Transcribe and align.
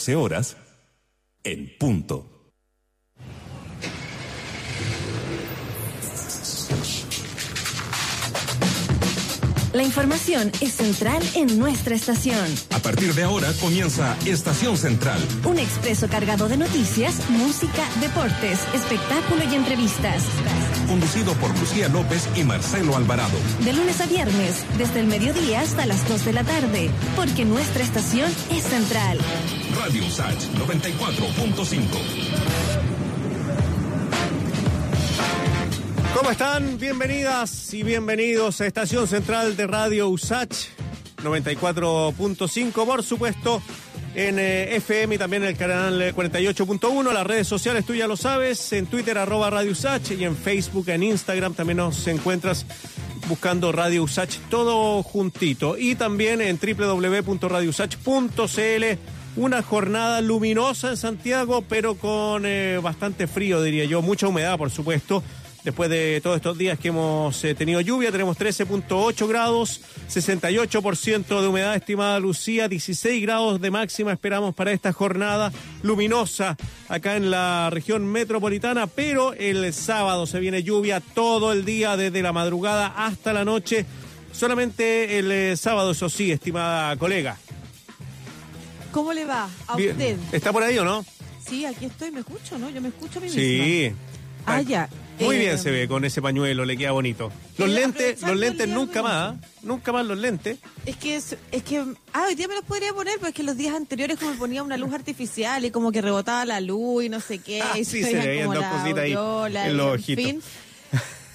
12 0.00 0.16
horas 0.16 0.56
en 1.44 1.76
punto. 1.78 2.26
La 9.74 9.82
información 9.82 10.50
es 10.62 10.72
central 10.72 11.22
en 11.34 11.58
nuestra 11.58 11.94
estación. 11.94 12.46
A 12.70 12.78
partir 12.78 13.12
de 13.12 13.24
ahora 13.24 13.52
comienza 13.60 14.16
Estación 14.24 14.78
Central. 14.78 15.20
Un 15.44 15.58
expreso 15.58 16.08
cargado 16.08 16.48
de 16.48 16.56
noticias, 16.56 17.28
música, 17.28 17.86
deportes, 18.00 18.58
espectáculo 18.72 19.42
y 19.50 19.54
entrevistas. 19.54 20.24
Conducido 20.90 21.32
por 21.34 21.56
Lucía 21.56 21.88
López 21.88 22.28
y 22.34 22.42
Marcelo 22.42 22.96
Alvarado. 22.96 23.38
De 23.64 23.72
lunes 23.72 24.00
a 24.00 24.06
viernes, 24.06 24.64
desde 24.76 24.98
el 24.98 25.06
mediodía 25.06 25.60
hasta 25.60 25.86
las 25.86 26.08
2 26.08 26.24
de 26.24 26.32
la 26.32 26.42
tarde, 26.42 26.90
porque 27.14 27.44
nuestra 27.44 27.84
estación 27.84 28.28
es 28.50 28.64
central. 28.64 29.16
Radio 29.80 30.02
Sach 30.10 30.34
94.5. 30.34 31.80
¿Cómo 36.12 36.28
están? 36.32 36.76
Bienvenidas 36.76 37.72
y 37.72 37.84
bienvenidos 37.84 38.60
a 38.60 38.66
Estación 38.66 39.06
Central 39.06 39.56
de 39.56 39.68
Radio 39.68 40.08
USACH 40.08 40.70
94.5, 41.22 42.72
por 42.84 43.04
supuesto, 43.04 43.62
en 44.14 44.38
eh, 44.38 44.76
FM 44.76 45.14
y 45.14 45.18
también 45.18 45.42
en 45.42 45.50
el 45.50 45.56
canal 45.56 46.00
eh, 46.02 46.14
48.1. 46.14 47.12
Las 47.12 47.26
redes 47.26 47.46
sociales 47.46 47.84
tú 47.84 47.94
ya 47.94 48.06
lo 48.06 48.16
sabes, 48.16 48.72
en 48.72 48.86
Twitter 48.86 49.18
arroba 49.18 49.50
Radio 49.50 49.72
USACH 49.72 50.12
y 50.12 50.24
en 50.24 50.36
Facebook, 50.36 50.88
en 50.88 51.02
Instagram 51.02 51.54
también 51.54 51.76
nos 51.78 52.06
encuentras 52.06 52.66
buscando 53.28 53.72
Radio 53.72 54.02
USACH 54.02 54.38
todo 54.48 55.02
juntito. 55.02 55.76
Y 55.78 55.94
también 55.94 56.40
en 56.40 56.58
www.radiousach.cl 56.58 58.84
una 59.36 59.62
jornada 59.62 60.20
luminosa 60.20 60.90
en 60.90 60.96
Santiago, 60.96 61.62
pero 61.62 61.94
con 61.94 62.44
eh, 62.46 62.80
bastante 62.82 63.28
frío, 63.28 63.62
diría 63.62 63.84
yo, 63.84 64.02
mucha 64.02 64.26
humedad, 64.26 64.58
por 64.58 64.70
supuesto. 64.70 65.22
Después 65.64 65.90
de 65.90 66.20
todos 66.22 66.36
estos 66.36 66.56
días 66.56 66.78
que 66.78 66.88
hemos 66.88 67.44
eh, 67.44 67.54
tenido 67.54 67.82
lluvia, 67.82 68.10
tenemos 68.10 68.38
13.8 68.38 69.28
grados, 69.28 69.82
68% 70.08 71.40
de 71.40 71.46
humedad 71.46 71.76
estimada 71.76 72.18
Lucía, 72.18 72.66
16 72.66 73.20
grados 73.22 73.60
de 73.60 73.70
máxima 73.70 74.12
esperamos 74.12 74.54
para 74.54 74.72
esta 74.72 74.92
jornada 74.94 75.52
luminosa 75.82 76.56
acá 76.88 77.16
en 77.16 77.30
la 77.30 77.68
región 77.70 78.06
metropolitana, 78.06 78.86
pero 78.86 79.34
el 79.34 79.70
sábado 79.74 80.26
se 80.26 80.40
viene 80.40 80.62
lluvia 80.62 81.00
todo 81.00 81.52
el 81.52 81.66
día, 81.66 81.98
desde 81.98 82.22
la 82.22 82.32
madrugada 82.32 82.94
hasta 82.96 83.34
la 83.34 83.44
noche. 83.44 83.84
Solamente 84.32 85.18
el 85.18 85.30
eh, 85.30 85.56
sábado, 85.58 85.90
eso 85.90 86.08
sí, 86.08 86.32
estimada 86.32 86.96
colega. 86.96 87.36
¿Cómo 88.92 89.12
le 89.12 89.26
va 89.26 89.48
a 89.68 89.76
Bien. 89.76 89.90
usted? 89.92 90.18
¿Está 90.32 90.52
por 90.52 90.62
ahí 90.62 90.78
o 90.78 90.84
no? 90.84 91.04
Sí, 91.46 91.66
aquí 91.66 91.84
estoy, 91.84 92.10
me 92.10 92.20
escucho, 92.20 92.58
¿no? 92.58 92.70
Yo 92.70 92.80
me 92.80 92.88
escucho 92.88 93.18
a 93.18 93.22
mí 93.22 93.26
misma. 93.28 93.42
Sí. 93.42 93.92
Ah, 94.46 94.62
ya. 94.62 94.88
Muy 95.20 95.38
bien 95.38 95.58
se 95.58 95.70
ve 95.70 95.88
con 95.88 96.04
ese 96.04 96.22
pañuelo, 96.22 96.64
le 96.64 96.76
queda 96.76 96.92
bonito. 96.92 97.30
Los 97.58 97.68
lentes, 97.68 98.22
los 98.22 98.36
lentes 98.36 98.68
nunca 98.68 99.02
más, 99.02 99.36
nunca 99.62 99.92
más 99.92 100.06
los 100.06 100.18
lentes. 100.18 100.58
Es 100.86 100.96
que, 100.96 101.16
es, 101.16 101.36
es 101.52 101.62
que, 101.62 101.84
ah, 102.12 102.24
hoy 102.28 102.34
día 102.34 102.48
me 102.48 102.54
los 102.54 102.64
podría 102.64 102.92
poner, 102.92 103.14
pero 103.16 103.28
es 103.28 103.34
que 103.34 103.42
los 103.42 103.56
días 103.56 103.74
anteriores 103.74 104.18
como 104.18 104.32
ponía 104.34 104.62
una 104.62 104.76
luz 104.76 104.92
artificial 104.92 105.64
y 105.64 105.70
como 105.70 105.92
que 105.92 106.00
rebotaba 106.00 106.44
la 106.44 106.60
luz 106.60 107.04
y 107.04 107.08
no 107.08 107.20
sé 107.20 107.38
qué. 107.38 107.62
Ah, 107.62 107.78
y 107.78 107.84
sí, 107.84 108.02
se 108.02 108.14
veían 108.14 108.50
dos 108.52 108.64
cositas 108.64 108.98
ahí 109.04 109.12
en 109.12 109.76
los 109.76 109.94
ojitos. 109.94 110.44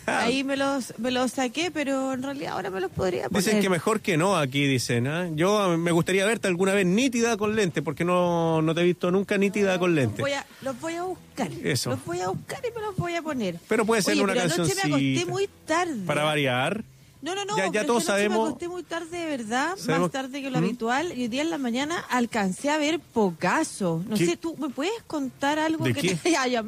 Ahí 0.08 0.44
me 0.44 0.56
los, 0.58 0.94
me 1.00 1.12
los 1.12 1.32
saqué, 1.32 1.72
pero 1.72 2.14
en 2.14 2.24
realidad 2.24 2.54
ahora 2.54 2.70
me 2.70 2.80
los 2.80 2.92
podría 2.92 3.28
poner. 3.30 3.44
Dicen 3.44 3.62
que 3.62 3.70
mejor 3.70 4.02
que 4.02 4.18
no, 4.18 4.36
aquí 4.38 4.66
dicen. 4.68 5.08
¿ah? 5.08 5.30
Yo 5.34 5.78
me 5.78 5.92
gustaría 5.92 6.26
verte 6.26 6.48
alguna 6.48 6.74
vez 6.74 6.86
nítida 6.86 7.38
con 7.38 7.56
lente, 7.56 7.82
porque 7.82 8.06
no, 8.06 8.62
no 8.62 8.76
te 8.76 8.82
he 8.82 8.84
visto 8.84 9.10
nunca 9.12 9.38
nítida 9.38 9.80
con 9.80 9.96
Los 9.96 10.04
lente. 10.06 10.22
voy, 10.22 10.32
a, 10.34 10.46
los 10.62 10.80
voy 10.80 10.94
a 10.96 11.04
buscar. 11.04 11.50
Eso. 11.64 11.90
Los 11.92 12.06
voy 12.06 12.20
a 12.22 12.30
buscar 12.30 12.60
y 12.70 12.74
me 12.76 12.82
los 12.82 12.96
voy 12.96 13.16
a 13.16 13.22
poner. 13.22 13.60
Pero 13.68 13.86
puede 13.86 14.02
ser 14.02 14.14
Oye, 14.14 14.24
una 14.24 14.34
pero 14.34 14.46
anoche 14.54 14.74
me 14.76 14.82
acosté 14.82 15.26
muy 15.26 15.50
tarde. 15.66 16.06
Para 16.06 16.24
variar. 16.24 16.84
No, 17.22 17.34
no, 17.34 17.44
no. 17.44 17.58
Ya- 17.58 17.72
ya 17.72 17.86
todos 17.88 18.04
sabemos- 18.04 18.38
Me 18.44 18.48
acosté 18.50 18.68
muy 18.68 18.84
tarde, 18.84 19.18
de 19.18 19.26
verdad. 19.26 19.76
Sabemos- 19.78 20.02
Más 20.02 20.12
tarde 20.12 20.44
que 20.44 20.52
lo 20.52 20.60
¿Mm? 20.62 20.64
habitual. 20.64 21.08
Y 21.18 21.22
hoy 21.24 21.28
día 21.28 21.42
en 21.42 21.50
la 21.50 21.58
mañana 21.58 21.98
alcancé 22.12 22.70
a 22.70 22.78
ver 22.78 23.00
Pocaso. 23.00 24.04
No 24.08 24.16
¿Qué? 24.16 24.28
sé, 24.28 24.38
¿tú 24.38 24.56
me 24.60 24.70
puedes 24.70 24.94
contar 25.08 25.58
algo 25.58 25.84
¿De 25.86 25.94
que 25.94 26.02
qué? 26.02 26.16
te 26.16 26.38
haya- 26.38 26.64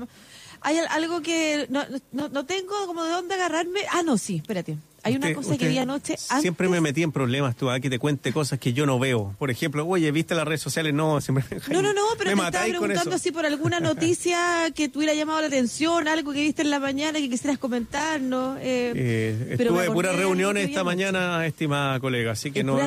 Hay 0.67 0.77
al- 0.79 0.87
algo 0.89 1.21
que 1.21 1.65
no, 1.69 1.83
no, 2.11 2.27
no 2.27 2.45
tengo 2.45 2.73
como 2.87 3.03
de 3.05 3.11
dónde 3.11 3.35
agarrarme. 3.35 3.79
Ah, 3.91 4.01
no, 4.03 4.17
sí, 4.17 4.35
espérate. 4.37 4.77
Hay 5.03 5.15
una 5.15 5.33
cosa 5.33 5.57
que 5.57 5.69
vi 5.69 5.77
anoche. 5.77 6.17
Siempre 6.17 6.67
me 6.67 6.81
metí 6.81 7.01
en 7.03 7.13
problemas 7.13 7.55
tú, 7.55 7.69
¿ah? 7.69 7.79
que 7.79 7.89
te 7.89 7.97
cuente 7.97 8.33
cosas 8.33 8.59
que 8.59 8.73
yo 8.73 8.85
no 8.85 8.99
veo. 8.99 9.33
Por 9.39 9.49
ejemplo, 9.49 9.87
oye, 9.87 10.11
¿viste 10.11 10.35
las 10.35 10.45
redes 10.45 10.59
sociales? 10.59 10.93
No, 10.93 11.21
siempre 11.21 11.45
me 11.49 11.73
No, 11.73 11.81
no, 11.81 11.93
no, 11.93 12.01
pero 12.17 12.31
me 12.35 12.41
te 12.41 12.45
estaba 12.47 12.65
preguntando 12.65 13.15
eso. 13.15 13.23
si 13.23 13.31
por 13.31 13.45
alguna 13.45 13.79
noticia 13.79 14.69
que 14.75 14.89
tuviera 14.89 15.13
llamado 15.13 15.39
la 15.39 15.47
atención, 15.47 16.09
algo 16.09 16.33
que 16.33 16.41
viste 16.41 16.63
en 16.63 16.69
la 16.71 16.81
mañana 16.81 17.19
que 17.19 17.29
quisieras 17.29 17.57
comentarnos. 17.57 18.57
Eh, 18.59 18.91
Eh, 18.95 19.55
pero 19.57 19.69
estuve 19.79 19.93
puras 19.93 20.15
reuniones 20.17 20.67
esta 20.67 20.83
mañana, 20.83 21.45
estimada 21.45 21.97
colega, 22.01 22.33
así 22.33 22.51
que 22.51 22.59
¿En 22.59 22.65
no, 22.65 22.77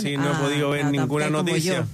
sí, 0.00 0.16
no 0.16 0.32
he 0.32 0.34
Ah, 0.34 0.40
podido 0.42 0.70
ver 0.70 0.86
no, 0.86 0.90
ninguna 0.90 1.30
noticia. 1.30 1.86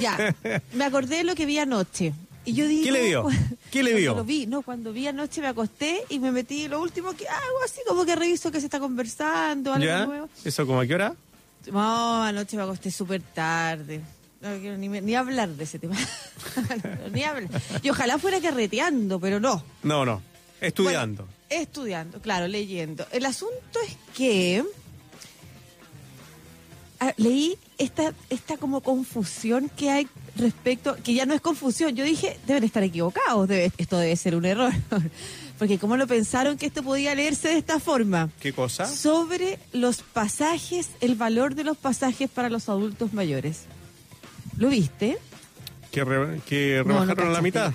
Ya, 0.00 0.34
me 0.72 0.84
acordé 0.86 1.16
de 1.18 1.24
lo 1.24 1.34
que 1.34 1.44
vi 1.44 1.58
anoche. 1.58 2.14
Y 2.44 2.54
yo 2.54 2.66
¿Qué 2.66 2.90
le 2.90 3.02
vio? 3.06 3.26
¿Qué 3.70 3.82
le 3.82 3.94
vio? 3.94 4.14
Lo 4.14 4.24
vi, 4.24 4.46
no, 4.46 4.62
cuando 4.62 4.92
vi 4.92 5.06
anoche 5.06 5.40
me 5.40 5.46
acosté 5.46 6.02
y 6.08 6.18
me 6.18 6.32
metí 6.32 6.66
lo 6.66 6.80
último 6.80 7.12
que 7.12 7.28
hago, 7.28 7.62
así 7.64 7.80
como 7.86 8.04
que 8.04 8.16
reviso 8.16 8.50
que 8.50 8.58
se 8.58 8.66
está 8.66 8.80
conversando, 8.80 9.72
algo 9.72 9.84
¿Ya? 9.84 10.06
nuevo. 10.06 10.28
¿Eso 10.44 10.66
como 10.66 10.80
a 10.80 10.86
qué 10.86 10.94
hora? 10.94 11.14
No, 11.70 12.22
anoche 12.22 12.56
me 12.56 12.64
acosté 12.64 12.90
súper 12.90 13.22
tarde. 13.22 14.00
No 14.40 14.58
quiero 14.58 14.76
ni, 14.76 14.88
ni 14.88 15.14
hablar 15.14 15.50
de 15.50 15.62
ese 15.62 15.78
tema. 15.78 15.94
No, 15.96 17.08
ni 17.12 17.22
hablar. 17.22 17.48
Y 17.80 17.90
ojalá 17.90 18.18
fuera 18.18 18.40
carreteando, 18.40 19.20
pero 19.20 19.38
no. 19.38 19.62
No, 19.84 20.04
no, 20.04 20.20
estudiando. 20.60 21.24
Bueno, 21.26 21.38
estudiando, 21.48 22.20
claro, 22.20 22.48
leyendo. 22.48 23.06
El 23.12 23.24
asunto 23.24 23.80
es 23.86 23.96
que 24.16 24.64
ah, 27.08 27.12
leí 27.16 27.56
esta, 27.78 28.12
esta 28.30 28.56
como 28.56 28.80
confusión 28.80 29.70
que 29.76 29.90
hay 29.90 30.08
respecto, 30.36 30.96
que 31.02 31.14
ya 31.14 31.26
no 31.26 31.34
es 31.34 31.40
confusión. 31.40 31.94
Yo 31.96 32.04
dije, 32.04 32.38
deben 32.46 32.64
estar 32.64 32.82
equivocados, 32.82 33.48
debe- 33.48 33.72
esto 33.78 33.98
debe 33.98 34.16
ser 34.16 34.34
un 34.36 34.44
error. 34.44 34.72
Porque 35.58 35.78
¿cómo 35.78 35.96
lo 35.96 36.06
pensaron 36.06 36.56
que 36.56 36.66
esto 36.66 36.82
podía 36.82 37.14
leerse 37.14 37.48
de 37.48 37.58
esta 37.58 37.78
forma? 37.78 38.30
¿Qué 38.40 38.52
cosa? 38.52 38.86
Sobre 38.86 39.58
los 39.72 40.02
pasajes, 40.02 40.88
el 41.00 41.14
valor 41.14 41.54
de 41.54 41.64
los 41.64 41.76
pasajes 41.76 42.28
para 42.30 42.48
los 42.50 42.68
adultos 42.68 43.12
mayores. 43.12 43.60
¿Lo 44.56 44.68
viste? 44.68 45.18
¿Que, 45.92 46.04
re- 46.04 46.40
que 46.46 46.82
No, 46.86 46.94
no 46.94 47.00
rebajaron 47.04 47.28
a 47.28 47.32
la 47.32 47.42
mitad? 47.42 47.72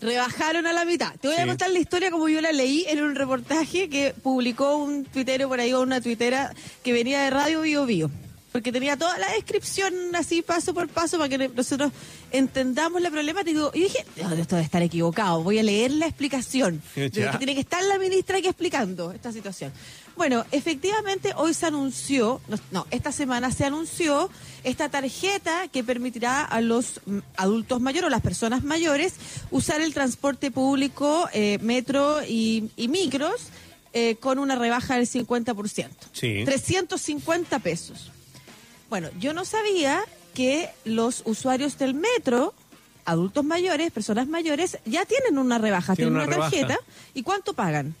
Rebajaron 0.00 0.66
a 0.66 0.72
la 0.72 0.84
mitad. 0.84 1.14
Te 1.20 1.28
voy 1.28 1.36
Sí. 1.36 1.42
a 1.42 1.46
contar 1.46 1.70
la 1.70 1.78
historia 1.78 2.10
como 2.10 2.28
yo 2.28 2.40
la 2.40 2.52
leí 2.52 2.84
en 2.88 3.02
un 3.02 3.14
reportaje 3.14 3.88
que 3.88 4.14
publicó 4.22 4.76
un 4.78 5.04
tuitero 5.04 5.48
por 5.48 5.60
ahí 5.60 5.72
o 5.74 5.80
una 5.82 6.00
tuitera 6.00 6.54
que 6.82 6.92
venía 6.92 7.20
de 7.22 7.30
Radio 7.30 7.60
Bio 7.62 7.84
Bio. 7.86 8.10
Porque 8.52 8.72
tenía 8.72 8.96
toda 8.96 9.16
la 9.18 9.32
descripción 9.32 9.94
así 10.14 10.42
paso 10.42 10.74
por 10.74 10.88
paso 10.88 11.18
para 11.18 11.28
que 11.28 11.48
nosotros 11.48 11.92
entendamos 12.32 13.00
la 13.00 13.10
problemática. 13.10 13.70
Y 13.74 13.80
dije, 13.80 14.04
"No, 14.22 14.32
esto 14.32 14.56
debe 14.56 14.64
estar 14.64 14.82
equivocado. 14.82 15.42
Voy 15.42 15.58
a 15.58 15.62
leer 15.62 15.92
la 15.92 16.06
explicación. 16.06 16.82
De 16.94 17.10
que 17.10 17.38
tiene 17.38 17.54
que 17.54 17.60
estar 17.60 17.82
la 17.84 17.98
ministra 17.98 18.38
aquí 18.38 18.48
explicando 18.48 19.12
esta 19.12 19.32
situación. 19.32 19.72
Bueno, 20.16 20.44
efectivamente 20.50 21.32
hoy 21.36 21.54
se 21.54 21.66
anunció, 21.66 22.40
no, 22.48 22.58
no, 22.72 22.86
esta 22.90 23.12
semana 23.12 23.50
se 23.52 23.64
anunció 23.64 24.28
esta 24.64 24.88
tarjeta 24.88 25.68
que 25.68 25.82
permitirá 25.82 26.44
a 26.44 26.60
los 26.60 27.00
adultos 27.36 27.80
mayores 27.80 28.08
o 28.08 28.10
las 28.10 28.20
personas 28.20 28.62
mayores 28.62 29.14
usar 29.50 29.80
el 29.80 29.94
transporte 29.94 30.50
público, 30.50 31.28
eh, 31.32 31.58
metro 31.62 32.22
y, 32.22 32.70
y 32.76 32.88
micros 32.88 33.46
eh, 33.92 34.16
con 34.16 34.38
una 34.38 34.56
rebaja 34.56 34.96
del 34.96 35.08
50%. 35.08 35.88
Sí. 36.12 36.42
350 36.44 37.58
pesos. 37.60 38.10
Bueno, 38.90 39.08
yo 39.18 39.32
no 39.32 39.44
sabía 39.44 40.02
que 40.34 40.68
los 40.84 41.22
usuarios 41.24 41.78
del 41.78 41.94
metro, 41.94 42.52
adultos 43.04 43.44
mayores, 43.44 43.90
personas 43.92 44.26
mayores, 44.28 44.78
ya 44.84 45.04
tienen 45.06 45.38
una 45.38 45.58
rebaja, 45.58 45.94
Tienen 45.96 46.14
una 46.14 46.26
rebaja. 46.26 46.50
tarjeta. 46.50 46.78
¿Y 47.14 47.22
cuánto 47.22 47.54
pagan? 47.54 47.94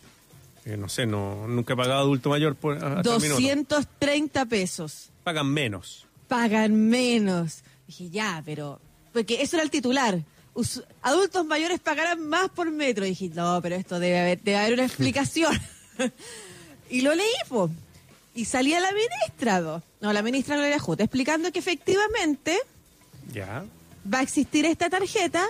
Eh, 0.64 0.76
no 0.76 0.88
sé, 0.88 1.06
no, 1.06 1.46
nunca 1.48 1.72
he 1.72 1.76
pagado 1.76 2.00
adulto 2.00 2.28
mayor 2.28 2.54
por 2.56 2.74
hasta 2.76 3.14
el 3.14 3.20
minuto. 3.22 3.40
230 3.40 4.44
pesos. 4.46 5.10
Pagan 5.24 5.46
menos. 5.48 6.06
Pagan 6.28 6.88
menos. 6.88 7.60
Dije, 7.86 8.10
ya, 8.10 8.42
pero... 8.44 8.80
Porque 9.12 9.42
eso 9.42 9.56
era 9.56 9.64
el 9.64 9.70
titular. 9.70 10.20
Us- 10.54 10.82
adultos 11.02 11.44
mayores 11.46 11.80
pagarán 11.80 12.28
más 12.28 12.50
por 12.50 12.70
metro. 12.70 13.04
Dije, 13.04 13.30
no, 13.34 13.60
pero 13.62 13.74
esto 13.76 13.98
debe 13.98 14.20
haber, 14.20 14.40
debe 14.42 14.58
haber 14.58 14.74
una 14.74 14.84
explicación. 14.84 15.58
y 16.90 17.00
lo 17.00 17.14
leí, 17.14 17.26
po. 17.48 17.70
Y 18.34 18.44
salía 18.44 18.80
la 18.80 18.90
ministra, 18.92 19.60
do. 19.60 19.82
no, 20.00 20.12
la 20.12 20.22
ministra 20.22 20.56
Gloria 20.56 20.78
Juta, 20.78 21.02
explicando 21.04 21.50
que 21.52 21.58
efectivamente 21.58 22.58
Ya. 23.32 23.64
va 24.12 24.18
a 24.20 24.22
existir 24.22 24.64
esta 24.66 24.88
tarjeta, 24.88 25.44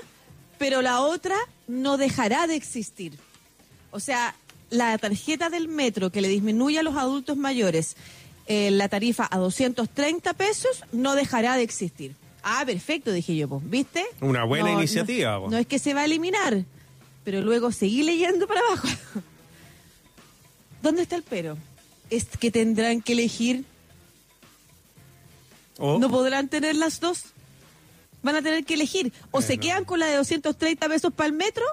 pero 0.59 0.81
la 0.83 1.01
otra 1.03 1.37
no 1.69 1.97
dejará 1.99 2.47
de 2.47 2.57
existir. 2.57 3.19
O 3.91 4.01
sea, 4.01 4.35
la 4.71 4.97
tarjeta 4.99 5.51
del 5.51 5.69
metro 5.69 6.11
que 6.11 6.21
le 6.21 6.29
disminuye 6.29 6.79
a 6.79 6.83
los 6.83 6.97
adultos 6.97 7.37
mayores 7.37 7.97
eh, 8.47 8.71
la 8.71 8.89
tarifa 8.89 9.29
a 9.31 9.39
230 9.39 10.33
pesos 10.35 10.83
no 10.93 11.15
dejará 11.15 11.57
de 11.57 11.63
existir. 11.63 12.15
Ah, 12.43 12.63
perfecto, 12.67 13.13
dije 13.13 13.37
yo, 13.37 13.47
pues, 13.49 13.63
¿viste? 13.69 14.05
Una 14.21 14.45
buena 14.45 14.71
No, 14.73 14.79
iniciativa, 14.79 15.33
No, 15.39 15.51
no 15.51 15.59
es 15.59 15.67
que 15.67 15.79
se 15.79 15.93
va 15.95 16.01
a 16.01 16.05
eliminar, 16.07 16.65
pero 17.25 17.43
luego 17.43 17.71
seguí 17.73 18.03
leyendo 18.03 18.47
para 18.49 18.61
abajo. 18.61 18.89
¿Dónde 20.83 21.03
está 21.03 21.17
el 21.17 21.23
pero? 21.23 21.59
Es 22.11 22.25
que 22.39 22.51
tendrán 22.51 23.01
que 23.03 23.13
elegir, 23.13 23.65
O- 25.79 25.99
no 25.99 26.11
podrán 26.11 26.49
tener 26.49 26.77
las 26.77 27.01
dos. 27.01 27.23
Van 28.23 28.37
a 28.37 28.43
tener 28.43 28.65
que 28.65 28.75
elegir. 28.75 29.13
O 29.31 29.41
se 29.41 29.57
quedan 29.59 29.85
con 29.85 29.99
la 29.99 30.07
de 30.07 30.17
230 30.17 30.89
pesos 30.89 31.13
para 31.13 31.29
el 31.29 31.33
metro, 31.33 31.65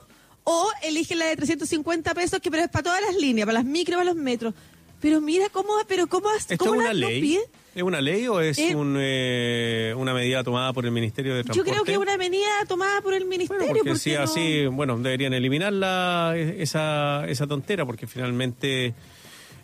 o 0.45 0.69
eligen 0.84 1.19
la 1.19 1.25
de 1.25 1.36
350 1.36 2.13
pesos, 2.13 2.39
que 2.39 2.50
pero 2.50 2.63
es 2.63 2.69
para 2.69 2.84
todas 2.84 3.01
las 3.01 3.16
líneas, 3.18 3.45
para 3.45 3.60
las 3.60 3.66
micro, 3.66 3.95
para 3.98 4.06
los 4.06 4.16
metros. 4.16 4.54
Pero 5.01 5.19
mira 5.19 5.50
cómo, 5.50 5.74
pero 5.88 6.07
cómo, 6.07 6.30
¿Esto 6.34 6.56
cómo 6.57 6.75
es 6.75 6.80
una 6.81 6.94
ley? 6.94 7.22
piden. 7.22 7.44
¿Es 7.75 7.83
una 7.83 8.01
ley 8.01 8.28
o 8.28 8.40
es 8.40 8.57
Eh, 8.57 8.75
un, 8.75 8.95
eh, 9.00 9.94
una 9.95 10.12
medida 10.13 10.44
tomada 10.44 10.74
por 10.74 10.86
el 10.86 10.92
Ministerio 10.92 11.33
de 11.36 11.42
Yo 11.42 11.45
Transporte? 11.45 11.72
creo 11.72 11.83
que 11.83 11.92
es 11.92 11.98
una 12.00 12.18
medida 12.18 12.48
tomada 12.68 13.01
por 13.01 13.13
el 13.13 13.25
ministerio. 13.25 13.68
Bueno, 13.68 13.80
porque 13.83 14.00
si 14.00 14.13
no- 14.13 14.22
así, 14.22 14.66
bueno, 14.68 14.98
deberían 14.98 15.33
eliminar 15.33 15.74
la, 15.74 16.33
esa, 16.38 17.28
esa 17.28 17.45
tontera, 17.45 17.86
porque 17.86 18.07
finalmente, 18.07 18.95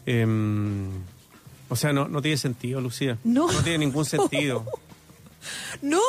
em, 0.06 0.90
o 1.70 1.76
sea, 1.76 1.94
no, 1.94 2.08
no 2.08 2.22
tiene 2.22 2.38
sentido, 2.38 2.82
Lucía. 2.82 3.18
No. 3.24 3.48
tiene 3.64 3.80
ningún 3.80 4.06
sentido. 4.06 4.66
No, 5.82 6.00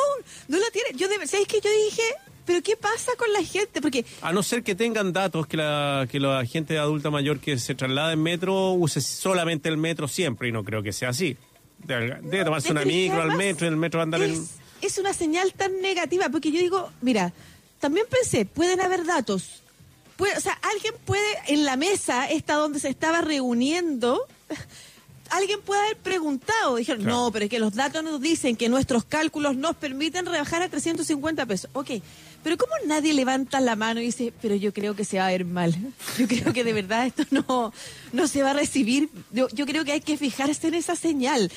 no 0.47 0.57
la 0.57 0.65
tiene. 0.71 0.97
Yo 0.97 1.09
de, 1.09 1.15
¿sabes 1.27 1.45
qué? 1.45 1.59
Yo 1.59 1.69
dije, 1.69 2.03
pero 2.45 2.61
¿qué 2.61 2.77
pasa 2.77 3.11
con 3.17 3.31
la 3.33 3.43
gente? 3.43 3.81
Porque 3.81 4.05
A 4.21 4.31
no 4.31 4.43
ser 4.43 4.63
que 4.63 4.75
tengan 4.75 5.11
datos 5.11 5.47
que 5.47 5.57
la, 5.57 6.07
que 6.09 6.19
la 6.19 6.45
gente 6.45 6.77
adulta 6.77 7.09
mayor 7.09 7.39
que 7.39 7.57
se 7.57 7.75
traslada 7.75 8.13
en 8.13 8.23
metro 8.23 8.71
use 8.71 9.01
solamente 9.01 9.67
el 9.67 9.77
metro 9.77 10.07
siempre, 10.07 10.47
y 10.47 10.51
no 10.51 10.63
creo 10.63 10.83
que 10.83 10.93
sea 10.93 11.09
así. 11.09 11.35
Debe, 11.79 12.19
debe 12.21 12.45
tomarse 12.45 12.71
una 12.71 12.83
que 12.83 12.87
micro 12.87 13.21
al 13.21 13.35
metro 13.35 13.65
y 13.65 13.69
el 13.69 13.75
metro 13.75 14.01
andar 14.01 14.21
en... 14.21 14.31
es, 14.31 14.51
es 14.81 14.97
una 14.97 15.13
señal 15.13 15.53
tan 15.53 15.81
negativa, 15.81 16.29
porque 16.29 16.51
yo 16.51 16.59
digo, 16.59 16.89
mira, 17.01 17.33
también 17.79 18.05
pensé, 18.09 18.45
pueden 18.45 18.79
haber 18.79 19.05
datos. 19.05 19.63
Puede- 20.17 20.37
o 20.37 20.41
sea, 20.41 20.53
alguien 20.73 20.93
puede, 21.05 21.23
en 21.47 21.65
la 21.65 21.75
mesa, 21.75 22.25
esta 22.29 22.55
donde 22.55 22.79
se 22.79 22.89
estaba 22.89 23.21
reuniendo, 23.21 24.25
alguien 25.29 25.59
puede 25.61 25.81
haber 25.81 25.97
preguntado. 25.97 26.75
Dijeron, 26.77 27.03
Claro. 27.03 27.17
no, 27.25 27.31
pero 27.31 27.45
es 27.45 27.51
que 27.51 27.59
los 27.59 27.73
datos 27.73 28.03
nos 28.03 28.21
dicen 28.21 28.55
que 28.55 28.69
nuestros 28.69 29.03
cálculos 29.05 29.55
nos 29.55 29.75
permiten 29.75 30.25
rebajar 30.25 30.61
a 30.61 30.69
350 30.69 31.45
pesos. 31.45 31.69
Ok, 31.73 31.89
pero 32.43 32.57
¿cómo 32.57 32.71
nadie 32.85 33.13
levanta 33.13 33.59
la 33.59 33.75
mano 33.75 33.99
y 34.01 34.05
dice, 34.05 34.31
pero 34.41 34.55
yo 34.55 34.71
creo 34.71 34.95
que 34.95 35.03
se 35.03 35.17
va 35.17 35.27
a 35.27 35.31
ver 35.31 35.45
mal? 35.45 35.75
Yo 36.17 36.27
creo 36.27 36.53
que 36.53 36.63
de 36.63 36.73
verdad 36.73 37.07
esto 37.07 37.23
no, 37.31 37.73
no 38.13 38.27
se 38.27 38.43
va 38.43 38.51
a 38.51 38.53
recibir. 38.53 39.09
Yo, 39.31 39.47
yo 39.49 39.65
creo 39.65 39.83
que 39.83 39.93
hay 39.93 40.01
que 40.01 40.15
fijarse 40.17 40.67
en 40.67 40.75
esa 40.75 40.95
señal. 40.95 41.51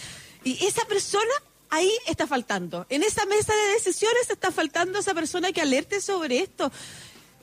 Y 0.44 0.64
esa 0.64 0.84
persona 0.86 1.30
ahí 1.70 1.92
está 2.06 2.26
faltando. 2.26 2.86
En 2.88 3.02
esa 3.02 3.26
mesa 3.26 3.52
de 3.54 3.72
decisiones 3.74 4.30
está 4.30 4.50
faltando 4.50 4.98
esa 4.98 5.12
persona 5.14 5.52
que 5.52 5.60
alerte 5.60 6.00
sobre 6.00 6.40
esto. 6.40 6.72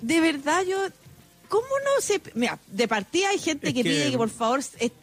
De 0.01 0.19
verdad, 0.19 0.63
yo... 0.63 0.77
¿Cómo 1.47 1.65
no 1.83 2.01
se...? 2.01 2.21
Mira, 2.33 2.59
de 2.67 2.87
partida 2.87 3.29
hay 3.29 3.39
gente 3.39 3.67
Es 3.67 3.73
que, 3.73 3.83
que- 3.83 3.89
pide 3.89 4.11
que 4.11 4.17
por 4.17 4.29
favor 4.29 4.59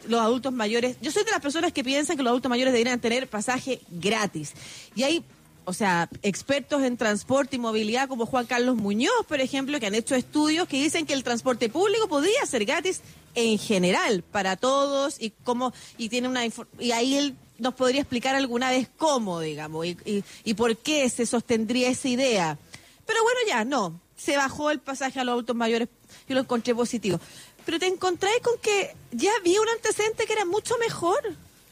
los 0.07 0.21
adultos 0.21 0.53
mayores... 0.53 0.97
Yo 1.01 1.11
soy 1.11 1.23
de 1.23 1.31
las 1.31 1.41
personas 1.41 1.71
que 1.73 1.83
piensan 1.83 2.17
que 2.17 2.23
los 2.23 2.31
adultos 2.31 2.49
mayores 2.49 2.73
deberían 2.73 2.99
tener 2.99 3.27
pasaje 3.27 3.81
gratis. 3.89 4.53
Y 4.95 5.03
hay, 5.03 5.23
o 5.65 5.73
sea, 5.73 6.09
expertos 6.21 6.83
en 6.83 6.97
transporte 6.97 7.55
y 7.55 7.59
movilidad 7.59 8.07
como 8.07 8.25
Juan 8.25 8.45
Carlos 8.45 8.75
Muñoz, 8.75 9.25
por 9.27 9.39
ejemplo, 9.41 9.79
que 9.79 9.87
han 9.87 9.95
hecho 9.95 10.15
estudios 10.15 10.67
que 10.67 10.81
dicen 10.81 11.05
que 11.05 11.13
el 11.13 11.23
transporte 11.23 11.69
público 11.69 12.07
podría 12.07 12.45
ser 12.45 12.65
gratis 12.65 13.01
en 13.35 13.57
general 13.57 14.23
para 14.23 14.55
todos 14.57 15.15
y 15.19 15.31
cómo 15.43 15.73
y 15.97 16.09
tiene 16.09 16.27
una 16.27 16.43
y 16.45 16.91
ahí 16.91 17.15
él 17.15 17.35
nos 17.57 17.73
podría 17.73 18.01
explicar 18.01 18.35
alguna 18.35 18.69
vez 18.69 18.89
cómo, 18.97 19.39
digamos, 19.39 19.85
y, 19.87 19.97
y, 20.05 20.23
y 20.43 20.53
por 20.53 20.77
qué 20.77 21.09
se 21.09 21.25
sostendría 21.25 21.89
esa 21.89 22.09
idea. 22.09 22.57
Pero 23.05 23.23
bueno, 23.23 23.39
ya, 23.47 23.63
no. 23.65 23.99
Se 24.17 24.37
bajó 24.37 24.69
el 24.71 24.79
pasaje 24.79 25.19
a 25.19 25.23
los 25.23 25.33
adultos 25.33 25.55
mayores. 25.55 25.87
Yo 26.27 26.35
lo 26.35 26.41
encontré 26.41 26.73
positivo. 26.75 27.19
Pero 27.65 27.79
te 27.79 27.87
encontráis 27.87 28.39
con 28.41 28.57
que 28.59 28.93
ya 29.11 29.31
había 29.39 29.61
un 29.61 29.69
antecedente 29.69 30.25
que 30.25 30.33
era 30.33 30.45
mucho 30.45 30.75
mejor. 30.79 31.19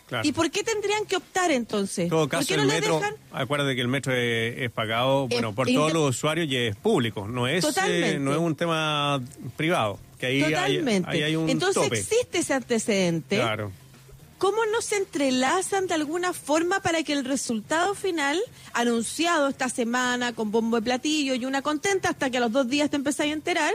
Claro. 0.07 0.27
¿Y 0.27 0.33
por 0.33 0.51
qué 0.51 0.61
tendrían 0.63 1.05
que 1.05 1.15
optar 1.15 1.51
entonces? 1.51 1.99
En 2.05 2.09
todo 2.09 2.21
¿Por 2.21 2.29
caso, 2.29 2.47
qué 2.49 2.57
no 2.57 2.63
el 2.63 2.67
metro, 2.67 2.97
dejan? 2.99 3.15
acuérdate 3.31 3.75
que 3.75 3.81
el 3.81 3.87
metro 3.87 4.13
es, 4.13 4.57
es 4.57 4.69
pagado 4.71 5.27
bueno, 5.29 5.49
Es 5.49 5.55
por 5.55 5.67
todos 5.67 5.93
los 5.93 6.09
usuarios 6.17 6.49
y 6.49 6.57
es 6.57 6.75
público, 6.75 7.29
no 7.29 7.47
es, 7.47 7.63
eh, 7.63 7.67
Totalmente. 7.67 8.19
no 8.19 8.33
es 8.33 8.37
un 8.39 8.55
tema 8.57 9.21
privado, 9.55 9.99
que 10.19 10.25
ahí 10.25 10.41
hay, 10.43 10.51
Totalmente. 10.51 11.09
ahí 11.09 11.23
hay 11.23 11.35
un 11.37 11.49
Entonces 11.49 11.83
tope. 11.83 11.97
existe 11.97 12.39
ese 12.39 12.53
antecedente. 12.53 13.37
Claro. 13.37 13.71
¿Cómo 14.37 14.65
no 14.65 14.81
se 14.81 14.97
entrelazan 14.97 15.87
de 15.87 15.93
alguna 15.93 16.33
forma 16.33 16.81
para 16.81 17.03
que 17.03 17.13
el 17.13 17.23
resultado 17.23 17.93
final, 17.95 18.41
anunciado 18.73 19.47
esta 19.47 19.69
semana 19.69 20.33
con 20.33 20.51
bombo 20.51 20.75
de 20.77 20.81
platillo 20.81 21.35
y 21.35 21.45
una 21.45 21.61
contenta 21.61 22.09
hasta 22.09 22.29
que 22.29 22.37
a 22.37 22.41
los 22.41 22.51
dos 22.51 22.67
días 22.67 22.89
te 22.89 22.97
empezáis 22.97 23.31
a 23.31 23.33
enterar, 23.35 23.73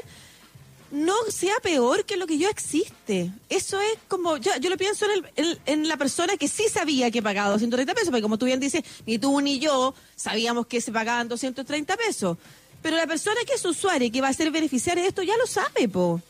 no 0.90 1.14
sea 1.30 1.54
peor 1.62 2.04
que 2.04 2.16
lo 2.16 2.26
que 2.26 2.38
ya 2.38 2.48
existe? 2.48 3.30
Eso 3.48 3.80
es 3.80 3.98
como, 4.08 4.36
yo, 4.36 4.52
yo 4.60 4.70
lo 4.70 4.76
pienso 4.76 5.04
en, 5.06 5.10
el- 5.12 5.26
en- 5.36 5.58
en 5.66 5.88
la 5.88 5.96
persona 5.96 6.36
que 6.36 6.48
sí 6.48 6.64
sabía 6.72 7.10
que 7.10 7.22
pagaba 7.22 7.50
230 7.50 7.94
pesos, 7.94 8.08
porque 8.10 8.22
como 8.22 8.38
tú 8.38 8.46
bien 8.46 8.60
dices, 8.60 8.82
ni 9.06 9.18
tú 9.18 9.40
ni 9.40 9.58
yo 9.58 9.94
sabíamos 10.14 10.66
que 10.66 10.80
se 10.80 10.92
pagaban 10.92 11.28
230 11.28 11.96
pesos. 11.96 12.38
Pero 12.82 12.96
la 12.96 13.06
persona 13.06 13.36
que 13.46 13.54
es 13.54 13.64
usuaria 13.64 14.06
y 14.06 14.10
que 14.10 14.20
va 14.20 14.28
a 14.28 14.32
ser 14.32 14.50
beneficiaria 14.50 15.02
de 15.02 15.08
esto 15.08 15.22
ya 15.22 15.36
lo 15.36 15.46
sabe, 15.46 15.88
po. 15.88 16.20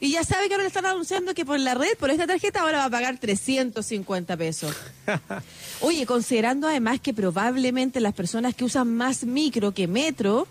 Y 0.00 0.10
ya 0.10 0.24
sabe 0.24 0.48
que 0.48 0.54
ahora 0.54 0.64
le 0.64 0.68
están 0.68 0.84
anunciando 0.86 1.32
que 1.34 1.44
por 1.46 1.58
la 1.58 1.74
red, 1.74 1.96
por 1.98 2.10
esta 2.10 2.26
tarjeta, 2.26 2.60
ahora 2.60 2.78
va 2.78 2.84
a 2.86 2.90
pagar 2.90 3.16
350 3.18 4.36
pesos. 4.36 4.74
Oye, 5.80 6.04
considerando 6.04 6.66
además 6.68 7.00
que 7.00 7.14
probablemente 7.14 8.00
las 8.00 8.12
personas 8.12 8.54
que 8.54 8.64
usan 8.64 8.94
más 8.94 9.24
micro 9.24 9.72
que 9.72 9.86
metro, 9.86 10.46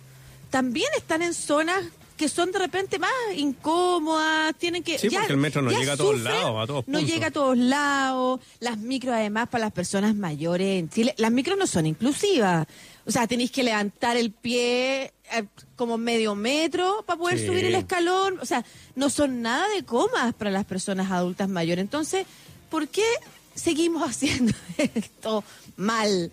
también 0.49 0.87
están 0.97 1.21
en 1.21 1.33
zonas 1.33 1.83
que 2.17 2.29
son 2.29 2.51
de 2.51 2.59
repente 2.59 2.99
más 2.99 3.11
incómodas, 3.35 4.55
tienen 4.57 4.83
que... 4.83 4.97
Sí, 4.99 5.09
porque 5.09 5.31
el 5.33 5.37
metro 5.37 5.61
no 5.61 5.71
llega 5.71 5.93
a 5.93 5.97
todos 5.97 6.17
sufren, 6.17 6.33
lados, 6.33 6.63
a 6.63 6.67
todos 6.67 6.87
No 6.87 6.99
puntos. 6.99 7.13
llega 7.13 7.27
a 7.27 7.31
todos 7.31 7.57
lados. 7.57 8.39
Las 8.59 8.77
micros 8.77 9.13
además 9.15 9.49
para 9.49 9.65
las 9.65 9.73
personas 9.73 10.15
mayores 10.15 10.79
en 10.79 10.89
Chile, 10.89 11.15
las 11.17 11.31
micros 11.31 11.57
no 11.57 11.67
son 11.67 11.85
inclusivas. 11.85 12.67
O 13.05 13.11
sea, 13.11 13.27
tenéis 13.27 13.51
que 13.51 13.63
levantar 13.63 14.15
el 14.15 14.31
pie 14.31 15.11
eh, 15.31 15.43
como 15.75 15.97
medio 15.97 16.35
metro 16.35 17.03
para 17.05 17.17
poder 17.19 17.39
Sí. 17.39 17.47
subir 17.47 17.65
el 17.65 17.75
escalón. 17.75 18.39
O 18.41 18.45
sea, 18.45 18.63
no 18.95 19.09
son 19.09 19.41
nada 19.41 19.67
de 19.69 19.83
comas 19.83 20.33
para 20.33 20.51
las 20.51 20.65
personas 20.65 21.11
adultas 21.11 21.49
mayores. 21.49 21.81
Entonces, 21.83 22.25
¿por 22.69 22.87
qué 22.87 23.03
seguimos 23.55 24.03
haciendo 24.09 24.53
esto 24.77 25.43
mal? 25.75 26.31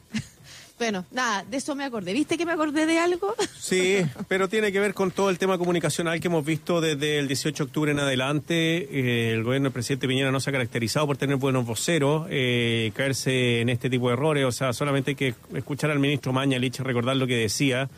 Bueno, 0.80 1.04
nada, 1.10 1.44
de 1.44 1.58
eso 1.58 1.74
me 1.74 1.84
acordé. 1.84 2.14
¿Viste 2.14 2.38
que 2.38 2.46
me 2.46 2.52
acordé 2.52 2.86
de 2.86 2.98
algo? 2.98 3.34
Sí, 3.60 3.98
pero 4.26 4.48
tiene 4.48 4.72
que 4.72 4.80
ver 4.80 4.94
con 4.94 5.10
todo 5.12 5.30
el 5.30 5.38
tema 5.38 5.58
comunicacional 5.58 6.18
que 6.18 6.26
hemos 6.26 6.44
visto 6.44 6.80
desde 6.80 7.18
el 7.18 7.28
18 7.28 7.62
de 7.62 7.68
octubre 7.68 7.92
en 7.92 8.00
adelante. 8.00 8.88
Eh, 8.90 9.32
el 9.34 9.44
gobierno 9.44 9.66
del 9.66 9.72
presidente 9.72 10.08
Piñera 10.08 10.32
no 10.32 10.40
se 10.40 10.48
ha 10.50 10.52
caracterizado 10.52 11.06
por 11.06 11.18
tener 11.18 11.36
buenos 11.36 11.66
voceros, 11.66 12.26
eh, 12.30 12.90
caerse 12.94 13.60
en 13.60 13.68
este 13.68 13.90
tipo 13.90 14.08
de 14.08 14.14
errores. 14.14 14.46
O 14.46 14.50
sea, 14.50 14.72
solamente 14.72 15.10
hay 15.10 15.14
que 15.14 15.34
escuchar 15.54 15.90
al 15.90 16.00
ministro 16.00 16.32
Mañalich 16.32 16.80
recordar 16.80 17.16
lo 17.16 17.26
que 17.26 17.36
decía. 17.36 17.88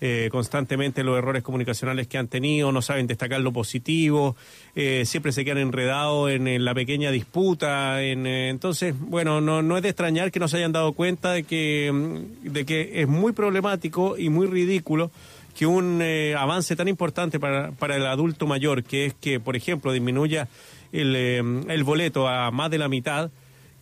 Eh, 0.00 0.28
constantemente 0.30 1.04
los 1.04 1.18
errores 1.18 1.42
comunicacionales 1.42 2.06
que 2.06 2.18
han 2.18 2.28
tenido, 2.28 2.72
no 2.72 2.82
saben 2.82 3.06
destacar 3.06 3.40
lo 3.40 3.52
positivo, 3.52 4.36
eh, 4.74 5.04
siempre 5.06 5.32
se 5.32 5.44
quedan 5.44 5.58
enredados 5.58 6.30
en, 6.30 6.64
la 6.64 6.74
pequeña 6.74 7.10
disputa. 7.10 8.02
En, 8.02 8.26
eh, 8.26 8.48
entonces, 8.48 8.94
bueno, 8.98 9.40
no, 9.40 9.62
no 9.62 9.76
es 9.76 9.82
de 9.82 9.90
extrañar 9.90 10.30
que 10.30 10.40
no 10.40 10.48
se 10.48 10.56
hayan 10.56 10.72
dado 10.72 10.92
cuenta 10.92 11.32
de 11.32 11.44
que, 11.44 11.90
mm, 11.92 12.52
de 12.52 12.64
que 12.64 13.02
es 13.02 13.08
muy 13.08 13.32
problemático 13.32 14.16
y 14.18 14.28
muy 14.28 14.46
ridículo 14.46 15.10
que 15.56 15.66
un 15.66 16.00
eh, 16.02 16.34
avance 16.36 16.76
tan 16.76 16.88
importante 16.88 17.38
para, 17.38 17.72
para 17.72 17.96
el 17.96 18.06
adulto 18.06 18.46
mayor, 18.46 18.82
que 18.82 19.06
es 19.06 19.14
que, 19.14 19.40
por 19.40 19.56
ejemplo, 19.56 19.92
disminuya 19.92 20.48
el, 20.92 21.14
eh, 21.16 21.38
el 21.68 21.84
boleto 21.84 22.28
a 22.28 22.50
más 22.50 22.70
de 22.70 22.78
la 22.78 22.88
mitad, 22.88 23.30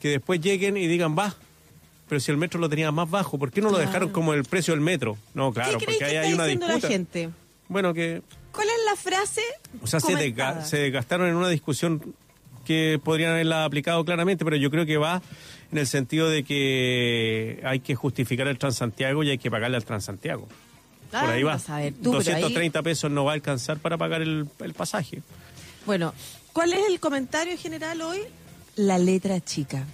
que 0.01 0.09
después 0.09 0.41
lleguen 0.41 0.77
y 0.77 0.87
digan, 0.87 1.17
va, 1.17 1.35
pero 2.09 2.21
si 2.21 2.31
el 2.31 2.37
metro 2.37 2.59
lo 2.61 2.69
tenía 2.69 2.91
más 2.93 3.09
bajo, 3.11 3.39
¿por 3.39 3.51
qué 3.51 3.61
no 3.61 3.71
lo 3.71 3.79
dejaron 3.79 4.09
como 4.11 4.33
el 4.35 4.45
precio 4.45 4.73
del 4.75 4.81
metro? 4.81 5.17
No, 5.35 5.53
claro, 5.53 5.79
¿Qué 5.79 5.85
creéis 5.87 6.01
porque 6.01 6.13
que 6.13 6.19
ahí 6.19 6.27
hay 6.27 6.33
una 6.35 6.45
disputa. 6.47 6.79
la 6.79 6.81
gente? 6.89 7.31
Bueno, 7.69 7.93
que, 7.95 8.23
¿Cuál 8.53 8.69
es 8.69 8.85
la 8.87 8.97
frase? 8.97 9.43
o 9.83 9.87
sea, 9.87 10.01
se, 10.01 10.15
desga- 10.15 10.63
se 10.65 10.79
desgastaron 10.79 11.29
en 11.29 11.35
una 11.37 11.49
discusión 11.49 12.15
que 12.65 13.01
podrían 13.03 13.33
haberla 13.33 13.65
aplicado 13.65 14.05
claramente, 14.05 14.45
pero 14.45 14.57
yo 14.57 14.71
creo 14.71 14.85
que 14.87 14.97
va 14.97 15.23
en 15.73 15.79
el 15.79 15.87
sentido 15.87 16.29
de 16.31 16.45
que 16.45 17.61
hay 17.65 17.81
que 17.81 17.95
justificar 17.95 18.47
el 18.49 18.59
Transantiago 18.59 19.23
y 19.23 19.31
hay 19.31 19.39
que 19.39 19.51
pagarle 19.51 19.77
al 19.77 19.85
Transantiago. 19.85 20.49
Ah, 21.13 21.23
Por 21.23 21.31
ahí 21.31 21.43
va. 21.43 21.55
a 21.69 21.77
ver 21.81 21.93
tú, 21.95 22.11
pero 22.13 22.19
ahí- 22.19 22.43
230 22.43 22.83
pesos 22.83 23.11
no 23.11 23.25
va 23.25 23.33
a 23.33 23.35
alcanzar 23.35 23.79
para 23.79 23.97
pagar 23.97 24.21
el, 24.23 24.47
el 24.61 24.75
pasaje. 24.75 25.23
Bueno, 25.87 26.13
¿cuál 26.53 26.73
es 26.75 26.87
el 26.89 27.01
comentario 27.01 27.57
general 27.57 28.01
hoy? 28.03 28.21
La 28.77 28.99
letra 28.99 29.41
chica. 29.41 29.87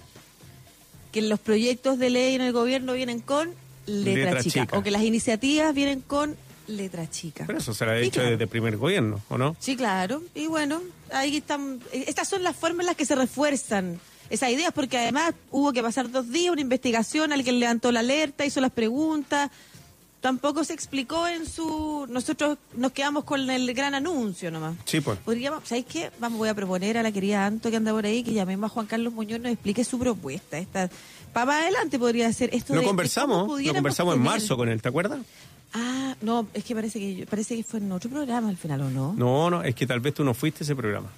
Que 1.15 1.21
los 1.21 1.39
proyectos 1.39 1.97
de 1.97 2.09
ley 2.09 2.35
en 2.35 2.41
el 2.41 2.51
gobierno 2.51 2.91
vienen 2.93 3.21
con 3.21 3.49
letra, 3.85 4.13
Letra 4.25 4.43
chica, 4.43 4.61
chica. 4.65 4.77
O 4.77 4.83
que 4.83 4.91
las 4.91 5.01
iniciativas 5.03 5.73
vienen 5.73 6.01
con 6.01 6.35
letra 6.67 7.09
chica. 7.09 7.45
Pero 7.47 7.59
eso 7.59 7.73
se 7.73 7.85
lo 7.85 7.91
ha 7.91 7.99
Y 8.01 8.07
hecho 8.07 8.15
claro. 8.19 8.31
desde 8.31 8.43
el 8.43 8.49
primer 8.49 8.75
gobierno, 8.75 9.21
¿o 9.29 9.37
no? 9.37 9.55
Sí, 9.59 9.77
claro. 9.77 10.21
Y 10.33 10.47
bueno, 10.47 10.81
ahí 11.13 11.37
están. 11.37 11.79
Estas 11.93 12.27
son 12.27 12.43
las 12.43 12.55
formas 12.55 12.81
en 12.81 12.87
las 12.87 12.95
que 12.97 13.05
se 13.05 13.15
refuerzan 13.15 13.99
esas 14.29 14.49
ideas, 14.49 14.73
porque 14.73 14.97
además 14.97 15.33
hubo 15.51 15.71
que 15.71 15.81
pasar 15.81 16.11
dos 16.11 16.29
días, 16.31 16.51
una 16.51 16.61
investigación, 16.61 17.31
alguien 17.31 17.59
levantó 17.59 17.91
la 17.91 18.01
alerta, 18.01 18.45
hizo 18.45 18.59
las 18.59 18.71
preguntas, 18.71 19.51
tampoco 20.25 20.63
se 20.63 20.73
explicó 20.73 21.27
en 21.27 21.45
su... 21.47 22.07
Nosotros 22.09 22.57
nos 22.75 22.91
quedamos 22.93 23.25
con 23.25 23.47
el 23.47 23.71
gran 23.75 23.93
anuncio 23.93 24.49
nomás. 24.49 24.75
Sí, 24.85 24.99
pues. 24.99 25.19
Podríamos, 25.19 25.61
¿sabéis 25.67 25.85
qué? 25.85 26.09
Vamos, 26.19 26.39
voy 26.39 26.49
a 26.49 26.55
proponer 26.55 26.97
a 26.97 27.03
la 27.03 27.11
querida 27.11 27.45
Anto 27.45 27.69
que 27.69 27.75
anda 27.77 27.91
por 27.91 28.07
ahí 28.07 28.23
que 28.23 28.33
llamemos 28.33 28.71
a 28.71 28.73
Juan 28.73 28.87
Carlos 28.87 29.13
Muñoz 29.13 29.39
nos 29.39 29.51
explique 29.51 29.83
su 29.83 29.99
propuesta. 29.99 30.57
Esta, 30.57 30.89
para 31.31 31.45
más 31.45 31.61
adelante 31.61 31.99
podría 31.99 32.33
ser 32.33 32.49
esto 32.55 32.73
Lo 32.73 32.81
de- 32.81 32.87
conversamos, 32.87 33.61
lo 33.61 33.73
conversamos 33.75 34.15
en 34.15 34.21
marzo 34.23 34.57
con 34.57 34.67
él, 34.67 34.81
¿te 34.81 34.89
acuerdas? 34.89 35.19
Ah, 35.75 36.15
no, 36.21 36.47
es 36.55 36.63
que 36.63 36.73
parece 36.73 36.99
que 36.99 37.27
parece 37.29 37.55
que 37.55 37.63
fue 37.63 37.79
en 37.79 37.91
otro 37.91 38.09
programa 38.09 38.49
al 38.49 38.57
final, 38.57 38.81
¿o 38.81 38.89
no? 38.89 39.13
No, 39.13 39.51
no, 39.51 39.61
es 39.61 39.75
que 39.75 39.85
tal 39.85 39.99
vez 39.99 40.15
tú 40.15 40.23
no 40.23 40.33
fuiste 40.33 40.63
a 40.63 40.65
ese 40.65 40.75
programa. 40.75 41.09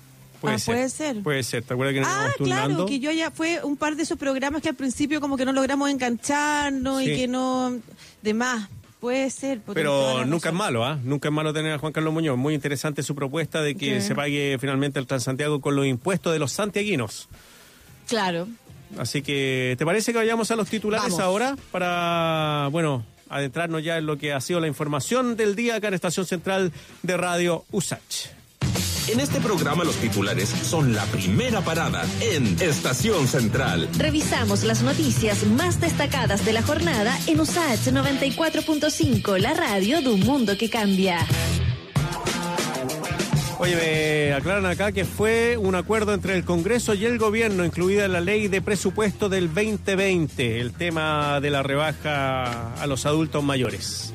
Puede 0.42 0.56
Ah, 0.56 0.60
ser. 0.60 0.76
puede 0.76 0.90
ser. 0.90 1.24
Puede 1.24 1.44
ser, 1.44 1.64
¿te 1.64 1.74
acuerdas 1.74 1.94
que 1.94 2.02
nos 2.02 2.10
Ah, 2.10 2.30
claro, 2.38 2.86
que 2.86 3.00
yo 3.00 3.10
ya 3.12 3.32
fue 3.32 3.64
un 3.64 3.78
par 3.78 3.96
de 3.96 4.04
esos 4.04 4.18
programas 4.20 4.62
que 4.62 4.70
al 4.70 4.76
principio 4.76 5.22
como 5.22 5.38
que 5.38 5.46
no 5.46 5.54
logramos 5.54 5.90
engancharnos 5.90 7.02
Sí. 7.04 7.12
y 7.12 7.16
que 7.16 7.28
no... 7.28 7.72
De 8.22 8.34
más, 8.34 8.68
puede 9.00 9.30
ser. 9.30 9.62
Pero 9.74 10.26
nunca 10.26 10.50
es 10.50 10.56
malo, 10.56 10.86
¿ah? 10.86 11.00
Nunca 11.04 11.30
es 11.30 11.34
malo 11.34 11.54
tener 11.54 11.74
a 11.74 11.78
Juan 11.78 11.94
Carlos 11.94 12.14
Muñoz. 12.14 12.38
Muy 12.38 12.54
interesante 12.54 13.04
su 13.04 13.16
propuesta 13.16 13.62
de 13.62 13.76
que 13.76 14.02
se 14.02 14.16
pague 14.16 14.58
finalmente 14.60 15.00
el 15.00 15.08
Transantiago 15.08 15.62
con 15.62 15.76
los 15.76 15.86
impuestos 15.86 16.34
de 16.34 16.40
los 16.40 16.52
santiaguinos. 16.52 17.28
Claro. 18.08 18.48
Así 18.98 19.22
que, 19.22 19.76
¿te 19.78 19.86
parece 19.86 20.12
que 20.14 20.18
vayamos 20.18 20.50
a 20.52 20.56
los 20.56 20.70
titulares 20.70 21.12
Vamos. 21.12 21.20
ahora? 21.20 21.58
Para, 21.72 22.70
bueno, 22.72 23.06
adentrarnos 23.30 23.84
ya 23.84 23.98
en 23.98 24.06
lo 24.06 24.18
que 24.18 24.34
ha 24.34 24.42
sido 24.42 24.60
la 24.60 24.68
información 24.68 25.36
del 25.36 25.56
día 25.56 25.76
acá 25.76 25.90
en 25.90 25.94
Estación 25.94 26.26
Central 26.26 26.72
de 27.04 27.18
Radio 27.18 27.66
USACH. 27.72 28.30
En 29.08 29.22
este 29.22 29.40
programa 29.40 29.86
los 29.86 29.96
titulares 29.96 30.50
son 30.50 30.94
la 30.94 31.06
primera 31.06 31.62
parada 31.62 32.04
en 32.20 32.62
Estación 32.62 33.26
Central. 33.28 33.88
Revisamos 33.98 34.66
las 34.66 34.84
noticias 34.84 35.46
más 35.46 35.80
destacadas 35.80 36.44
de 36.46 36.52
la 36.52 36.62
jornada 36.62 37.18
en 37.26 37.40
USAH 37.40 37.92
94.5, 37.92 39.38
la 39.40 39.54
radio 39.54 40.02
de 40.02 40.10
un 40.10 40.20
mundo 40.20 40.58
que 40.58 40.70
cambia. 40.70 41.26
Oye, 43.60 43.76
me 43.76 44.34
aclaran 44.34 44.66
acá 44.66 44.92
que 44.92 45.06
fue 45.06 45.56
un 45.56 45.76
acuerdo 45.76 46.14
entre 46.14 46.36
el 46.36 46.44
Congreso 46.44 46.94
y 46.94 47.06
el 47.06 47.18
Gobierno, 47.18 47.64
incluida 47.64 48.10
la 48.10 48.20
ley 48.20 48.50
de 48.50 48.62
presupuesto 48.62 49.30
del 49.30 49.48
2020, 49.54 50.60
el 50.60 50.74
tema 50.74 51.40
de 51.40 51.50
la 51.50 51.64
rebaja 51.64 52.74
a 52.74 52.88
los 52.88 53.06
adultos 53.06 53.42
mayores. 53.42 54.14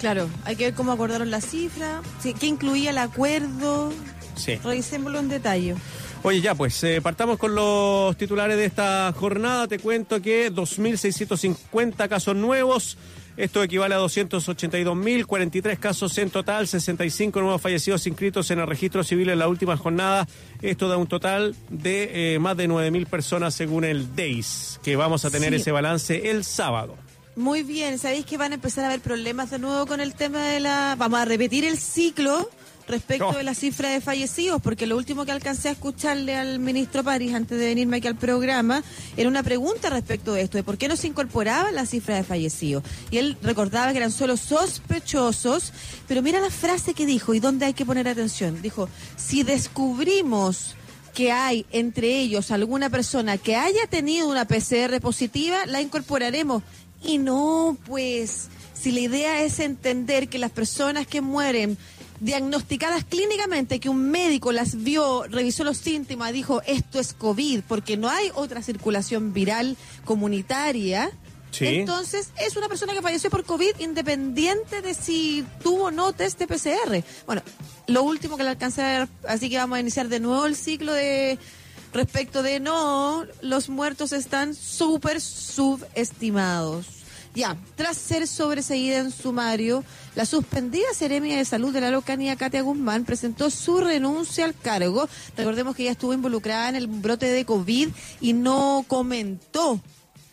Claro, 0.00 0.28
hay 0.44 0.56
que 0.56 0.64
ver 0.66 0.74
cómo 0.74 0.92
acordaron 0.92 1.30
la 1.30 1.40
cifra, 1.40 2.02
qué 2.22 2.46
incluía 2.46 2.90
el 2.90 2.98
acuerdo. 2.98 3.90
Sí. 4.36 4.56
Revisémoslo 4.62 5.18
en 5.18 5.28
detalle. 5.28 5.74
Oye, 6.22 6.40
ya, 6.40 6.54
pues 6.54 6.82
eh, 6.84 7.00
partamos 7.02 7.38
con 7.38 7.54
los 7.54 8.16
titulares 8.16 8.56
de 8.56 8.64
esta 8.64 9.12
jornada. 9.16 9.68
Te 9.68 9.78
cuento 9.78 10.22
que 10.22 10.50
2.650 10.52 12.08
casos 12.08 12.34
nuevos. 12.36 12.96
Esto 13.36 13.62
equivale 13.64 13.96
a 13.96 13.98
282.043 13.98 15.78
casos 15.78 16.16
en 16.18 16.30
total, 16.30 16.68
65 16.68 17.40
nuevos 17.40 17.60
fallecidos 17.60 18.06
inscritos 18.06 18.50
en 18.52 18.60
el 18.60 18.66
registro 18.66 19.02
civil 19.02 19.28
en 19.30 19.38
la 19.40 19.48
última 19.48 19.76
jornada. 19.76 20.26
Esto 20.62 20.88
da 20.88 20.96
un 20.96 21.06
total 21.08 21.54
de 21.68 22.34
eh, 22.34 22.38
más 22.38 22.56
de 22.56 22.68
9.000 22.68 23.06
personas 23.06 23.54
según 23.54 23.84
el 23.84 24.14
DEIS, 24.14 24.78
que 24.84 24.96
vamos 24.96 25.24
a 25.24 25.30
tener 25.30 25.50
Sí. 25.52 25.56
ese 25.60 25.72
balance 25.72 26.30
el 26.30 26.44
sábado. 26.44 26.96
Muy 27.36 27.64
bien, 27.64 27.98
¿sabéis 27.98 28.24
que 28.24 28.36
van 28.38 28.52
a 28.52 28.54
empezar 28.54 28.84
a 28.84 28.88
haber 28.88 29.00
problemas 29.00 29.50
de 29.50 29.58
nuevo 29.58 29.86
con 29.86 30.00
el 30.00 30.14
tema 30.14 30.46
de 30.46 30.60
la... 30.60 30.94
Vamos 30.96 31.18
a 31.18 31.24
repetir 31.24 31.64
el 31.64 31.76
ciclo 31.78 32.48
respecto 32.88 33.28
Oh. 33.28 33.32
de 33.32 33.44
la 33.44 33.54
cifra 33.54 33.88
de 33.88 34.00
fallecidos, 34.00 34.60
porque 34.60 34.86
lo 34.86 34.96
último 34.96 35.24
que 35.24 35.32
alcancé 35.32 35.68
a 35.68 35.72
escucharle 35.72 36.36
al 36.36 36.58
ministro 36.58 37.02
París 37.02 37.34
antes 37.34 37.58
de 37.58 37.66
venirme 37.66 37.96
aquí 37.98 38.08
al 38.08 38.16
programa 38.16 38.82
era 39.16 39.28
una 39.28 39.42
pregunta 39.42 39.88
respecto 39.90 40.34
de 40.34 40.42
esto, 40.42 40.58
de 40.58 40.62
por 40.64 40.76
qué 40.78 40.88
no 40.88 40.96
se 40.96 41.06
incorporaba 41.06 41.70
la 41.72 41.86
cifra 41.86 42.16
de 42.16 42.24
fallecidos. 42.24 42.82
Y 43.10 43.18
él 43.18 43.36
recordaba 43.42 43.92
que 43.92 43.98
eran 43.98 44.12
solo 44.12 44.36
sospechosos, 44.36 45.72
pero 46.06 46.22
mira 46.22 46.40
la 46.40 46.50
frase 46.50 46.94
que 46.94 47.06
dijo 47.06 47.34
y 47.34 47.40
dónde 47.40 47.66
hay 47.66 47.74
que 47.74 47.86
poner 47.86 48.08
atención. 48.08 48.60
Dijo, 48.62 48.88
si 49.16 49.42
descubrimos 49.42 50.74
que 51.14 51.30
hay 51.30 51.64
entre 51.70 52.18
ellos 52.18 52.50
alguna 52.50 52.90
persona 52.90 53.38
que 53.38 53.56
haya 53.56 53.86
tenido 53.88 54.28
una 54.28 54.46
PCR 54.46 55.00
positiva, 55.00 55.64
la 55.66 55.80
incorporaremos. 55.80 56.62
Y 57.04 57.18
no, 57.18 57.76
pues, 57.86 58.48
si 58.72 58.90
la 58.90 59.00
idea 59.00 59.42
es 59.42 59.60
entender 59.60 60.28
que 60.28 60.38
las 60.38 60.50
personas 60.50 61.06
que 61.06 61.20
mueren 61.20 61.78
diagnosticadas 62.20 63.04
clínicamente, 63.04 63.80
que 63.80 63.88
un 63.88 64.10
médico 64.10 64.52
las 64.52 64.82
vio, 64.82 65.24
revisó 65.24 65.64
los 65.64 65.78
síntomas, 65.78 66.32
dijo 66.32 66.62
esto 66.66 66.98
es 67.00 67.12
COVID, 67.12 67.62
porque 67.66 67.96
no 67.96 68.08
hay 68.08 68.30
otra 68.34 68.62
circulación 68.62 69.32
viral 69.32 69.76
comunitaria. 70.04 71.10
Sí. 71.50 71.66
Entonces, 71.66 72.30
es 72.40 72.56
una 72.56 72.68
persona 72.68 72.94
que 72.94 73.02
falleció 73.02 73.30
por 73.30 73.44
COVID 73.44 73.78
independiente 73.78 74.82
de 74.82 74.92
si 74.92 75.44
tuvo 75.62 75.84
o 75.84 75.90
no 75.90 76.12
test 76.12 76.38
de 76.38 76.48
PCR. 76.48 77.04
Bueno, 77.26 77.42
lo 77.86 78.02
último 78.02 78.36
que 78.36 78.42
le 78.42 78.50
alcancé 78.50 78.82
a 78.82 78.98
ver, 78.98 79.08
así 79.28 79.48
que 79.48 79.56
vamos 79.58 79.76
a 79.76 79.80
iniciar 79.80 80.08
de 80.08 80.18
nuevo 80.18 80.46
el 80.46 80.56
ciclo 80.56 80.92
de 80.92 81.38
respecto 81.92 82.42
de 82.42 82.58
no, 82.58 83.24
los 83.40 83.68
muertos 83.68 84.12
están 84.12 84.54
súper 84.54 85.20
subestimados. 85.20 86.86
Ya, 87.34 87.56
tras 87.76 87.96
ser 87.96 88.26
sobreseída 88.26 88.98
en 88.98 89.10
sumario, 89.10 89.84
la 90.14 90.26
suspendida 90.26 90.86
Seremia 90.94 91.36
de 91.36 91.44
Salud 91.44 91.72
de 91.72 91.80
la 91.80 91.90
Locanía, 91.90 92.36
Katia 92.36 92.62
Guzmán, 92.62 93.04
presentó 93.04 93.50
su 93.50 93.78
renuncia 93.78 94.44
al 94.44 94.56
cargo. 94.56 95.08
Recordemos 95.36 95.74
que 95.74 95.82
ella 95.82 95.92
estuvo 95.92 96.14
involucrada 96.14 96.68
en 96.68 96.76
el 96.76 96.86
brote 96.86 97.26
de 97.26 97.44
COVID 97.44 97.88
y 98.20 98.32
no 98.32 98.84
comentó 98.86 99.80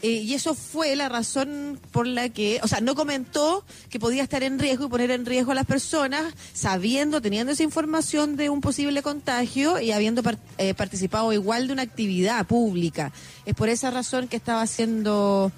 eh, 0.04 0.14
y 0.14 0.34
eso 0.34 0.56
fue 0.56 0.96
la 0.96 1.10
razón 1.10 1.80
por 1.92 2.08
la 2.08 2.30
que, 2.30 2.60
o 2.64 2.68
sea, 2.68 2.82
no 2.82 2.96
comentó 2.96 3.64
que 3.90 4.00
podía 4.00 4.24
estar 4.24 4.42
en 4.42 4.58
riesgo 4.58 4.86
y 4.86 4.90
poner 4.90 5.12
en 5.12 5.28
riesgo 5.28 5.52
a 5.52 5.56
las 5.56 5.66
personas, 5.66 6.34
sabiendo, 6.54 7.22
teniendo 7.22 7.52
esa 7.52 7.64
información 7.64 8.36
de 8.36 8.50
un 8.50 8.62
posible 8.62 9.04
contagio 9.04 9.80
y 9.80 9.92
habiendo 9.92 10.24
eh, 10.58 10.74
participado 10.74 11.32
igual 11.34 11.68
de 11.68 11.74
una 11.74 11.84
actividad 11.84 12.46
pública. 12.48 13.12
Es 13.46 13.54
por 13.54 13.70
esa 13.70 13.92
razón 13.92 14.28
que 14.28 14.38
estaba 14.38 14.66
siendo 14.66 15.52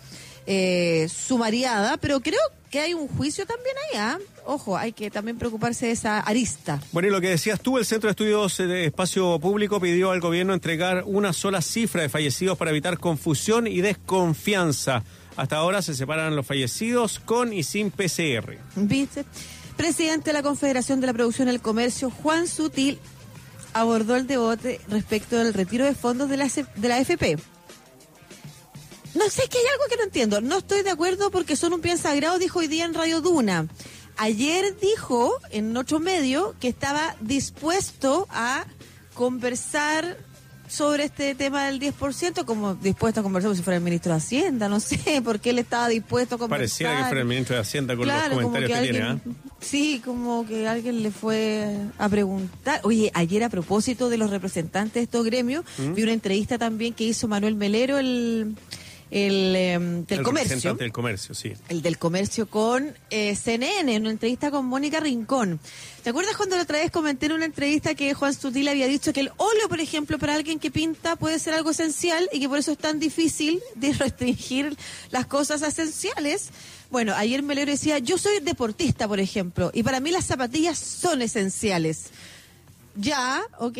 eh, 0.46 1.08
sumariada, 1.10 1.96
pero 1.96 2.20
creo 2.20 2.42
que 2.50 2.63
hay 2.80 2.94
un 2.94 3.08
juicio 3.08 3.46
también 3.46 3.76
ahí, 3.78 4.00
¿ah? 4.00 4.18
Ojo, 4.46 4.78
hay 4.78 4.92
que 4.92 5.10
también 5.12 5.38
preocuparse 5.38 5.88
de 5.88 5.92
esa 5.92 6.20
arista. 6.20 6.82
Bueno, 6.92 7.08
y 7.08 7.12
lo 7.12 7.22
que 7.22 7.30
decías 7.30 7.60
tú, 7.60 7.78
el 7.78 7.86
Centro 7.86 8.08
de 8.08 8.12
Estudios 8.12 8.58
de 8.58 8.86
Espacio 8.86 9.40
Público 9.40 9.80
pidió 9.80 10.12
al 10.12 10.20
gobierno 10.20 10.54
entregar 10.54 11.04
una 11.06 11.34
sola 11.34 11.62
cifra 11.62 12.02
de 12.02 12.10
fallecidos 12.10 12.58
para 12.58 12.72
evitar 12.72 12.98
confusión 13.00 13.68
y 13.68 13.82
desconfianza. 13.82 15.04
Hasta 15.36 15.58
ahora 15.58 15.82
se 15.82 15.96
separan 15.96 16.36
los 16.36 16.46
fallecidos 16.46 17.20
con 17.20 17.54
y 17.54 17.64
sin 17.64 17.92
PCR. 17.92 18.58
¿Viste? 18.76 19.26
Presidente 19.76 20.30
de 20.30 20.34
la 20.34 20.44
Confederación 20.44 21.00
de 21.00 21.08
la 21.08 21.14
Producción 21.14 21.48
y 21.48 21.52
el 21.52 21.62
Comercio, 21.62 22.12
Juan 22.12 22.48
Sutil, 22.48 23.00
abordó 23.74 24.16
el 24.16 24.28
debate 24.28 24.80
respecto 24.88 25.38
del 25.38 25.54
retiro 25.54 25.86
de 25.86 25.96
fondos 25.96 26.30
de 26.30 26.38
la, 26.38 26.48
de 26.48 26.88
la 26.88 27.00
FP. 27.00 27.38
No 29.16 29.30
sé, 29.30 29.44
es 29.44 29.50
que 29.50 29.58
hay 29.58 29.66
algo 29.72 29.84
que 29.90 29.98
no 29.98 30.04
entiendo. 30.04 30.42
No 30.42 30.58
estoy 30.58 30.82
de 30.82 30.90
acuerdo 30.90 31.30
porque 31.32 31.56
son 31.56 31.74
un 31.74 31.82
bien 31.82 31.98
sagrado, 31.98 32.40
dijo 32.40 32.60
hoy 32.60 32.68
día 32.68 32.86
en 32.86 32.94
Radio 32.94 33.22
Duna. 33.22 33.68
Ayer 34.18 34.78
dijo 34.80 35.34
en 35.50 35.76
otro 35.78 36.00
medio 36.00 36.56
que 36.60 36.68
estaba 36.68 37.16
dispuesto 37.20 38.28
a 38.30 38.66
conversar 39.14 40.18
sobre 40.68 41.04
este 41.04 41.36
tema 41.36 41.66
del 41.66 41.80
10%, 41.80 42.46
como 42.46 42.74
dispuesto 42.74 43.20
a 43.20 43.24
conversar 43.24 43.50
como 43.50 43.56
si 43.56 43.62
fuera 43.62 43.78
el 43.78 43.84
ministro 43.84 44.12
de 44.12 44.18
Hacienda, 44.18 44.70
no 44.70 44.80
sé, 44.80 45.22
porque 45.24 45.52
él 45.52 45.60
estaba 45.60 45.88
dispuesto 45.88 46.36
a 46.36 46.38
conversar. 46.40 46.60
Pareciera 46.60 46.98
que 46.98 47.04
fuera 47.04 47.22
el 47.22 47.28
ministro 47.28 47.56
de 47.56 47.62
Hacienda 47.62 47.96
con 47.96 48.06
Claro, 48.06 48.36
los 48.36 48.44
comentarios 48.44 48.80
que, 48.80 48.86
que 48.88 48.92
tiene. 48.92 49.08
¿ah? 49.08 49.20
sí, 49.60 50.02
como 50.04 50.48
que 50.48 50.68
alguien 50.68 51.04
le 51.04 51.12
fue 51.12 51.78
a 52.00 52.10
preguntar. 52.10 52.80
Oye, 52.84 53.12
ayer 53.14 53.44
a 53.44 53.50
propósito 53.50 54.10
de 54.10 54.18
los 54.18 54.32
representantes 54.32 54.94
de 54.96 55.02
estos 55.02 55.24
gremios, 55.26 55.64
¿Mm? 55.78 55.94
vi 55.94 56.04
una 56.04 56.14
entrevista 56.14 56.58
también 56.58 56.94
que 56.94 57.04
hizo 57.04 57.28
Manuel 57.28 57.56
Melero, 57.56 58.00
el, 58.00 58.56
el 59.14 59.56
em, 59.56 60.06
del 60.08 60.20
El 60.20 60.26
comercio. 60.26 60.74
del 60.74 60.92
comercio, 60.92 61.36
sí. 61.36 61.54
El 61.70 61.84
del 61.84 62.00
comercio 62.00 62.48
con 62.48 62.98
eh, 63.12 63.36
CNN, 63.36 63.94
en 63.94 64.02
una 64.02 64.10
entrevista 64.10 64.50
con 64.50 64.66
Mónica 64.66 65.00
Rincón. 65.00 65.60
¿Te 66.02 66.10
acuerdas 66.10 66.36
cuando 66.36 66.56
la 66.56 66.64
otra 66.64 66.80
vez 66.80 66.90
comenté 66.90 67.28
en 67.28 67.34
una 67.34 67.46
entrevista 67.46 67.94
que 67.94 68.16
Juan 68.16 68.34
Sutil 68.34 68.68
había 68.68 68.88
dicho 68.88 69.14
que 69.14 69.20
el 69.20 69.32
óleo, 69.38 69.70
por 69.70 69.80
ejemplo, 69.80 70.18
para 70.18 70.34
alguien 70.34 70.58
que 70.58 70.72
pinta 70.72 71.16
puede 71.16 71.38
ser 71.38 71.54
algo 71.54 71.70
esencial 71.70 72.28
y 72.34 72.40
que 72.40 72.50
por 72.50 72.58
eso 72.58 72.72
es 72.72 72.80
tan 72.80 73.00
difícil 73.00 73.62
de 73.76 73.94
restringir 74.00 74.76
las 75.12 75.28
cosas 75.28 75.62
esenciales? 75.62 76.50
Bueno, 76.90 77.14
ayer 77.16 77.44
Melero 77.44 77.70
decía, 77.72 78.00
yo 78.00 78.18
soy 78.18 78.40
deportista, 78.40 79.08
por 79.08 79.20
ejemplo, 79.20 79.70
y 79.76 79.84
para 79.84 80.00
mí 80.00 80.10
las 80.10 80.26
zapatillas 80.26 80.80
son 80.80 81.22
esenciales. 81.22 82.06
Ya, 82.96 83.44
ok. 83.60 83.78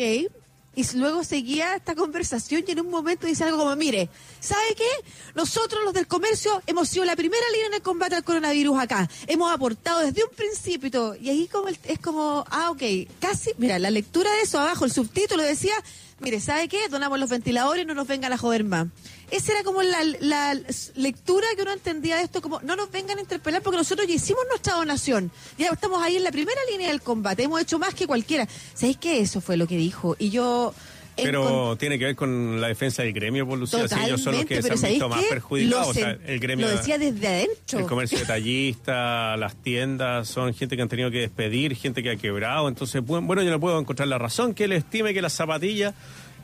Y 0.76 0.84
luego 0.96 1.22
seguía 1.24 1.76
esta 1.76 1.94
conversación 1.94 2.64
y 2.66 2.70
en 2.72 2.80
un 2.80 2.90
momento 2.90 3.26
dice 3.26 3.44
algo 3.44 3.58
como, 3.58 3.76
mire, 3.76 4.08
¿sabe 4.40 4.74
qué? 4.76 4.88
Nosotros 5.34 5.82
los 5.84 5.94
del 5.94 6.06
comercio 6.06 6.62
hemos 6.66 6.88
sido 6.88 7.04
la 7.04 7.14
primera 7.16 7.44
línea 7.52 7.66
en 7.68 7.74
el 7.74 7.82
combate 7.82 8.16
al 8.16 8.24
coronavirus 8.24 8.78
acá. 8.80 9.08
Hemos 9.26 9.52
aportado 9.52 10.00
desde 10.00 10.24
un 10.24 10.30
principio 10.34 11.14
y 11.20 11.30
ahí 11.30 11.46
como 11.48 11.68
el- 11.68 11.78
es 11.84 11.98
como, 11.98 12.44
ah, 12.50 12.70
ok, 12.70 12.82
casi, 13.20 13.50
mira, 13.58 13.78
la 13.78 13.90
lectura 13.90 14.30
de 14.34 14.42
eso 14.42 14.58
abajo, 14.58 14.84
el 14.84 14.92
subtítulo 14.92 15.42
decía, 15.42 15.74
mire, 16.20 16.40
¿sabe 16.40 16.68
qué? 16.68 16.88
Donamos 16.88 17.18
los 17.18 17.30
ventiladores, 17.30 17.86
no 17.86 17.94
nos 17.94 18.06
vengan 18.06 18.32
a 18.32 18.38
joder 18.38 18.64
más. 18.64 18.88
Esa 19.30 19.52
era 19.52 19.64
como 19.64 19.82
la, 19.82 20.54
lectura 20.94 21.46
que 21.56 21.62
uno 21.62 21.72
entendía 21.72 22.16
de 22.16 22.22
esto, 22.22 22.40
como 22.42 22.60
no 22.60 22.76
nos 22.76 22.90
vengan 22.90 23.18
a 23.18 23.20
interpelar 23.20 23.62
porque 23.62 23.78
nosotros 23.78 24.06
ya 24.06 24.14
hicimos 24.14 24.42
nuestra 24.48 24.74
donación. 24.74 25.30
Ya 25.58 25.68
estamos 25.68 26.02
ahí 26.02 26.16
en 26.16 26.24
la 26.24 26.32
primera 26.32 26.60
línea 26.70 26.88
del 26.88 27.02
combate, 27.02 27.42
hemos 27.42 27.60
hecho 27.60 27.78
más 27.78 27.94
que 27.94 28.06
cualquiera. 28.06 28.48
¿Sabéis 28.74 28.98
qué? 28.98 29.20
Eso 29.20 29.40
fue 29.40 29.56
lo 29.56 29.66
que 29.66 29.76
dijo. 29.76 30.16
Y 30.18 30.30
yo... 30.30 30.74
Pero 31.16 31.76
tiene 31.76 31.98
que 31.98 32.06
ver 32.06 32.16
con 32.16 32.60
la 32.60 32.68
defensa 32.68 33.02
del 33.02 33.12
gremio, 33.12 33.46
por 33.46 33.58
Lucía. 33.58 33.88
Si 33.88 34.00
ellos 34.00 34.20
son 34.20 34.34
los 34.36 34.44
que 34.44 34.62
se 34.62 34.72
han 34.72 34.80
visto 34.80 35.08
más 35.08 35.24
perjudicados. 35.24 35.88
o 35.88 35.94
sea, 35.94 36.18
el 36.26 36.40
gremio. 36.40 36.66
Lo 36.66 36.76
decía 36.76 36.98
desde 36.98 37.26
adentro. 37.26 37.78
El 37.80 37.86
comercio 37.86 38.18
detallista, 38.24 39.36
las 39.36 39.54
tiendas, 39.56 40.28
son 40.28 40.54
gente 40.54 40.76
que 40.76 40.82
han 40.82 40.88
tenido 40.88 41.10
que 41.10 41.20
despedir, 41.20 41.76
gente 41.76 42.02
que 42.02 42.10
ha 42.10 42.16
quebrado. 42.16 42.68
Entonces, 42.68 43.02
bueno, 43.04 43.42
yo 43.42 43.50
no 43.50 43.60
puedo 43.60 43.78
encontrar 43.78 44.08
la 44.08 44.18
razón 44.18 44.54
que 44.54 44.64
él 44.64 44.72
estime 44.72 45.14
que 45.14 45.22
las 45.22 45.32
zapatillas 45.32 45.94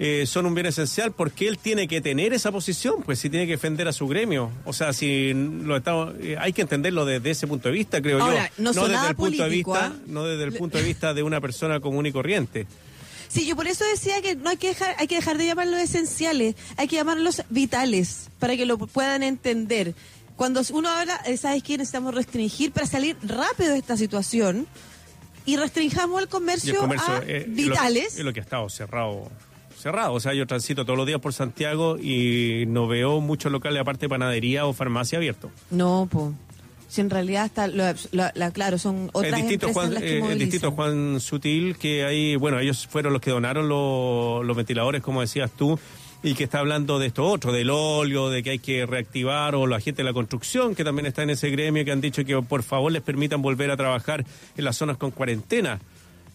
eh, 0.03 0.25
son 0.25 0.47
un 0.47 0.55
bien 0.55 0.67
esencial 0.67 1.13
porque 1.13 1.47
él 1.47 1.59
tiene 1.59 1.87
que 1.87 2.01
tener 2.01 2.33
esa 2.33 2.51
posición, 2.51 3.03
pues 3.03 3.19
si 3.19 3.29
tiene 3.29 3.45
que 3.45 3.53
defender 3.53 3.87
a 3.87 3.93
su 3.93 4.09
gremio. 4.09 4.51
O 4.65 4.73
sea, 4.73 4.95
si 4.95 5.35
lo 5.35 5.77
estamos, 5.77 6.15
eh, 6.23 6.37
hay 6.39 6.55
que 6.55 6.63
entenderlo 6.63 7.05
desde 7.05 7.31
ese 7.31 7.47
punto 7.47 7.69
de 7.69 7.75
vista, 7.75 8.01
creo 8.01 8.19
yo. 8.19 8.27
No, 8.57 8.73
desde 8.73 9.09
el 9.09 9.15
punto 9.15 9.43
de 9.43 9.49
vista, 9.51 9.87
¿ah? 9.87 9.93
no 10.07 10.25
desde 10.25 10.45
el 10.45 10.53
punto 10.55 10.79
de 10.79 10.85
vista 10.85 11.13
de 11.13 11.23
una 11.23 11.43
persona 11.43 11.81
común 11.81 12.07
y 12.07 12.13
corriente. 12.13 12.67
Sí, 13.31 13.47
yo 13.47 13.55
por 13.55 13.69
eso 13.69 13.85
decía 13.85 14.21
que 14.23 14.35
no 14.35 14.51
hay 14.51 14.57
que 14.57 14.69
dejar, 14.69 14.97
hay 14.99 15.07
que 15.07 15.15
dejar 15.15 15.39
de 15.39 15.47
llamarlos 15.47 15.79
esenciales, 15.79 16.57
hay 16.77 16.89
que 16.89 16.97
llamarlos 16.97 17.43
vitales 17.49 18.29
para 18.41 18.57
que 18.57 18.67
lo 18.67 18.77
puedan 18.77 19.23
entender. 19.23 19.95
Cuando 20.35 20.63
uno 20.73 20.89
habla, 20.89 21.17
eh, 21.27 21.37
¿sabes 21.37 21.63
qué? 21.63 21.79
Necesitamos 21.79 22.13
restringir 22.13 22.73
para 22.73 22.87
salir 22.89 23.17
rápido 23.23 23.73
de 23.73 23.79
esta 23.79 23.97
situación 23.97 24.67
y 25.47 25.57
restringamos 25.57 26.21
el 26.21 26.29
comercio, 26.29 26.83
a 26.83 27.23
eh, 27.25 27.45
vitales. 27.47 28.19
Es 28.19 28.25
lo, 28.25 28.33
que 28.33 28.41
ha 28.41 28.43
estado 28.43 28.69
cerrado 28.69 29.31
cerrado. 29.81 30.13
O 30.13 30.21
sea, 30.21 30.35
yo 30.35 30.47
transito 30.47 30.85
todos 30.85 30.97
los 30.97 31.07
días 31.07 31.21
por 31.21 31.33
Santiago 31.33 31.97
y 31.99 32.65
no 32.69 32.87
veo 32.87 33.21
muchos 33.21 33.51
locales 33.51 33.81
aparte 33.81 34.07
de 34.07 34.09
panadería 34.11 34.67
o 34.67 34.73
farmacia 34.73 35.19
abiertos. 35.19 35.51
No, 35.71 36.09
pues 36.11 36.35
si 36.91 37.01
en 37.01 37.09
realidad 37.09 37.47
está, 37.47 37.69
la, 37.69 38.51
claro, 38.51 38.77
son 38.77 39.11
otras 39.13 39.33
el 39.33 39.41
distinto 39.43 39.73
Juan, 39.73 39.95
las 39.95 40.03
que 40.03 40.19
eh, 40.19 40.33
El 40.33 40.39
distinto 40.41 40.73
Juan 40.73 41.21
Sutil, 41.21 41.77
que 41.77 42.05
ahí, 42.05 42.35
bueno, 42.35 42.59
ellos 42.59 42.89
fueron 42.89 43.13
los 43.13 43.23
que 43.23 43.31
donaron 43.31 43.69
los 43.69 44.57
ventiladores, 44.57 45.01
como 45.01 45.21
decías 45.21 45.53
tú, 45.53 45.79
y 46.25 46.35
que 46.35 46.45
está 46.45 46.59
hablando 46.59 46.99
de 46.99 47.07
esto 47.07 47.25
otro, 47.25 47.53
del 47.53 47.71
óleo, 47.71 48.29
de 48.29 48.43
que 48.43 48.51
hay 48.51 48.59
que 48.59 48.87
reactivar, 48.87 49.55
o 49.55 49.69
la 49.69 49.79
gente 49.79 50.03
de 50.03 50.09
la 50.09 50.13
construcción, 50.13 50.75
que 50.75 50.83
también 50.83 51.07
está 51.07 51.23
en 51.23 51.31
ese 51.31 51.49
gremio, 51.51 51.85
que 51.85 51.93
han 51.93 52.01
dicho 52.01 52.25
que 52.25 52.43
por 52.43 52.65
favor 52.65 52.91
les 52.91 53.03
permitan 53.03 53.41
volver 53.41 53.71
a 53.71 53.77
trabajar 53.77 54.25
en 54.57 54.65
las 54.65 54.77
zonas 54.77 54.97
con 54.97 55.13
cuarentena 55.13 55.79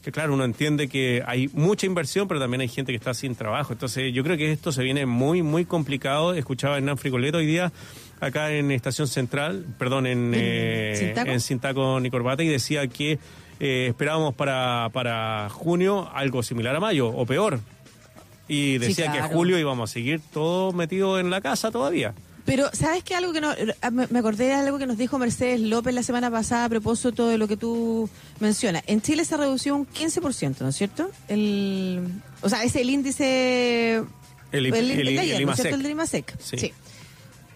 que 0.06 0.12
claro, 0.12 0.36
uno 0.36 0.46
entiende 0.46 0.88
que 0.88 1.24
hay 1.26 1.50
mucha 1.54 1.88
inversión, 1.88 2.28
pero 2.28 2.40
también 2.40 2.62
hay 2.62 2.68
gente 2.68 2.92
que 2.92 2.96
está 2.96 3.16
sin 3.16 3.34
trabajo. 3.34 3.74
Entonces, 3.74 4.14
yo 4.14 4.24
creo 4.24 4.38
que 4.38 4.52
esto 4.52 4.72
se 4.72 4.84
viene 4.84 5.08
muy, 5.08 5.42
muy 5.42 5.66
complicado. 5.66 6.36
Escuchaba 6.36 6.76
a 6.76 6.78
Hernán 6.78 7.00
Frigoleto 7.00 7.40
hoy 7.40 7.48
día 7.48 7.74
acá 8.20 8.52
en 8.52 8.70
Estación 8.70 9.08
Central, 9.08 9.66
perdón, 9.80 10.06
en, 10.06 10.32
eh, 10.36 11.16
en 11.26 11.42
Cintaco 11.42 12.00
ni 12.00 12.12
Corbata, 12.12 12.44
y 12.44 12.48
decía 12.48 12.86
que 12.88 13.18
eh, 13.60 13.88
esperábamos 13.90 14.36
para, 14.36 14.90
para 14.94 15.50
junio 15.50 16.08
algo 16.14 16.44
similar 16.44 16.76
a 16.76 16.80
mayo, 16.80 17.08
o 17.08 17.26
peor. 17.26 17.60
Y 18.48 18.78
decía 18.78 19.12
que 19.12 19.18
en 19.18 19.28
julio 19.30 19.58
íbamos 19.58 19.90
a 19.90 19.94
seguir 19.94 20.22
todos 20.32 20.76
metidos 20.76 21.20
en 21.20 21.32
la 21.32 21.42
casa 21.42 21.72
todavía. 21.72 22.14
Pero, 22.46 22.70
¿sabes 22.74 23.04
qué? 23.04 23.16
Algo 23.16 23.34
que 23.34 23.42
no, 23.42 23.54
ah, 23.82 23.92
me 23.92 24.20
acordé 24.20 24.46
de 24.46 24.54
algo 24.54 24.78
que 24.78 24.86
nos 24.86 24.98
dijo 24.98 25.18
Mercedes 25.18 25.60
López 25.62 25.96
la 25.96 26.04
semana 26.04 26.30
pasada 26.30 26.66
a 26.66 26.70
propósito 26.70 27.28
de 27.28 27.40
lo 27.40 27.48
que 27.48 27.58
tú 27.58 28.08
mencionas. 28.40 28.84
En 28.86 29.02
Chile 29.02 29.26
se 29.26 29.36
redució 29.36 29.76
un 29.76 29.88
15%, 29.88 30.58
¿no 30.60 30.70
es 30.70 30.76
cierto? 30.76 31.10
El, 31.28 32.08
o 32.42 32.50
sea, 32.50 32.64
es 32.64 32.76
el 32.76 32.90
índice... 32.90 34.04
El, 34.52 34.68
el, 34.68 34.74
el, 34.76 35.52
sí. 36.40 36.72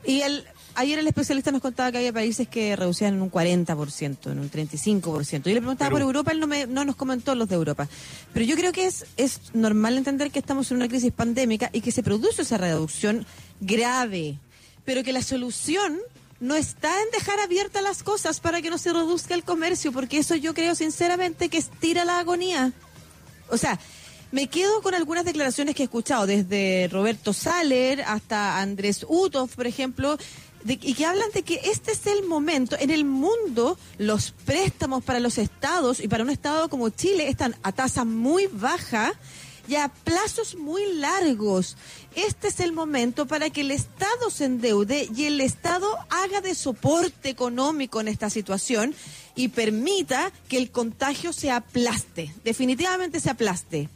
Y 0.05 0.22
el, 0.22 0.43
ayer 0.75 0.98
el 0.98 1.08
especialista 1.08 1.51
nos 1.51 1.62
contaba 1.62 1.91
que 1.91 2.00
había 2.00 2.12
países 2.12 2.48
que 2.48 2.75
reducían 2.75 3.13
en 3.13 3.22
un 3.22 3.31
40%, 3.31 4.31
en 4.31 4.39
un 4.39 4.50
35%. 4.50 5.43
Yo 5.43 5.53
le 5.53 5.62
preguntaba 5.62 5.91
por 5.91 6.01
Europa, 6.01 6.31
él 6.31 6.39
no, 6.39 6.48
me, 6.48 6.65
no 6.65 6.84
nos 6.84 6.96
comentó 6.96 7.36
los 7.36 7.48
de 7.48 7.55
Europa. 7.55 7.88
Pero 8.34 8.46
yo 8.46 8.55
creo 8.55 8.72
que 8.72 8.88
es, 8.88 9.05
es 9.17 9.53
normal 9.53 9.98
entender 9.98 10.31
que 10.31 10.40
estamos 10.40 10.72
en 10.72 10.77
una 10.77 10.87
crisis 10.87 11.11
pandémica 11.11 11.70
y 11.74 11.81
que 11.81 11.92
se 11.92 12.01
produce 12.01 12.42
esa 12.42 12.57
reducción 12.57 13.25
grave 13.61 14.40
pero 14.85 15.03
que 15.03 15.13
la 15.13 15.22
solución 15.22 16.00
no 16.39 16.55
está 16.55 16.89
en 17.01 17.11
dejar 17.11 17.39
abiertas 17.39 17.83
las 17.83 18.03
cosas 18.03 18.39
para 18.39 18.61
que 18.61 18.70
no 18.70 18.77
se 18.77 18.94
reduzca 18.94 19.33
el 19.33 19.44
comercio, 19.44 19.92
porque 19.92 20.20
eso 20.20 20.35
yo 20.35 20.53
creo 20.53 20.75
sinceramente 20.75 21.50
que 21.50 21.57
estira 21.57 22.05
la 22.05 22.20
agonía. 22.20 22.72
O 23.50 23.57
sea, 23.57 23.79
me 24.31 24.48
quedo 24.48 24.81
con 24.81 24.94
algunas 24.94 25.25
declaraciones 25.25 25.75
que 25.75 25.83
he 25.83 25.85
escuchado, 25.85 26.27
desde 26.27 26.87
Roberto 26.92 27.33
Saler 27.33 28.03
hasta 28.03 28.59
Andrés 28.59 29.05
Utov, 29.07 29.50
por 29.50 29.68
ejemplo, 29.68 30.18
y 30.65 30.94
que 30.94 31.05
hablan 31.05 31.29
de 31.33 31.44
que 31.44 31.59
este 31.65 31.92
es 31.92 32.05
el 32.05 32.25
momento. 32.25 32.75
En 32.79 32.92
el 32.92 33.05
mundo, 33.05 33.77
los 33.98 34.31
préstamos 34.46 35.03
para 35.03 35.20
los 35.20 35.37
estados 35.37 36.00
y 36.00 36.07
para 36.07 36.24
un 36.24 36.29
estado 36.29 36.70
como 36.70 36.89
Chile 36.89 37.29
están 37.29 37.55
a 37.63 37.72
tasa 37.72 38.05
muy 38.05 38.48
baja 38.48 39.13
y 39.70 39.75
a 39.75 39.88
plazos 39.88 40.55
muy 40.55 40.94
largos. 40.94 41.77
Este 42.16 42.48
es 42.48 42.60
el 42.60 42.74
momento 42.74 43.27
para 43.27 43.51
que 43.51 43.62
el 43.62 43.70
Estado 43.70 44.32
se 44.32 44.46
endeude 44.46 45.08
y 45.16 45.25
el 45.25 45.40
Estado 45.42 45.88
haga 46.10 46.42
de 46.42 46.55
soporte 46.55 47.29
económico 47.29 48.01
en 48.01 48.08
esta 48.08 48.32
situación 48.32 48.96
y 49.36 49.50
permita 49.50 50.32
que 50.48 50.58
el 50.58 50.72
contagio 50.72 51.34
se 51.34 51.51
aplaste, 51.51 52.34
definitivamente 52.44 53.20
se 53.20 53.29
aplaste. 53.29 53.90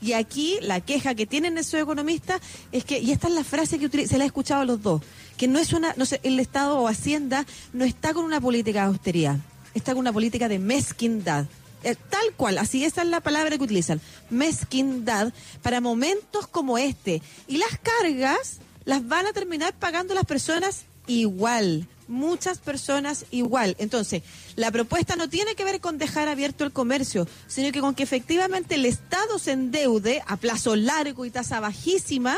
Y 0.00 0.12
aquí 0.12 0.58
la 0.62 0.80
queja 0.80 1.14
que 1.14 1.26
tienen 1.26 1.58
esos 1.58 1.80
economistas 1.80 2.40
es 2.72 2.84
que, 2.84 2.98
y 2.98 3.10
esta 3.10 3.28
es 3.28 3.34
la 3.34 3.44
frase 3.44 3.78
que 3.78 4.06
se 4.06 4.16
la 4.16 4.24
he 4.24 4.28
escuchado 4.28 4.62
a 4.62 4.64
los 4.64 4.82
dos, 4.82 5.02
que 5.36 5.46
no 5.46 5.58
es 5.58 5.74
una, 5.74 5.92
no 5.96 6.06
sé, 6.06 6.20
el 6.22 6.40
Estado 6.40 6.78
o 6.78 6.88
Hacienda 6.88 7.44
no 7.74 7.84
está 7.84 8.14
con 8.14 8.24
una 8.24 8.40
política 8.40 8.80
de 8.80 8.86
austeridad, 8.86 9.36
está 9.74 9.92
con 9.92 10.00
una 10.00 10.12
política 10.12 10.48
de 10.48 10.58
mezquindad. 10.58 11.46
Eh, 11.84 11.94
tal 12.10 12.32
cual, 12.36 12.58
así 12.58 12.84
esa 12.84 13.02
es 13.02 13.08
la 13.08 13.20
palabra 13.20 13.56
que 13.56 13.64
utilizan, 13.64 14.00
mezquindad 14.30 15.32
para 15.62 15.80
momentos 15.80 16.46
como 16.46 16.78
este. 16.78 17.22
Y 17.46 17.58
las 17.58 17.78
cargas 17.82 18.58
las 18.84 19.06
van 19.06 19.26
a 19.26 19.32
terminar 19.32 19.74
pagando 19.74 20.14
las 20.14 20.24
personas 20.24 20.84
igual, 21.06 21.86
muchas 22.08 22.58
personas 22.58 23.26
igual. 23.30 23.76
Entonces, 23.78 24.22
la 24.56 24.70
propuesta 24.70 25.14
no 25.14 25.28
tiene 25.28 25.54
que 25.54 25.64
ver 25.64 25.80
con 25.80 25.98
dejar 25.98 26.28
abierto 26.28 26.64
el 26.64 26.72
comercio, 26.72 27.28
sino 27.46 27.70
que 27.70 27.80
con 27.80 27.94
que 27.94 28.02
efectivamente 28.02 28.74
el 28.74 28.86
Estado 28.86 29.38
se 29.38 29.52
endeude 29.52 30.22
a 30.26 30.36
plazo 30.36 30.74
largo 30.74 31.24
y 31.24 31.30
tasa 31.30 31.60
bajísima 31.60 32.36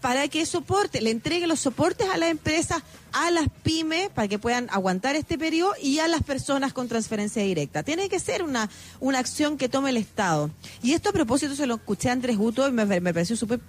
para 0.00 0.28
que 0.28 0.46
soporte, 0.46 1.00
le 1.00 1.10
entregue 1.10 1.46
los 1.46 1.60
soportes 1.60 2.08
a 2.08 2.16
las 2.16 2.30
empresas, 2.30 2.82
a 3.12 3.30
las 3.30 3.48
pymes, 3.62 4.08
para 4.10 4.28
que 4.28 4.38
puedan 4.38 4.68
aguantar 4.70 5.14
este 5.16 5.36
periodo 5.36 5.74
y 5.80 5.98
a 5.98 6.08
las 6.08 6.22
personas 6.22 6.72
con 6.72 6.88
transferencia 6.88 7.42
directa. 7.42 7.82
Tiene 7.82 8.08
que 8.08 8.18
ser 8.18 8.42
una, 8.42 8.70
una 9.00 9.18
acción 9.18 9.58
que 9.58 9.68
tome 9.68 9.90
el 9.90 9.98
Estado. 9.98 10.50
Y 10.82 10.92
esto 10.92 11.10
a 11.10 11.12
propósito 11.12 11.54
se 11.54 11.66
lo 11.66 11.74
escuché 11.74 12.08
a 12.08 12.12
Andrés 12.12 12.38
Guto 12.38 12.66
y 12.66 12.72
me, 12.72 12.84
me 12.86 13.14
pareció 13.14 13.36
súper 13.36 13.60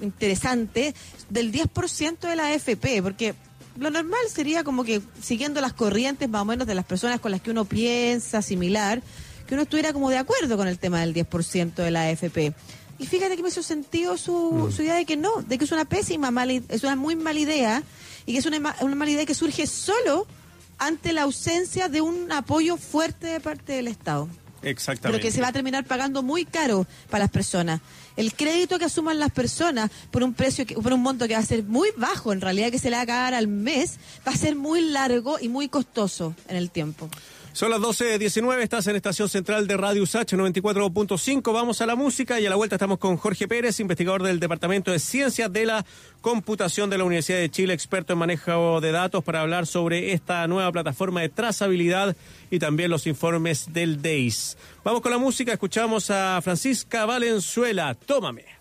interesante, 0.00 0.94
del 1.30 1.52
10% 1.52 2.18
de 2.20 2.36
la 2.36 2.48
AFP, 2.48 3.02
porque 3.02 3.34
lo 3.78 3.90
normal 3.90 4.20
sería 4.32 4.64
como 4.64 4.84
que 4.84 5.02
siguiendo 5.20 5.60
las 5.60 5.72
corrientes 5.72 6.28
más 6.28 6.42
o 6.42 6.44
menos 6.44 6.66
de 6.66 6.74
las 6.74 6.84
personas 6.84 7.20
con 7.20 7.30
las 7.30 7.40
que 7.40 7.50
uno 7.50 7.64
piensa 7.64 8.42
similar, 8.42 9.02
que 9.46 9.54
uno 9.54 9.64
estuviera 9.64 9.92
como 9.92 10.10
de 10.10 10.18
acuerdo 10.18 10.56
con 10.56 10.68
el 10.68 10.78
tema 10.78 11.00
del 11.00 11.14
10% 11.14 11.74
de 11.74 11.90
la 11.90 12.02
AFP. 12.04 12.54
Y 12.98 13.06
fíjate 13.06 13.36
que 13.36 13.42
me 13.42 13.48
hizo 13.48 13.62
sentido 13.62 14.16
su, 14.16 14.68
mm. 14.68 14.72
su 14.72 14.82
idea 14.82 14.94
de 14.94 15.04
que 15.04 15.16
no, 15.16 15.42
de 15.42 15.58
que 15.58 15.64
es 15.64 15.72
una 15.72 15.84
pésima, 15.84 16.30
mala, 16.30 16.52
es 16.52 16.82
una 16.82 16.96
muy 16.96 17.16
mala 17.16 17.38
idea 17.38 17.82
y 18.26 18.32
que 18.32 18.38
es 18.38 18.46
una, 18.46 18.76
una 18.80 18.94
mala 18.94 19.10
idea 19.10 19.26
que 19.26 19.34
surge 19.34 19.66
solo 19.66 20.26
ante 20.78 21.12
la 21.12 21.22
ausencia 21.22 21.88
de 21.88 22.00
un 22.00 22.30
apoyo 22.32 22.76
fuerte 22.76 23.26
de 23.26 23.40
parte 23.40 23.72
del 23.74 23.88
Estado. 23.88 24.28
Exactamente. 24.62 25.18
Pero 25.18 25.22
que 25.22 25.30
se 25.30 25.40
va 25.40 25.48
a 25.48 25.52
terminar 25.52 25.84
pagando 25.84 26.22
muy 26.22 26.44
caro 26.44 26.86
para 27.10 27.24
las 27.24 27.30
personas. 27.30 27.80
El 28.16 28.32
crédito 28.34 28.78
que 28.78 28.86
asuman 28.86 29.18
las 29.18 29.30
personas 29.30 29.90
por 30.10 30.22
un 30.22 30.34
precio, 30.34 30.64
que, 30.66 30.74
por 30.74 30.92
un 30.92 31.02
monto 31.02 31.28
que 31.28 31.34
va 31.34 31.40
a 31.40 31.46
ser 31.46 31.64
muy 31.64 31.90
bajo, 31.96 32.32
en 32.32 32.40
realidad 32.40 32.70
que 32.70 32.78
se 32.78 32.90
le 32.90 32.96
va 32.96 33.02
a 33.02 33.06
pagar 33.06 33.34
al 33.34 33.46
mes, 33.46 33.98
va 34.26 34.32
a 34.32 34.36
ser 34.36 34.56
muy 34.56 34.80
largo 34.80 35.38
y 35.40 35.48
muy 35.48 35.68
costoso 35.68 36.34
en 36.48 36.56
el 36.56 36.70
tiempo. 36.70 37.08
Son 37.54 37.70
las 37.70 37.78
12.19, 37.78 38.62
estás 38.62 38.88
en 38.88 38.96
Estación 38.96 39.28
Central 39.28 39.68
de 39.68 39.76
Radio 39.76 40.02
USACH 40.02 40.32
94.5. 40.32 41.52
Vamos 41.52 41.80
a 41.80 41.86
la 41.86 41.94
música 41.94 42.40
y 42.40 42.46
a 42.46 42.50
la 42.50 42.56
vuelta 42.56 42.74
estamos 42.74 42.98
con 42.98 43.16
Jorge 43.16 43.46
Pérez, 43.46 43.78
investigador 43.78 44.24
del 44.24 44.40
Departamento 44.40 44.90
de 44.90 44.98
Ciencias 44.98 45.52
de 45.52 45.64
la 45.64 45.86
Computación 46.20 46.90
de 46.90 46.98
la 46.98 47.04
Universidad 47.04 47.38
de 47.38 47.48
Chile, 47.48 47.72
experto 47.72 48.14
en 48.14 48.18
manejo 48.18 48.80
de 48.80 48.90
datos, 48.90 49.22
para 49.22 49.40
hablar 49.40 49.68
sobre 49.68 50.14
esta 50.14 50.44
nueva 50.48 50.72
plataforma 50.72 51.20
de 51.20 51.28
trazabilidad 51.28 52.16
y 52.50 52.58
también 52.58 52.90
los 52.90 53.06
informes 53.06 53.72
del 53.72 54.02
DEIS. 54.02 54.56
Vamos 54.82 55.00
con 55.00 55.12
la 55.12 55.18
música, 55.18 55.52
escuchamos 55.52 56.10
a 56.10 56.40
Francisca 56.42 57.06
Valenzuela, 57.06 57.94
Tómame. 57.94 58.53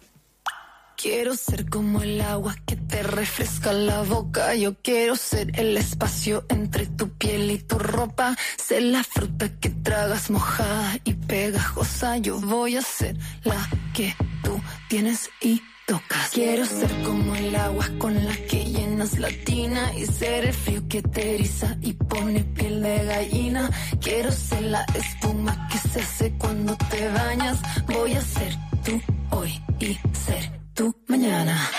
Quiero 1.04 1.36
ser 1.36 1.70
como 1.70 2.02
el 2.02 2.22
agua 2.22 2.56
que 2.66 2.78
te 2.78 3.04
refresca 3.04 3.74
la 3.74 4.04
boca. 4.04 4.56
Yo 4.56 4.76
quiero 4.82 5.18
ser 5.18 5.60
el 5.60 5.76
espacio 5.76 6.46
entre 6.48 6.88
tu 6.88 7.10
piel 7.10 7.52
y 7.52 7.58
tu 7.58 7.78
ropa. 7.78 8.38
Ser 8.58 8.84
la 8.84 9.04
fruta 9.04 9.50
que 9.60 9.70
tragas 9.70 10.30
mojada 10.30 10.98
y 11.04 11.13
pegajosa. 11.13 12.18
Yo 12.20 12.39
voy 12.39 12.78
a 12.78 12.82
ser 12.82 13.18
la 13.44 13.70
que 13.94 14.16
tú 14.44 14.62
tienes 14.88 15.30
y 15.42 15.62
tocas. 15.88 16.30
Quiero 16.32 16.66
ser 16.66 16.89
como 17.04 17.36
el 17.36 17.54
agua 17.54 17.86
con 17.98 18.13
la 18.26 18.36
que 18.48 18.63
llenas 18.63 19.20
la 19.20 19.30
tina 19.44 19.94
y 19.98 20.06
ser 20.06 20.46
el 20.46 20.54
frío 20.54 20.88
que 20.88 21.02
te 21.02 21.36
eriza 21.36 21.76
y 21.82 21.94
pone 21.94 22.46
piel 22.46 22.82
de 22.82 23.04
gallina. 23.04 23.70
Quiero 24.00 24.32
ser 24.32 24.62
la 24.62 24.86
espuma 24.96 25.68
que 25.68 25.80
se 25.80 26.00
hace 26.00 26.32
cuando 26.38 26.78
te 26.89 27.10
bañas. 27.10 27.60
Voy 27.88 28.13
a 28.13 28.22
ser 28.22 28.56
tú 28.86 29.02
hoy 29.32 29.62
y 29.82 30.00
ser 30.16 30.62
tú 30.74 30.96
mañana. 31.08 31.70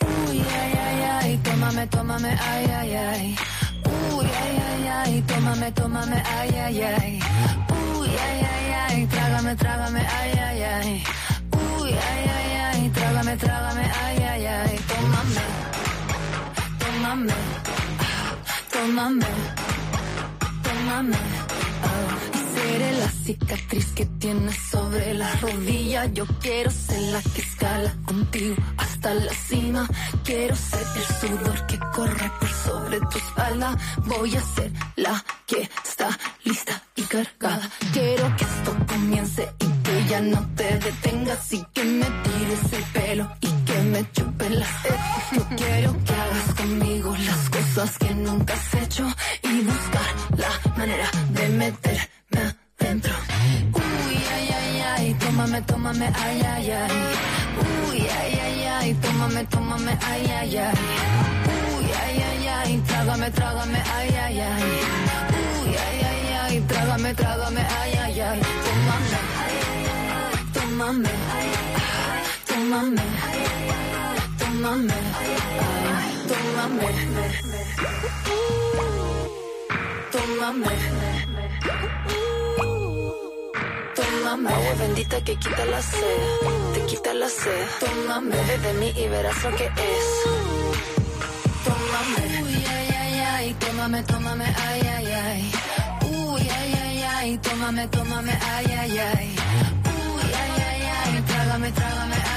Uy, 0.00 0.38
ay, 0.38 0.72
ay, 0.86 1.02
ay, 1.20 1.38
tómame, 1.38 1.86
tómame, 1.88 2.30
ay, 2.40 2.64
ay, 2.66 2.94
ay. 2.94 3.36
Uy, 4.14 4.26
ay, 4.26 4.56
ay, 4.68 4.86
ay, 4.86 5.22
tómame, 5.22 5.72
tómame, 5.72 6.22
ay, 6.38 6.50
ay, 6.66 6.82
ay. 6.82 7.20
Uy, 7.98 8.08
ay, 8.08 8.40
ay, 8.54 8.72
ay, 8.88 9.06
trágame, 9.06 9.54
trágame, 9.56 10.00
ay, 10.00 10.32
ay, 10.38 10.62
ay. 10.62 11.04
Uy, 11.80 11.90
ay, 11.90 12.24
ay, 12.36 12.50
ay, 12.66 12.90
trágame, 12.90 13.36
trágame, 13.36 13.84
ay, 14.04 14.18
ay, 14.22 14.46
ay. 14.46 14.78
Tómame, 14.90 15.44
tómame, 16.78 17.34
tómame, 18.72 19.30
tómame. 20.62 21.18
Oh. 21.84 22.33
Seré 22.64 22.92
la 22.92 23.10
cicatriz 23.10 23.86
que 23.94 24.06
tienes 24.06 24.56
sobre 24.70 25.12
la 25.12 25.30
rodilla. 25.36 26.06
Yo 26.06 26.24
quiero 26.40 26.70
ser 26.70 27.02
la 27.12 27.20
que 27.20 27.42
escala 27.42 27.94
contigo 28.06 28.56
hasta 28.78 29.12
la 29.12 29.34
cima. 29.34 29.86
Quiero 30.24 30.56
ser 30.56 30.86
el 30.96 31.06
sudor 31.20 31.66
que 31.66 31.78
corre 31.94 32.30
por 32.40 32.48
sobre 32.48 33.00
tu 33.00 33.18
espalda. 33.18 33.76
Voy 34.06 34.34
a 34.34 34.40
ser 34.40 34.72
la 34.96 35.22
que 35.46 35.68
está 35.84 36.08
lista 36.44 36.82
y 36.96 37.02
cargada. 37.02 37.68
Quiero 37.92 38.34
que 38.36 38.44
esto 38.44 38.76
comience 38.88 39.42
y 39.60 39.82
que 39.82 40.08
ya 40.08 40.20
no 40.22 40.40
te 40.56 40.78
detengas 40.78 41.52
y 41.52 41.62
que 41.74 41.84
me 41.84 42.06
tires 42.24 42.72
el 42.72 42.84
pelo 42.94 43.30
y 43.42 43.48
que 43.66 43.78
me 43.92 44.10
chupe 44.12 44.48
la 44.48 44.66
sed. 44.82 44.98
Yo 45.36 45.42
quiero 45.54 46.04
que 46.04 46.14
hagas 46.14 46.54
conmigo 46.56 47.14
las 47.30 47.50
cosas 47.50 47.98
que 47.98 48.14
nunca 48.14 48.54
has 48.54 48.74
hecho 48.82 49.06
y 49.42 49.60
buscar 49.60 50.10
la 50.38 50.76
manera 50.78 51.10
de 51.30 51.48
meterme 51.50 52.14
adentro. 52.38 53.14
Uy, 53.74 54.16
ay, 54.34 54.48
ay, 54.58 54.80
ay, 54.96 55.14
tómame, 55.20 55.60
tómame, 55.62 56.06
ay, 56.24 56.40
ay, 56.42 56.70
ay. 56.70 56.90
Uy, 57.88 58.00
ay, 58.00 58.32
ay, 58.46 58.66
ay, 58.66 58.94
tómame, 59.02 59.44
tómame, 59.46 59.92
ay, 60.10 60.26
ay, 60.40 60.56
ay. 60.58 60.74
Uy, 61.74 61.86
ay, 62.04 62.16
ay, 62.28 62.46
ay, 62.48 62.82
trágame, 62.86 63.30
trágame, 63.30 63.80
ay, 63.96 64.10
ay, 64.24 64.40
ay. 64.40 64.62
Uy, 65.62 65.70
ay, 65.86 65.98
ay, 66.10 66.22
ay, 66.42 66.60
trágame, 66.68 67.14
trágame, 67.14 67.62
ay, 67.80 67.92
ay, 68.04 68.20
ay. 68.20 68.40
Tómame, 68.64 69.18
tómame, 70.54 71.12
tómame, 72.48 73.04
tómame, 74.38 74.98
tómame, 76.28 76.88
tómame. 80.12 81.13
Agua 84.34 84.74
bendita 84.78 85.22
que 85.22 85.36
quita 85.36 85.64
la 85.66 85.80
sed, 85.80 86.74
te 86.74 86.80
quita 86.86 87.14
la 87.14 87.28
sed. 87.28 87.66
Tómame, 87.80 88.36
bebe 88.36 88.58
de 88.58 88.72
mí 88.74 88.92
y 88.96 89.08
verás 89.08 89.42
lo 89.44 89.50
que 89.56 89.64
es. 89.64 90.08
Tómame, 91.64 92.42
uy, 92.42 92.64
ay, 92.76 92.88
ay, 93.02 93.20
ay, 93.34 93.54
tómame, 93.54 94.02
tómame, 94.02 94.44
ay, 94.44 94.80
ay, 94.96 95.06
ay. 95.12 95.52
Uy, 96.10 96.42
ay, 96.48 96.74
ay, 96.84 97.02
ay, 97.02 97.38
tómame, 97.38 97.86
tómame, 97.88 98.32
ay, 98.54 98.66
ay, 98.66 98.98
ay. 98.98 99.36
Uy, 99.94 100.32
ay, 100.42 100.62
ay, 100.68 100.82
ay, 100.98 101.22
trágame, 101.22 101.70
trágame, 101.72 102.16
ay. 102.16 102.33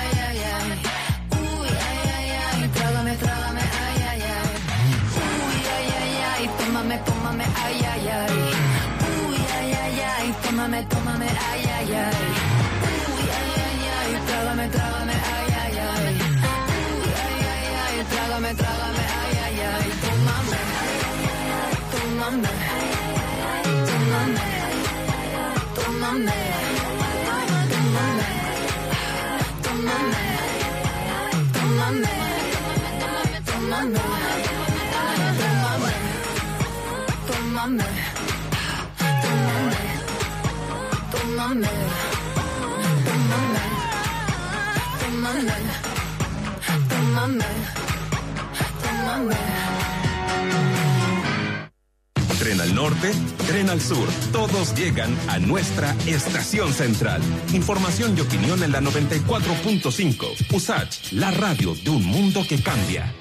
Tren 52.39 52.61
al 52.61 52.73
norte, 52.73 53.11
tren 53.47 53.69
al 53.69 53.81
sur. 53.81 54.07
Todos 54.31 54.73
llegan 54.75 55.13
a 55.27 55.37
nuestra 55.37 55.93
estación 56.05 56.71
central. 56.71 57.21
Información 57.53 58.17
y 58.17 58.21
opinión 58.21 58.63
en 58.63 58.71
la 58.71 58.79
94.5. 58.79 60.55
USACH, 60.55 61.11
la 61.13 61.31
radio 61.31 61.75
de 61.75 61.89
un 61.89 62.05
mundo 62.05 62.45
que 62.47 62.61
cambia. 62.61 63.13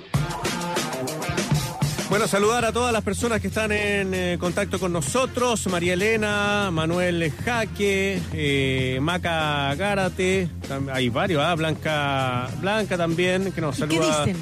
Bueno, 2.09 2.29
saludar 2.29 2.65
a 2.65 2.73
todas 2.73 2.93
las 2.93 3.03
personas 3.03 3.41
que 3.41 3.49
están 3.49 3.73
en 3.73 4.15
eh, 4.15 4.37
contacto 4.39 4.79
con 4.79 4.93
nosotros. 4.93 5.67
María 5.67 5.95
Elena, 5.95 6.71
Manuel 6.71 7.33
Jaque, 7.45 8.21
eh, 8.33 8.99
Maca 9.03 9.75
Gárate, 9.75 10.49
hay 10.93 11.09
varios, 11.09 11.43
ah, 11.45 11.55
Blanca, 11.57 12.49
Blanca 12.61 12.97
también, 12.97 13.51
que 13.51 13.61
nos 13.61 13.79
¿Y 13.81 13.83
qué 13.89 13.97
saluda. 13.97 14.25
dicen? 14.25 14.37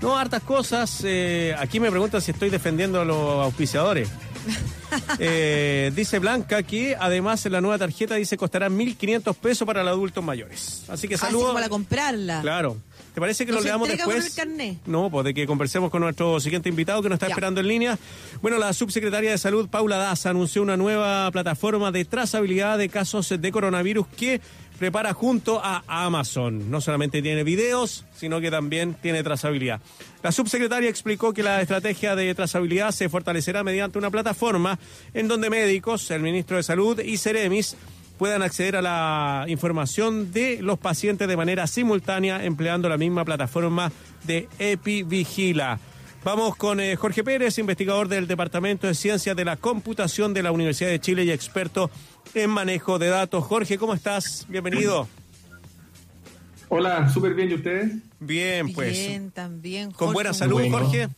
No, 0.00 0.16
hartas 0.16 0.42
cosas. 0.42 1.02
eh, 1.04 1.54
aquí 1.58 1.80
me 1.80 1.90
preguntan 1.90 2.22
si 2.22 2.30
estoy 2.30 2.48
defendiendo 2.48 3.00
a 3.00 3.04
los 3.04 3.44
auspiciadores. 3.44 4.08
Eh, 5.18 5.90
dice 5.94 6.18
Blanca 6.18 6.62
que 6.64 6.94
además 7.00 7.46
en 7.46 7.52
la 7.52 7.62
nueva 7.62 7.78
tarjeta 7.78 8.14
dice 8.16 8.36
costará 8.36 8.68
1.500 8.68 9.34
pesos 9.36 9.64
para 9.66 9.82
los 9.82 9.90
adultos 9.92 10.22
mayores. 10.22 10.84
Así 10.88 11.08
que 11.08 11.14
Así 11.14 11.24
saludos. 11.24 11.44
como 11.44 11.54
para 11.54 11.70
comprarla. 11.70 12.42
Claro. 12.42 12.76
¿Te 13.14 13.20
parece 13.20 13.44
que 13.44 13.52
¿No 13.52 13.58
lo 13.58 13.64
leamos 13.64 13.88
después? 13.88 14.36
No, 14.86 15.10
pues 15.10 15.24
de 15.26 15.34
que 15.34 15.46
conversemos 15.46 15.90
con 15.90 16.00
nuestro 16.00 16.40
siguiente 16.40 16.70
invitado 16.70 17.02
que 17.02 17.10
nos 17.10 17.16
está 17.16 17.26
Ya. 17.28 17.32
esperando 17.34 17.60
en 17.60 17.68
línea. 17.68 17.98
Bueno, 18.40 18.58
la 18.58 18.72
subsecretaria 18.72 19.30
de 19.30 19.38
Salud, 19.38 19.68
Paula 19.68 19.98
Daza, 19.98 20.30
anunció 20.30 20.62
una 20.62 20.76
nueva 20.78 21.30
plataforma 21.30 21.92
de 21.92 22.04
trazabilidad 22.06 22.78
de 22.78 22.88
casos 22.88 23.28
de 23.38 23.52
coronavirus 23.52 24.06
que 24.16 24.40
prepara 24.78 25.12
junto 25.12 25.60
a 25.62 25.84
Amazon. 25.86 26.70
No 26.70 26.80
solamente 26.80 27.20
tiene 27.22 27.44
videos, 27.44 28.04
sino 28.16 28.40
que 28.40 28.50
también 28.50 28.94
tiene 28.94 29.22
trazabilidad. 29.22 29.80
La 30.22 30.32
subsecretaria 30.32 30.88
explicó 30.88 31.32
que 31.34 31.42
la 31.42 31.60
estrategia 31.60 32.16
de 32.16 32.34
trazabilidad 32.34 32.92
se 32.92 33.08
fortalecerá 33.08 33.62
mediante 33.62 33.98
una 33.98 34.10
plataforma 34.10 34.78
en 35.12 35.28
donde 35.28 35.50
médicos, 35.50 36.10
el 36.10 36.22
ministro 36.22 36.56
de 36.56 36.62
Salud 36.62 36.98
y 36.98 37.18
Ceremis 37.18 37.76
puedan 38.22 38.42
acceder 38.42 38.76
a 38.76 38.82
la 38.82 39.46
información 39.48 40.30
de 40.30 40.62
los 40.62 40.78
pacientes 40.78 41.26
de 41.26 41.36
manera 41.36 41.66
simultánea 41.66 42.44
empleando 42.44 42.88
la 42.88 42.96
misma 42.96 43.24
plataforma 43.24 43.90
de 44.22 44.48
EpiVigila. 44.60 45.80
Vamos 46.22 46.54
con 46.54 46.78
eh, 46.78 46.94
Jorge 46.94 47.24
Pérez, 47.24 47.58
investigador 47.58 48.06
del 48.06 48.28
Departamento 48.28 48.86
de 48.86 48.94
Ciencias 48.94 49.34
de 49.34 49.44
la 49.44 49.56
Computación 49.56 50.34
de 50.34 50.44
la 50.44 50.52
Universidad 50.52 50.90
de 50.90 51.00
Chile 51.00 51.24
y 51.24 51.32
experto 51.32 51.90
en 52.32 52.48
manejo 52.50 53.00
de 53.00 53.08
datos. 53.08 53.42
Jorge, 53.42 53.76
¿cómo 53.76 53.92
estás? 53.92 54.46
Bienvenido. 54.48 55.08
Hola, 56.68 57.08
súper 57.08 57.34
bien, 57.34 57.50
¿y 57.50 57.54
ustedes? 57.54 57.90
Bien, 58.20 58.72
pues. 58.72 58.92
Bien, 58.92 59.32
también. 59.32 59.86
Con 59.86 59.96
Jorge. 59.96 60.14
buena 60.14 60.32
salud, 60.32 60.60
Bueno. 60.60 60.78
Jorge. 60.78 61.08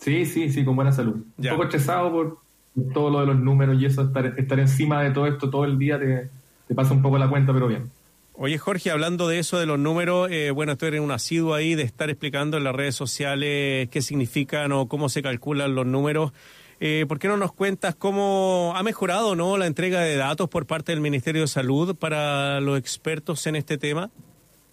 Sí, 0.00 0.26
sí, 0.26 0.50
sí, 0.50 0.64
con 0.64 0.74
buena 0.74 0.90
salud. 0.90 1.24
Ya. 1.36 1.52
Un 1.52 1.58
poco 1.58 1.68
estresado 1.68 2.10
por 2.10 2.45
todo 2.92 3.10
lo 3.10 3.20
de 3.20 3.26
los 3.26 3.38
números 3.38 3.80
y 3.80 3.86
eso, 3.86 4.02
estar, 4.02 4.26
estar 4.38 4.58
encima 4.58 5.02
de 5.02 5.10
todo 5.10 5.26
esto 5.26 5.50
todo 5.50 5.64
el 5.64 5.78
día 5.78 5.98
te, 5.98 6.28
te 6.68 6.74
pasa 6.74 6.92
un 6.92 7.02
poco 7.02 7.18
la 7.18 7.28
cuenta, 7.28 7.52
pero 7.52 7.68
bien. 7.68 7.90
Oye, 8.38 8.58
Jorge, 8.58 8.90
hablando 8.90 9.28
de 9.28 9.38
eso, 9.38 9.58
de 9.58 9.64
los 9.64 9.78
números, 9.78 10.28
eh, 10.30 10.50
bueno, 10.50 10.76
tú 10.76 10.84
eres 10.84 11.00
un 11.00 11.10
asiduo 11.10 11.54
ahí 11.54 11.74
de 11.74 11.84
estar 11.84 12.10
explicando 12.10 12.58
en 12.58 12.64
las 12.64 12.74
redes 12.74 12.94
sociales 12.94 13.88
qué 13.88 14.02
significan 14.02 14.72
o 14.72 14.88
cómo 14.88 15.08
se 15.08 15.22
calculan 15.22 15.74
los 15.74 15.86
números. 15.86 16.32
Eh, 16.78 17.06
¿Por 17.08 17.18
qué 17.18 17.28
no 17.28 17.38
nos 17.38 17.52
cuentas 17.52 17.94
cómo 17.94 18.74
ha 18.76 18.82
mejorado 18.82 19.34
no 19.34 19.56
la 19.56 19.66
entrega 19.66 20.00
de 20.00 20.16
datos 20.16 20.50
por 20.50 20.66
parte 20.66 20.92
del 20.92 21.00
Ministerio 21.00 21.42
de 21.42 21.48
Salud 21.48 21.96
para 21.96 22.60
los 22.60 22.78
expertos 22.78 23.46
en 23.46 23.56
este 23.56 23.78
tema? 23.78 24.10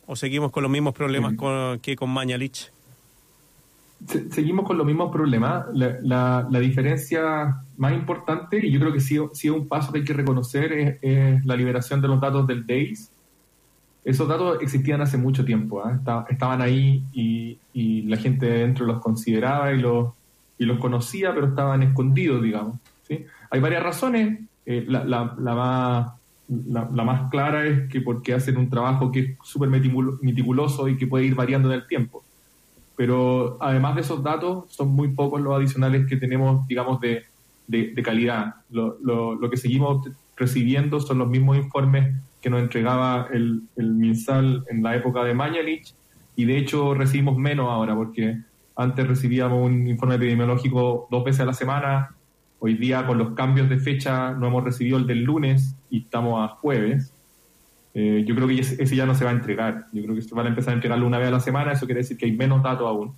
¿O 0.07 0.17
seguimos 0.17 0.51
con 0.51 0.63
los 0.63 0.71
mismos 0.71 0.93
problemas 0.93 1.35
con, 1.35 1.79
que 1.79 1.95
con 1.95 2.09
Mañalich? 2.09 2.69
Seguimos 4.07 4.65
con 4.65 4.77
los 4.77 4.85
mismos 4.85 5.11
problemas. 5.11 5.65
La, 5.73 6.45
la, 6.49 6.59
diferencia 6.59 7.57
más 7.77 7.93
importante, 7.93 8.65
y 8.65 8.71
yo 8.71 8.79
creo 8.79 8.93
que 8.93 8.99
sí, 8.99 9.17
sí 9.33 9.47
es 9.47 9.53
un 9.53 9.67
paso 9.67 9.91
que 9.91 9.99
hay 9.99 10.05
que 10.05 10.13
reconocer, 10.13 10.99
es, 11.01 11.45
la 11.45 11.55
liberación 11.55 12.01
de 12.01 12.07
los 12.07 12.19
datos 12.19 12.47
del 12.47 12.65
DAIS. 12.65 13.11
Esos 14.03 14.27
datos 14.27 14.57
existían 14.61 15.01
hace 15.01 15.17
mucho 15.17 15.45
tiempo, 15.45 15.81
¿eh? 15.87 15.97
estaban 16.29 16.61
ahí 16.61 17.03
y, 17.13 17.57
la 18.05 18.17
gente 18.17 18.45
dentro 18.45 18.85
los 18.85 19.01
consideraba 19.01 19.71
y 19.73 19.79
los, 19.79 20.09
y 20.57 20.65
los 20.65 20.77
conocía, 20.77 21.33
pero 21.33 21.47
estaban 21.47 21.81
escondidos, 21.81 22.43
digamos. 22.43 22.77
¿sí? 23.07 23.25
Hay 23.49 23.59
varias 23.59 23.81
razones. 23.81 24.39
Eh, 24.65 24.85
la, 24.87 25.03
la, 25.03 25.35
la, 25.39 25.55
más, 25.55 26.11
la, 26.47 27.03
más 27.03 27.29
clara 27.31 27.65
es 27.65 27.89
que 27.89 28.01
porque 28.01 28.33
hacen 28.33 28.57
un 28.57 28.69
trabajo 28.69 29.11
que 29.11 29.19
es 29.19 29.37
súper 29.43 29.69
meticuloso 29.69 30.87
y 30.87 30.97
que 30.97 31.07
puede 31.07 31.25
ir 31.25 31.35
variando 31.35 31.69
en 31.71 31.79
el 31.79 31.87
tiempo 31.87 32.23
pero 32.95 33.57
además 33.59 33.95
de 33.95 34.01
esos 34.01 34.23
datos, 34.23 34.65
son 34.69 34.89
muy 34.89 35.09
pocos 35.09 35.41
los 35.41 35.55
adicionales 35.55 36.05
que 36.07 36.17
tenemos, 36.17 36.67
digamos, 36.67 36.99
de, 36.99 37.23
de, 37.67 38.03
calidad. 38.03 38.55
Lo, 38.69 38.97
lo, 39.01 39.35
lo, 39.35 39.49
que 39.49 39.57
seguimos 39.57 40.07
recibiendo 40.35 40.99
son 40.99 41.19
los 41.19 41.27
mismos 41.27 41.57
informes 41.57 42.15
que 42.41 42.49
nos 42.49 42.61
entregaba 42.61 43.27
el, 43.31 43.63
el 43.77 43.93
MinSal 43.93 44.65
en 44.69 44.83
la 44.83 44.95
época 44.95 45.23
de 45.23 45.33
Mañalich, 45.33 45.93
y 46.35 46.45
de 46.45 46.57
hecho 46.57 46.93
recibimos 46.93 47.37
menos 47.37 47.69
ahora, 47.69 47.95
porque 47.95 48.39
antes 48.75 49.07
recibíamos 49.07 49.65
un 49.65 49.87
informe 49.87 50.15
epidemiológico 50.15 51.07
dos 51.09 51.23
veces 51.23 51.41
a 51.41 51.45
la 51.45 51.53
semana, 51.53 52.15
hoy 52.59 52.75
día 52.75 53.05
con 53.05 53.17
los 53.17 53.33
cambios 53.33 53.69
de 53.69 53.77
fecha 53.77 54.31
no 54.31 54.47
hemos 54.47 54.63
recibido 54.63 54.97
el 54.97 55.05
del 55.05 55.23
lunes 55.23 55.75
y 55.89 55.99
estamos 55.99 56.43
a 56.43 56.55
jueves, 56.55 57.12
eh, 57.93 58.23
yo 58.25 58.33
creo 58.33 58.47
que 58.47 58.59
ese, 58.59 58.95
ya 58.95 59.05
no 59.05 59.13
se 59.13 59.23
va 59.23 59.31
a 59.31 59.33
entregar. 59.33 59.87
Yo 59.91 60.03
creo 60.03 60.15
que 60.15 60.21
se 60.21 60.33
van 60.33 60.47
a 60.47 60.49
empezar 60.49 60.71
a 60.71 60.75
entregarlo 60.75 61.05
una 61.05 61.19
vez 61.19 61.27
a 61.27 61.31
la 61.31 61.39
semana. 61.39 61.71
Eso 61.73 61.85
quiere 61.85 62.01
decir 62.01 62.17
que 62.17 62.25
hay 62.25 62.31
menos 62.31 62.63
datos 62.63 62.87
aún. 62.87 63.13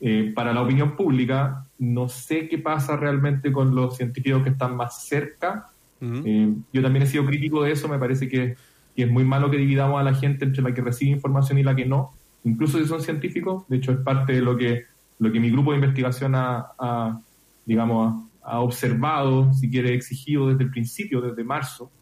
Eh, 0.00 0.32
para 0.34 0.52
la 0.52 0.62
opinión 0.62 0.96
pública, 0.96 1.64
no 1.78 2.08
sé 2.08 2.48
qué 2.48 2.58
pasa 2.58 2.96
realmente 2.96 3.52
con 3.52 3.74
los 3.74 3.96
científicos 3.96 4.42
que 4.42 4.50
están 4.50 4.76
más 4.76 5.06
cerca. 5.06 5.70
Eh, 6.00 6.54
yo 6.72 6.82
también 6.82 7.02
he 7.02 7.06
sido 7.06 7.26
crítico 7.26 7.62
de 7.62 7.72
eso. 7.72 7.88
Me 7.88 7.98
parece 7.98 8.28
que, 8.28 8.56
es 8.96 9.08
muy 9.08 9.24
malo 9.24 9.50
que 9.50 9.58
dividamos 9.58 10.00
a 10.00 10.02
la 10.02 10.14
gente 10.14 10.44
entre 10.44 10.62
la 10.62 10.74
que 10.74 10.80
recibe 10.80 11.12
información 11.12 11.58
y 11.58 11.62
la 11.62 11.76
que 11.76 11.84
no. 11.84 12.12
Incluso 12.44 12.78
si 12.78 12.86
son 12.86 13.02
científicos. 13.02 13.64
De 13.68 13.76
hecho, 13.76 13.92
es 13.92 13.98
parte 13.98 14.32
de 14.32 14.40
lo 14.40 14.56
que, 14.56 14.86
lo 15.18 15.30
que 15.30 15.38
mi 15.38 15.50
grupo 15.50 15.70
de 15.70 15.76
investigación 15.76 16.32
ha, 16.34 17.20
digamos, 17.64 18.24
ha 18.42 18.60
observado, 18.60 19.52
si 19.52 19.70
quiere, 19.70 19.94
exigido 19.94 20.48
desde 20.48 20.64
el 20.64 20.70
principio, 20.70 21.20
desde 21.20 21.44
marzo 21.44 21.92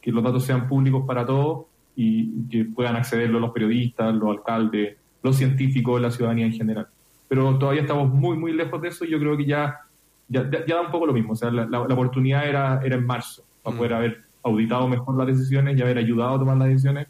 que 0.00 0.12
los 0.12 0.22
datos 0.22 0.44
sean 0.44 0.68
públicos 0.68 1.04
para 1.06 1.26
todos 1.26 1.66
y 1.96 2.48
que 2.48 2.64
puedan 2.64 2.96
accederlo 2.96 3.38
los 3.38 3.52
periodistas, 3.52 4.14
los 4.14 4.30
alcaldes, 4.30 4.96
los 5.22 5.36
científicos, 5.36 6.00
la 6.00 6.10
ciudadanía 6.10 6.46
en 6.46 6.52
general. 6.52 6.88
Pero 7.28 7.58
todavía 7.58 7.82
estamos 7.82 8.12
muy, 8.12 8.36
muy 8.36 8.52
lejos 8.52 8.80
de 8.80 8.88
eso 8.88 9.04
y 9.04 9.10
yo 9.10 9.18
creo 9.18 9.36
que 9.36 9.44
ya, 9.44 9.80
ya, 10.28 10.44
da 10.44 10.80
un 10.80 10.90
poco 10.90 11.06
lo 11.06 11.12
mismo. 11.12 11.34
O 11.34 11.36
sea, 11.36 11.50
la, 11.50 11.80
oportunidad 11.80 12.48
era, 12.48 12.80
era 12.82 12.96
en 12.96 13.06
marzo 13.06 13.44
para 13.62 13.76
poder 13.76 13.92
mm. 13.92 13.94
haber 13.94 14.24
auditado 14.42 14.88
mejor 14.88 15.16
las 15.16 15.26
decisiones 15.26 15.78
y 15.78 15.82
haber 15.82 15.98
ayudado 15.98 16.34
a 16.34 16.38
tomar 16.38 16.56
las 16.56 16.68
decisiones. 16.68 17.08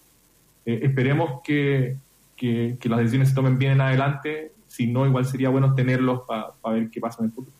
Eh, 0.67 0.81
esperemos 0.83 1.41
que, 1.45 1.97
que, 2.37 2.77
las 2.85 2.99
decisiones 2.99 3.29
se 3.29 3.35
tomen 3.35 3.59
bien 3.59 3.73
en 3.73 3.81
adelante. 3.81 4.53
Si 4.67 4.87
no, 4.87 5.07
igual 5.07 5.25
sería 5.25 5.49
bueno 5.49 5.75
tenerlos 5.75 6.23
para 6.27 6.53
ver 6.75 6.91
qué 6.91 7.01
pasa 7.01 7.23
en 7.23 7.27
el 7.27 7.33
futuro. 7.33 7.57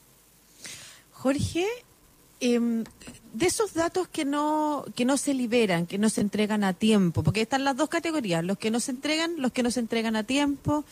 Jorge, 1.13 1.67
eh, 2.41 2.85
de 3.33 3.47
esos 3.47 3.75
datos 3.75 4.09
que 4.09 4.25
no 4.25 4.85
que 4.95 5.05
no 5.05 5.17
se 5.17 5.35
liberan, 5.35 5.87
que 5.87 5.99
no 5.99 6.09
se 6.09 6.21
entregan 6.21 6.65
a 6.65 6.73
tiempo, 6.73 7.23
porque 7.23 7.43
están 7.43 7.65
las 7.65 7.77
dos 7.77 7.89
categorías, 7.89 8.45
los 8.45 8.59
que 8.59 8.71
no 8.71 8.81
se 8.81 8.93
entregan, 8.93 9.35
los 9.39 9.53
que 9.53 9.63
no 9.63 9.71
se 9.71 9.81
entregan 9.81 10.17
a 10.17 10.25
tiempo, 10.25 10.85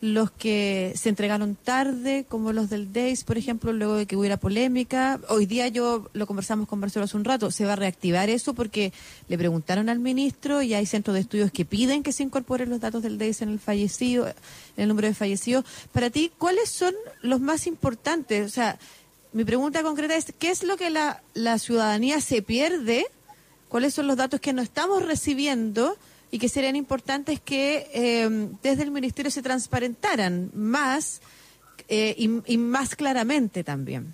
los 0.00 0.30
que 0.30 0.92
se 0.94 1.08
entregaron 1.08 1.56
tarde, 1.56 2.26
como 2.28 2.52
los 2.52 2.68
del 2.68 2.92
DAIS, 2.92 3.24
por 3.24 3.38
ejemplo, 3.38 3.72
luego 3.72 3.94
de 3.94 4.06
que 4.06 4.16
hubiera 4.16 4.36
polémica. 4.36 5.18
Hoy 5.28 5.46
día 5.46 5.68
yo 5.68 6.10
lo 6.12 6.26
conversamos 6.26 6.68
con 6.68 6.80
Marcelo 6.80 7.04
hace 7.04 7.16
un 7.16 7.24
rato, 7.24 7.50
se 7.50 7.64
va 7.64 7.72
a 7.72 7.76
reactivar 7.76 8.28
eso 8.28 8.52
porque 8.52 8.92
le 9.28 9.38
preguntaron 9.38 9.88
al 9.88 9.98
ministro 9.98 10.60
y 10.60 10.74
hay 10.74 10.84
centros 10.84 11.14
de 11.14 11.20
estudios 11.20 11.50
que 11.50 11.64
piden 11.64 12.02
que 12.02 12.12
se 12.12 12.22
incorporen 12.22 12.68
los 12.68 12.80
datos 12.80 13.02
del 13.02 13.16
DAIS 13.16 13.40
en 13.42 13.48
el 13.48 13.58
fallecido, 13.58 14.26
en 14.28 14.34
el 14.76 14.88
número 14.88 15.08
de 15.08 15.14
fallecidos. 15.14 15.64
Para 15.92 16.10
ti, 16.10 16.30
¿cuáles 16.36 16.68
son 16.68 16.94
los 17.22 17.40
más 17.40 17.66
importantes? 17.66 18.44
O 18.44 18.50
sea, 18.50 18.78
mi 19.32 19.44
pregunta 19.44 19.82
concreta 19.82 20.16
es, 20.16 20.32
¿qué 20.38 20.50
es 20.50 20.62
lo 20.62 20.76
que 20.76 20.90
la, 20.90 21.22
la 21.34 21.58
ciudadanía 21.58 22.20
se 22.20 22.42
pierde? 22.42 23.06
¿Cuáles 23.68 23.94
son 23.94 24.06
los 24.06 24.16
datos 24.16 24.40
que 24.40 24.52
no 24.52 24.62
estamos 24.62 25.04
recibiendo? 25.04 25.96
y 26.30 26.38
que 26.38 26.48
serían 26.48 26.76
importantes 26.76 27.40
que 27.40 27.86
eh, 27.94 28.48
desde 28.62 28.82
el 28.82 28.90
ministerio 28.90 29.30
se 29.30 29.42
transparentaran 29.42 30.50
más 30.54 31.20
eh, 31.88 32.14
y, 32.18 32.58
más 32.58 32.96
claramente 32.96 33.62
también. 33.62 34.12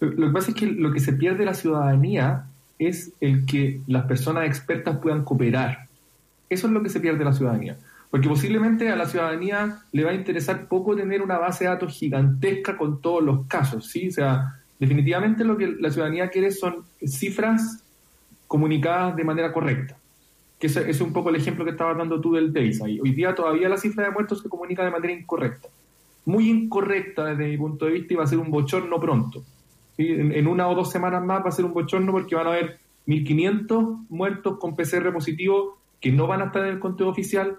Lo, 0.00 0.26
que 0.26 0.32
pasa 0.32 0.50
es 0.50 0.56
que 0.56 0.66
lo 0.66 0.92
que 0.92 1.00
se 1.00 1.12
pierde 1.12 1.44
la 1.44 1.54
ciudadanía 1.54 2.46
es 2.78 3.12
el 3.20 3.44
que 3.44 3.80
las 3.86 4.06
personas 4.06 4.46
expertas 4.46 4.98
puedan 4.98 5.24
cooperar. 5.24 5.86
Eso 6.48 6.66
es 6.66 6.72
lo 6.72 6.82
que 6.82 6.88
se 6.88 7.00
pierde 7.00 7.24
la 7.24 7.32
ciudadanía. 7.32 7.76
Porque 8.12 8.28
posiblemente 8.28 8.90
a 8.90 8.96
la 8.96 9.06
ciudadanía 9.06 9.84
le 9.90 10.04
va 10.04 10.10
a 10.10 10.14
interesar 10.14 10.68
poco 10.68 10.94
tener 10.94 11.22
una 11.22 11.38
base 11.38 11.64
de 11.64 11.70
datos 11.70 11.94
gigantesca 11.94 12.76
con 12.76 13.00
todos 13.00 13.22
los 13.22 13.46
casos, 13.46 13.86
¿sí? 13.86 14.08
O 14.08 14.12
sea, 14.12 14.60
definitivamente 14.78 15.44
lo 15.44 15.56
que 15.56 15.68
la 15.68 15.90
ciudadanía 15.90 16.28
quiere 16.28 16.50
son 16.50 16.84
cifras 17.02 17.82
comunicadas 18.46 19.16
de 19.16 19.24
manera 19.24 19.50
correcta. 19.50 19.96
Que 20.58 20.66
ese 20.66 20.90
es 20.90 21.00
un 21.00 21.14
poco 21.14 21.30
el 21.30 21.36
ejemplo 21.36 21.64
que 21.64 21.70
estabas 21.70 21.96
dando 21.96 22.20
tú 22.20 22.34
del 22.34 22.52
DAIS. 22.52 22.82
Hoy 22.82 23.12
día 23.12 23.34
todavía 23.34 23.66
la 23.70 23.78
cifra 23.78 24.04
de 24.04 24.10
muertos 24.10 24.42
se 24.42 24.48
comunica 24.50 24.84
de 24.84 24.90
manera 24.90 25.14
incorrecta. 25.14 25.68
Muy 26.26 26.50
incorrecta 26.50 27.24
desde 27.24 27.48
mi 27.48 27.56
punto 27.56 27.86
de 27.86 27.92
vista 27.92 28.12
y 28.12 28.16
va 28.16 28.24
a 28.24 28.26
ser 28.26 28.40
un 28.40 28.50
bochorno 28.50 29.00
pronto. 29.00 29.42
En, 29.96 30.32
en, 30.32 30.46
una 30.48 30.68
o 30.68 30.74
dos 30.74 30.90
semanas 30.90 31.24
más 31.24 31.42
va 31.42 31.48
a 31.48 31.52
ser 31.52 31.64
un 31.64 31.72
bochorno 31.72 32.12
porque 32.12 32.34
van 32.34 32.46
a 32.46 32.50
haber 32.50 32.78
1.500 33.06 34.04
muertos 34.10 34.58
con 34.58 34.76
PCR 34.76 35.14
positivo 35.14 35.78
que 35.98 36.12
no 36.12 36.26
van 36.26 36.42
a 36.42 36.46
estar 36.46 36.66
en 36.66 36.74
el 36.74 36.78
conteo 36.78 37.08
oficial 37.08 37.56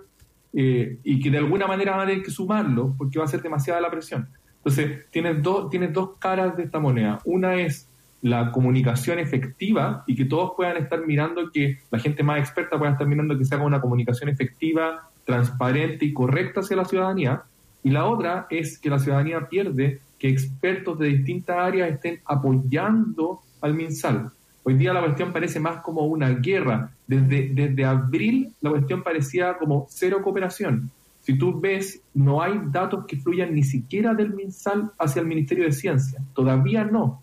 eh, 0.53 0.99
y 1.03 1.19
que 1.19 1.31
de 1.31 1.39
alguna 1.39 1.67
manera 1.67 1.91
van 1.91 2.01
a 2.01 2.05
tener 2.05 2.23
que 2.23 2.31
sumarlo 2.31 2.93
porque 2.97 3.19
va 3.19 3.25
a 3.25 3.27
ser 3.27 3.41
demasiada 3.41 3.81
la 3.81 3.89
presión. 3.89 4.29
Entonces, 4.57 5.09
tienes, 5.11 5.41
dos 5.41 5.69
tienes 5.69 5.91
dos 5.91 6.17
caras 6.17 6.55
de 6.55 6.63
esta 6.63 6.79
moneda. 6.79 7.19
Una 7.25 7.55
es 7.55 7.89
la 8.21 8.51
comunicación 8.51 9.19
efectiva 9.19 10.03
y 10.07 10.15
que 10.15 10.23
todos 10.23 10.53
puedan 10.55 10.77
estar 10.77 11.05
mirando 11.05 11.51
que 11.51 11.79
la 11.91 11.99
gente 11.99 12.23
más 12.23 12.39
experta 12.39 12.79
pueda 12.79 12.93
estar 12.93 13.05
mirando 13.05 13.37
que 13.37 13.43
se 13.43 13.53
haga 13.53 13.65
una 13.65 13.81
comunicación 13.81 14.29
efectiva, 14.29 15.09
transparente 15.25 16.05
y 16.05 16.13
correcta 16.13 16.61
hacia 16.61 16.77
la 16.77 16.85
ciudadanía. 16.85 17.43
Y 17.83 17.89
la 17.89 18.05
otra 18.05 18.47
es 18.49 18.79
que 18.79 18.89
la 18.89 18.99
ciudadanía 18.99 19.49
pierde 19.49 19.99
que 20.17 20.29
expertos 20.29 20.97
de 20.99 21.07
distintas 21.07 21.57
áreas 21.57 21.91
estén 21.91 22.21
apoyando 22.25 23.41
al 23.59 23.73
MinSal. 23.73 24.31
Hoy 24.63 24.75
día 24.75 24.93
la 24.93 25.01
cuestión 25.01 25.33
parece 25.33 25.59
más 25.59 25.81
como 25.81 26.05
una 26.05 26.29
guerra. 26.29 26.91
Desde, 27.05 27.49
desde 27.49 27.85
abril 27.85 28.53
la 28.61 28.69
cuestión 28.71 29.03
parecía 29.03 29.57
como 29.57 29.87
cero 29.89 30.21
cooperación. 30.23 30.89
Si 31.21 31.37
tú 31.37 31.59
ves, 31.59 32.01
no 32.13 32.41
hay 32.41 32.59
datos 32.65 33.05
que 33.05 33.17
fluyan 33.17 33.53
ni 33.53 33.63
siquiera 33.63 34.13
del 34.13 34.33
MinSal 34.33 34.91
hacia 34.99 35.21
el 35.21 35.27
Ministerio 35.27 35.65
de 35.65 35.71
Ciencia. 35.71 36.21
Todavía 36.33 36.83
no. 36.83 37.21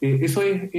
Eh, 0.00 0.18
eso 0.22 0.42
es, 0.42 0.70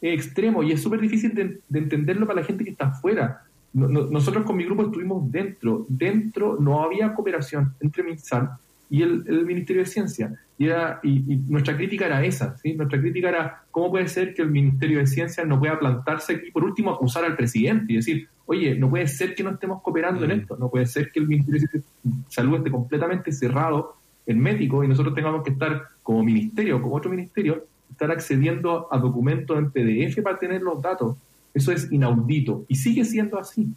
extremo 0.00 0.62
y 0.62 0.70
es 0.70 0.80
súper 0.80 1.00
difícil 1.00 1.34
de, 1.34 1.60
entenderlo 1.78 2.26
para 2.26 2.40
la 2.40 2.46
gente 2.46 2.64
que 2.64 2.70
está 2.70 2.86
afuera. 2.86 3.42
nosotros 3.72 4.44
con 4.44 4.56
mi 4.56 4.64
grupo 4.64 4.82
estuvimos 4.82 5.30
dentro. 5.30 5.84
Dentro 5.88 6.56
no 6.60 6.82
había 6.82 7.14
cooperación 7.14 7.74
entre 7.80 8.02
MinSal 8.02 8.50
y 8.90 9.02
el 9.02 9.44
Ministerio 9.44 9.82
de 9.82 9.88
Ciencia. 9.88 10.38
Y, 10.58 10.66
y, 11.04 11.36
nuestra 11.48 11.76
crítica 11.76 12.06
era 12.06 12.24
esa, 12.24 12.56
¿sí? 12.56 12.74
Nuestra 12.74 13.00
crítica 13.00 13.28
era 13.28 13.62
cómo 13.70 13.90
puede 13.90 14.08
ser 14.08 14.34
que 14.34 14.42
el 14.42 14.50
Ministerio 14.50 14.98
de 14.98 15.06
Ciencia 15.06 15.44
no 15.44 15.60
pueda 15.60 15.78
plantarse 15.78 16.42
y 16.46 16.50
por 16.50 16.64
último 16.64 16.90
acusar 16.90 17.24
al 17.24 17.36
presidente 17.36 17.92
y 17.92 17.96
decir, 17.96 18.28
oye, 18.46 18.74
no 18.74 18.90
puede 18.90 19.06
ser 19.06 19.36
que 19.36 19.44
no 19.44 19.50
estemos 19.50 19.80
cooperando 19.82 20.24
en 20.24 20.30
mm. 20.30 20.40
esto, 20.40 20.56
no 20.56 20.68
puede 20.68 20.86
ser 20.86 21.12
que 21.12 21.20
el 21.20 21.28
Ministerio 21.28 21.68
de 21.72 21.82
Salud 22.28 22.56
esté 22.56 22.72
completamente 22.72 23.30
cerrado 23.30 23.94
en 24.26 24.40
médico 24.40 24.82
y 24.82 24.88
nosotros 24.88 25.14
tengamos 25.14 25.44
que 25.44 25.50
estar 25.50 25.84
como 26.02 26.24
ministerio, 26.24 26.82
como 26.82 26.96
otro 26.96 27.10
ministerio, 27.10 27.64
estar 27.90 28.10
accediendo 28.10 28.88
a 28.90 28.98
documentos 28.98 29.56
en 29.56 29.70
PDF 29.70 30.20
para 30.22 30.38
tener 30.38 30.60
los 30.62 30.82
datos. 30.82 31.16
Eso 31.54 31.70
es 31.70 31.90
inaudito 31.92 32.64
y 32.68 32.74
sigue 32.74 33.04
siendo 33.04 33.38
así. 33.38 33.68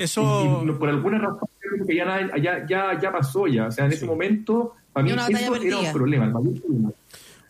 Eso... 0.00 0.64
por 0.78 0.88
alguna 0.88 1.18
razón 1.18 1.48
que 1.86 1.94
ya, 1.94 2.28
ya, 2.36 2.66
ya, 2.66 2.98
ya 2.98 3.12
pasó 3.12 3.46
ya, 3.46 3.66
o 3.66 3.70
sea, 3.70 3.86
en 3.86 3.92
ese 3.92 4.06
momento 4.06 4.74
para 4.92 5.04
mí 5.04 5.12
eso 5.12 5.54
era 5.56 5.78
un 5.78 5.92
problema, 5.92 6.32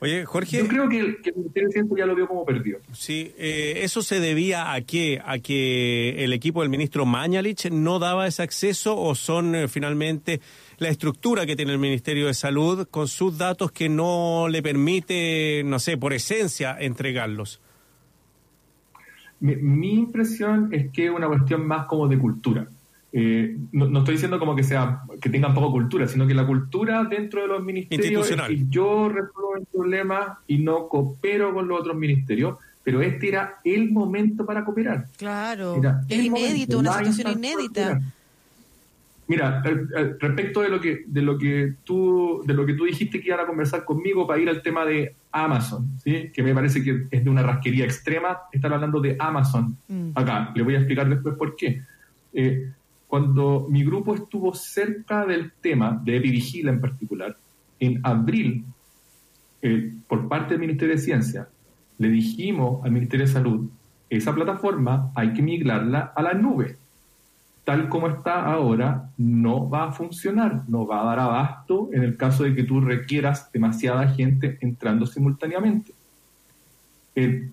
Oye, 0.02 0.24
Jorge. 0.24 0.56
Yo 0.56 0.66
creo 0.66 0.88
que, 0.88 0.98
el 0.98 1.18
Ministerio 1.36 1.68
de 1.68 1.72
Ciencia 1.72 1.96
ya 1.98 2.06
lo 2.06 2.14
vio 2.14 2.26
como 2.26 2.46
perdido. 2.46 2.78
Sí, 2.92 3.34
eh, 3.36 3.80
¿eso 3.82 4.00
se 4.00 4.18
debía 4.18 4.72
a 4.72 4.80
qué? 4.80 5.20
¿A 5.22 5.40
que 5.40 6.24
el 6.24 6.32
equipo 6.32 6.62
del 6.62 6.70
ministro 6.70 7.04
Mañalich 7.04 7.70
no 7.70 7.98
daba 7.98 8.26
ese 8.26 8.42
acceso 8.42 8.98
o 8.98 9.14
son 9.14 9.54
eh, 9.54 9.68
finalmente 9.68 10.40
la 10.78 10.88
estructura 10.88 11.44
que 11.44 11.54
tiene 11.54 11.72
el 11.72 11.78
Ministerio 11.78 12.28
de 12.28 12.34
Salud 12.34 12.88
con 12.90 13.08
sus 13.08 13.36
datos 13.36 13.72
que 13.72 13.90
no 13.90 14.48
le 14.48 14.62
permite, 14.62 15.62
no 15.66 15.78
sé, 15.78 15.98
por 15.98 16.14
esencia, 16.14 16.78
entregarlos? 16.80 17.60
Mi, 19.40 19.56
mi 19.56 19.94
impresión 19.94 20.68
es 20.72 20.90
que 20.90 21.06
es 21.06 21.10
una 21.10 21.26
cuestión 21.26 21.66
más 21.66 21.86
como 21.86 22.06
de 22.08 22.18
cultura. 22.18 22.66
eh, 23.12 23.56
no, 23.72 23.98
estoy 23.98 24.14
diciendo 24.14 24.38
como 24.38 24.54
que 24.54 24.62
sea 24.62 25.02
que 25.20 25.30
tengan 25.30 25.52
poca 25.54 25.70
cultura, 25.72 26.06
sino 26.06 26.26
que 26.26 26.34
la 26.34 26.46
cultura 26.46 27.04
dentro 27.04 27.42
de 27.42 27.48
los 27.48 27.62
ministerios 27.62 28.30
es 28.30 28.40
que 28.40 28.66
yo 28.68 29.08
resuelvo 29.08 29.56
el 29.58 29.66
problema 29.66 30.38
y 30.46 30.58
no 30.58 30.88
coopero 30.88 31.52
con 31.52 31.66
los 31.66 31.80
otros 31.80 31.96
ministerios, 31.96 32.58
pero 32.84 33.02
este 33.02 33.28
era 33.28 33.58
el 33.64 33.90
momento 33.90 34.46
para 34.46 34.64
cooperar. 34.64 35.06
Claro, 35.16 35.80
es 36.08 36.24
inédito, 36.24 36.78
una 36.78 36.98
situación 36.98 37.32
inédita. 37.32 38.00
Mira, 39.30 39.62
respecto 40.18 40.60
de 40.60 40.68
lo 40.68 40.80
que 40.80 41.04
de 41.06 41.22
lo 41.22 41.38
que 41.38 41.74
tú 41.84 42.42
de 42.44 42.52
lo 42.52 42.66
que 42.66 42.74
tú 42.74 42.84
dijiste 42.84 43.20
que 43.20 43.28
iban 43.28 43.38
a 43.38 43.46
conversar 43.46 43.84
conmigo 43.84 44.26
para 44.26 44.40
ir 44.40 44.48
al 44.48 44.60
tema 44.60 44.84
de 44.84 45.14
Amazon, 45.30 45.88
¿sí? 46.02 46.32
que 46.34 46.42
me 46.42 46.52
parece 46.52 46.82
que 46.82 47.06
es 47.08 47.22
de 47.22 47.30
una 47.30 47.44
rasquería 47.44 47.84
extrema 47.84 48.38
estar 48.50 48.72
hablando 48.72 49.00
de 49.00 49.14
Amazon 49.20 49.76
mm. 49.86 50.10
acá. 50.16 50.50
Le 50.52 50.64
voy 50.64 50.74
a 50.74 50.78
explicar 50.78 51.08
después 51.08 51.36
por 51.36 51.54
qué. 51.54 51.80
Eh, 52.32 52.72
cuando 53.06 53.68
mi 53.70 53.84
grupo 53.84 54.16
estuvo 54.16 54.52
cerca 54.52 55.24
del 55.24 55.52
tema 55.60 56.02
de 56.04 56.16
Epivigila 56.16 56.72
en 56.72 56.80
particular, 56.80 57.36
en 57.78 58.00
abril, 58.02 58.64
eh, 59.62 59.92
por 60.08 60.26
parte 60.26 60.54
del 60.54 60.60
Ministerio 60.60 60.96
de 60.96 61.00
Ciencia, 61.00 61.48
le 61.98 62.08
dijimos 62.08 62.84
al 62.84 62.90
Ministerio 62.90 63.26
de 63.26 63.32
Salud, 63.32 63.70
esa 64.08 64.34
plataforma 64.34 65.12
hay 65.14 65.32
que 65.32 65.42
migrarla 65.42 66.12
a 66.16 66.20
la 66.20 66.34
nube. 66.34 66.78
Tal 67.70 67.88
como 67.88 68.08
está 68.08 68.44
ahora, 68.44 69.10
no 69.16 69.68
va 69.68 69.84
a 69.84 69.92
funcionar, 69.92 70.64
no 70.68 70.86
va 70.86 71.02
a 71.02 71.04
dar 71.04 71.20
abasto 71.20 71.88
en 71.92 72.02
el 72.02 72.16
caso 72.16 72.44
de 72.44 72.54
que 72.54 72.64
tú 72.64 72.80
requieras 72.80 73.50
demasiada 73.52 74.08
gente 74.08 74.58
entrando 74.60 75.06
simultáneamente. 75.06 75.92
Eh, 77.14 77.50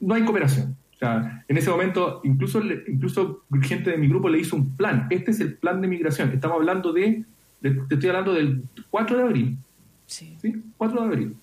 no 0.00 0.14
hay 0.14 0.24
cooperación 0.24 0.76
sea, 1.00 1.44
en 1.48 1.56
ese 1.56 1.70
momento, 1.70 2.20
incluso, 2.24 2.60
incluso 2.86 3.44
gente 3.62 3.90
de 3.90 3.96
mi 3.96 4.06
grupo 4.06 4.28
le 4.28 4.38
hizo 4.38 4.54
un 4.54 4.76
plan. 4.76 5.06
Este 5.10 5.30
es 5.30 5.40
el 5.40 5.54
plan 5.54 5.80
de 5.80 5.88
migración. 5.88 6.30
Estamos 6.30 6.58
hablando 6.58 6.92
de, 6.92 7.24
te 7.60 7.68
estoy 7.90 8.08
hablando 8.10 8.34
del 8.34 8.62
4 8.90 9.16
de 9.16 9.22
abril. 9.22 9.58
Sí. 10.06 10.36
4 10.76 11.00
de 11.00 11.06
abril. 11.06 11.36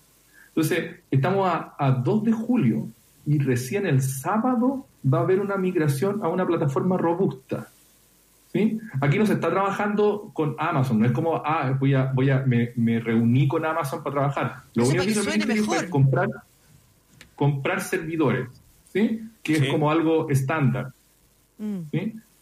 Entonces, 0.49 0.97
estamos 1.09 1.49
a, 1.49 1.75
a 1.77 1.91
2 1.91 2.23
de 2.23 2.31
julio 2.31 2.87
y 3.25 3.39
recién 3.39 3.85
el 3.85 4.01
sábado 4.01 4.85
va 5.11 5.19
a 5.19 5.21
haber 5.21 5.39
una 5.39 5.57
migración 5.57 6.19
a 6.23 6.29
una 6.29 6.45
plataforma 6.45 6.97
robusta. 6.97 7.67
¿Sí? 8.57 8.79
Aquí 9.01 9.19
no 9.19 9.25
se 9.27 9.33
está 9.33 9.51
trabajando 9.51 10.31
con 10.33 10.55
Amazon, 10.57 10.99
no 10.99 11.05
es 11.05 11.11
como, 11.11 11.35
ah, 11.45 11.77
voy 11.79 11.93
a, 11.93 12.05
voy 12.11 12.31
a, 12.31 12.39
me, 12.39 12.71
me 12.75 12.99
reuní 12.99 13.47
con 13.47 13.63
Amazon 13.63 14.01
para 14.01 14.15
trabajar. 14.15 14.55
Lo 14.73 14.87
único 14.87 15.03
que 15.03 15.11
hizo 15.11 15.75
es 15.75 15.83
comprar, 15.83 16.27
comprar 17.35 17.81
servidores, 17.81 18.49
¿sí? 18.91 19.21
que 19.43 19.57
es 19.57 19.69
como 19.69 19.91
algo 19.91 20.27
estándar. 20.31 20.91
Mm. 21.59 21.81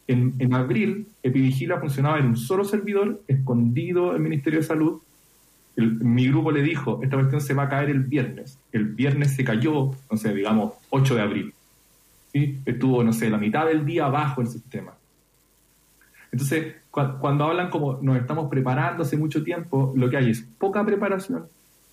En, 0.08 0.36
en, 0.40 0.54
abril, 0.54 1.08
Epivigila 1.22 1.82
funcionaba 1.82 2.18
en 2.20 2.28
un 2.28 2.38
solo 2.38 2.64
servidor, 2.64 3.22
escondido 3.28 4.12
en 4.12 4.16
el 4.18 4.22
Ministerio 4.22 4.60
de 4.60 4.66
Salud. 4.66 5.02
mi 5.76 6.30
grupo 6.30 6.50
le 6.52 6.62
dijo, 6.62 7.02
esta 7.04 7.18
cuestión 7.18 7.42
se 7.42 7.54
va 7.54 7.64
a 7.64 7.70
caer 7.70 7.90
el 7.90 8.04
viernes. 8.04 8.58
El 8.72 8.86
viernes 8.86 9.36
se 9.36 9.44
cayó, 9.44 9.92
no 10.10 10.18
sé, 10.18 10.34
digamos, 10.34 10.74
8 10.92 11.16
de 11.16 11.22
abril. 11.22 11.54
¿sí? 12.32 12.60
Estuvo, 12.66 13.04
no 13.04 13.12
sé, 13.12 13.30
la 13.30 13.38
mitad 13.38 13.66
del 13.66 13.86
día 13.86 14.08
bajo 14.08 14.40
el 14.40 14.48
sistema. 14.48 14.95
Entonces, 16.36 16.76
cuando 16.92 17.46
hablan 17.46 17.70
como 17.70 17.98
nos 18.02 18.18
estamos 18.18 18.50
preparando 18.50 19.04
hace 19.04 19.16
mucho 19.16 19.42
tiempo, 19.42 19.94
lo 19.96 20.10
que 20.10 20.18
hay 20.18 20.32
es 20.32 20.46
poca 20.58 20.86
preparación, 20.86 21.48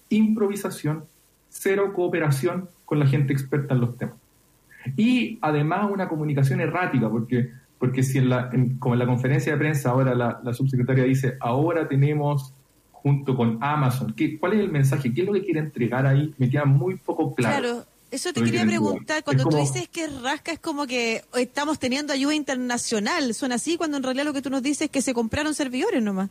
improvisación, 0.09 1.05
cero 1.49 1.93
cooperación 1.95 2.69
con 2.85 2.99
la 2.99 3.07
gente 3.07 3.33
experta 3.33 3.75
en 3.75 3.83
los 3.83 3.97
temas. 3.97 4.17
Y 4.97 5.39
además 5.43 5.89
una 5.93 6.09
comunicación 6.09 6.61
errática, 6.61 7.09
porque, 7.09 7.51
porque 7.79 8.03
si 8.03 8.19
en 8.19 8.31
la, 8.31 8.51
como 8.81 8.97
en 8.97 8.99
la 8.99 9.07
conferencia 9.07 9.53
de 9.53 9.59
prensa 9.59 9.91
ahora 9.91 10.13
la, 10.17 10.53
subsecretaria 10.53 11.05
dice, 11.05 11.37
ahora 11.39 11.87
tenemos 11.87 12.53
junto 12.91 13.37
con 13.37 13.59
Amazon, 13.61 14.13
¿qué, 14.15 14.41
¿cuál 14.41 14.55
es 14.55 14.59
el 14.59 14.73
mensaje? 14.73 15.15
¿Qué 15.15 15.21
es 15.21 15.27
lo 15.29 15.35
que 15.35 15.45
quiere 15.45 15.61
entregar 15.61 16.05
ahí? 16.05 16.35
Me 16.37 16.51
queda 16.51 16.65
muy 16.65 16.97
poco 16.97 17.33
claro. 17.33 17.61
Claro. 17.61 17.85
Eso 18.13 18.31
te 18.33 18.43
quería 18.43 18.67
preguntar, 18.67 19.25
cuando 19.25 19.47
tú 19.47 19.57
dices 19.57 19.89
que 19.89 20.07
rasca 20.07 20.53
es 20.53 20.59
como 20.59 20.87
que 20.87 21.23
estamos 21.35 21.79
teniendo 21.79 22.13
ayuda 22.13 22.35
internacional, 22.35 23.33
¿suena 23.33 23.55
así 23.55 23.79
cuando 23.79 23.97
en 23.97 24.03
realidad 24.03 24.27
lo 24.27 24.35
que 24.35 24.43
tú 24.43 24.51
nos 24.51 24.63
dices 24.63 24.83
es 24.83 24.91
que 24.91 25.01
se 25.01 25.15
compraron 25.15 25.55
servidores 25.55 26.03
nomás? 26.03 26.29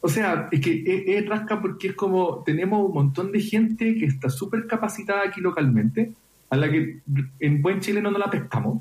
O 0.00 0.08
sea, 0.08 0.48
es 0.50 0.60
que 0.60 1.04
es 1.06 1.28
rasca 1.28 1.60
porque 1.60 1.88
es 1.88 1.94
como 1.94 2.42
tenemos 2.42 2.88
un 2.88 2.94
montón 2.94 3.32
de 3.32 3.40
gente 3.40 3.96
que 3.96 4.06
está 4.06 4.30
súper 4.30 4.66
capacitada 4.66 5.24
aquí 5.28 5.42
localmente, 5.42 6.14
a 6.48 6.56
la 6.56 6.70
que 6.70 7.00
en 7.40 7.60
buen 7.60 7.80
chileno 7.80 8.10
no 8.10 8.16
la 8.16 8.30
pescamos. 8.30 8.80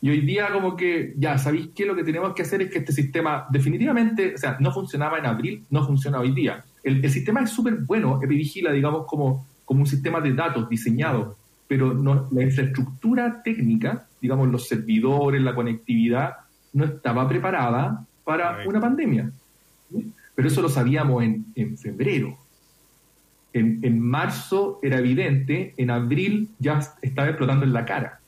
Y 0.00 0.10
hoy 0.10 0.22
día 0.22 0.48
como 0.52 0.76
que, 0.76 1.14
ya, 1.16 1.38
¿sabéis 1.38 1.68
qué? 1.74 1.86
Lo 1.86 1.94
que 1.94 2.02
tenemos 2.02 2.34
que 2.34 2.42
hacer 2.42 2.60
es 2.62 2.70
que 2.70 2.78
este 2.78 2.92
sistema 2.92 3.46
definitivamente, 3.50 4.34
o 4.34 4.38
sea, 4.38 4.56
no 4.58 4.72
funcionaba 4.72 5.18
en 5.18 5.26
abril, 5.26 5.64
no 5.70 5.86
funciona 5.86 6.18
hoy 6.18 6.32
día. 6.32 6.64
El, 6.82 7.08
sistema 7.10 7.42
es 7.42 7.50
súper 7.50 7.74
bueno, 7.74 8.20
Epivigila, 8.22 8.72
digamos, 8.72 9.06
como, 9.06 9.46
como 9.66 9.80
un 9.80 9.86
sistema 9.86 10.22
de 10.22 10.32
datos 10.32 10.66
diseñado, 10.70 11.36
pero 11.68 11.92
no, 11.92 12.28
la 12.32 12.42
infraestructura 12.42 13.42
técnica, 13.42 14.06
digamos, 14.20 14.48
los 14.48 14.66
servidores, 14.66 15.42
la 15.42 15.54
conectividad, 15.54 16.36
no 16.72 16.84
estaba 16.86 17.28
preparada 17.28 18.06
para 18.24 18.66
una 18.66 18.80
pandemia. 18.80 19.30
Pero 20.34 20.48
eso 20.48 20.62
lo 20.62 20.70
sabíamos 20.70 21.22
en, 21.22 21.44
en 21.54 21.76
febrero 21.76 22.38
en, 23.56 24.00
marzo 24.00 24.78
era 24.82 24.98
evidente, 24.98 25.74
en 25.76 25.90
abril 25.90 26.50
ya 26.58 26.80
estaba 27.00 27.28
explotando 27.28 27.64
en 27.64 27.72
la 27.72 27.84
cara. 27.84 28.20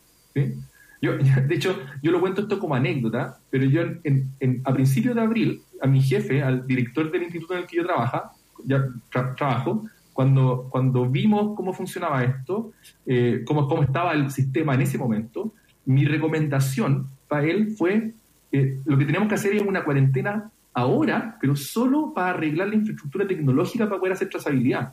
Yo, 1.00 1.12
de 1.48 1.54
hecho, 1.54 1.78
yo 2.02 2.10
lo 2.10 2.20
cuento 2.20 2.42
esto 2.42 2.58
como 2.58 2.74
anécdota, 2.74 3.38
pero 3.50 3.64
yo 3.64 3.82
en, 4.04 4.62
a 4.64 4.72
principios 4.72 5.14
de 5.14 5.20
abril, 5.20 5.62
a 5.80 5.86
mi 5.86 6.02
jefe, 6.02 6.42
al 6.42 6.66
director 6.66 7.10
del 7.10 7.24
instituto 7.24 7.54
en 7.54 7.60
el 7.60 7.66
que 7.66 7.76
yo 7.76 7.84
trabaja, 7.84 8.32
ya 8.64 8.86
trabajo, 9.10 9.84
cuando, 10.18 10.66
cuando 10.68 11.08
vimos 11.08 11.54
cómo 11.54 11.72
funcionaba 11.72 12.24
esto, 12.24 12.72
eh, 13.06 13.44
cómo, 13.46 13.68
cómo 13.68 13.84
estaba 13.84 14.14
el 14.14 14.32
sistema 14.32 14.74
en 14.74 14.80
ese 14.80 14.98
momento, 14.98 15.52
mi 15.84 16.04
recomendación 16.06 17.06
para 17.28 17.44
él 17.44 17.70
fue, 17.78 18.14
eh, 18.50 18.80
lo 18.84 18.98
que 18.98 19.04
tenemos 19.04 19.28
que 19.28 19.36
hacer 19.36 19.54
es 19.54 19.62
una 19.62 19.84
cuarentena 19.84 20.50
ahora, 20.74 21.38
pero 21.40 21.54
solo 21.54 22.12
para 22.12 22.30
arreglar 22.30 22.66
la 22.66 22.74
infraestructura 22.74 23.28
tecnológica 23.28 23.88
para 23.88 24.00
poder 24.00 24.14
hacer 24.14 24.28
trazabilidad. 24.28 24.92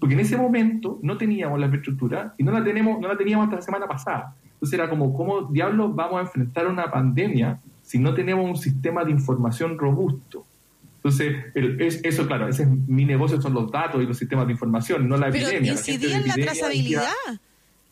Porque 0.00 0.14
en 0.14 0.20
ese 0.20 0.38
momento 0.38 0.98
no 1.02 1.18
teníamos 1.18 1.60
la 1.60 1.66
infraestructura 1.66 2.34
y 2.38 2.44
no 2.44 2.50
la, 2.50 2.64
tenemos, 2.64 2.98
no 2.98 3.08
la 3.08 3.18
teníamos 3.18 3.44
hasta 3.44 3.56
la 3.56 3.62
semana 3.62 3.86
pasada. 3.86 4.34
Entonces 4.54 4.72
era 4.72 4.88
como, 4.88 5.12
¿cómo 5.12 5.42
diablos 5.42 5.94
vamos 5.94 6.16
a 6.16 6.22
enfrentar 6.22 6.66
una 6.66 6.90
pandemia 6.90 7.60
si 7.82 7.98
no 7.98 8.14
tenemos 8.14 8.48
un 8.48 8.56
sistema 8.56 9.04
de 9.04 9.10
información 9.10 9.76
robusto? 9.76 10.46
Entonces, 11.04 11.36
eso, 12.04 12.26
claro, 12.28 12.46
ese 12.46 12.62
es 12.62 12.68
mi 12.68 13.04
negocio, 13.04 13.40
son 13.42 13.54
los 13.54 13.72
datos 13.72 14.00
y 14.00 14.06
los 14.06 14.16
sistemas 14.16 14.46
de 14.46 14.52
información, 14.52 15.08
no 15.08 15.16
la 15.16 15.30
Pero 15.30 15.48
epidemia. 15.48 15.72
incidía 15.72 16.16
en 16.16 16.28
la 16.28 16.34
trazabilidad. 16.34 17.10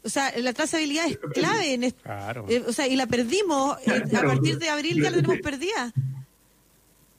O 0.05 0.09
sea, 0.09 0.33
la 0.39 0.53
trazabilidad 0.53 1.07
es 1.09 1.19
clave. 1.35 1.75
En 1.75 1.85
eh, 1.85 1.93
o 2.67 2.73
sea, 2.73 2.87
y 2.87 2.95
la 2.95 3.07
perdimos. 3.07 3.77
Eh, 3.87 4.17
a 4.17 4.23
partir 4.23 4.59
de 4.59 4.69
abril 4.69 5.03
ya 5.03 5.11
la 5.11 5.17
tenemos 5.17 5.39
perdida. 5.43 5.93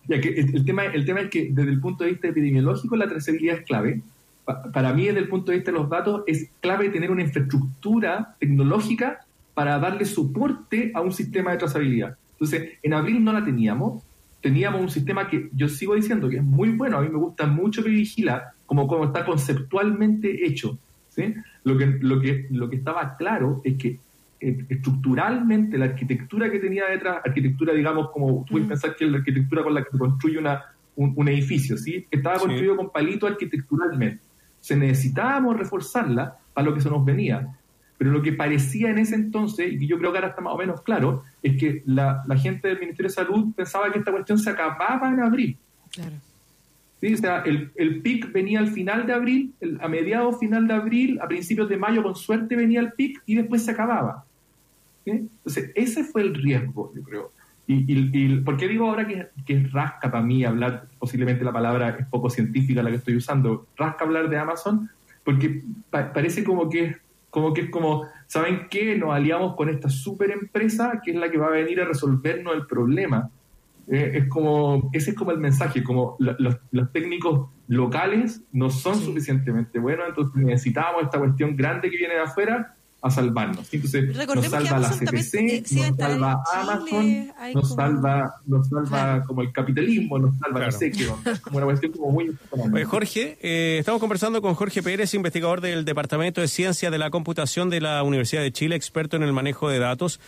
Ya 0.08 0.19
que 0.21 0.30
el, 0.30 0.65
tema, 0.65 0.86
el 0.86 1.06
tema 1.06 1.21
es 1.21 1.30
que 1.30 1.49
desde 1.51 1.71
el 1.71 1.80
punto 1.82 2.06
de 2.06 2.12
vista 2.12 2.30
epidemiológico 2.30 2.95
la 2.95 3.08
trazabilidad 3.08 3.58
es 3.58 3.65
clave, 3.65 4.01
para 4.73 4.93
mí 4.93 5.06
desde 5.06 5.19
el 5.19 5.30
punto 5.30 5.51
de 5.51 5.58
vista 5.58 5.71
de 5.71 5.77
los 5.77 5.89
datos 5.89 6.23
es 6.25 6.49
clave 6.62 6.89
tener 6.89 7.12
una 7.12 7.21
infraestructura 7.21 8.36
tecnológica 8.39 9.25
para 9.54 9.77
darle 9.77 10.06
soporte 10.06 10.91
a 10.95 11.01
un 11.01 11.12
sistema 11.12 11.51
de 11.51 11.58
trazabilidad. 11.58 12.17
Entonces, 12.34 12.80
en 12.82 12.93
abril 12.93 13.23
no 13.23 13.34
la 13.34 13.45
teníamos, 13.45 14.01
teníamos 14.41 14.82
un 14.82 14.89
sistema 14.89 15.27
que 15.27 15.49
yo 15.54 15.69
sigo 15.69 15.95
diciendo 15.95 16.27
que 16.30 16.38
es 16.38 16.43
muy 16.43 16.69
bueno, 16.69 16.97
a 16.97 17.01
mí 17.01 17.10
me 17.10 17.17
gusta 17.17 17.47
mucho 17.47 17.84
que 17.84 17.89
vigila 17.89 18.54
como, 18.65 18.88
como 18.88 19.06
está 19.06 19.25
conceptualmente 19.25 20.45
hecho. 20.45 20.77
¿sí? 21.10 21.34
Lo, 21.63 21.77
que, 21.77 21.86
lo, 21.86 22.19
que, 22.19 22.47
lo 22.49 22.69
que 22.69 22.77
estaba 22.77 23.15
claro 23.15 23.62
es 23.63 23.77
que 23.77 23.99
eh, 24.39 24.65
estructuralmente 24.69 25.77
la 25.77 25.86
arquitectura 25.86 26.49
que 26.51 26.60
tenía 26.60 26.88
detrás, 26.88 27.21
arquitectura 27.23 27.73
digamos 27.73 28.10
como 28.12 28.43
tú 28.45 28.54
puedes 28.54 28.65
mm. 28.65 28.69
pensar 28.69 28.95
que 28.95 29.06
es 29.06 29.12
la 29.12 29.17
arquitectura 29.19 29.63
con 29.63 29.73
la 29.73 29.84
que 29.84 29.91
se 29.91 29.97
construye 29.97 30.38
una, 30.39 30.63
un, 30.95 31.27
edificio, 31.27 31.77
¿sí? 31.77 32.06
estaba 32.10 32.39
construido 32.39 32.75
con 32.75 32.89
palito 32.89 33.27
arquitecturalmente 33.27 34.32
se 34.62 34.77
necesitábamos 34.77 35.58
reforzarla 35.58 36.38
para 36.54 36.67
lo 36.67 36.73
que 36.73 36.82
se 36.82 36.89
nos 36.89 37.04
venía. 37.04 37.58
Pero 38.02 38.14
lo 38.14 38.24
que 38.24 38.34
parecía 38.34 38.90
en 38.90 38.98
ese 38.98 39.14
entonces, 39.14 39.74
y 39.74 39.78
que 39.78 39.86
yo 39.86 40.00
creo 40.00 40.12
que 40.12 40.18
ahora 40.18 40.30
está 40.30 40.42
más 40.42 40.56
o 40.56 40.58
menos 40.58 40.82
claro, 40.82 41.24
es 41.44 41.56
que 41.56 41.84
la, 41.86 42.26
gente 42.36 42.68
del 42.68 42.80
Ministerio 42.80 43.10
de 43.10 43.14
Salud 43.14 43.54
pensaba 43.56 43.92
que 43.92 44.00
esta 44.00 44.10
cuestión 44.10 44.40
se 44.40 44.50
acababa 44.50 45.08
en 45.08 45.20
abril. 45.20 45.56
Claro. 45.91 46.16
¿Sí? 46.99 47.14
O 47.14 47.18
sea, 47.18 47.43
el, 47.43 47.72
el 47.76 48.02
PIC 48.02 48.32
venía 48.32 48.58
al 48.58 48.70
final 48.70 49.06
de 49.06 49.14
abril, 49.14 49.54
a 49.80 49.88
mediados 49.88 50.39
final 50.39 50.68
de 50.68 50.74
abril, 50.74 51.20
a 51.22 51.28
principios 51.28 51.70
de 51.70 51.78
mayo 51.78 52.02
con 52.02 52.16
suerte 52.16 52.56
venía 52.56 52.80
el 52.80 52.91
PIC 52.93 53.22
y 53.28 53.36
después 53.36 53.64
se 53.64 53.70
acababa. 53.70 54.26
Entonces, 55.06 55.70
ese 55.76 56.04
fue 56.04 56.24
el 56.24 56.34
riesgo, 56.34 56.91
yo 56.95 57.04
creo. 57.04 57.32
Y, 57.68 58.38
¿Por 58.38 58.58
qué 58.58 58.68
digo 58.68 58.89
ahora 58.89 59.08
que, 59.08 59.30
es 59.45 59.72
rasca 59.72 60.10
para 60.10 60.24
mí 60.24 60.43
hablar, 60.43 60.88
posiblemente 60.97 61.45
la 61.45 61.54
palabra 61.54 61.97
es 61.99 62.08
poco 62.08 62.32
científica 62.32 62.82
la 62.82 62.89
que 62.89 62.95
estoy 62.95 63.16
usando, 63.16 63.68
rasca 63.78 64.06
hablar 64.06 64.28
de 64.28 64.39
Amazon? 64.39 64.89
Porque 65.24 65.62
parece 65.91 66.43
como 66.43 66.68
que 66.68 66.95
Como 67.32 67.53
que 67.53 67.61
es 67.61 67.69
como, 67.71 68.05
¿saben 68.27 68.67
qué? 68.69 68.95
Nos 68.95 69.11
aliamos 69.15 69.55
con 69.55 69.69
esta 69.69 69.89
super 69.89 70.29
empresa 70.29 71.01
que 71.03 71.11
es 71.11 71.17
la 71.17 71.32
que 71.32 71.39
va 71.39 71.47
a 71.47 71.51
venir 71.51 71.82
a 71.82 71.86
resolvernos 71.86 72.53
el 72.53 72.67
problema. 72.67 73.32
Eh, 73.88 74.11
es 74.19 74.27
como, 74.27 74.91
ese 74.93 75.11
es 75.11 75.17
como 75.17 75.32
el 75.32 75.39
mensaje, 75.39 75.84
como 75.84 76.15
los, 76.19 76.36
los, 76.69 76.91
técnicos 76.91 77.49
locales 77.67 78.43
no 78.51 78.69
son 78.69 78.95
suficientemente 78.95 79.79
buenos, 79.79 80.09
entonces 80.09 80.36
necesitamos 80.36 81.01
esta 81.03 81.17
cuestión 81.17 81.57
grande 81.57 81.89
que 81.89 81.97
viene 81.97 82.13
de 82.13 82.21
afuera 82.21 82.75
a 83.02 83.10
salvarnos. 83.10 83.68
Entonces 83.72 84.16
nos 84.16 84.45
salva 84.45 84.80
la 84.80 84.89
CPC, 84.91 85.34
eh, 85.36 85.64
nos 85.72 85.97
salva 85.97 86.43
Amazon, 86.54 87.34
nos 87.54 87.74
salva, 87.74 88.36
nos 88.45 88.70
salva 88.70 89.24
como 89.26 89.41
el 89.41 89.52
capitalismo, 89.52 90.20
nos 90.20 90.38
salva 90.38 90.70
claro. 90.70 91.20
no 91.26 91.41
como 91.41 91.58
una 91.58 91.66
cuestión 91.66 91.91
como 91.93 92.12
muy... 92.12 92.36
Oye, 92.52 92.86
Jorge, 92.86 93.38
eh, 93.41 93.78
estamos 93.80 93.99
conversando 93.99 94.41
con 94.41 94.54
Jorge 94.54 94.84
Pérez, 94.84 95.14
investigador 95.16 95.62
del 95.62 95.84
Departamento 95.84 96.41
de 96.41 96.47
Ciencia 96.47 96.91
de 96.91 96.99
la 96.99 97.10
Computación 97.10 97.72
de 97.72 97.82
la 97.82 98.04
Universidad 98.04 98.43
de 98.43 98.52
Chile, 98.52 98.76
experto 98.76 99.18
en 99.18 99.24
el 99.24 99.34
manejo 99.34 99.68
de 99.68 99.80
datos. 99.80 100.20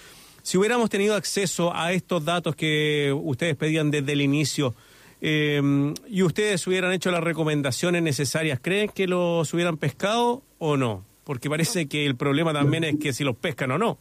Si 0.41 0.57
hubiéramos 0.57 0.89
tenido 0.89 1.15
acceso 1.15 1.76
a 1.76 1.93
estos 1.93 2.26
datos 2.26 2.55
que 2.55 3.15
ustedes 3.15 3.55
pedían 3.55 3.91
desde 3.91 4.13
el 4.13 4.21
inicio, 4.21 4.74
eh, 5.21 5.61
y 6.09 6.24
ustedes 6.24 6.65
hubieran 6.67 6.91
hecho 6.91 7.11
las 7.11 7.24
recomendaciones 7.24 8.01
necesarias, 8.01 8.59
¿creen 8.61 8.89
que 8.89 9.07
los 9.07 9.53
hubieran 9.53 9.78
pescado 9.78 10.41
o 10.57 10.76
no? 10.76 11.05
Porque 11.24 11.49
parece 11.49 11.88
que 11.88 12.05
el 12.05 12.15
problema 12.15 12.53
también 12.53 12.84
es 12.84 12.95
que 12.99 13.13
si 13.13 13.24
los 13.24 13.36
pescan 13.36 13.71
o 13.71 13.78
no, 13.78 13.97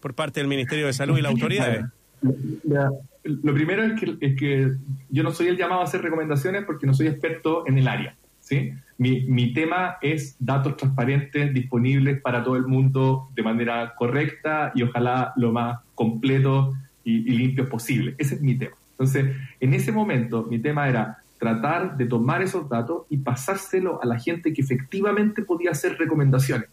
por 0.00 0.14
parte 0.14 0.40
del 0.40 0.48
Ministerio 0.48 0.86
de 0.86 0.92
Salud 0.92 1.18
y 1.18 1.22
la 1.22 1.28
autoridad. 1.28 1.90
Lo 2.22 3.54
primero 3.54 3.82
es 3.82 4.00
que, 4.00 4.16
es 4.20 4.36
que 4.36 4.72
yo 5.10 5.22
no 5.22 5.32
soy 5.32 5.48
el 5.48 5.56
llamado 5.56 5.80
a 5.80 5.84
hacer 5.84 6.02
recomendaciones 6.02 6.64
porque 6.64 6.86
no 6.86 6.94
soy 6.94 7.08
experto 7.08 7.66
en 7.66 7.78
el 7.78 7.88
área. 7.88 8.16
¿sí? 8.40 8.72
Mi, 8.98 9.22
mi 9.22 9.52
tema 9.52 9.96
es 10.00 10.36
datos 10.38 10.76
transparentes, 10.76 11.52
disponibles 11.52 12.20
para 12.20 12.44
todo 12.44 12.56
el 12.56 12.66
mundo 12.66 13.28
de 13.34 13.42
manera 13.42 13.94
correcta 13.96 14.72
y 14.74 14.82
ojalá 14.82 15.32
lo 15.36 15.52
más 15.52 15.80
completo 15.94 16.74
y, 17.04 17.44
y 17.44 17.48
posible. 17.62 18.14
Ese 18.18 18.36
es 18.36 18.40
mi 18.40 18.54
tema. 18.54 18.76
Entonces, 18.92 19.36
en 19.60 19.74
ese 19.74 19.92
momento, 19.92 20.44
mi 20.48 20.58
tema 20.58 20.88
era 20.88 21.18
tratar 21.38 21.96
de 21.96 22.06
tomar 22.06 22.42
esos 22.42 22.68
datos 22.68 23.02
y 23.10 23.18
pasárselo 23.18 24.02
a 24.02 24.06
la 24.06 24.18
gente 24.18 24.52
que 24.52 24.62
efectivamente 24.62 25.42
podía 25.42 25.70
hacer 25.70 25.96
recomendaciones. 25.98 26.68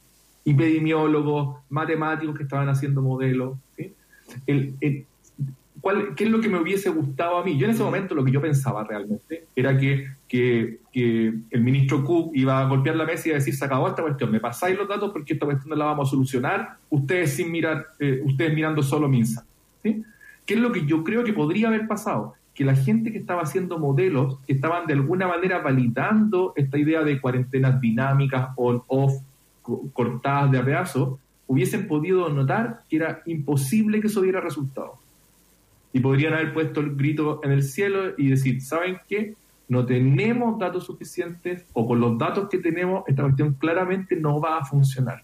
Epidemiólogos, 0.46 1.58
matemáticos 1.70 2.36
que 2.38 2.44
estaban 2.44 2.70
haciendo 2.70 3.02
modelos. 3.02 3.58
El, 4.46 5.06
¿cuál, 5.82 6.16
¿Qué 6.16 6.26
es 6.26 6.30
lo 6.30 6.40
que 6.40 6.50
me 6.50 6.60
hubiese 6.60 6.90
gustado 6.90 7.38
a 7.38 7.44
mí? 7.44 7.58
Yo 7.58 7.66
en 7.66 7.72
ese 7.72 7.84
momento 7.84 8.16
lo 8.16 8.24
que 8.24 8.32
yo 8.32 8.42
pensaba 8.42 8.84
realmente 8.84 9.48
era 9.56 9.78
que, 9.78 10.08
que, 10.28 10.80
el 10.94 11.62
ministro 11.62 12.04
Cook 12.04 12.32
iba 12.36 12.60
a 12.60 12.66
golpear 12.66 12.96
la 12.96 13.06
mesa 13.06 13.30
y 13.30 13.32
a 13.32 13.36
decir, 13.36 13.56
se 13.56 13.66
acabó 13.66 13.88
esta 13.88 14.02
cuestión, 14.02 14.32
me 14.32 14.40
pasáis 14.40 14.78
los 14.78 14.88
datos 14.88 15.12
porque 15.12 15.34
esta 15.34 15.46
cuestión 15.46 15.70
no 15.70 15.76
la 15.76 15.86
vamos 15.86 16.08
a 16.08 16.12
solucionar, 16.12 16.78
ustedes 16.90 17.36
sin 17.36 17.52
mirar, 17.52 17.88
eh, 18.00 18.22
ustedes 18.24 18.54
mirando 18.54 18.84
solo 18.84 19.10
MINSA. 19.10 19.46
¿sí? 19.82 20.04
¿Qué 20.46 20.54
es 20.54 20.60
lo 20.60 20.72
que 20.72 20.86
yo 20.86 21.04
creo 21.04 21.24
que 21.24 21.34
podría 21.34 21.70
haber 21.70 21.88
pasado? 21.88 22.36
Que 22.54 22.64
la 22.64 22.76
gente 22.76 23.12
que 23.12 23.18
estaba 23.18 23.42
haciendo 23.42 23.80
modelos, 23.80 24.40
que 24.46 24.54
estaban 24.54 24.86
de 24.86 24.94
alguna 24.94 25.28
manera 25.28 25.60
validando 25.60 26.54
esta 26.56 26.78
idea 26.78 27.04
de 27.04 27.20
cuarentenas 27.20 27.82
dinámicas, 27.82 28.50
on-off, 28.56 29.14
cortadas 29.94 30.52
de 30.52 30.60
a 30.60 30.86
hubiesen 31.48 31.88
podido 31.88 32.30
notar 32.30 32.82
que 32.90 32.98
era 32.98 33.22
imposible 33.26 34.00
que 34.02 34.08
eso 34.08 34.22
diera 34.22 34.40
resultado. 34.40 35.00
Y 35.92 36.00
podrían 36.00 36.34
haber 36.34 36.54
puesto 36.54 36.80
el 36.80 36.96
grito 36.96 37.42
en 37.44 37.52
el 37.52 37.64
cielo 37.64 38.14
y 38.18 38.30
decir, 38.30 38.62
¿saben 38.62 38.98
qué? 39.08 39.36
No 39.68 39.86
tenemos 39.86 40.60
datos 40.60 40.86
suficientes 40.86 41.66
o 41.74 41.88
con 41.88 42.00
los 42.00 42.18
datos 42.18 42.50
que 42.50 42.58
tenemos 42.58 43.04
esta 43.08 43.24
cuestión 43.24 43.54
claramente 43.54 44.16
no 44.16 44.40
va 44.40 44.60
a 44.60 44.66
funcionar. 44.66 45.24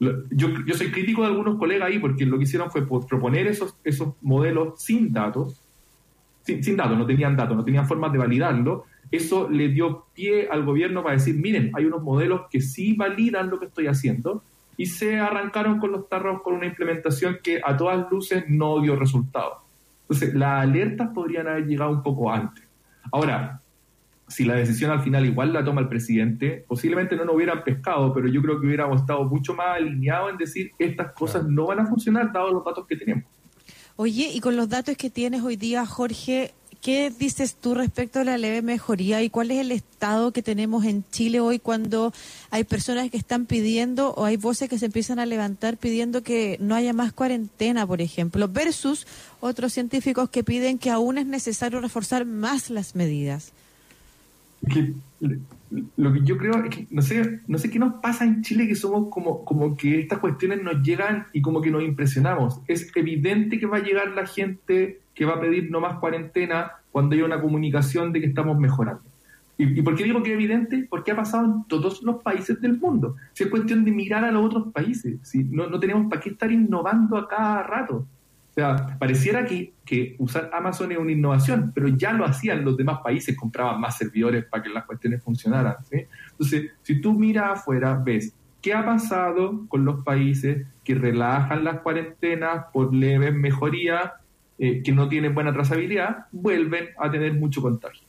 Yo, 0.00 0.48
yo 0.66 0.74
soy 0.74 0.90
crítico 0.90 1.22
de 1.22 1.28
algunos 1.28 1.56
colegas 1.56 1.88
ahí 1.88 1.98
porque 1.98 2.26
lo 2.26 2.36
que 2.36 2.44
hicieron 2.44 2.70
fue 2.70 2.86
proponer 2.86 3.46
esos, 3.46 3.76
esos 3.84 4.14
modelos 4.20 4.82
sin 4.82 5.12
datos 5.12 5.63
sin, 6.44 6.76
datos, 6.76 6.96
no 6.96 7.06
tenían 7.06 7.36
datos, 7.36 7.56
no 7.56 7.64
tenían 7.64 7.86
formas 7.86 8.12
de 8.12 8.18
validarlo, 8.18 8.84
eso 9.10 9.48
le 9.48 9.68
dio 9.68 10.06
pie 10.14 10.48
al 10.50 10.64
gobierno 10.64 11.02
para 11.02 11.16
decir, 11.16 11.36
miren, 11.36 11.70
hay 11.74 11.86
unos 11.86 12.02
modelos 12.02 12.42
que 12.50 12.60
sí 12.60 12.94
validan 12.94 13.50
lo 13.50 13.58
que 13.58 13.66
estoy 13.66 13.86
haciendo, 13.86 14.42
y 14.76 14.86
se 14.86 15.18
arrancaron 15.18 15.78
con 15.78 15.92
los 15.92 16.08
tarros 16.08 16.42
con 16.42 16.54
una 16.54 16.66
implementación 16.66 17.38
que 17.42 17.60
a 17.64 17.76
todas 17.76 18.10
luces 18.10 18.44
no 18.48 18.80
dio 18.80 18.96
resultado. 18.96 19.58
Entonces, 20.02 20.34
las 20.34 20.62
alertas 20.62 21.10
podrían 21.14 21.46
haber 21.46 21.66
llegado 21.66 21.92
un 21.92 22.02
poco 22.02 22.30
antes. 22.30 22.64
Ahora, 23.12 23.60
si 24.26 24.44
la 24.44 24.54
decisión 24.54 24.90
al 24.90 25.00
final 25.00 25.24
igual 25.26 25.52
la 25.52 25.64
toma 25.64 25.80
el 25.80 25.88
presidente, 25.88 26.64
posiblemente 26.66 27.14
no 27.16 27.24
nos 27.24 27.36
hubieran 27.36 27.62
pescado, 27.62 28.12
pero 28.12 28.26
yo 28.28 28.42
creo 28.42 28.60
que 28.60 28.66
hubiéramos 28.66 29.00
estado 29.00 29.24
mucho 29.24 29.54
más 29.54 29.76
alineados 29.76 30.32
en 30.32 30.38
decir 30.38 30.72
estas 30.78 31.12
cosas 31.12 31.44
no 31.46 31.66
van 31.66 31.80
a 31.80 31.86
funcionar 31.86 32.32
dados 32.32 32.52
los 32.52 32.64
datos 32.64 32.86
que 32.86 32.96
tenemos. 32.96 33.24
Oye, 33.96 34.30
y 34.34 34.40
con 34.40 34.56
los 34.56 34.68
datos 34.68 34.96
que 34.96 35.08
tienes 35.08 35.42
hoy 35.42 35.54
día, 35.54 35.86
Jorge, 35.86 36.52
¿qué 36.80 37.12
dices 37.16 37.54
tú 37.54 37.74
respecto 37.74 38.18
a 38.18 38.24
la 38.24 38.36
leve 38.38 38.60
mejoría 38.60 39.22
y 39.22 39.30
cuál 39.30 39.52
es 39.52 39.60
el 39.60 39.70
estado 39.70 40.32
que 40.32 40.42
tenemos 40.42 40.84
en 40.84 41.04
Chile 41.12 41.38
hoy 41.38 41.60
cuando 41.60 42.12
hay 42.50 42.64
personas 42.64 43.08
que 43.08 43.16
están 43.16 43.46
pidiendo 43.46 44.12
o 44.14 44.24
hay 44.24 44.36
voces 44.36 44.68
que 44.68 44.80
se 44.80 44.86
empiezan 44.86 45.20
a 45.20 45.26
levantar 45.26 45.76
pidiendo 45.76 46.24
que 46.24 46.56
no 46.60 46.74
haya 46.74 46.92
más 46.92 47.12
cuarentena, 47.12 47.86
por 47.86 48.00
ejemplo, 48.00 48.48
versus 48.48 49.06
otros 49.38 49.72
científicos 49.72 50.28
que 50.28 50.42
piden 50.42 50.78
que 50.78 50.90
aún 50.90 51.16
es 51.16 51.26
necesario 51.26 51.80
reforzar 51.80 52.24
más 52.24 52.70
las 52.70 52.96
medidas? 52.96 53.52
Lo 55.96 56.12
que 56.12 56.20
yo 56.22 56.38
creo 56.38 56.64
es 56.64 56.70
que 56.70 56.86
no 56.90 57.02
sé, 57.02 57.40
no 57.46 57.58
sé 57.58 57.70
qué 57.70 57.78
nos 57.78 57.94
pasa 57.94 58.24
en 58.24 58.42
Chile 58.42 58.68
que 58.68 58.74
somos 58.74 59.08
como, 59.10 59.44
como 59.44 59.76
que 59.76 60.00
estas 60.00 60.18
cuestiones 60.18 60.62
nos 60.62 60.82
llegan 60.82 61.26
y 61.32 61.42
como 61.42 61.60
que 61.60 61.70
nos 61.70 61.82
impresionamos. 61.82 62.60
Es 62.66 62.90
evidente 62.94 63.58
que 63.58 63.66
va 63.66 63.78
a 63.78 63.82
llegar 63.82 64.08
la 64.08 64.26
gente 64.26 65.00
que 65.14 65.24
va 65.24 65.34
a 65.34 65.40
pedir 65.40 65.70
no 65.70 65.80
más 65.80 65.98
cuarentena 65.98 66.72
cuando 66.92 67.14
haya 67.14 67.24
una 67.24 67.40
comunicación 67.40 68.12
de 68.12 68.20
que 68.20 68.26
estamos 68.26 68.58
mejorando. 68.58 69.02
¿Y, 69.56 69.82
por 69.82 69.94
qué 69.94 70.02
digo 70.02 70.22
que 70.22 70.30
es 70.30 70.34
evidente? 70.34 70.86
Porque 70.90 71.12
ha 71.12 71.16
pasado 71.16 71.44
en 71.44 71.64
todos 71.68 72.02
los 72.02 72.22
países 72.22 72.60
del 72.60 72.78
mundo. 72.78 73.16
Si 73.32 73.44
es 73.44 73.50
cuestión 73.50 73.84
de 73.84 73.92
mirar 73.92 74.24
a 74.24 74.32
los 74.32 74.44
otros 74.44 74.72
países, 74.72 75.18
si 75.22 75.44
no, 75.44 75.68
no 75.68 75.78
tenemos 75.78 76.08
para 76.10 76.20
qué 76.20 76.30
estar 76.30 76.50
innovando 76.50 77.16
a 77.16 77.28
cada 77.28 77.62
rato. 77.62 78.06
O 78.54 78.60
sea, 78.60 78.96
pareciera 79.00 79.44
que, 79.44 79.72
que, 79.84 80.14
usar 80.20 80.48
Amazon 80.52 80.92
es 80.92 80.98
una 80.98 81.10
innovación, 81.10 81.72
pero 81.74 81.88
ya 81.88 82.12
lo 82.12 82.24
hacían 82.24 82.64
los 82.64 82.76
demás 82.76 83.00
países, 83.02 83.36
compraban 83.36 83.80
más 83.80 83.98
servidores 83.98 84.44
para 84.44 84.62
que 84.62 84.68
las 84.68 84.84
cuestiones 84.84 85.24
funcionaran. 85.24 85.74
Entonces, 85.90 86.70
si 86.82 87.00
tú 87.00 87.14
miras 87.14 87.58
afuera, 87.58 87.94
ves 87.94 88.32
qué 88.62 88.72
ha 88.72 88.84
pasado 88.84 89.66
con 89.66 89.84
los 89.84 90.04
países 90.04 90.68
que 90.84 90.94
relajan 90.94 91.64
las 91.64 91.80
cuarentenas 91.80 92.66
por 92.72 92.94
leves 92.94 93.34
mejorías, 93.34 94.12
eh, 94.56 94.84
que 94.84 94.92
no 94.92 95.08
tienen 95.08 95.34
buena 95.34 95.52
trazabilidad, 95.52 96.26
vuelven 96.30 96.90
a 96.96 97.10
tener 97.10 97.34
mucho 97.34 97.60
contagio. 97.60 98.06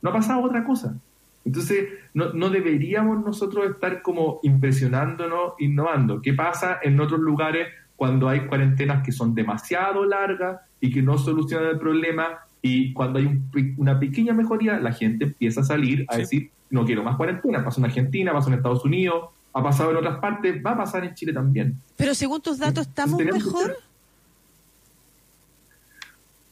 No 0.00 0.10
ha 0.10 0.12
pasado 0.12 0.42
otra 0.42 0.62
cosa. 0.62 0.96
Entonces, 1.44 1.88
no, 2.14 2.32
no 2.34 2.50
deberíamos 2.50 3.24
nosotros 3.24 3.68
estar 3.68 4.00
como 4.00 4.38
impresionándonos, 4.44 5.54
innovando. 5.58 6.22
¿Qué 6.22 6.34
pasa 6.34 6.78
en 6.80 7.00
otros 7.00 7.18
lugares? 7.18 7.66
Cuando 7.96 8.28
hay 8.28 8.46
cuarentenas 8.46 9.04
que 9.04 9.12
son 9.12 9.34
demasiado 9.34 10.04
largas 10.04 10.60
y 10.80 10.92
que 10.92 11.02
no 11.02 11.18
solucionan 11.18 11.68
el 11.70 11.78
problema 11.78 12.40
y 12.60 12.92
cuando 12.92 13.18
hay 13.18 13.40
una 13.76 13.98
pequeña 13.98 14.32
mejoría, 14.32 14.78
la 14.78 14.92
gente 14.92 15.24
empieza 15.24 15.60
a 15.60 15.64
salir 15.64 16.06
a 16.08 16.16
decir, 16.16 16.50
no 16.70 16.84
quiero 16.84 17.02
más 17.02 17.16
cuarentena, 17.16 17.64
pasó 17.64 17.80
en 17.80 17.86
Argentina, 17.86 18.32
pasó 18.32 18.48
en 18.48 18.54
Estados 18.54 18.84
Unidos, 18.84 19.30
ha 19.52 19.62
pasado 19.62 19.90
en 19.90 19.96
otras 19.98 20.18
partes, 20.18 20.62
va 20.64 20.72
a 20.72 20.76
pasar 20.76 21.04
en 21.04 21.14
Chile 21.14 21.32
también. 21.32 21.76
Pero 21.96 22.14
según 22.14 22.40
tus 22.40 22.58
datos, 22.58 22.86
¿estamos 22.86 23.22
mejor? 23.22 23.76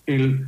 El, 0.07 0.47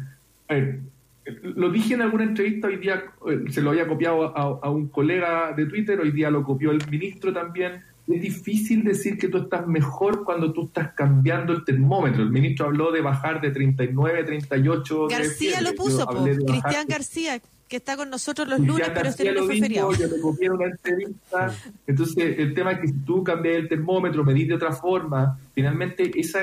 lo 1.42 1.70
dije 1.70 1.94
en 1.94 2.02
alguna 2.02 2.24
entrevista, 2.24 2.66
hoy 2.66 2.76
día 2.76 3.04
eh, 3.28 3.44
se 3.50 3.62
lo 3.62 3.70
había 3.70 3.86
copiado 3.86 4.36
a, 4.36 4.70
un 4.70 4.88
colega 4.88 5.52
de 5.52 5.66
Twitter, 5.66 6.00
hoy 6.00 6.10
día 6.10 6.30
lo 6.30 6.42
copió 6.42 6.72
el 6.72 6.80
ministro 6.90 7.32
también, 7.32 7.82
es 8.08 8.20
difícil 8.20 8.82
decir 8.82 9.16
que 9.16 9.28
tú 9.28 9.38
estás 9.38 9.66
mejor 9.66 10.24
cuando 10.24 10.52
tú 10.52 10.66
estás 10.66 10.92
cambiando 10.92 11.52
el 11.52 11.64
termómetro. 11.64 12.22
El 12.22 12.30
ministro 12.30 12.66
habló 12.66 12.90
de 12.90 13.00
bajar 13.00 13.40
de 13.40 13.50
39 13.50 14.24
38. 14.24 15.08
García 15.08 15.60
lo 15.60 15.74
puso, 15.74 16.06
Cristian 16.06 16.86
García, 16.88 17.40
que 17.68 17.76
está 17.76 17.96
con 17.96 18.10
nosotros 18.10 18.48
los 18.48 18.60
lunes, 18.60 18.90
pero 18.92 19.08
este 19.08 19.32
no 19.32 19.44
fue 19.44 19.58
feriado. 19.58 19.92
Yo 19.94 20.08
te 20.08 20.50
una 20.50 20.66
entrevista. 20.66 21.54
Entonces, 21.86 22.38
el 22.38 22.54
tema 22.54 22.72
es 22.72 22.80
que 22.80 22.88
si 22.88 22.94
tú 23.04 23.22
cambias 23.22 23.56
el 23.56 23.68
termómetro, 23.68 24.24
medís 24.24 24.48
de 24.48 24.54
otra 24.54 24.72
forma, 24.72 25.38
finalmente, 25.54 26.10
esa 26.14 26.40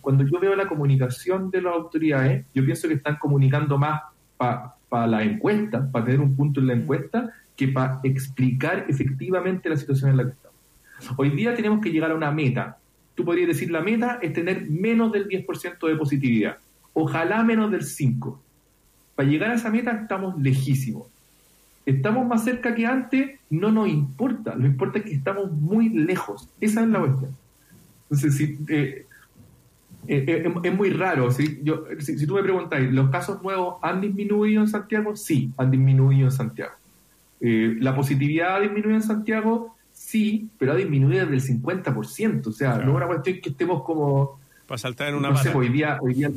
cuando 0.00 0.24
yo 0.24 0.38
veo 0.40 0.54
la 0.54 0.68
comunicación 0.68 1.50
de 1.50 1.62
las 1.62 1.74
autoridades, 1.74 2.44
yo 2.54 2.64
pienso 2.64 2.86
que 2.86 2.94
están 2.94 3.16
comunicando 3.16 3.78
más 3.78 4.02
para 4.36 5.06
la 5.06 5.22
encuesta, 5.22 5.90
para 5.90 6.04
tener 6.04 6.20
un 6.20 6.36
punto 6.36 6.60
en 6.60 6.66
la 6.66 6.74
mm. 6.74 6.80
encuesta, 6.80 7.32
que 7.56 7.68
para 7.68 8.00
explicar 8.02 8.86
efectivamente 8.88 9.68
la 9.68 9.76
situación 9.76 10.10
en 10.10 10.16
la 10.18 10.24
que. 10.24 10.41
Hoy 11.16 11.30
día 11.30 11.54
tenemos 11.54 11.80
que 11.80 11.90
llegar 11.90 12.10
a 12.10 12.14
una 12.14 12.30
meta. 12.30 12.78
Tú 13.14 13.24
podrías 13.24 13.48
decir 13.48 13.70
la 13.70 13.80
meta 13.80 14.18
es 14.22 14.32
tener 14.32 14.68
menos 14.70 15.12
del 15.12 15.28
10% 15.28 15.86
de 15.86 15.96
positividad. 15.96 16.56
Ojalá 16.92 17.42
menos 17.42 17.70
del 17.70 17.82
5%. 17.82 18.38
Para 19.14 19.28
llegar 19.28 19.50
a 19.50 19.54
esa 19.54 19.70
meta 19.70 19.92
estamos 19.92 20.40
lejísimos. 20.40 21.06
estamos 21.84 22.26
más 22.26 22.44
cerca 22.44 22.74
que 22.74 22.86
antes, 22.86 23.40
no 23.50 23.70
nos 23.72 23.88
importa. 23.88 24.54
Lo 24.54 24.66
importa 24.66 25.00
es 25.00 25.04
que 25.04 25.12
estamos 25.12 25.50
muy 25.50 25.88
lejos. 25.90 26.48
Esa 26.60 26.82
es 26.82 26.88
la 26.88 27.00
cuestión. 27.00 27.36
Entonces, 28.04 28.36
si, 28.36 28.58
eh, 28.68 29.06
eh, 30.06 30.24
eh, 30.26 30.54
es 30.62 30.74
muy 30.74 30.90
raro. 30.90 31.28
Yo, 31.62 31.84
si, 31.98 32.26
tú 32.26 32.34
me 32.34 32.42
preguntas, 32.42 32.80
¿los 32.80 33.10
casos 33.10 33.42
nuevos 33.42 33.76
han 33.82 34.00
disminuido 34.00 34.62
en 34.62 34.68
Santiago? 34.68 35.16
Sí, 35.16 35.52
han 35.56 35.70
disminuido 35.70 36.26
en 36.26 36.32
Santiago. 36.32 36.72
¿La 37.40 37.94
positividad 37.96 38.56
ha 38.56 38.60
disminuido 38.60 38.94
en 38.94 39.02
Santiago? 39.02 39.74
Sí, 40.12 40.50
pero 40.58 40.72
ha 40.72 40.76
disminuido 40.76 41.24
del 41.24 41.42
50%. 41.42 42.46
O 42.46 42.52
sea, 42.52 42.76
no 42.76 42.90
es 42.90 42.96
una 42.96 43.06
cuestión 43.06 43.40
que 43.40 43.48
estemos 43.48 43.82
como... 43.82 44.38
Para 44.66 44.76
saltar 44.76 45.08
en 45.08 45.14
una 45.14 45.30
no 45.30 45.38
sé, 45.38 45.48
hoy 45.54 45.70
día, 45.70 45.98
hoy 46.02 46.12
día 46.12 46.30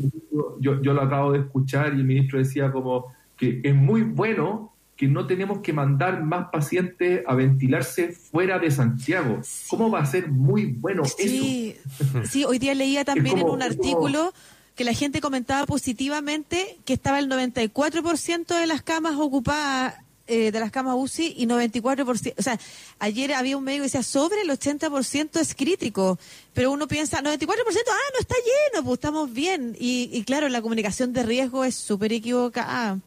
yo, 0.61 0.81
yo 0.81 0.93
lo 0.93 1.01
acabo 1.01 1.33
de 1.33 1.39
escuchar 1.39 1.93
y 1.93 1.97
el 1.97 2.05
ministro 2.05 2.39
decía 2.39 2.71
como 2.71 3.07
que 3.35 3.59
es 3.65 3.75
muy 3.75 4.03
bueno 4.03 4.71
que 4.95 5.09
no 5.09 5.27
tenemos 5.27 5.59
que 5.59 5.73
mandar 5.73 6.23
más 6.23 6.47
pacientes 6.53 7.25
a 7.27 7.35
ventilarse 7.35 8.13
fuera 8.13 8.59
de 8.59 8.71
Santiago. 8.71 9.41
¿Cómo 9.67 9.91
va 9.91 9.99
a 9.99 10.05
ser 10.05 10.29
muy 10.29 10.67
bueno 10.67 11.03
eso? 11.03 11.17
Sí, 12.23 12.45
hoy 12.45 12.59
día 12.59 12.73
leía 12.75 13.03
también 13.03 13.39
en 13.39 13.49
un 13.49 13.61
artículo 13.61 14.31
que 14.75 14.85
la 14.85 14.93
gente 14.93 15.19
comentaba 15.19 15.65
positivamente 15.65 16.77
que 16.85 16.93
estaba 16.93 17.19
el 17.19 17.29
94% 17.29 18.57
de 18.57 18.67
las 18.67 18.81
camas 18.83 19.15
ocupadas 19.17 19.95
eh, 20.27 20.51
de 20.51 20.59
las 20.59 20.71
camas 20.71 20.95
UCI 20.97 21.35
y 21.37 21.45
94%. 21.45 22.33
O 22.37 22.41
sea, 22.41 22.59
ayer 22.99 23.33
había 23.33 23.57
un 23.57 23.63
médico 23.63 23.81
que 23.81 23.87
decía 23.87 24.03
sobre 24.03 24.41
el 24.41 24.49
80% 24.49 25.39
es 25.39 25.53
crítico, 25.53 26.17
pero 26.53 26.71
uno 26.71 26.87
piensa, 26.87 27.21
94%, 27.21 27.27
ah, 27.27 28.11
no 28.13 28.19
está 28.19 28.35
lleno, 28.35 28.83
pues 28.83 28.97
estamos 28.97 29.31
bien. 29.31 29.75
Y, 29.79 30.23
claro, 30.23 30.49
la 30.49 30.61
comunicación 30.61 31.13
de 31.13 31.23
riesgo 31.23 31.63
es 31.63 31.75
súper 31.75 32.13
equivocada. 32.13 32.99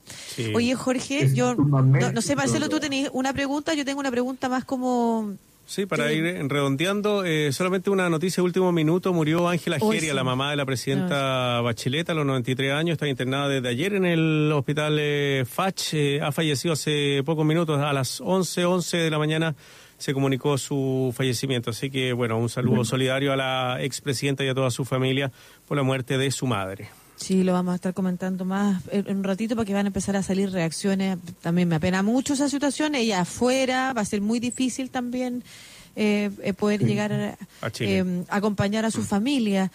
Oye, 0.55 0.75
Jorge, 0.75 1.33
yo 1.35 1.55
no, 1.55 2.23
sé, 2.23 2.37
Marcelo, 2.37 2.69
tú 2.69 2.79
tenés 2.79 3.11
una 3.13 3.33
pregunta, 3.33 3.75
yo 3.75 3.85
tengo 3.85 4.01
una 4.01 4.11
pregunta 4.11 4.49
más 4.49 4.65
como 4.65 5.37
Sí, 5.69 5.85
para 5.85 6.11
ir 6.15 6.25
redondeando, 6.49 7.27
eh, 7.27 7.53
solamente 7.53 7.91
una 7.91 8.09
noticia 8.09 8.41
de 8.41 8.47
último 8.47 8.73
minuto, 8.73 9.13
murió 9.13 9.51
Ángela 9.51 9.79
Geria, 9.79 10.15
la 10.15 10.25
mamá 10.25 10.51
de 10.51 10.57
la 10.57 10.65
presidenta 10.65 11.61
Bachelet, 11.61 12.09
a 12.09 12.15
los 12.15 12.25
93 12.25 12.73
años, 12.73 12.95
está 12.95 13.07
internada 13.07 13.51
desde 13.51 13.69
ayer 13.69 13.93
en 13.93 14.07
el 14.07 14.51
hospital 14.51 14.97
eh, 14.99 15.45
Fach, 15.47 15.93
eh, 15.93 16.23
ha 16.23 16.33
fallecido 16.33 16.73
hace 16.73 17.23
pocos 17.23 17.45
minutos, 17.45 17.79
a 17.83 17.93
las 17.93 18.23
11, 18.23 18.65
11 18.65 18.97
de 18.97 19.11
la 19.11 19.19
mañana 19.19 19.55
se 19.99 20.15
comunicó 20.15 20.57
su 20.57 21.13
fallecimiento, 21.15 21.69
así 21.69 21.91
que 21.91 22.15
bueno, 22.15 22.39
un 22.39 22.49
saludo 22.49 22.83
solidario 22.83 23.35
a 23.35 23.37
la 23.37 23.77
expresidenta 23.83 24.43
y 24.45 24.49
a 24.49 24.55
toda 24.55 24.71
su 24.71 24.87
familia 24.87 25.31
por 25.67 25.77
la 25.77 25.83
muerte 25.83 26.17
de 26.17 26.31
su 26.31 26.47
madre. 26.47 26.89
Sí, 27.19 27.43
lo 27.43 27.53
vamos 27.53 27.73
a 27.73 27.75
estar 27.75 27.95
comentando 27.95 28.45
más 28.45 28.83
en 28.93 29.17
un 29.17 29.25
ratito 29.25 29.57
porque 29.57 29.75
van 29.75 29.87
a 29.87 29.89
empezar 29.89 30.17
a 30.17 30.23
salir 30.23 30.51
reacciones. 30.51 31.19
También 31.43 31.69
me 31.69 31.75
apena 31.75 32.03
mucho 32.03 32.35
esa 32.35 32.49
situación. 32.49 32.95
Ella 32.95 33.23
afuera, 33.23 33.93
va 33.93 34.03
a 34.03 34.05
ser 34.05 34.21
muy 34.21 34.39
difícil 34.39 34.91
también 34.91 35.43
eh, 35.97 36.31
eh 36.43 36.53
poder 36.53 36.85
llegar 36.85 37.13
a, 37.13 37.37
eh, 37.81 38.25
acompañar 38.29 38.85
a 38.85 38.93
su 38.93 39.01
mm. 39.01 39.05
familia. 39.05 39.73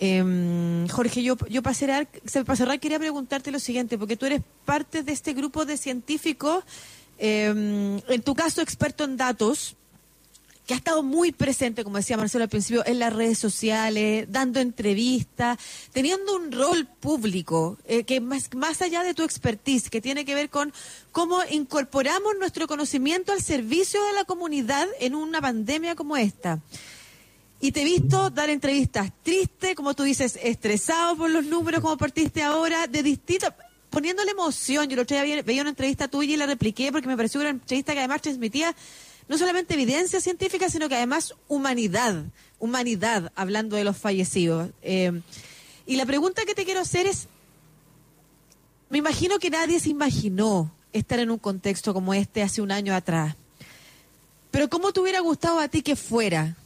Eh, 0.00 0.86
Jorge, 0.90 1.22
yo, 1.22 1.36
yo 1.48 1.62
para 1.62 1.74
cerrar, 1.74 2.08
para 2.44 2.56
cerrar 2.56 2.78
quería 2.78 2.98
preguntarte 2.98 3.50
lo 3.50 3.58
siguiente, 3.58 3.96
porque 3.96 4.16
tú 4.16 4.26
eres 4.26 4.42
parte 4.66 5.02
de 5.02 5.12
este 5.12 5.32
grupo 5.32 5.64
de 5.64 5.78
científicos, 5.78 6.64
en 7.18 8.22
tu 8.24 8.34
caso 8.34 8.60
experto 8.62 9.04
en 9.04 9.16
datos, 9.16 9.76
que 10.66 10.74
ha 10.74 10.76
estado 10.76 11.02
muy 11.02 11.32
presente, 11.32 11.82
como 11.82 11.96
decía 11.96 12.16
Marcelo 12.16 12.44
al 12.44 12.50
principio, 12.50 12.86
en 12.86 12.98
las 12.98 13.12
redes 13.12 13.38
sociales, 13.38 14.26
dando 14.30 14.60
entrevistas, 14.60 15.58
teniendo 15.92 16.36
un 16.36 16.52
rol 16.52 16.86
público, 16.86 17.78
eh, 17.86 18.04
que 18.04 18.20
más, 18.20 18.54
más 18.54 18.80
allá 18.80 19.02
de 19.02 19.14
tu 19.14 19.24
expertise, 19.24 19.90
que 19.90 20.00
tiene 20.00 20.24
que 20.24 20.34
ver 20.34 20.50
con 20.50 20.72
cómo 21.10 21.38
incorporamos 21.50 22.34
nuestro 22.38 22.68
conocimiento 22.68 23.32
al 23.32 23.42
servicio 23.42 24.04
de 24.04 24.12
la 24.12 24.24
comunidad 24.24 24.86
en 25.00 25.14
una 25.14 25.40
pandemia 25.40 25.96
como 25.96 26.16
esta. 26.16 26.60
Y 27.60 27.72
te 27.72 27.82
he 27.82 27.84
visto 27.84 28.30
dar 28.30 28.50
entrevistas 28.50 29.12
tristes, 29.22 29.74
como 29.74 29.94
tú 29.94 30.02
dices, 30.02 30.38
estresado 30.42 31.16
por 31.16 31.30
los 31.30 31.44
números, 31.44 31.80
como 31.80 31.96
partiste 31.96 32.42
ahora, 32.42 32.86
de 32.86 33.02
distintas 33.02 33.54
poniéndole 33.92 34.32
emoción. 34.32 34.88
Yo 34.88 34.94
el 34.94 35.00
otro 35.00 35.22
día 35.22 35.42
veía 35.42 35.60
una 35.60 35.70
entrevista 35.70 36.08
tuya 36.08 36.34
y 36.34 36.36
la 36.36 36.46
repliqué 36.46 36.90
porque 36.90 37.06
me 37.06 37.16
pareció 37.16 37.40
una 37.40 37.50
entrevista 37.50 37.92
que 37.92 38.00
además 38.00 38.22
transmitía 38.22 38.74
no 39.28 39.38
solamente 39.38 39.74
evidencia 39.74 40.20
científica, 40.20 40.68
sino 40.68 40.88
que 40.88 40.96
además 40.96 41.34
humanidad, 41.48 42.24
humanidad, 42.58 43.32
hablando 43.34 43.76
de 43.76 43.84
los 43.84 43.96
fallecidos. 43.96 44.70
Eh, 44.82 45.20
y 45.86 45.96
la 45.96 46.06
pregunta 46.06 46.44
que 46.44 46.54
te 46.54 46.64
quiero 46.64 46.80
hacer 46.80 47.06
es, 47.06 47.28
me 48.90 48.98
imagino 48.98 49.38
que 49.38 49.50
nadie 49.50 49.80
se 49.80 49.88
imaginó 49.88 50.70
estar 50.92 51.18
en 51.18 51.30
un 51.30 51.38
contexto 51.38 51.94
como 51.94 52.14
este 52.14 52.42
hace 52.42 52.60
un 52.60 52.70
año 52.70 52.94
atrás. 52.94 53.34
Pero 54.50 54.68
¿cómo 54.68 54.92
te 54.92 55.00
hubiera 55.00 55.20
gustado 55.20 55.58
a 55.58 55.68
ti 55.68 55.82
que 55.82 55.96
fuera? 55.96 56.56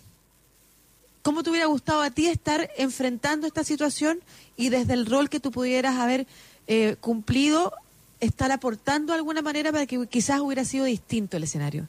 ¿Cómo 1.22 1.42
te 1.42 1.50
hubiera 1.50 1.66
gustado 1.66 2.02
a 2.02 2.10
ti 2.10 2.26
estar 2.26 2.70
enfrentando 2.76 3.46
esta 3.46 3.64
situación 3.64 4.20
y 4.56 4.70
desde 4.70 4.94
el 4.94 5.06
rol 5.06 5.28
que 5.28 5.40
tú 5.40 5.50
pudieras 5.50 5.96
haber 5.96 6.26
eh, 6.66 6.96
cumplido, 7.00 7.72
estar 8.18 8.50
aportando 8.50 9.12
de 9.12 9.18
alguna 9.18 9.42
manera 9.42 9.70
para 9.70 9.86
que 9.86 10.06
quizás 10.08 10.40
hubiera 10.40 10.64
sido 10.64 10.84
distinto 10.84 11.36
el 11.36 11.44
escenario? 11.44 11.88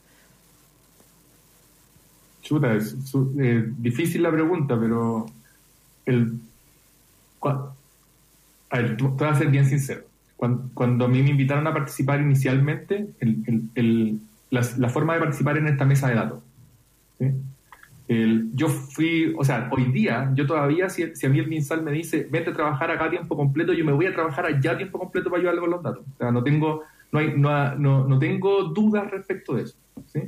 Chuta, 2.47 2.75
es, 2.75 2.95
eh, 3.41 3.65
difícil 3.77 4.23
la 4.23 4.31
pregunta, 4.31 4.79
pero 4.79 5.25
el, 6.05 6.39
a 7.41 7.73
ver, 8.71 8.95
te 8.95 9.03
voy 9.03 9.27
a 9.27 9.35
ser 9.35 9.49
bien 9.49 9.65
sincero. 9.65 10.05
Cuando, 10.37 11.03
a 11.03 11.07
mí 11.09 11.21
me 11.23 11.31
invitaron 11.31 11.67
a 11.67 11.73
participar 11.73 12.21
inicialmente, 12.21 13.09
el, 13.19 14.21
la, 14.49 14.63
forma 14.87 15.15
de 15.15 15.19
participar 15.19 15.57
en 15.57 15.67
esta 15.67 15.83
mesa 15.83 16.07
de 16.07 16.15
datos. 16.15 16.41
yo 18.53 18.69
fui, 18.69 19.35
o 19.37 19.43
sea, 19.43 19.69
hoy 19.73 19.91
día, 19.91 20.31
yo 20.33 20.47
todavía, 20.47 20.87
si, 20.89 21.13
si, 21.17 21.25
a 21.25 21.29
mí 21.29 21.39
el 21.39 21.47
MinSal 21.47 21.83
me 21.83 21.91
dice, 21.91 22.29
vete 22.31 22.51
a 22.51 22.53
trabajar 22.53 22.91
acá 22.91 23.05
a 23.05 23.09
tiempo 23.09 23.35
completo, 23.35 23.73
yo 23.73 23.83
me 23.83 23.91
voy 23.91 24.05
a 24.05 24.13
trabajar 24.13 24.45
allá 24.45 24.71
a 24.71 24.77
tiempo 24.77 24.97
completo 24.97 25.29
para 25.29 25.39
ayudarle 25.41 25.59
con 25.59 25.71
los 25.71 25.83
datos. 25.83 26.05
O 26.15 26.17
sea, 26.17 26.31
no 26.31 26.41
tengo, 26.41 26.83
no, 27.11 27.19
hay, 27.19 27.33
no, 27.35 27.75
no, 27.75 28.07
no 28.07 28.17
tengo 28.17 28.63
dudas 28.69 29.11
respecto 29.11 29.55
de 29.55 29.63
eso. 29.63 29.75
¿sí? 30.13 30.21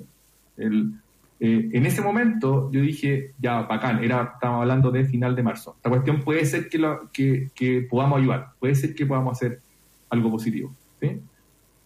El, 0.58 0.96
eh, 1.40 1.70
en 1.72 1.86
ese 1.86 2.02
momento 2.02 2.70
yo 2.72 2.82
dije, 2.82 3.32
ya, 3.40 3.62
bacán, 3.62 4.04
era, 4.04 4.32
estábamos 4.34 4.62
hablando 4.62 4.92
de 4.92 5.06
final 5.06 5.36
de 5.36 5.44
marzo. 5.44 5.78
La 5.84 5.90
cuestión 5.90 6.22
puede 6.22 6.46
ser 6.46 6.68
que, 6.68 7.50
que, 7.56 7.88
podamos 7.90 8.20
ayudar, 8.20 8.50
puede 8.60 8.76
ser 8.76 8.94
que 8.94 9.06
podamos 9.06 9.38
hacer 9.38 9.62
algo 10.10 10.32
positivo. 10.32 10.74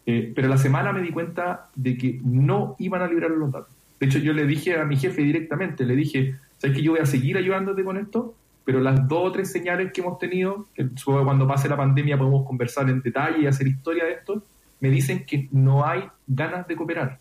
Eh, 0.06 0.34
pero 0.36 0.50
la 0.50 0.58
semana 0.58 0.92
me 0.92 1.02
di 1.02 1.12
cuenta 1.12 1.70
de 1.76 1.98
que 1.98 2.20
no 2.24 2.76
iban 2.80 3.02
a 3.02 3.08
liberar 3.08 3.32
los 3.32 3.52
datos. 3.52 3.74
De 4.00 4.08
hecho, 4.08 4.20
yo 4.20 4.34
le 4.34 4.46
dije 4.46 4.78
a 4.78 4.86
mi 4.86 4.98
jefe 4.98 5.22
directamente, 5.22 5.86
le 5.86 5.96
dije, 5.96 6.36
¿sabes 6.58 6.76
que 6.76 6.84
yo 6.84 6.92
voy 6.92 7.02
a 7.02 7.06
seguir 7.06 7.38
ayudándote 7.38 7.84
con 7.84 7.98
esto? 7.98 8.34
Pero 8.66 8.82
las 8.82 9.08
dos 9.08 9.30
o 9.30 9.32
tres 9.32 9.52
señales 9.52 9.94
que 9.94 10.02
hemos 10.02 10.18
tenido, 10.20 10.68
que 10.74 10.90
cuando 11.06 11.48
pase 11.48 11.70
la 11.70 11.78
pandemia 11.78 12.18
podemos 12.18 12.46
conversar 12.46 12.90
en 12.90 13.02
detalle 13.02 13.44
y 13.44 13.46
hacer 13.46 13.68
historia 13.68 14.06
de 14.06 14.14
esto, 14.14 14.44
me 14.80 14.90
dicen 14.90 15.26
que 15.26 15.48
no 15.52 15.86
hay 15.86 16.04
ganas 16.28 16.68
de 16.68 16.76
cooperar. 16.76 17.20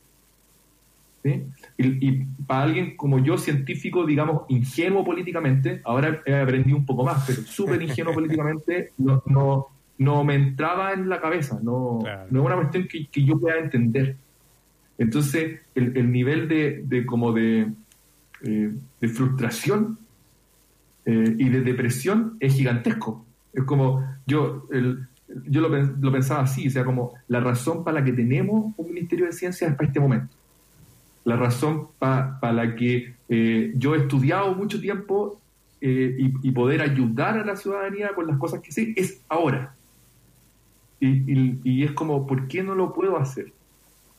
Y, 1.78 2.24
para 2.46 2.64
alguien 2.64 2.96
como 2.96 3.18
yo, 3.18 3.38
científico, 3.38 4.04
digamos, 4.04 4.42
ingenuo 4.48 5.04
políticamente, 5.04 5.80
ahora 5.84 6.22
he 6.26 6.34
aprendido 6.34 6.76
un 6.76 6.86
poco 6.86 7.04
más, 7.04 7.24
pero 7.26 7.42
súper 7.42 7.80
ingenuo 7.80 8.12
políticamente, 8.12 8.90
no, 8.98 9.22
no, 9.26 9.66
no, 9.98 10.24
me 10.24 10.34
entraba 10.34 10.92
en 10.92 11.08
la 11.08 11.20
cabeza, 11.20 11.58
no, 11.62 12.00
no 12.30 12.40
es 12.40 12.46
una 12.46 12.56
cuestión 12.56 12.86
que, 12.86 13.06
que, 13.06 13.24
yo 13.24 13.38
pueda 13.38 13.58
entender. 13.58 14.16
Entonces, 14.98 15.60
el, 15.74 15.96
el 15.96 16.12
nivel 16.12 16.48
de, 16.48 16.82
de 16.84 17.06
como 17.06 17.32
de, 17.32 17.72
eh, 18.42 18.72
de 19.00 19.08
frustración 19.08 19.98
eh, 21.06 21.34
y 21.38 21.48
de 21.48 21.62
depresión 21.62 22.36
es 22.38 22.54
gigantesco. 22.54 23.24
Es 23.52 23.64
como, 23.64 24.04
yo, 24.26 24.68
el, 24.70 25.06
yo 25.48 25.60
lo, 25.62 25.68
lo 25.68 26.12
pensaba 26.12 26.42
así, 26.42 26.68
o 26.68 26.70
sea, 26.70 26.84
como 26.84 27.14
la 27.28 27.40
razón 27.40 27.82
para 27.82 28.00
la 28.00 28.04
que 28.04 28.12
tenemos 28.12 28.74
un 28.76 28.92
Ministerio 28.92 29.26
de 29.26 29.32
Ciencia 29.32 29.68
es 29.68 29.74
para 29.74 29.88
este 29.88 30.00
momento 30.00 30.41
la 31.24 31.36
razón 31.36 31.88
para 31.98 32.52
la 32.52 32.74
que 32.74 33.14
eh, 33.28 33.72
yo 33.76 33.94
he 33.94 33.98
estudiado 33.98 34.54
mucho 34.54 34.80
tiempo 34.80 35.40
eh, 35.80 36.30
y, 36.42 36.50
poder 36.52 36.80
ayudar 36.80 37.38
a 37.38 37.44
la 37.44 37.56
ciudadanía 37.56 38.14
con 38.14 38.26
las 38.26 38.38
cosas 38.38 38.60
que 38.60 38.70
sé 38.70 38.94
es 38.96 39.20
ahora. 39.28 39.74
Y, 41.00 41.82
es 41.82 41.90
como, 41.92 42.26
¿por 42.26 42.46
qué 42.46 42.62
no 42.62 42.76
lo 42.76 42.92
puedo 42.92 43.18
hacer? 43.18 43.52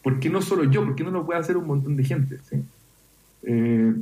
¿Por 0.02 0.20
qué 0.20 0.30
no 0.30 0.42
solo 0.42 0.66
yo? 0.66 0.84
¿Por 0.84 0.96
qué 0.96 1.06
no 1.06 1.12
lo 1.12 1.26
puede 1.26 1.40
hacer 1.40 1.56
un 1.56 1.68
montón 1.68 1.96
de 1.96 2.04
gente? 2.04 2.40
Eh, 3.44 3.94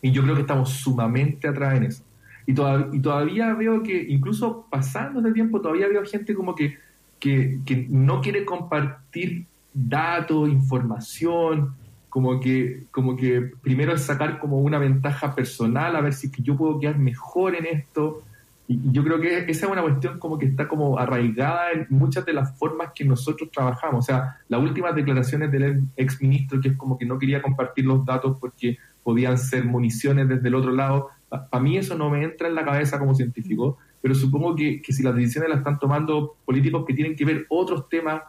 y 0.00 0.10
yo 0.10 0.22
creo 0.22 0.34
que 0.34 0.40
estamos 0.40 0.70
sumamente 0.70 1.48
atrás 1.48 1.76
en 1.76 1.84
eso. 1.84 2.02
Y, 2.46 2.52
y 2.52 3.00
todavía 3.00 3.52
veo 3.52 3.82
que, 3.82 4.06
incluso 4.08 4.66
pasando 4.70 5.20
el 5.26 5.34
tiempo, 5.34 5.60
todavía 5.60 5.88
veo 5.88 6.04
gente 6.06 6.34
como 6.34 6.54
que, 6.54 6.78
que, 7.20 7.58
que 7.66 7.86
no 7.90 8.22
quiere 8.22 8.46
compartir 8.46 9.44
datos, 9.74 10.48
información, 10.48 11.74
como 12.16 12.40
que, 12.40 12.84
como 12.92 13.14
que 13.14 13.42
primero 13.60 13.92
es 13.92 14.00
sacar 14.00 14.38
como 14.38 14.60
una 14.60 14.78
ventaja 14.78 15.34
personal, 15.34 15.94
a 15.94 16.00
ver 16.00 16.14
si 16.14 16.30
que 16.30 16.42
yo 16.42 16.56
puedo 16.56 16.80
quedar 16.80 16.98
mejor 16.98 17.54
en 17.54 17.66
esto. 17.66 18.22
Y 18.66 18.90
yo 18.90 19.04
creo 19.04 19.20
que 19.20 19.40
esa 19.40 19.66
es 19.66 19.70
una 19.70 19.82
cuestión 19.82 20.18
como 20.18 20.38
que 20.38 20.46
está 20.46 20.66
como 20.66 20.98
arraigada 20.98 21.72
en 21.72 21.86
muchas 21.90 22.24
de 22.24 22.32
las 22.32 22.58
formas 22.58 22.92
que 22.94 23.04
nosotros 23.04 23.50
trabajamos. 23.52 24.02
O 24.02 24.06
sea, 24.06 24.38
las 24.48 24.62
últimas 24.62 24.94
declaraciones 24.94 25.52
del 25.52 25.82
ex 25.94 26.22
ministro 26.22 26.58
que 26.58 26.68
es 26.70 26.76
como 26.78 26.96
que 26.96 27.04
no 27.04 27.18
quería 27.18 27.42
compartir 27.42 27.84
los 27.84 28.02
datos 28.06 28.38
porque 28.40 28.78
podían 29.04 29.36
ser 29.36 29.66
municiones 29.66 30.26
desde 30.26 30.48
el 30.48 30.54
otro 30.54 30.72
lado. 30.72 31.10
Para 31.28 31.62
mí 31.62 31.76
eso 31.76 31.98
no 31.98 32.08
me 32.08 32.24
entra 32.24 32.48
en 32.48 32.54
la 32.54 32.64
cabeza 32.64 32.98
como 32.98 33.14
científico, 33.14 33.76
pero 34.00 34.14
supongo 34.14 34.56
que, 34.56 34.80
que 34.80 34.94
si 34.94 35.02
las 35.02 35.14
decisiones 35.14 35.50
las 35.50 35.58
están 35.58 35.78
tomando 35.78 36.36
políticos 36.46 36.86
que 36.86 36.94
tienen 36.94 37.14
que 37.14 37.26
ver 37.26 37.44
otros 37.50 37.90
temas, 37.90 38.22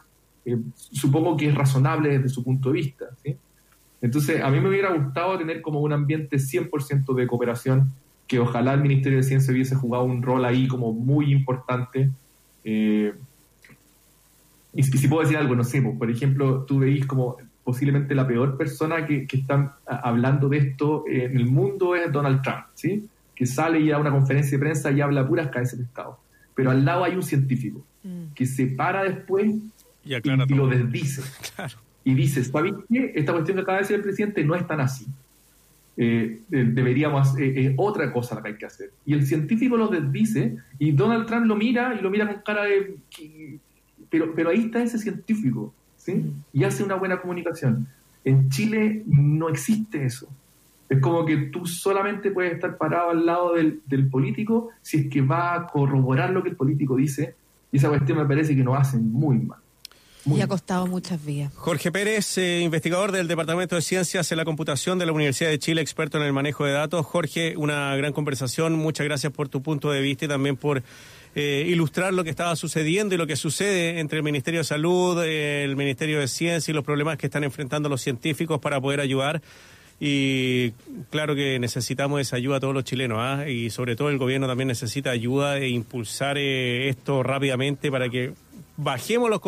eh, 0.44 0.58
supongo 0.74 1.38
que 1.38 1.48
es 1.48 1.54
razonable 1.54 2.10
desde 2.10 2.28
su 2.28 2.44
punto 2.44 2.68
de 2.68 2.74
vista. 2.74 3.06
¿sí? 3.22 3.34
Entonces, 4.00 4.42
a 4.42 4.50
mí 4.50 4.60
me 4.60 4.68
hubiera 4.68 4.92
gustado 4.92 5.38
tener 5.38 5.60
como 5.60 5.80
un 5.80 5.92
ambiente 5.92 6.36
100% 6.36 7.14
de 7.14 7.26
cooperación 7.26 7.92
que 8.28 8.38
ojalá 8.38 8.74
el 8.74 8.82
Ministerio 8.82 9.18
de 9.18 9.24
Ciencia 9.24 9.52
hubiese 9.52 9.74
jugado 9.74 10.04
un 10.04 10.22
rol 10.22 10.44
ahí 10.44 10.68
como 10.68 10.92
muy 10.92 11.32
importante. 11.32 12.10
Eh, 12.62 13.14
y 14.74 14.82
si, 14.82 15.08
puedo 15.08 15.22
decir 15.22 15.38
algo, 15.38 15.56
no 15.56 15.64
sé, 15.64 15.80
pues, 15.80 15.96
por 15.96 16.10
ejemplo, 16.10 16.64
tú 16.64 16.80
veis 16.80 17.06
como 17.06 17.38
posiblemente 17.64 18.14
la 18.14 18.26
peor 18.26 18.56
persona 18.56 19.06
que, 19.06 19.26
que 19.26 19.38
está 19.38 19.78
hablando 19.86 20.48
de 20.48 20.58
esto 20.58 21.04
en 21.08 21.36
el 21.36 21.46
mundo 21.46 21.96
es 21.96 22.12
Donald 22.12 22.42
Trump, 22.42 22.66
¿sí? 22.74 23.08
Que 23.34 23.46
sale 23.46 23.80
y 23.80 23.88
da 23.88 23.98
una 23.98 24.10
conferencia 24.10 24.52
de 24.52 24.58
prensa 24.58 24.90
y 24.90 25.00
habla 25.00 25.26
puras 25.26 25.48
cabezas 25.48 25.78
de 25.78 25.84
Estado. 25.84 26.18
Pero 26.54 26.70
al 26.70 26.84
lado 26.84 27.04
hay 27.04 27.14
un 27.14 27.22
científico 27.22 27.84
mm. 28.04 28.34
que 28.34 28.46
se 28.46 28.66
para 28.66 29.04
después 29.04 29.54
y, 30.04 30.14
y 30.14 30.54
lo 30.54 30.68
desdice. 30.68 31.22
Claro. 31.54 31.87
Y 32.04 32.14
dice, 32.14 32.42
¿sabes 32.44 32.72
qué? 32.90 33.12
Esta 33.14 33.32
cuestión 33.32 33.56
que 33.56 33.62
acaba 33.62 33.78
de 33.78 33.82
decir 33.82 33.96
el 33.96 34.02
presidente 34.02 34.44
no 34.44 34.54
es 34.54 34.66
tan 34.66 34.80
así. 34.80 35.06
Eh, 36.00 36.42
deberíamos, 36.48 37.36
eh, 37.38 37.74
otra 37.76 38.12
cosa 38.12 38.36
la 38.36 38.42
que 38.42 38.48
hay 38.48 38.56
que 38.56 38.66
hacer. 38.66 38.92
Y 39.04 39.14
el 39.14 39.26
científico 39.26 39.76
lo 39.76 39.88
dice 39.88 40.56
y 40.78 40.92
Donald 40.92 41.26
Trump 41.26 41.46
lo 41.46 41.56
mira 41.56 41.96
y 41.98 42.00
lo 42.00 42.08
mira 42.08 42.26
con 42.26 42.42
cara 42.42 42.64
de... 42.64 42.96
Pero, 44.08 44.32
pero 44.34 44.50
ahí 44.50 44.66
está 44.66 44.82
ese 44.82 44.98
científico, 44.98 45.74
¿sí? 45.96 46.32
Y 46.52 46.64
hace 46.64 46.84
una 46.84 46.94
buena 46.94 47.20
comunicación. 47.20 47.88
En 48.24 48.48
Chile 48.48 49.02
no 49.06 49.48
existe 49.48 50.04
eso. 50.04 50.28
Es 50.88 51.00
como 51.00 51.26
que 51.26 51.36
tú 51.36 51.66
solamente 51.66 52.30
puedes 52.30 52.54
estar 52.54 52.78
parado 52.78 53.10
al 53.10 53.26
lado 53.26 53.54
del, 53.54 53.82
del 53.86 54.08
político 54.08 54.70
si 54.80 54.98
es 54.98 55.06
que 55.08 55.20
va 55.20 55.54
a 55.54 55.66
corroborar 55.66 56.30
lo 56.30 56.42
que 56.42 56.50
el 56.50 56.56
político 56.56 56.96
dice. 56.96 57.34
Y 57.72 57.76
esa 57.76 57.88
cuestión 57.88 58.18
me 58.18 58.24
parece 58.24 58.54
que 58.54 58.62
nos 58.62 58.78
hacen 58.78 59.12
muy 59.12 59.38
mal 59.38 59.58
y 60.26 60.40
ha 60.40 60.46
costado 60.46 60.86
muchas 60.86 61.24
vías. 61.24 61.52
Jorge 61.54 61.90
Pérez, 61.92 62.38
eh, 62.38 62.60
investigador 62.60 63.12
del 63.12 63.28
Departamento 63.28 63.76
de 63.76 63.82
Ciencias 63.82 64.30
en 64.30 64.38
la 64.38 64.44
Computación 64.44 64.98
de 64.98 65.06
la 65.06 65.12
Universidad 65.12 65.50
de 65.50 65.58
Chile, 65.58 65.80
experto 65.80 66.18
en 66.18 66.24
el 66.24 66.32
manejo 66.32 66.64
de 66.64 66.72
datos. 66.72 67.06
Jorge, 67.06 67.56
una 67.56 67.94
gran 67.96 68.12
conversación. 68.12 68.74
Muchas 68.74 69.04
gracias 69.04 69.32
por 69.32 69.48
tu 69.48 69.62
punto 69.62 69.90
de 69.90 70.00
vista 70.00 70.26
y 70.26 70.28
también 70.28 70.56
por 70.56 70.82
eh, 71.34 71.64
ilustrar 71.68 72.12
lo 72.12 72.24
que 72.24 72.30
estaba 72.30 72.56
sucediendo 72.56 73.14
y 73.14 73.18
lo 73.18 73.26
que 73.26 73.36
sucede 73.36 74.00
entre 74.00 74.18
el 74.18 74.24
Ministerio 74.24 74.60
de 74.60 74.64
Salud, 74.64 75.22
el 75.22 75.76
Ministerio 75.76 76.20
de 76.20 76.28
Ciencia 76.28 76.70
y 76.70 76.74
los 76.74 76.84
problemas 76.84 77.16
que 77.16 77.26
están 77.26 77.44
enfrentando 77.44 77.88
los 77.88 78.00
científicos 78.00 78.60
para 78.60 78.80
poder 78.80 79.00
ayudar. 79.00 79.40
Y 80.00 80.70
claro 81.10 81.34
que 81.34 81.58
necesitamos 81.58 82.20
esa 82.20 82.36
ayuda 82.36 82.58
a 82.58 82.60
todos 82.60 82.74
los 82.74 82.84
chilenos, 82.84 83.18
¿ah? 83.20 83.48
y 83.48 83.70
sobre 83.70 83.96
todo 83.96 84.10
el 84.10 84.18
gobierno 84.18 84.46
también 84.46 84.68
necesita 84.68 85.10
ayuda 85.10 85.58
e 85.58 85.68
impulsar 85.68 86.38
eh, 86.38 86.88
esto 86.88 87.24
rápidamente 87.24 87.90
para 87.90 88.08
que 88.08 88.32
bajemos 88.78 89.28
los, 89.28 89.40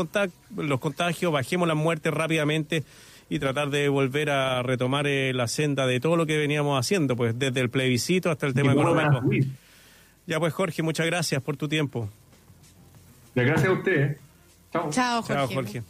los 0.57 0.81
contagios, 0.81 1.33
bajemos 1.33 1.67
las 1.67 1.77
muertes 1.77 2.13
rápidamente 2.13 2.85
y 3.31 3.39
tratar 3.39 3.71
de 3.71 3.89
volver 3.89 4.29
a 4.29 4.63
retomar 4.63 5.07
eh, 5.07 5.33
la 5.33 5.47
senda 5.47 5.87
de 5.87 6.01
todo 6.01 6.17
lo 6.17 6.27
que 6.27 6.37
veníamos 6.37 6.79
haciendo, 6.79 7.17
pues 7.17 7.39
desde 7.39 7.61
el 7.61 7.71
plebiscito 7.71 8.31
hasta 8.31 8.47
el 8.47 8.55
tema 8.55 8.73
económico. 8.73 9.23
Ya 10.27 10.39
pues 10.39 10.53
Jorge, 10.53 10.83
muchas 10.83 11.07
gracias 11.07 11.41
por 11.43 11.57
tu 11.57 11.69
tiempo. 11.69 12.11
Gracias 13.35 13.69
a 13.69 13.73
usted. 13.73 14.03
¿eh? 14.03 14.19
Chao. 14.91 15.23
Jorge. 15.23 15.83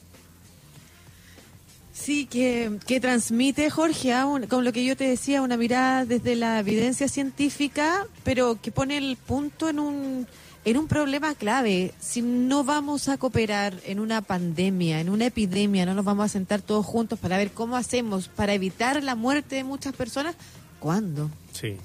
Sí, 1.92 2.26
que, 2.26 2.78
que 2.86 3.00
transmite 3.00 3.68
Jorge, 3.70 4.12
¿ah? 4.12 4.26
con 4.48 4.64
lo 4.64 4.72
que 4.72 4.84
yo 4.84 4.96
te 4.96 5.04
decía, 5.04 5.42
una 5.42 5.56
mirada 5.56 6.04
desde 6.04 6.36
la 6.36 6.58
evidencia 6.60 7.08
científica, 7.08 8.06
pero 8.22 8.58
que 8.60 8.70
pone 8.70 8.96
el 8.98 9.16
punto 9.16 9.68
en 9.68 9.78
un 9.78 10.26
en 10.64 10.76
un 10.76 10.88
problema 10.88 11.34
clave. 11.34 11.92
Si 12.00 12.22
no 12.22 12.64
vamos 12.64 13.08
a 13.08 13.18
cooperar 13.18 13.74
en 13.84 14.00
una 14.00 14.22
pandemia, 14.22 15.00
en 15.00 15.10
una 15.10 15.26
epidemia, 15.26 15.86
no 15.86 15.94
nos 15.94 16.04
vamos 16.04 16.26
a 16.26 16.28
sentar 16.28 16.60
todos 16.62 16.84
juntos 16.84 17.18
para 17.18 17.38
ver 17.38 17.50
cómo 17.52 17.76
hacemos 17.76 18.28
para 18.28 18.54
evitar 18.54 19.02
la 19.02 19.14
muerte 19.14 19.56
de 19.56 19.64
muchas 19.64 19.94
personas, 19.94 20.36
¿cuándo? 20.78 21.30
Sí. 21.52 21.76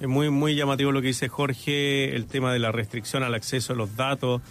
Es 0.00 0.08
muy, 0.08 0.30
muy 0.30 0.56
llamativo 0.56 0.90
lo 0.90 1.00
que 1.00 1.08
dice 1.08 1.28
Jorge, 1.28 2.16
el 2.16 2.26
tema 2.26 2.52
de 2.52 2.58
la 2.58 2.72
restricción 2.72 3.22
al 3.22 3.34
acceso 3.34 3.72
a 3.72 3.76
los 3.76 3.94
datos 3.94 4.42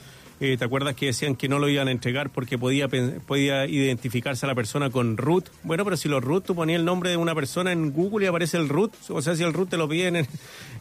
eh, 0.44 0.58
¿Te 0.58 0.66
acuerdas 0.66 0.96
que 0.96 1.06
decían 1.06 1.36
que 1.36 1.48
no 1.48 1.60
lo 1.60 1.70
iban 1.70 1.88
a 1.88 1.92
entregar 1.92 2.32
porque 2.32 2.58
podía, 2.58 2.88
podía 2.88 3.68
identificarse 3.68 4.44
a 4.44 4.50
la 4.50 4.56
persona 4.56 4.89
con 4.89 5.16
root? 5.16 5.50
Bueno, 5.62 5.84
pero 5.84 5.96
si 5.98 6.10
los 6.10 6.24
root, 6.24 6.44
tú 6.44 6.56
ponías 6.56 6.80
el 6.80 6.86
nombre 6.86 7.12
de 7.12 7.18
una 7.18 7.36
persona 7.36 7.72
en 7.72 7.92
Google 7.92 8.26
y 8.26 8.28
aparece 8.28 8.58
el 8.58 8.68
root. 8.68 8.92
O 9.10 9.22
sea, 9.22 9.36
si 9.36 9.44
el 9.44 9.54
root 9.54 9.70
te 9.70 9.78
lo 9.78 9.88
piden 9.88 10.16
en, 10.16 10.28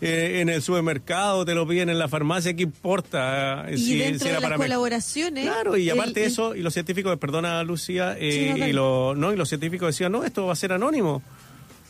eh, 0.01 0.39
en 0.41 0.49
el 0.49 0.63
supermercado, 0.63 1.45
te 1.45 1.55
lo 1.55 1.69
piden 1.69 1.91
en 1.91 1.99
la 1.99 2.09
farmacia, 2.09 2.55
¿qué 2.55 2.63
importa? 2.63 3.67
Y 3.71 3.77
si, 3.77 3.99
dentro 3.99 4.29
de 4.29 4.41
las 4.41 4.53
colaboraciones... 4.55 5.45
Claro, 5.45 5.77
y 5.77 5.91
aparte 5.91 6.21
de 6.21 6.27
eso, 6.27 6.55
y 6.55 6.63
los 6.63 6.73
científicos, 6.73 7.19
perdona 7.19 7.63
Lucía, 7.63 8.17
eh, 8.19 8.67
y, 8.67 8.73
lo, 8.73 9.15
no, 9.15 9.31
y 9.31 9.37
los 9.37 9.51
científicos 9.51 9.89
decían, 9.89 10.13
no, 10.13 10.25
esto 10.25 10.47
va 10.47 10.55
a 10.55 10.57
ser 10.57 10.73
anónimo. 10.73 11.23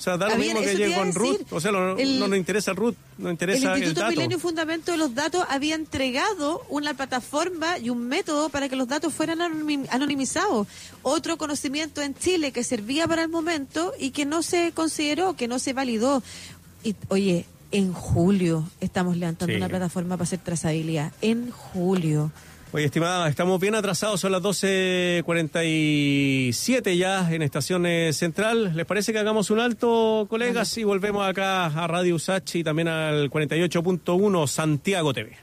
O 0.01 0.03
sea, 0.03 0.17
da 0.17 0.31
lo 0.31 0.37
mismo 0.37 0.61
que 0.63 0.75
llegue 0.75 0.95
con 0.95 1.13
Ruth. 1.13 1.43
O 1.51 1.61
sea, 1.61 1.73
no, 1.73 1.95
nos 1.95 2.39
interesa 2.39 2.73
Ruth, 2.73 2.95
nos 3.19 3.33
interesa 3.33 3.75
el 3.75 3.83
Instituto 3.83 4.09
Milenio 4.09 4.39
y 4.39 4.41
Fundamento 4.41 4.93
de 4.93 4.97
los 4.97 5.15
Datos 5.15 5.45
había 5.51 5.75
entregado 5.75 6.63
una 6.71 6.95
plataforma 6.95 7.77
y 7.77 7.91
un 7.91 8.09
método 8.09 8.49
para 8.49 8.71
que 8.71 8.77
los 8.77 8.89
datos 8.89 9.13
fueran 9.13 9.43
anonimizados. 9.91 10.67
Otro 11.03 11.37
conocimiento 11.37 12.01
en 12.01 12.15
Chile 12.15 12.51
que 12.51 12.65
servía 12.65 13.07
para 13.07 13.23
el 13.23 13.29
momento 13.29 13.93
y 13.99 14.13
que 14.13 14.25
no 14.25 14.43
se 14.43 14.73
consideró, 14.73 15.37
que 15.37 15.49
no 15.49 15.59
se 15.59 15.75
validó. 15.75 16.23
Y, 16.83 16.97
oye, 17.09 17.45
en 17.71 17.93
julio 17.93 18.67
estamos 18.81 19.19
levantando 19.19 19.55
una 19.55 19.69
plataforma 19.69 20.17
para 20.17 20.25
hacer 20.25 20.39
trazabilidad. 20.39 21.13
En 21.21 21.51
julio. 21.51 22.33
Oye, 22.73 22.85
estimada, 22.85 23.29
estamos 23.29 23.61
bien 23.61 23.75
atrasados, 23.75 24.21
son 24.21 24.31
las 24.31 24.43
12.47 24.43 26.97
ya 26.97 27.29
en 27.33 27.43
Estación 27.43 27.85
Central. 28.13 28.77
¿Les 28.77 28.87
parece 28.87 29.13
que 29.13 29.19
hagamos 29.19 29.51
un 29.51 29.59
alto, 29.59 30.29
colegas, 30.31 30.79
y 30.79 30.85
volvemos 30.85 31.29
acá 31.29 31.67
a 31.67 31.89
Radio 31.89 32.15
Usach 32.15 32.55
y 32.55 32.63
también 32.63 32.87
al 32.87 33.29
48.1 33.29 34.47
Santiago 34.47 35.13
TV? 35.13 35.37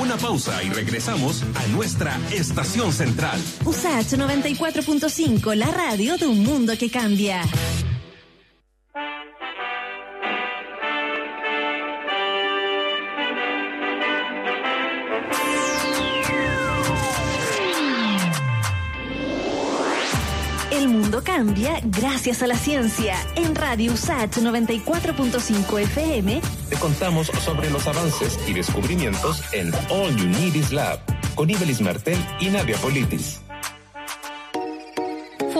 Una 0.00 0.16
pausa 0.16 0.64
y 0.64 0.70
regresamos 0.70 1.44
a 1.54 1.66
nuestra 1.68 2.18
Estación 2.32 2.90
Central. 2.90 3.38
Usach 3.66 4.14
94.5, 4.14 5.54
la 5.54 5.70
radio 5.70 6.16
de 6.16 6.26
un 6.26 6.42
mundo 6.42 6.78
que 6.78 6.90
cambia. 6.90 7.42
Cambia 21.24 21.80
gracias 21.84 22.42
a 22.42 22.46
la 22.46 22.56
ciencia. 22.56 23.16
En 23.36 23.54
Radio 23.54 23.92
USAT 23.92 24.36
94.5 24.36 25.80
FM 25.80 26.40
te 26.68 26.76
contamos 26.76 27.28
sobre 27.44 27.70
los 27.70 27.86
avances 27.86 28.38
y 28.46 28.52
descubrimientos 28.52 29.42
en 29.52 29.72
All 29.90 30.14
You 30.16 30.26
Need 30.26 30.54
Is 30.54 30.72
Lab 30.72 31.00
con 31.34 31.48
Ibelis 31.48 31.80
Martel 31.80 32.18
y 32.40 32.48
Nadia 32.48 32.76
Politis. 32.78 33.43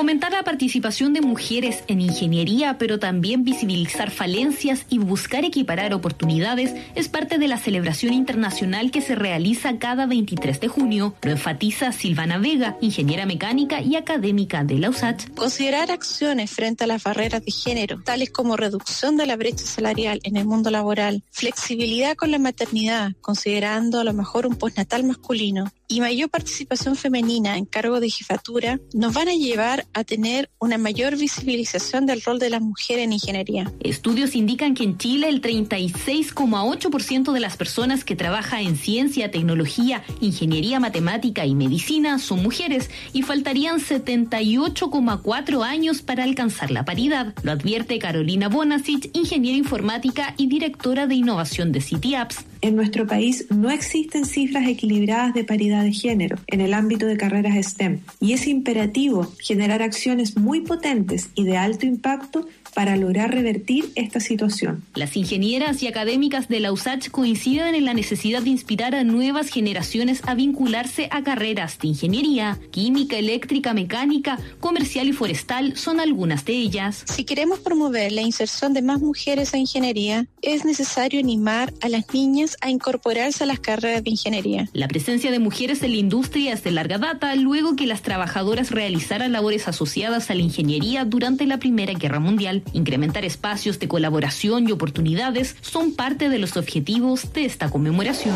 Fomentar 0.04 0.32
la 0.32 0.42
participación 0.42 1.14
de 1.14 1.22
mujeres 1.22 1.82
en 1.86 2.02
ingeniería, 2.02 2.76
pero 2.76 2.98
también 2.98 3.42
visibilizar 3.42 4.10
falencias 4.10 4.84
y 4.90 4.98
buscar 4.98 5.46
equiparar 5.46 5.94
oportunidades 5.94 6.74
es 6.94 7.08
parte 7.08 7.38
de 7.38 7.48
la 7.48 7.56
celebración 7.56 8.12
internacional 8.12 8.90
que 8.90 9.00
se 9.00 9.14
realiza 9.14 9.78
cada 9.78 10.04
23 10.04 10.60
de 10.60 10.68
junio. 10.68 11.14
Lo 11.22 11.30
enfatiza 11.30 11.90
Silvana 11.90 12.36
Vega, 12.36 12.76
ingeniera 12.82 13.24
mecánica 13.24 13.80
y 13.80 13.96
académica 13.96 14.62
de 14.62 14.78
la 14.78 14.90
USACH. 14.90 15.30
Considerar 15.36 15.90
acciones 15.90 16.50
frente 16.50 16.84
a 16.84 16.86
las 16.86 17.02
barreras 17.02 17.42
de 17.42 17.50
género, 17.50 18.02
tales 18.02 18.28
como 18.28 18.58
reducción 18.58 19.16
de 19.16 19.24
la 19.24 19.36
brecha 19.36 19.64
salarial 19.64 20.20
en 20.24 20.36
el 20.36 20.44
mundo 20.44 20.70
laboral, 20.70 21.22
flexibilidad 21.30 22.14
con 22.14 22.30
la 22.30 22.38
maternidad, 22.38 23.12
considerando 23.22 24.00
a 24.00 24.04
lo 24.04 24.12
mejor 24.12 24.46
un 24.46 24.56
postnatal 24.56 25.02
masculino, 25.04 25.72
y 25.94 26.00
mayor 26.00 26.28
participación 26.28 26.96
femenina 26.96 27.56
en 27.56 27.66
cargo 27.66 28.00
de 28.00 28.10
jefatura 28.10 28.80
nos 28.92 29.14
van 29.14 29.28
a 29.28 29.34
llevar 29.34 29.86
a 29.92 30.02
tener 30.02 30.50
una 30.58 30.76
mayor 30.76 31.16
visibilización 31.16 32.04
del 32.04 32.20
rol 32.20 32.40
de 32.40 32.50
las 32.50 32.60
mujeres 32.60 33.04
en 33.04 33.12
ingeniería. 33.12 33.72
Estudios 33.78 34.34
indican 34.34 34.74
que 34.74 34.82
en 34.82 34.98
Chile 34.98 35.28
el 35.28 35.40
36,8% 35.40 37.32
de 37.32 37.38
las 37.38 37.56
personas 37.56 38.04
que 38.04 38.16
trabajan 38.16 38.62
en 38.62 38.76
ciencia, 38.76 39.30
tecnología, 39.30 40.02
ingeniería 40.20 40.80
matemática 40.80 41.46
y 41.46 41.54
medicina 41.54 42.18
son 42.18 42.42
mujeres 42.42 42.90
y 43.12 43.22
faltarían 43.22 43.78
78,4 43.78 45.64
años 45.64 46.02
para 46.02 46.24
alcanzar 46.24 46.72
la 46.72 46.84
paridad. 46.84 47.34
Lo 47.44 47.52
advierte 47.52 48.00
Carolina 48.00 48.48
Bonasic, 48.48 49.10
ingeniera 49.12 49.56
informática 49.56 50.34
y 50.36 50.48
directora 50.48 51.06
de 51.06 51.14
innovación 51.14 51.70
de 51.70 51.80
City 51.80 52.16
Apps 52.16 52.44
En 52.64 52.76
nuestro 52.76 53.06
país 53.06 53.44
no 53.50 53.70
existen 53.70 54.24
cifras 54.24 54.66
equilibradas 54.66 55.34
de 55.34 55.44
paridad 55.44 55.82
de 55.82 55.92
género 55.92 56.38
en 56.46 56.62
el 56.62 56.72
ámbito 56.72 57.04
de 57.04 57.18
carreras 57.18 57.62
STEM 57.62 58.00
y 58.20 58.32
es 58.32 58.46
imperativo 58.46 59.30
generar 59.38 59.82
acciones 59.82 60.38
muy 60.38 60.62
potentes 60.62 61.28
y 61.34 61.44
de 61.44 61.58
alto 61.58 61.84
impacto 61.84 62.48
para 62.74 62.96
lograr 62.96 63.32
revertir 63.32 63.90
esta 63.94 64.20
situación. 64.20 64.82
Las 64.94 65.16
ingenieras 65.16 65.82
y 65.82 65.86
académicas 65.86 66.48
de 66.48 66.60
la 66.60 66.72
USACH 66.72 67.10
coinciden 67.10 67.74
en 67.74 67.84
la 67.84 67.94
necesidad 67.94 68.42
de 68.42 68.50
inspirar 68.50 68.94
a 68.94 69.04
nuevas 69.04 69.48
generaciones 69.48 70.20
a 70.26 70.34
vincularse 70.34 71.08
a 71.10 71.22
carreras 71.22 71.78
de 71.78 71.88
ingeniería, 71.88 72.58
química, 72.70 73.16
eléctrica, 73.16 73.72
mecánica, 73.74 74.38
comercial 74.60 75.08
y 75.08 75.12
forestal 75.12 75.76
son 75.76 76.00
algunas 76.00 76.44
de 76.44 76.54
ellas. 76.54 77.04
Si 77.06 77.24
queremos 77.24 77.60
promover 77.60 78.12
la 78.12 78.22
inserción 78.22 78.74
de 78.74 78.82
más 78.82 79.00
mujeres 79.00 79.54
a 79.54 79.58
ingeniería, 79.58 80.26
es 80.42 80.64
necesario 80.64 81.20
animar 81.20 81.72
a 81.80 81.88
las 81.88 82.12
niñas 82.12 82.56
a 82.60 82.70
incorporarse 82.70 83.44
a 83.44 83.46
las 83.46 83.60
carreras 83.60 84.02
de 84.02 84.10
ingeniería. 84.10 84.68
La 84.72 84.88
presencia 84.88 85.30
de 85.30 85.38
mujeres 85.38 85.82
en 85.82 85.92
la 85.92 85.98
industria 85.98 86.52
es 86.52 86.64
de 86.64 86.72
larga 86.72 86.98
data, 86.98 87.34
luego 87.36 87.76
que 87.76 87.86
las 87.86 88.02
trabajadoras 88.02 88.70
realizaran 88.70 89.32
labores 89.32 89.68
asociadas 89.68 90.30
a 90.30 90.34
la 90.34 90.42
ingeniería 90.42 91.04
durante 91.04 91.46
la 91.46 91.58
Primera 91.58 91.92
Guerra 91.94 92.20
Mundial. 92.20 92.63
Incrementar 92.72 93.24
espacios 93.24 93.78
de 93.78 93.88
colaboración 93.88 94.68
y 94.68 94.72
oportunidades 94.72 95.56
son 95.60 95.94
parte 95.94 96.28
de 96.28 96.38
los 96.38 96.56
objetivos 96.56 97.32
de 97.32 97.44
esta 97.44 97.70
conmemoración. 97.70 98.34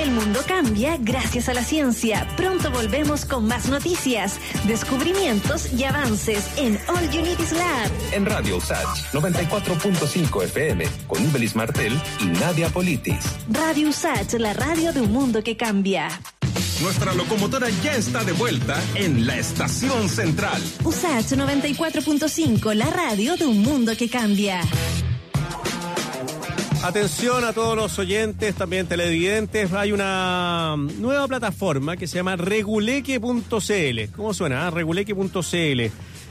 El 0.00 0.10
mundo 0.10 0.40
cambia 0.46 0.96
gracias 0.98 1.48
a 1.48 1.54
la 1.54 1.62
ciencia. 1.62 2.26
Pronto 2.36 2.70
volvemos 2.70 3.24
con 3.24 3.46
más 3.46 3.68
noticias, 3.68 4.38
descubrimientos 4.64 5.72
y 5.72 5.84
avances 5.84 6.48
en 6.56 6.78
All 6.88 7.04
Is 7.04 7.52
Lab. 7.52 7.90
En 8.12 8.26
Radio 8.26 8.56
USACH 8.56 9.12
94.5 9.12 10.44
FM 10.44 10.84
con 11.06 11.22
Ibelis 11.24 11.56
Martel 11.56 12.00
y 12.20 12.26
Nadia 12.26 12.68
Politis. 12.68 13.24
Radio 13.50 13.88
USACH, 13.88 14.34
la 14.34 14.52
radio 14.52 14.92
de 14.92 15.00
un 15.00 15.12
mundo 15.12 15.42
que 15.42 15.56
cambia. 15.56 16.08
Nuestra 16.82 17.12
locomotora 17.12 17.68
ya 17.82 17.96
está 17.96 18.22
de 18.22 18.30
vuelta 18.32 18.80
en 18.94 19.26
la 19.26 19.36
estación 19.36 20.08
central. 20.08 20.62
USACH 20.84 21.32
94.5, 21.32 22.72
la 22.74 22.88
radio 22.88 23.36
de 23.36 23.46
un 23.46 23.62
mundo 23.62 23.96
que 23.96 24.08
cambia. 24.08 24.60
Atención 26.84 27.44
a 27.44 27.52
todos 27.52 27.76
los 27.76 27.98
oyentes, 27.98 28.54
también 28.54 28.86
televidentes. 28.86 29.72
Hay 29.72 29.90
una 29.90 30.76
nueva 30.76 31.26
plataforma 31.26 31.96
que 31.96 32.06
se 32.06 32.14
llama 32.18 32.36
reguleque.cl. 32.36 34.12
¿Cómo 34.14 34.32
suena? 34.32 34.68
ah? 34.68 34.70
Reguleque.cl. 34.70 35.80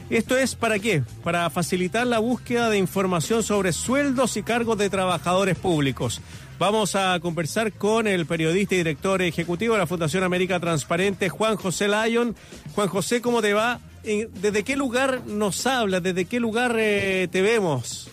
Esto 0.10 0.38
es 0.38 0.56
para 0.56 0.80
qué? 0.80 1.04
Para 1.26 1.50
facilitar 1.50 2.08
la 2.08 2.20
búsqueda 2.20 2.70
de 2.70 2.78
información 2.78 3.44
sobre 3.44 3.74
sueldos 3.74 4.38
y 4.38 4.44
cargos 4.44 4.78
de 4.78 4.90
trabajadores 4.90 5.58
públicos. 5.58 6.22
Vamos 6.60 6.96
a 6.96 7.20
conversar 7.20 7.72
con 7.74 8.08
el 8.08 8.26
periodista 8.26 8.74
y 8.74 8.80
director 8.80 9.22
ejecutivo 9.22 9.74
de 9.76 9.80
la 9.82 9.88
Fundación 9.88 10.24
América 10.24 10.60
Transparente, 10.60 11.30
Juan 11.30 11.56
José 11.56 11.88
Lyon. 11.88 12.36
Juan 12.74 12.88
José, 12.88 13.22
¿cómo 13.22 13.42
te 13.44 13.54
va? 13.54 13.80
¿Desde 14.04 14.64
qué 14.64 14.76
lugar 14.76 15.22
nos 15.28 15.68
hablas? 15.68 16.02
¿Desde 16.02 16.26
qué 16.26 16.40
lugar 16.40 16.76
eh, 16.80 17.28
te 17.32 17.42
vemos? 17.44 18.10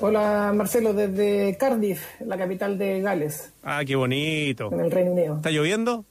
Hola 0.00 0.52
Marcelo, 0.54 0.92
desde 0.94 1.56
Cardiff, 1.58 2.00
la 2.24 2.38
capital 2.38 2.78
de 2.78 3.00
Gales, 3.00 3.52
Ah, 3.64 3.82
qué 3.84 3.96
bonito. 3.96 4.70
en 4.72 4.78
el 4.80 4.90
Reino 4.92 5.10
Unido. 5.10 5.36
¿Está 5.36 5.50
lloviendo? 5.50 6.04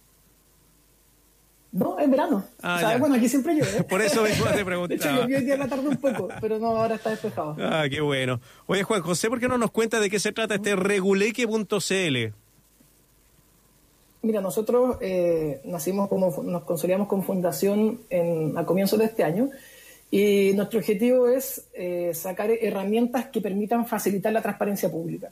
No, 1.78 2.00
es 2.00 2.10
verano. 2.10 2.44
Ah, 2.62 2.76
O 2.76 2.80
sea, 2.80 2.92
ya. 2.94 2.98
Bueno, 2.98 3.16
aquí 3.16 3.30
siempre 3.30 3.54
llueve. 3.54 3.84
Por 3.90 4.02
eso 4.02 4.24
mismo 4.24 4.46
te 4.46 4.52
De 4.52 4.58
hecho, 4.58 4.66
preguntaba. 4.66 5.16
llovió 5.16 5.38
hoy 5.38 5.44
día 5.44 5.54
en 5.54 5.60
la 5.60 5.68
tarde 5.68 5.88
un 5.88 5.98
poco, 5.98 6.28
pero 6.42 6.58
no, 6.60 6.68
ahora 6.68 6.96
está 6.96 7.12
despejado. 7.12 7.56
Ah, 7.60 7.86
qué 7.90 8.02
bueno. 8.02 8.40
Oye, 8.66 8.84
Juan 8.84 9.02
José, 9.02 9.30
¿por 9.30 9.40
qué 9.40 9.48
no 9.48 9.58
nos 9.58 9.72
cuenta 9.72 10.00
de 10.00 10.10
qué 10.10 10.20
se 10.20 10.32
trata 10.32 10.56
este 10.56 10.76
reguleque.cl? 10.76 12.34
Mira, 14.24 14.42
nosotros 14.42 14.98
eh, 15.02 15.62
nacimos 15.66 16.10
como, 16.10 16.36
nos 16.44 16.64
consolidamos 16.64 17.08
como 17.08 17.22
fundación 17.22 18.02
en, 18.10 18.58
a 18.58 18.66
comienzos 18.66 18.98
de 19.00 19.06
este 19.06 19.24
año 19.24 19.50
y 20.10 20.54
nuestro 20.56 20.80
objetivo 20.80 21.28
es 21.28 21.68
eh, 21.74 22.12
sacar 22.14 22.50
herramientas 22.50 23.28
que 23.28 23.42
permitan 23.42 23.86
facilitar 23.86 24.34
la 24.34 24.42
transparencia 24.42 24.90
pública. 24.90 25.30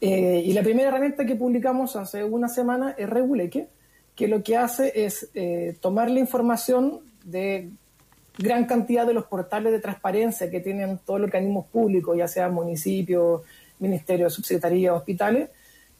Eh, 0.00 0.42
y 0.44 0.52
la 0.52 0.62
primera 0.62 0.88
herramienta 0.88 1.24
que 1.26 1.34
publicamos 1.36 1.96
hace 1.96 2.22
una 2.24 2.48
semana 2.48 2.94
es 2.96 3.08
Reguleque, 3.08 3.66
que 4.14 4.28
lo 4.28 4.42
que 4.42 4.56
hace 4.56 5.04
es 5.04 5.30
eh, 5.34 5.76
tomar 5.80 6.10
la 6.10 6.20
información 6.20 7.00
de 7.24 7.70
gran 8.38 8.66
cantidad 8.66 9.06
de 9.06 9.14
los 9.14 9.26
portales 9.26 9.72
de 9.72 9.80
transparencia 9.80 10.50
que 10.50 10.60
tienen 10.60 10.98
todos 11.04 11.20
los 11.20 11.28
organismos 11.28 11.66
públicos, 11.66 12.16
ya 12.16 12.28
sea 12.28 12.48
municipios, 12.48 13.42
ministerios, 13.78 14.34
subsecretarías, 14.34 14.94
hospitales, 14.94 15.50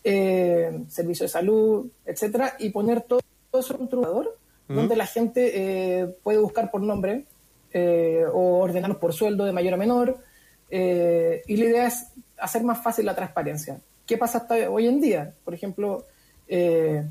eh, 0.04 0.82
servicios 0.88 1.30
de 1.30 1.38
salud, 1.38 1.86
etcétera, 2.04 2.54
y 2.58 2.70
poner 2.70 3.02
todo, 3.02 3.20
todo 3.50 3.60
eso 3.60 3.74
en 3.74 3.82
un 3.82 3.88
trubador 3.88 4.36
donde 4.68 4.96
la 4.96 5.04
gente 5.04 5.52
eh, 5.54 6.06
puede 6.22 6.38
buscar 6.38 6.70
por 6.70 6.80
nombre 6.80 7.26
eh, 7.74 8.24
o 8.32 8.60
ordenarlos 8.60 8.96
por 8.98 9.12
sueldo 9.12 9.44
de 9.44 9.52
mayor 9.52 9.74
a 9.74 9.76
menor. 9.76 10.18
eh, 10.70 11.42
y 11.46 11.56
la 11.56 11.64
idea 11.66 11.86
es 11.88 12.06
hacer 12.38 12.64
más 12.64 12.82
fácil 12.82 13.04
la 13.04 13.14
transparencia. 13.14 13.78
¿Qué 14.06 14.16
pasa 14.16 14.38
hasta 14.38 14.70
hoy 14.70 14.86
en 14.86 15.00
día? 15.00 15.34
Por 15.44 15.52
ejemplo, 15.52 16.06
eh, 16.48 17.04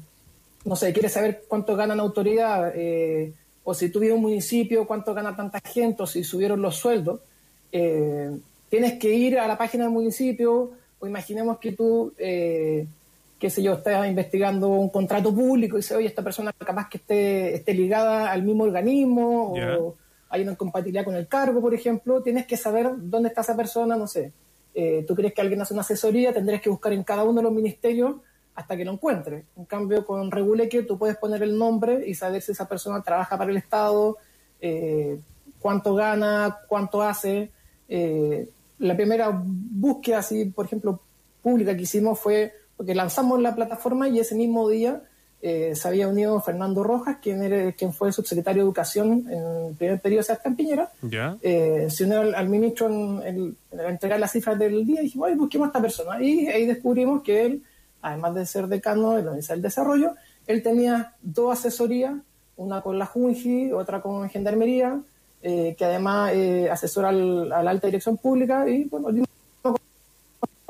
no 0.66 0.76
sé, 0.76 0.94
quieres 0.94 1.14
saber 1.14 1.44
cuánto 1.48 1.76
gana 1.76 1.94
una 1.94 2.04
autoridad, 2.04 2.72
eh, 2.76 3.34
o 3.64 3.74
si 3.74 3.90
tú 3.90 4.00
vives 4.00 4.14
en 4.14 4.18
un 4.18 4.30
municipio, 4.30 4.86
cuánto 4.86 5.14
gana 5.14 5.36
tanta 5.36 5.60
gente, 5.60 6.04
o 6.04 6.08
si 6.08 6.24
subieron 6.24 6.62
los 6.62 6.76
sueldos, 6.76 7.20
eh, 7.72 8.32
tienes 8.70 8.94
que 8.94 9.14
ir 9.14 9.40
a 9.40 9.48
la 9.48 9.58
página 9.58 9.86
del 9.86 9.94
municipio, 9.94 10.72
o 11.00 11.08
imaginemos 11.08 11.58
que 11.60 11.72
tú, 11.72 12.14
eh, 12.18 12.86
qué 13.40 13.50
sé 13.50 13.64
yo, 13.64 13.74
estás 13.74 14.08
investigando 14.08 14.70
un 14.70 14.90
contrato 14.90 15.34
público 15.34 15.78
y 15.78 15.82
dices, 15.82 15.98
oye, 15.98 16.08
esta 16.08 16.24
persona 16.24 16.54
capaz 16.54 16.90
que 16.90 16.98
esté, 16.98 17.56
esté 17.56 17.74
ligada 17.74 18.32
al 18.32 18.44
mismo 18.44 18.64
organismo, 18.64 19.54
o 19.54 19.96
hay 20.30 20.44
una 20.44 20.54
incompatibilidad 20.54 21.04
con 21.04 21.16
el 21.16 21.28
cargo, 21.28 21.60
por 21.60 21.74
ejemplo, 21.74 22.22
tienes 22.22 22.46
que 22.46 22.56
saber 22.56 22.90
dónde 22.98 23.30
está 23.30 23.42
esa 23.42 23.58
persona, 23.58 23.98
no 23.98 24.08
sé. 24.08 24.32
Eh, 24.74 25.04
tú 25.06 25.14
crees 25.16 25.34
que 25.34 25.42
alguien 25.42 25.62
hace 25.62 25.74
una 25.74 25.82
asesoría, 25.82 26.34
tendrías 26.34 26.62
que 26.62 26.70
buscar 26.70 26.94
en 26.94 27.04
cada 27.04 27.24
uno 27.24 27.42
de 27.42 27.44
los 27.44 27.52
ministerios 27.52 28.16
hasta 28.56 28.76
que 28.78 28.86
lo 28.86 28.92
encuentres. 28.94 29.46
En 29.58 29.66
cambio, 29.66 30.06
con 30.06 30.30
Reguleque 30.32 30.84
tú 30.84 30.98
puedes 30.98 31.18
poner 31.18 31.42
el 31.44 31.58
nombre 31.58 32.04
y 32.08 32.14
saber 32.16 32.42
si 32.42 32.52
esa 32.52 32.68
persona 32.68 33.02
trabaja 33.02 33.38
para 33.38 33.52
el 33.52 33.58
Estado, 33.58 34.18
eh, 34.60 35.20
cuánto 35.60 35.96
gana, 35.96 36.58
cuánto 36.68 37.02
hace. 37.02 37.50
Eh, 37.88 38.48
la 38.80 38.96
primera 38.96 39.32
búsqueda, 39.44 40.20
así, 40.20 40.46
por 40.46 40.66
ejemplo, 40.66 41.00
pública 41.42 41.76
que 41.76 41.84
hicimos 41.84 42.20
fue 42.20 42.54
porque 42.78 42.96
lanzamos 42.96 43.40
la 43.42 43.54
plataforma 43.56 44.10
y 44.10 44.20
ese 44.20 44.34
mismo 44.36 44.68
día 44.68 45.02
eh, 45.44 45.74
se 45.76 45.88
había 45.88 46.08
unido 46.08 46.40
Fernando 46.42 46.84
Rojas, 46.84 47.18
quien, 47.22 47.42
era, 47.42 47.72
quien 47.72 47.94
fue 47.94 48.12
subsecretario 48.12 48.62
de 48.62 48.66
Educación 48.68 49.26
en 49.30 49.68
el 49.70 49.76
primer 49.76 50.00
periodo 50.00 50.20
de 50.20 50.24
Sebastián 50.26 50.56
Piñera, 50.56 50.92
eh, 51.42 51.88
se 51.90 52.04
unió 52.06 52.22
al, 52.22 52.36
al 52.36 52.48
ministro 52.50 52.88
en, 52.88 53.22
el- 53.24 53.56
en 53.72 53.80
entregar 53.80 54.20
las 54.20 54.32
cifras 54.32 54.58
del 54.60 54.86
día 54.86 55.02
y 55.02 55.06
dijimos, 55.06 55.28
"Oye, 55.28 55.36
busquemos 55.36 55.66
a 55.66 55.70
esta 55.70 55.82
persona. 55.82 56.22
Y 56.24 56.48
ahí 56.48 56.66
descubrimos 56.68 57.24
que 57.24 57.46
él, 57.46 57.64
además 58.02 58.36
de 58.36 58.46
ser 58.46 58.68
decano 58.68 59.12
de 59.12 59.24
la 59.24 59.30
Universidad 59.30 59.56
del 59.56 59.62
Desarrollo, 59.64 60.16
él 60.48 60.62
tenía 60.64 61.14
dos 61.22 61.60
asesorías, 61.60 62.14
una 62.58 62.82
con 62.82 62.98
la 63.00 63.06
Junji, 63.06 63.72
otra 63.72 64.02
con 64.02 64.30
Gendarmería, 64.30 65.00
eh, 65.42 65.76
que 65.78 65.86
además 65.86 66.32
eh, 66.34 66.70
asesora 66.70 67.10
al- 67.10 67.52
a 67.52 67.64
la 67.64 67.72
alta 67.72 67.88
dirección 67.88 68.18
pública 68.18 68.68
y 68.70 68.84
bueno, 68.86 69.10
no 69.12 69.26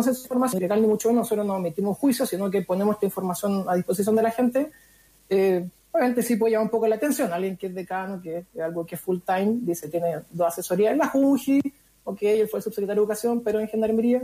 si 0.04 0.10
información 0.10 0.62
legal 0.62 0.82
ni 0.82 0.88
mucho 0.88 1.10
menos, 1.10 1.24
nosotros 1.26 1.46
no 1.46 1.58
emitimos 1.58 1.98
juicio, 1.98 2.26
sino 2.26 2.50
que 2.50 2.62
ponemos 2.64 2.96
esta 2.96 3.06
información 3.06 3.66
a 3.68 3.76
disposición 3.76 4.16
de 4.16 4.22
la 4.24 4.32
gente. 4.32 4.72
Eh, 5.30 5.68
obviamente 5.92 6.24
sí 6.24 6.38
puede 6.38 6.54
llamar 6.54 6.66
un 6.66 6.72
poco 6.72 6.88
la 6.88 6.96
atención, 6.96 7.32
alguien 7.32 7.56
que 7.58 7.68
es 7.68 7.76
decano, 7.76 8.20
que 8.22 8.40
es 8.40 8.46
algo 8.62 8.86
que 8.86 8.96
es 8.96 9.02
full 9.02 9.20
time, 9.26 9.60
dice 9.62 9.90
tiene 9.90 10.22
dos 10.32 10.48
asesorías 10.48 10.94
en 10.94 10.98
la 11.00 11.08
JUJI, 11.10 11.62
ok, 12.06 12.18
él 12.24 12.48
fue 12.48 12.62
subsecretario 12.62 13.02
de 13.02 13.04
Educación, 13.04 13.42
pero 13.42 13.60
en 13.60 13.68
Gendarmería, 13.68 14.24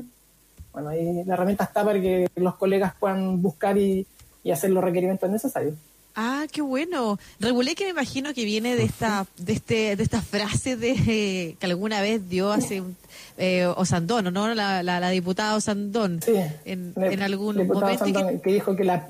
bueno, 0.81 0.89
ahí 0.89 1.23
la 1.25 1.33
herramienta 1.33 1.63
está 1.63 1.83
para 1.83 1.99
que 1.99 2.27
los 2.35 2.55
colegas 2.55 2.93
puedan 2.99 3.41
buscar 3.41 3.77
y, 3.77 4.05
y 4.43 4.51
hacer 4.51 4.69
los 4.69 4.83
requerimientos 4.83 5.29
necesarios. 5.29 5.73
Ah, 6.15 6.45
qué 6.51 6.61
bueno. 6.61 7.19
Regulé 7.39 7.75
que 7.75 7.83
me 7.85 7.91
imagino 7.91 8.33
que 8.33 8.43
viene 8.43 8.75
de 8.75 8.83
esta, 8.83 9.27
de 9.37 9.53
este, 9.53 9.95
de 9.95 10.01
esta 10.03 10.21
frase 10.21 10.75
de 10.75 10.91
eh, 11.07 11.55
que 11.59 11.65
alguna 11.67 12.01
vez 12.01 12.27
dio 12.27 12.51
hace 12.51 12.81
un, 12.81 12.95
eh, 13.37 13.65
Osandón, 13.67 14.33
¿no? 14.33 14.53
La, 14.55 14.81
la, 14.81 14.99
la 14.99 15.09
diputada 15.11 15.55
Osandón 15.55 16.21
Sí, 16.23 16.33
en, 16.65 16.93
el 16.95 17.13
en 17.13 17.21
algún 17.21 17.55
momento. 17.67 18.05
que- 18.43 18.51
dijo 18.51 18.75
que 18.75 18.83
la, 18.83 19.09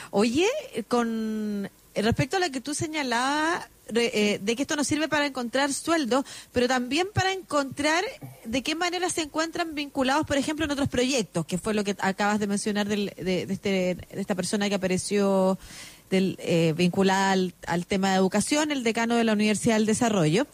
Oye, 0.09 0.47
con 0.87 1.69
respecto 1.95 2.37
a 2.37 2.39
lo 2.39 2.49
que 2.51 2.61
tú 2.61 2.73
señalabas 2.73 3.67
eh, 3.93 4.39
de 4.41 4.55
que 4.55 4.61
esto 4.61 4.75
nos 4.77 4.87
sirve 4.87 5.09
para 5.09 5.25
encontrar 5.25 5.73
sueldo, 5.73 6.23
pero 6.53 6.67
también 6.67 7.07
para 7.13 7.33
encontrar 7.33 8.03
de 8.45 8.63
qué 8.63 8.73
manera 8.75 9.09
se 9.09 9.21
encuentran 9.23 9.75
vinculados, 9.75 10.25
por 10.25 10.37
ejemplo, 10.37 10.63
en 10.65 10.71
otros 10.71 10.87
proyectos, 10.87 11.45
que 11.45 11.57
fue 11.57 11.73
lo 11.73 11.83
que 11.83 11.95
acabas 11.99 12.39
de 12.39 12.47
mencionar 12.47 12.87
del- 12.87 13.13
de, 13.17 13.45
de 13.45 13.53
este, 13.53 13.69
de 13.69 14.21
esta 14.21 14.35
persona 14.35 14.69
que 14.69 14.75
apareció 14.75 15.59
del, 16.09 16.37
eh, 16.39 16.73
vinculada 16.77 17.31
al, 17.31 17.53
al 17.67 17.85
tema 17.85 18.11
de 18.11 18.15
educación, 18.17 18.71
el 18.71 18.83
decano 18.83 19.15
de 19.15 19.23
la 19.25 19.33
Universidad 19.33 19.75
del 19.75 19.85
Desarrollo. 19.85 20.47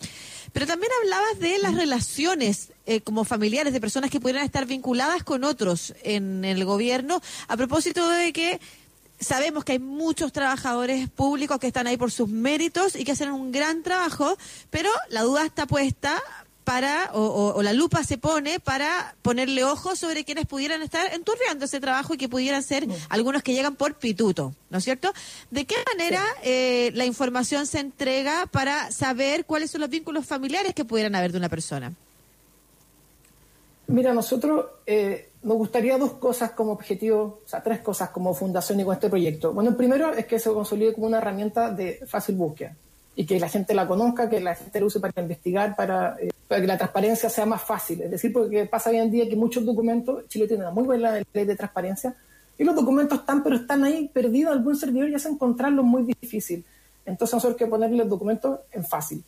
Pero 0.53 0.65
también 0.65 0.91
hablabas 1.03 1.39
de 1.39 1.59
las 1.59 1.75
relaciones 1.75 2.69
eh, 2.88 3.01
como 3.01 3.25
familiares 3.25 3.73
de 3.73 3.81
personas 3.81 4.09
que 4.09 4.19
pudieran 4.19 4.45
estar 4.45 4.65
vinculadas 4.65 5.23
con 5.23 5.43
otros 5.43 5.93
en 6.03 6.45
el 6.45 6.63
gobierno, 6.65 7.21
a 7.47 7.57
propósito 7.57 8.07
de 8.09 8.33
que 8.33 8.59
sabemos 9.20 9.63
que 9.63 9.74
hay 9.74 9.80
muchos 9.80 10.32
trabajadores 10.32 11.09
públicos 11.09 11.59
que 11.59 11.68
están 11.68 11.88
ahí 11.88 11.97
por 11.97 12.11
sus 12.11 12.30
méritos 12.30 12.95
y 12.95 13.03
que 13.03 13.11
hacen 13.13 13.32
un 13.32 13.51
gran 13.51 13.84
trabajo, 13.84 14.38
pero 14.70 14.89
la 15.09 15.22
duda 15.24 15.45
está 15.45 15.65
puesta 15.65 16.22
para, 16.63 17.11
o, 17.13 17.22
o- 17.22 17.55
o 17.55 17.63
la 17.63 17.72
lupa 17.72 18.03
se 18.03 18.18
pone 18.18 18.59
para 18.59 19.15
ponerle 19.22 19.63
ojo 19.63 19.95
sobre 19.95 20.26
quienes 20.26 20.45
pudieran 20.45 20.82
estar 20.82 21.13
enturbiando 21.13 21.63
ese 21.63 21.80
trabajo 21.80 22.13
y 22.13 22.18
que 22.18 22.28
pudieran 22.28 22.61
ser 22.61 22.86
algunos 23.07 23.41
que 23.41 23.53
llegan 23.53 23.78
por 23.78 23.93
pituto, 23.95 24.53
¿no 24.70 24.78
es 24.80 24.84
cierto? 24.84 25.13
¿De 25.49 25.63
qué 25.65 25.76
manera 25.93 26.22
eh, 26.43 26.91
la 26.93 27.05
información 27.05 27.68
se 27.68 27.80
entrega 27.80 28.47
para 28.47 28.91
saber 28.91 29.45
cuáles 29.45 29.72
son 29.72 29.80
los 29.80 29.89
vínculos 29.89 30.26
familiares 30.26 30.74
que 30.74 30.84
pudieran 30.84 31.15
haber 31.15 31.32
de 31.32 31.38
una 31.38 31.47
persona? 31.47 31.93
Mira, 33.88 34.13
nosotros 34.13 34.65
eh, 34.86 35.26
nos 35.43 35.57
gustaría 35.57 35.97
dos 35.97 36.13
cosas 36.13 36.51
como 36.51 36.71
objetivo, 36.71 37.41
o 37.45 37.47
sea, 37.47 37.61
tres 37.61 37.79
cosas 37.79 38.09
como 38.09 38.33
fundación 38.33 38.79
y 38.79 38.83
con 38.83 38.93
este 38.93 39.09
proyecto. 39.09 39.53
Bueno, 39.53 39.69
el 39.71 39.75
primero 39.75 40.13
es 40.13 40.25
que 40.25 40.39
se 40.39 40.51
consolide 40.51 40.93
como 40.93 41.07
una 41.07 41.19
herramienta 41.19 41.71
de 41.71 41.99
fácil 42.07 42.35
búsqueda 42.35 42.75
y 43.15 43.25
que 43.25 43.39
la 43.39 43.49
gente 43.49 43.73
la 43.73 43.88
conozca, 43.88 44.29
que 44.29 44.39
la 44.39 44.55
gente 44.55 44.79
la 44.79 44.85
use 44.85 44.99
para 44.99 45.21
investigar, 45.21 45.75
para, 45.75 46.17
eh, 46.19 46.29
que 46.47 46.67
la 46.67 46.77
transparencia 46.77 47.29
sea 47.29 47.45
más 47.45 47.63
fácil. 47.63 48.01
Es 48.01 48.11
decir, 48.11 48.31
porque 48.31 48.65
pasa 48.65 48.89
hoy 48.89 48.97
en 48.97 49.11
día 49.11 49.27
que 49.27 49.35
muchos 49.35 49.65
documentos, 49.65 50.27
Chile 50.27 50.47
tiene 50.47 50.63
una 50.63 50.71
muy 50.71 50.83
buena 50.83 51.13
ley 51.33 51.45
de 51.45 51.55
transparencia, 51.55 52.15
y 52.59 52.63
los 52.63 52.75
documentos 52.75 53.19
están, 53.19 53.43
pero 53.43 53.55
están 53.55 53.83
ahí 53.83 54.09
perdidos 54.11 54.51
en 54.51 54.59
algún 54.59 54.75
servidor 54.75 55.09
y 55.09 55.15
hace 55.15 55.29
encontrarlos 55.29 55.85
muy 55.85 56.03
difícil. 56.03 56.65
Entonces 57.05 57.35
nosotros 57.35 57.59
hay 57.59 57.65
que 57.65 57.69
ponerle 57.69 58.03
el 58.03 58.09
documento 58.09 58.63
en 58.71 58.83
fácil. 58.83 59.23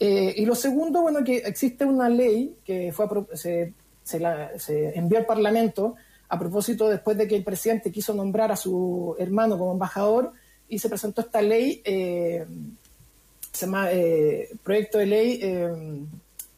Eh, 0.00 0.34
y 0.36 0.46
lo 0.46 0.54
segundo, 0.54 1.02
bueno, 1.02 1.24
que 1.24 1.38
existe 1.38 1.84
una 1.84 2.08
ley 2.08 2.56
que 2.64 2.92
fue 2.92 3.08
se, 3.34 3.72
se 4.08 4.18
la- 4.18 4.58
se 4.58 4.98
envió 4.98 5.18
al 5.18 5.26
Parlamento 5.26 5.94
a 6.30 6.38
propósito 6.38 6.88
después 6.88 7.16
de 7.18 7.28
que 7.28 7.36
el 7.36 7.44
presidente 7.44 7.92
quiso 7.92 8.14
nombrar 8.14 8.50
a 8.50 8.56
su 8.56 9.14
hermano 9.18 9.58
como 9.58 9.72
embajador 9.72 10.32
y 10.68 10.78
se 10.78 10.88
presentó 10.88 11.20
esta 11.20 11.42
ley, 11.42 11.82
eh, 11.84 12.46
se 13.52 13.66
llama 13.66 13.90
eh, 13.92 14.48
Proyecto 14.62 14.98
de 14.98 15.06
Ley 15.06 15.40
eh, 15.42 15.68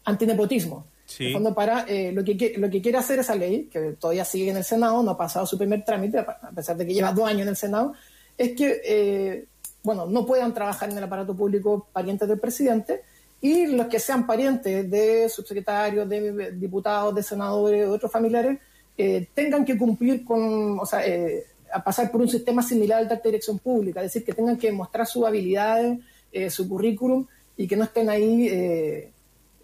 Antinepotismo. 0.04 0.86
Sí. 1.06 1.26
En 1.26 1.32
fondo, 1.32 1.52
para 1.54 1.86
eh, 1.88 2.12
lo, 2.12 2.22
que, 2.24 2.54
lo 2.56 2.70
que 2.70 2.80
quiere 2.80 2.98
hacer 2.98 3.18
esa 3.18 3.34
ley, 3.34 3.64
que 3.72 3.96
todavía 3.98 4.24
sigue 4.24 4.50
en 4.50 4.56
el 4.58 4.64
Senado, 4.64 5.02
no 5.02 5.10
ha 5.10 5.16
pasado 5.18 5.44
su 5.44 5.58
primer 5.58 5.84
trámite, 5.84 6.18
a 6.18 6.50
pesar 6.54 6.76
de 6.76 6.86
que 6.86 6.94
lleva 6.94 7.12
dos 7.12 7.26
años 7.28 7.42
en 7.42 7.48
el 7.48 7.56
Senado, 7.56 7.94
es 8.38 8.52
que, 8.52 9.46
bueno, 9.82 10.06
no 10.06 10.24
puedan 10.24 10.54
trabajar 10.54 10.88
en 10.90 10.98
el 10.98 11.04
aparato 11.04 11.34
público 11.34 11.88
parientes 11.92 12.28
del 12.28 12.38
presidente 12.38 13.02
y 13.40 13.66
los 13.66 13.86
que 13.86 13.98
sean 13.98 14.26
parientes 14.26 14.90
de 14.90 15.28
subsecretarios, 15.28 16.08
de 16.08 16.52
diputados, 16.52 17.14
de 17.14 17.22
senadores, 17.22 17.80
de 17.80 17.86
otros 17.86 18.12
familiares, 18.12 18.58
eh, 18.96 19.28
tengan 19.34 19.64
que 19.64 19.78
cumplir 19.78 20.24
con, 20.24 20.78
o 20.78 20.84
sea, 20.84 21.06
eh, 21.06 21.46
a 21.72 21.82
pasar 21.82 22.10
por 22.10 22.20
un 22.20 22.28
sistema 22.28 22.62
similar 22.62 22.98
al 22.98 23.08
de 23.08 23.14
alta 23.14 23.28
dirección 23.28 23.58
pública, 23.58 24.00
es 24.00 24.12
decir, 24.12 24.24
que 24.24 24.34
tengan 24.34 24.56
que 24.56 24.72
mostrar 24.72 25.06
sus 25.06 25.24
habilidades, 25.24 25.98
eh, 26.32 26.50
su 26.50 26.68
currículum 26.68 27.26
y 27.56 27.66
que 27.66 27.76
no 27.76 27.84
estén 27.84 28.08
ahí 28.08 28.48
eh, 28.48 29.12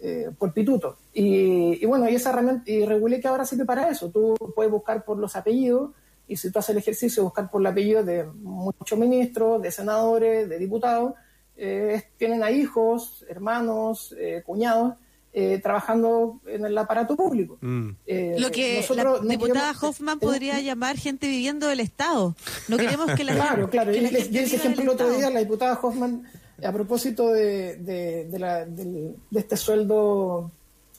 eh, 0.01 0.29
por 0.37 0.53
pituto. 0.53 0.97
Y, 1.13 1.83
y 1.83 1.85
bueno, 1.85 2.09
y 2.09 2.15
esa 2.15 2.29
herramienta, 2.29 2.69
y 2.69 2.85
Regulé 2.85 3.19
que 3.19 3.27
ahora 3.27 3.45
sirve 3.45 3.65
para 3.65 3.89
eso. 3.89 4.09
Tú 4.09 4.35
puedes 4.55 4.71
buscar 4.71 5.03
por 5.03 5.17
los 5.17 5.35
apellidos 5.35 5.91
y 6.27 6.35
si 6.35 6.51
tú 6.51 6.59
haces 6.59 6.71
el 6.71 6.77
ejercicio 6.77 7.23
buscar 7.23 7.49
por 7.49 7.61
el 7.61 7.67
apellido 7.67 8.03
de 8.03 8.25
muchos 8.25 8.97
ministros, 8.99 9.61
de 9.61 9.71
senadores, 9.71 10.49
de 10.49 10.59
diputados, 10.59 11.13
eh, 11.57 12.03
tienen 12.17 12.43
a 12.43 12.51
hijos, 12.51 13.25
hermanos, 13.29 14.15
eh, 14.17 14.43
cuñados, 14.45 14.93
eh, 15.33 15.59
trabajando 15.61 16.39
en 16.47 16.65
el 16.65 16.75
aparato 16.77 17.15
público. 17.15 17.57
Mm. 17.61 17.89
Eh, 18.07 18.35
Lo 18.39 18.49
que 18.49 18.83
la 18.95 19.03
no 19.03 19.19
diputada 19.19 19.73
queremos- 19.73 19.83
Hoffman 19.83 20.19
podría 20.19 20.59
llamar 20.61 20.97
gente 20.97 21.27
viviendo 21.27 21.67
del 21.67 21.79
Estado. 21.79 22.35
No 22.67 22.77
queremos 22.77 23.11
que 23.11 23.23
la 23.23 23.33
Claro, 23.33 23.69
claro. 23.69 23.91
que 23.91 24.01
la 24.01 24.09
les 24.11 24.23
gente 24.23 24.43
ese 24.43 24.55
ejemplo 24.55 24.81
el 24.83 24.89
otro 24.89 25.05
Estado. 25.07 25.19
día, 25.19 25.29
la 25.29 25.39
diputada 25.39 25.79
Hoffman, 25.81 26.23
a 26.63 26.71
propósito 26.71 27.29
de, 27.29 27.75
de, 27.77 28.25
de 28.25 28.39
la- 28.39 28.65
del- 28.65 29.15
de 29.29 29.39
este 29.39 29.57
sueldo 29.57 30.49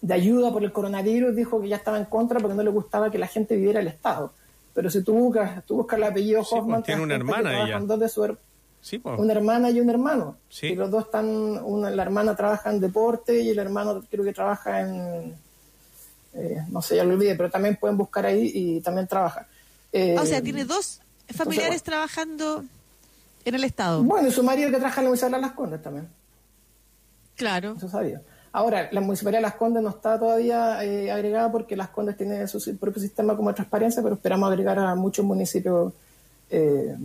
de 0.00 0.14
ayuda 0.14 0.52
por 0.52 0.62
el 0.62 0.70
coronavirus, 0.72 1.34
dijo 1.34 1.60
que 1.60 1.68
ya 1.68 1.76
estaba 1.76 1.98
en 1.98 2.04
contra 2.04 2.38
porque 2.38 2.54
no 2.56 2.62
le 2.62 2.70
gustaba 2.70 3.10
que 3.10 3.18
la 3.18 3.26
gente 3.26 3.56
viviera 3.56 3.80
el 3.80 3.88
Estado. 3.88 4.32
Pero 4.72 4.88
si 4.90 5.02
tú 5.02 5.14
buscas, 5.14 5.64
tú 5.66 5.74
buscas 5.78 5.96
el 5.98 6.04
apellido 6.04 6.44
Sí, 6.44 6.50
Hoffman, 6.54 6.80
pues, 6.82 6.86
tiene 6.86 7.02
una 7.02 7.16
hermana 7.16 7.64
ella. 7.64 7.80
dos 7.80 7.98
de 7.98 8.08
su 8.08 8.22
Sí, 8.80 8.98
pues. 8.98 9.18
una 9.18 9.32
hermana 9.32 9.70
y 9.70 9.80
un 9.80 9.90
hermano. 9.90 10.36
Sí. 10.48 10.68
Y 10.68 10.74
los 10.74 10.90
dos 10.90 11.04
están, 11.04 11.26
una, 11.26 11.90
la 11.90 12.02
hermana 12.02 12.34
trabaja 12.34 12.70
en 12.70 12.80
deporte 12.80 13.40
y 13.40 13.50
el 13.50 13.58
hermano 13.58 14.02
creo 14.10 14.24
que 14.24 14.32
trabaja 14.32 14.80
en, 14.80 15.34
eh, 16.34 16.64
no 16.70 16.80
sé, 16.80 16.96
ya 16.96 17.04
lo 17.04 17.14
olvidé, 17.14 17.34
pero 17.34 17.50
también 17.50 17.76
pueden 17.76 17.96
buscar 17.96 18.26
ahí 18.26 18.50
y 18.54 18.80
también 18.80 19.06
trabaja. 19.06 19.46
Eh, 19.92 20.14
Ah, 20.18 20.22
o 20.22 20.26
sea, 20.26 20.40
tiene 20.42 20.64
dos 20.64 21.00
familiares 21.34 21.82
bueno. 21.82 21.84
trabajando 21.84 22.64
en 23.44 23.54
el 23.54 23.64
Estado. 23.64 24.02
Bueno, 24.02 24.28
y 24.28 24.32
su 24.32 24.42
marido 24.42 24.70
que 24.70 24.76
trabaja 24.76 25.00
en 25.00 25.04
la 25.04 25.08
Municipalidad 25.10 25.38
de 25.38 25.42
Las 25.42 25.52
Condes 25.52 25.82
también. 25.82 26.08
Claro. 27.36 27.74
Eso 27.76 27.88
sabía. 27.88 28.20
Ahora, 28.52 28.88
la 28.92 29.00
Municipalidad 29.00 29.38
de 29.38 29.42
Las 29.42 29.54
Condes 29.54 29.82
no 29.82 29.90
está 29.90 30.18
todavía 30.18 30.82
eh, 30.84 31.10
agregada 31.10 31.50
porque 31.52 31.76
Las 31.76 31.88
Condes 31.88 32.16
tiene 32.16 32.46
su 32.48 32.76
propio 32.76 33.00
sistema 33.00 33.36
como 33.36 33.50
de 33.50 33.54
transparencia, 33.54 34.02
pero 34.02 34.14
esperamos 34.14 34.50
agregar 34.50 34.78
a 34.78 34.94
muchos 34.94 35.24
municipios 35.24 35.92
eh, 36.50 36.96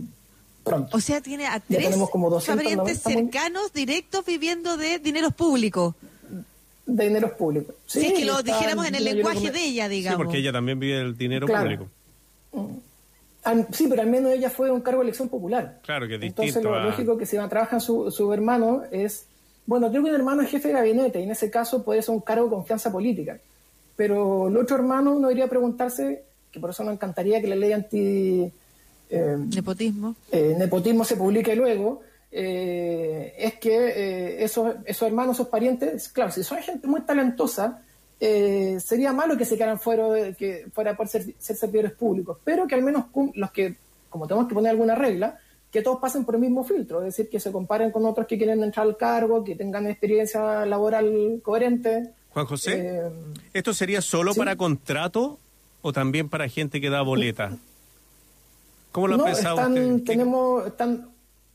pronto. 0.64 0.96
O 0.96 1.00
sea, 1.00 1.20
tiene 1.20 1.46
a 1.46 1.58
Ya 1.58 1.62
tres 1.68 1.84
tenemos 1.84 2.10
como 2.10 2.30
290 2.30 2.82
parientes 2.84 3.04
mun- 3.04 3.30
cercanos, 3.30 3.72
directos, 3.72 4.24
viviendo 4.24 4.76
de 4.76 4.98
dineros 4.98 5.32
públicos. 5.34 5.94
De 6.86 7.04
dineros 7.04 7.32
públicos. 7.32 7.74
si 7.86 8.04
es 8.06 8.12
que 8.14 8.24
lo 8.24 8.42
dijéramos 8.42 8.86
en 8.86 8.94
el 8.96 9.04
lenguaje 9.04 9.50
de 9.50 9.64
ella, 9.64 9.84
Sí, 9.88 9.94
digamos. 9.94 10.18
porque 10.18 10.38
ella 10.38 10.52
también 10.52 10.78
vive 10.80 10.98
del 10.98 11.16
dinero 11.16 11.46
Claro. 11.46 11.62
público. 11.64 11.88
Al- 13.44 13.66
sí, 13.72 13.86
pero 13.88 14.02
al 14.02 14.08
menos 14.08 14.32
ella 14.32 14.48
fue 14.48 14.70
un 14.70 14.80
cargo 14.80 15.00
de 15.00 15.04
elección 15.08 15.28
popular. 15.28 15.78
Claro 15.84 16.08
que 16.08 16.14
es 16.16 16.22
Entonces, 16.22 16.54
distinto 16.54 16.70
lo 16.70 16.76
a- 16.80 16.84
lógico 16.84 17.18
que 17.18 17.26
si 17.26 17.36
va 17.36 17.44
a 17.44 17.48
trabajar 17.48 17.80
su, 17.80 18.10
su 18.10 18.32
hermano 18.32 18.82
es, 18.90 19.26
bueno, 19.66 19.90
creo 19.90 20.02
que 20.02 20.08
un 20.10 20.14
hermano 20.16 20.42
es 20.42 20.50
jefe 20.50 20.68
de 20.68 20.74
gabinete 20.74 21.20
y 21.20 21.24
en 21.24 21.30
ese 21.30 21.50
caso 21.50 21.82
puede 21.84 22.00
ser 22.02 22.14
un 22.14 22.20
cargo 22.22 22.44
de 22.44 22.50
confianza 22.50 22.90
política. 22.90 23.38
Pero 23.96 24.48
el 24.48 24.56
otro 24.56 24.76
hermano 24.76 25.12
uno 25.12 25.28
debería 25.28 25.46
preguntarse, 25.48 26.22
que 26.50 26.58
por 26.60 26.70
eso 26.70 26.84
nos 26.84 26.94
encantaría 26.94 27.40
que 27.40 27.48
la 27.48 27.56
ley 27.56 27.72
anti 27.72 28.50
Nepotismo. 29.38 30.16
eh, 30.32 30.54
nepotismo 30.58 31.04
se 31.04 31.16
publique 31.16 31.54
luego, 31.56 32.02
eh, 32.32 33.34
es 33.38 33.54
que 33.54 33.74
eh, 33.76 34.44
esos, 34.44 34.74
esos 34.84 35.06
hermanos, 35.08 35.36
esos 35.36 35.48
parientes, 35.48 36.08
claro, 36.08 36.30
si 36.32 36.42
son 36.42 36.58
gente 36.58 36.86
muy 36.86 37.00
talentosa, 37.02 37.82
eh, 38.20 38.78
sería 38.84 39.12
malo 39.12 39.36
que 39.36 39.44
se 39.44 39.56
quedaran 39.56 39.78
fuera, 39.78 40.08
de- 40.10 40.34
que 40.34 40.66
fuera 40.72 40.96
por 40.96 41.08
ser, 41.08 41.24
ser 41.38 41.56
servidores 41.56 41.92
públicos, 41.92 42.38
pero 42.44 42.66
que 42.66 42.74
al 42.74 42.82
menos 42.82 43.06
los 43.34 43.50
que, 43.50 43.76
como 44.10 44.26
tenemos 44.26 44.48
que 44.48 44.54
poner 44.54 44.70
alguna 44.70 44.94
regla, 44.94 45.38
que 45.70 45.82
todos 45.82 45.98
pasen 46.00 46.24
por 46.24 46.36
el 46.36 46.40
mismo 46.40 46.62
filtro, 46.64 47.00
es 47.00 47.06
decir, 47.06 47.28
que 47.28 47.40
se 47.40 47.50
comparen 47.50 47.90
con 47.90 48.06
otros 48.06 48.26
que 48.28 48.38
quieren 48.38 48.62
entrar 48.62 48.86
al 48.86 48.96
cargo, 48.96 49.42
que 49.42 49.56
tengan 49.56 49.86
experiencia 49.88 50.64
laboral 50.66 51.40
coherente. 51.42 52.10
Juan 52.30 52.46
José, 52.46 52.98
eh, 52.98 53.10
¿esto 53.52 53.74
sería 53.74 54.00
solo 54.00 54.34
para 54.34 54.54
contrato 54.56 55.38
o 55.82 55.92
también 55.92 56.28
para 56.28 56.48
gente 56.48 56.80
que 56.80 56.90
da 56.90 57.02
boleta? 57.02 57.56
¿Cómo 58.94 59.08
lo 59.08 59.16
no, 59.16 59.26
están, 59.26 60.04
Tenemos, 60.04 60.68
están, 60.68 61.08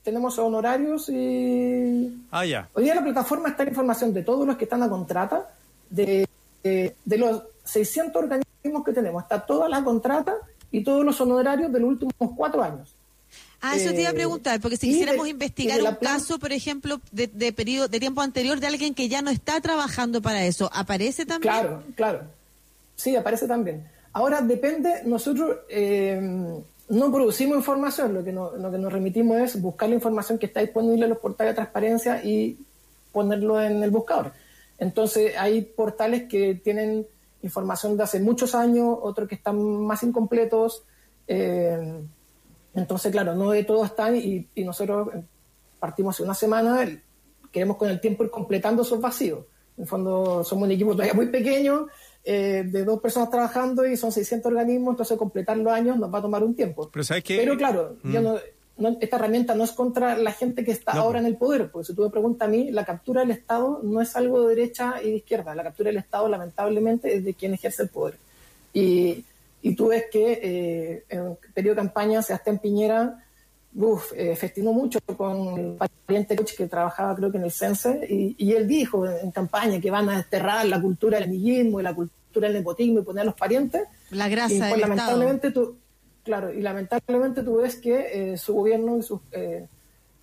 tenemos 0.04 0.38
honorarios 0.40 1.08
y... 1.08 2.22
Ah, 2.32 2.44
ya. 2.44 2.68
Hoy 2.74 2.84
día 2.84 2.96
la 2.96 3.02
plataforma 3.02 3.48
está 3.48 3.64
la 3.64 3.70
información 3.70 4.14
de 4.14 4.24
todos 4.24 4.46
los 4.46 4.58
que 4.58 4.66
están 4.66 4.84
a 4.84 4.90
contrata, 4.90 5.50
de, 5.90 6.28
de, 6.62 7.18
los 7.18 7.44
600 7.64 8.24
organismos 8.24 8.84
que 8.84 8.92
tenemos, 8.92 9.24
está 9.24 9.40
toda 9.40 9.70
la 9.70 9.82
contrata 9.86 10.36
y 10.70 10.84
todos 10.84 11.06
los 11.06 11.22
honorarios 11.22 11.72
de 11.72 11.80
los 11.80 11.88
últimos 11.88 12.14
cuatro 12.36 12.62
años. 12.62 12.94
Ah, 13.62 13.78
eso 13.78 13.92
te 13.92 14.02
iba 14.02 14.10
a 14.10 14.12
eh, 14.12 14.16
preguntar, 14.16 14.60
porque 14.60 14.76
si 14.76 14.90
quisiéramos 14.90 15.26
investigar 15.30 15.82
un 15.82 15.96
caso, 15.96 16.40
por 16.40 16.52
ejemplo, 16.52 17.00
de, 17.14 17.28
de, 17.28 17.54
periodo, 17.54 17.88
de 17.88 18.02
tiempo 18.02 18.20
anterior 18.20 18.60
de 18.60 18.68
alguien 18.68 18.94
que 18.94 19.08
ya 19.08 19.22
no 19.22 19.30
está 19.30 19.62
trabajando 19.62 20.22
para 20.22 20.44
eso, 20.44 20.70
¿aparece 20.74 21.26
también? 21.26 21.54
Claro, 21.54 21.84
claro. 21.96 22.22
Sí, 22.98 23.16
aparece 23.16 23.48
también. 23.48 23.88
Ahora 24.12 24.42
depende, 24.42 25.04
nosotros 25.06 25.60
eh, 25.70 26.60
no 26.90 27.12
producimos 27.12 27.58
información, 27.58 28.14
lo 28.14 28.24
que, 28.24 28.32
lo 28.32 28.72
que 28.72 28.78
nos 28.78 28.92
remitimos 28.92 29.38
es 29.38 29.62
buscar 29.62 29.90
la 29.90 29.96
información 29.96 30.40
que 30.40 30.48
está 30.48 30.60
disponible 30.60 31.04
en 31.04 31.10
los 31.10 31.20
portales 31.20 31.52
de 31.52 31.56
transparencia 31.56 32.24
y 32.24 32.58
ponerlo 33.12 33.62
en 33.62 33.84
el 33.84 33.92
buscador. 33.92 34.32
Entonces 34.80 35.34
hay 35.38 35.62
portales 35.62 36.24
que 36.28 36.56
tienen 36.56 37.06
información 37.44 37.96
de 37.96 38.04
hace 38.04 38.20
muchos 38.20 38.56
años, 38.56 38.98
otros 39.02 39.28
que 39.28 39.36
están 39.36 39.58
más 39.86 40.02
incompletos. 40.04 40.84
Eh, 41.28 42.02
entonces, 42.74 43.12
claro, 43.12 43.36
no 43.36 43.52
de 43.52 43.64
todo 43.64 43.86
están 43.86 44.16
y, 44.16 44.48
nosotros 44.58 45.10
eh, 45.14 45.24
partimos 45.80 46.16
hace 46.16 46.24
una 46.24 46.34
semana, 46.34 46.88
queremos 47.52 47.78
con 47.78 47.90
el 47.90 48.00
tiempo 48.00 48.24
ir 48.24 48.30
completando 48.30 48.82
esos 48.82 49.00
vacíos. 49.00 49.46
En 49.78 49.88
fondo 49.88 50.44
somos 50.44 50.66
un 50.66 50.72
equipo 50.72 50.92
todavía 50.92 51.14
muy 51.14 51.28
pequeño, 51.28 51.88
eh, 52.24 52.64
de 52.66 52.84
dos 52.84 53.00
personas 53.00 53.30
trabajando 53.30 53.86
y 53.86 53.98
son 53.98 54.12
600 54.12 54.52
organismos, 54.52 54.94
entonces 54.94 55.18
completar 55.18 55.58
los 55.58 55.74
años 55.74 55.98
nos 55.98 56.14
va 56.14 56.20
a 56.20 56.22
tomar 56.22 56.44
un 56.44 56.56
tiempo. 56.56 56.90
Pero, 56.92 57.04
¿sabes 57.04 57.24
qué? 57.24 57.38
Pero 57.38 57.58
claro, 57.58 57.98
yo 58.04 58.22
mm. 58.22 58.24
no, 58.78 58.98
esta 59.02 59.16
herramienta 59.16 59.56
no 59.56 59.64
es 59.64 59.72
contra 59.72 60.18
la 60.18 60.32
gente 60.32 60.64
que 60.64 60.72
está 60.72 60.94
ahora 60.94 61.20
en 61.20 61.26
el 61.26 61.38
poder, 61.38 61.70
porque 61.72 61.88
si 61.88 61.94
tú 61.94 62.04
me 62.04 62.10
preguntas 62.10 62.48
a 62.48 62.52
mí, 62.52 62.72
la 62.72 62.86
captura 62.86 63.22
del 63.22 63.32
Estado 63.32 63.82
no 63.84 64.02
es 64.02 64.16
algo 64.16 64.48
de 64.48 64.56
derecha 64.56 64.96
y 65.02 65.12
de 65.12 65.18
izquierda, 65.18 65.56
la 65.56 65.64
captura 65.64 65.90
del 65.90 65.98
Estado 65.98 66.28
lamentablemente 66.30 67.16
es 67.16 67.24
de 67.24 67.34
quien 67.34 67.54
ejerce 67.54 67.84
el 67.84 67.90
poder. 67.90 68.18
Y 68.74 69.26
y 69.62 69.76
tú 69.76 69.88
ves 69.88 70.06
que 70.12 70.40
eh, 70.42 71.04
en 71.10 71.20
el 71.20 71.38
periodo 71.54 71.76
de 71.76 71.82
campaña 71.82 72.22
Sebastián 72.22 72.60
Piñera 72.60 73.26
uf, 73.76 74.14
eh, 74.16 74.36
festinó 74.36 74.74
mucho 74.74 75.00
con 75.18 75.58
el 75.58 75.78
pariente 76.06 76.36
que 76.36 76.68
trabajaba 76.68 77.16
creo 77.16 77.32
que 77.32 77.38
en 77.38 77.44
el 77.44 77.52
CENSE 77.52 78.06
y, 78.10 78.52
él 78.54 78.68
dijo 78.68 79.08
en, 79.08 79.32
campaña 79.32 79.80
que 79.80 79.92
van 79.92 80.10
a 80.10 80.18
desterrar 80.18 80.66
la 80.66 80.82
cultura 80.82 81.18
del 81.18 81.30
amiguismo 81.30 81.80
y 81.80 81.84
la 81.84 81.94
cultura 81.94 82.48
del 82.48 82.58
nepotismo 82.58 83.00
y 83.00 83.04
poner 83.04 83.22
a 83.22 83.26
los 83.26 83.36
parientes. 83.36 83.84
La 84.12 84.28
grasa 84.28 84.54
y, 84.54 84.60
pues, 84.60 84.82
lamentablemente 84.82 85.52
tú 85.52 85.78
Claro, 86.24 86.54
y 86.54 86.62
lamentablemente 86.62 87.42
tú 87.44 87.58
ves 87.58 87.78
que 87.78 88.34
eh, 88.34 88.38
su 88.38 88.54
gobierno 88.54 88.98
y 88.98 89.02
sus 89.02 89.20
eh, 89.32 89.66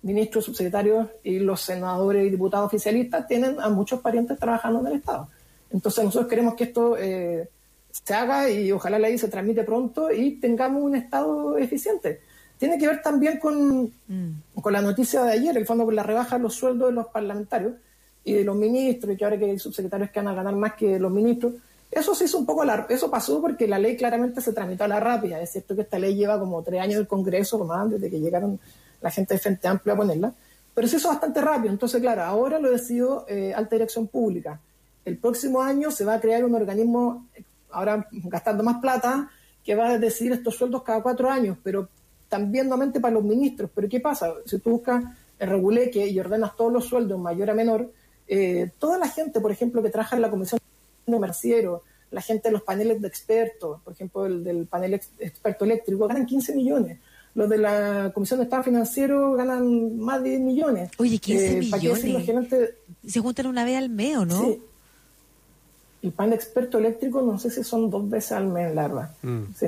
ministros, 0.03 0.45
subsecretarios 0.45 1.07
y 1.21 1.39
los 1.39 1.61
senadores 1.61 2.25
y 2.25 2.29
diputados 2.29 2.67
oficialistas 2.67 3.27
tienen 3.27 3.59
a 3.59 3.67
muchos 3.69 3.99
parientes 3.99 4.39
trabajando 4.39 4.79
en 4.79 4.87
el 4.87 4.93
Estado. 4.93 5.27
Entonces 5.69 6.03
nosotros 6.05 6.29
queremos 6.29 6.53
que 6.53 6.65
esto 6.65 6.97
eh, 6.97 7.49
se 7.91 8.13
haga 8.13 8.49
y 8.49 8.71
ojalá 8.71 8.99
la 8.99 9.09
ley 9.09 9.17
se 9.17 9.27
transmite 9.27 9.63
pronto 9.63 10.11
y 10.11 10.39
tengamos 10.39 10.81
un 10.81 10.95
Estado 10.95 11.57
eficiente. 11.57 12.21
Tiene 12.57 12.77
que 12.77 12.87
ver 12.87 13.01
también 13.01 13.39
con, 13.39 13.83
mm. 14.07 14.61
con 14.61 14.73
la 14.73 14.81
noticia 14.81 15.23
de 15.23 15.33
ayer, 15.33 15.57
el 15.57 15.65
fondo 15.65 15.85
con 15.85 15.95
la 15.95 16.03
rebaja 16.03 16.37
de 16.37 16.43
los 16.43 16.55
sueldos 16.55 16.89
de 16.89 16.95
los 16.95 17.07
parlamentarios 17.07 17.73
y 18.23 18.33
de 18.33 18.43
los 18.43 18.55
ministros, 18.55 19.13
y 19.13 19.17
que 19.17 19.23
ahora 19.23 19.37
que 19.37 19.45
hay 19.45 19.59
subsecretarios 19.59 20.09
que 20.09 20.19
van 20.19 20.27
a 20.29 20.33
ganar 20.33 20.55
más 20.55 20.73
que 20.73 20.99
los 20.99 21.11
ministros. 21.11 21.53
Eso 21.89 22.13
se 22.13 22.25
hizo 22.25 22.37
un 22.37 22.45
poco, 22.45 22.65
la, 22.65 22.85
eso 22.89 23.09
pasó 23.09 23.39
porque 23.41 23.67
la 23.67 23.79
ley 23.79 23.95
claramente 23.95 24.41
se 24.41 24.51
tramitó 24.51 24.83
a 24.83 24.87
la 24.87 24.99
rápida. 24.99 25.39
Es 25.39 25.51
cierto 25.51 25.75
que 25.75 25.83
esta 25.83 25.97
ley 25.97 26.15
lleva 26.15 26.37
como 26.39 26.61
tres 26.61 26.81
años 26.81 26.95
del 26.97 27.07
Congreso, 27.07 27.57
como 27.57 27.73
antes 27.73 28.01
de 28.01 28.09
que 28.09 28.19
llegaron 28.19 28.59
la 29.01 29.11
gente 29.11 29.35
de 29.35 29.39
Frente 29.39 29.67
Amplio 29.67 29.93
a 29.93 29.97
ponerla, 29.97 30.33
pero 30.73 30.87
se 30.87 30.97
hizo 30.97 31.07
bastante 31.07 31.39
rápido. 31.41 31.71
Entonces, 31.71 32.01
claro, 32.01 32.23
ahora 32.23 32.59
lo 32.59 32.69
decidió 32.69 33.25
eh, 33.27 33.53
Alta 33.55 33.75
Dirección 33.75 34.07
Pública. 34.07 34.59
El 35.05 35.17
próximo 35.17 35.61
año 35.61 35.89
se 35.91 36.03
va 36.03 36.15
a 36.15 36.19
crear 36.19 36.43
un 36.43 36.55
organismo 36.55 37.27
ahora 37.71 38.07
gastando 38.11 38.63
más 38.63 38.79
plata, 38.79 39.29
que 39.63 39.75
va 39.75 39.89
a 39.89 39.97
decidir 39.97 40.33
estos 40.33 40.55
sueldos 40.55 40.83
cada 40.83 41.01
cuatro 41.01 41.29
años, 41.29 41.57
pero 41.63 41.89
también 42.29 42.67
nuevamente 42.67 42.99
para 42.99 43.13
los 43.13 43.23
ministros. 43.23 43.69
Pero 43.73 43.89
¿qué 43.89 43.99
pasa? 43.99 44.33
Si 44.45 44.59
tú 44.59 44.71
buscas 44.71 45.03
el 45.39 45.49
reguleque 45.49 46.07
y 46.07 46.19
ordenas 46.19 46.55
todos 46.55 46.71
los 46.71 46.85
sueldos, 46.85 47.19
mayor 47.19 47.49
a 47.49 47.53
menor, 47.53 47.91
eh, 48.27 48.71
toda 48.79 48.97
la 48.97 49.07
gente, 49.07 49.39
por 49.39 49.51
ejemplo, 49.51 49.81
que 49.81 49.89
trabaja 49.89 50.15
en 50.15 50.21
la 50.21 50.29
Comisión 50.29 50.59
de 51.05 51.19
Merciero, 51.19 51.83
la 52.11 52.21
gente 52.21 52.49
de 52.49 52.53
los 52.53 52.63
paneles 52.63 53.01
de 53.01 53.07
expertos, 53.07 53.81
por 53.83 53.93
ejemplo, 53.93 54.25
el 54.25 54.43
del 54.43 54.65
panel 54.65 54.93
experto 55.19 55.65
eléctrico, 55.65 56.07
ganan 56.07 56.25
15 56.25 56.55
millones. 56.55 56.99
Los 57.35 57.49
de 57.49 57.57
la 57.57 58.11
Comisión 58.13 58.39
de 58.39 58.45
Estado 58.45 58.63
Financiero 58.63 59.33
ganan 59.33 59.97
más 59.97 60.23
de 60.23 60.29
10 60.31 60.41
millones. 60.41 60.91
Oye, 60.97 61.19
15 61.19 61.45
eh, 61.45 61.59
millones. 61.59 62.73
Se 63.05 63.19
juntan 63.19 63.47
una 63.47 63.63
vez 63.63 63.77
al 63.77 63.89
mes, 63.89 64.17
¿no? 64.25 64.41
Sí 64.41 64.61
el 66.01 66.11
panel 66.11 66.33
experto 66.33 66.77
eléctrico, 66.77 67.21
no 67.21 67.37
sé 67.37 67.49
si 67.49 67.63
son 67.63 67.89
dos 67.89 68.09
veces 68.09 68.33
al 68.33 68.47
mes, 68.47 68.73
la 68.73 68.87
verdad. 68.87 69.11
Mm. 69.21 69.43
Sí. 69.57 69.67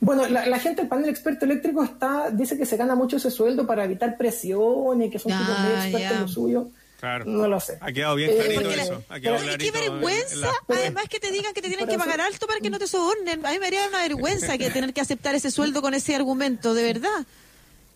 Bueno, 0.00 0.28
la, 0.28 0.58
gente 0.58 0.82
del 0.82 0.88
panel 0.88 1.08
experto 1.08 1.46
eléctrico 1.46 1.82
está 1.82 2.30
dice 2.30 2.58
que 2.58 2.66
se 2.66 2.76
gana 2.76 2.94
mucho 2.94 3.16
ese 3.16 3.30
sueldo 3.30 3.66
para 3.66 3.84
evitar 3.84 4.16
presiones, 4.16 5.10
que 5.10 5.18
son 5.18 5.32
tipos 5.32 5.62
de 5.62 5.74
expertos 5.74 6.12
en 6.12 6.20
lo 6.20 6.28
suyo. 6.28 6.68
Claro. 7.00 7.24
No 7.26 7.46
lo 7.46 7.60
sé. 7.60 7.78
Ha 7.80 7.92
quedado 7.92 8.14
bien 8.14 8.30
eh, 8.30 8.36
clarito 8.36 8.70
eso. 8.70 9.02
Ha 9.08 9.20
quedado 9.20 9.58
qué 9.58 9.70
vergüenza, 9.70 10.50
además 10.68 11.04
que 11.08 11.20
te 11.20 11.30
digan 11.30 11.52
que 11.52 11.62
te 11.62 11.68
tienen 11.68 11.86
que 11.86 11.98
pagar 11.98 12.20
alto 12.20 12.46
para 12.46 12.60
que 12.60 12.70
no 12.70 12.78
te 12.78 12.86
sobornen. 12.86 13.44
A 13.44 13.52
mí 13.52 13.58
me 13.58 13.66
haría 13.66 13.86
una 13.88 14.02
vergüenza 14.02 14.56
que 14.58 14.70
tener 14.70 14.92
que 14.92 15.00
aceptar 15.00 15.34
ese 15.34 15.50
sueldo 15.50 15.82
con 15.82 15.94
ese 15.94 16.14
argumento, 16.14 16.74
de 16.74 16.82
verdad. 16.82 17.26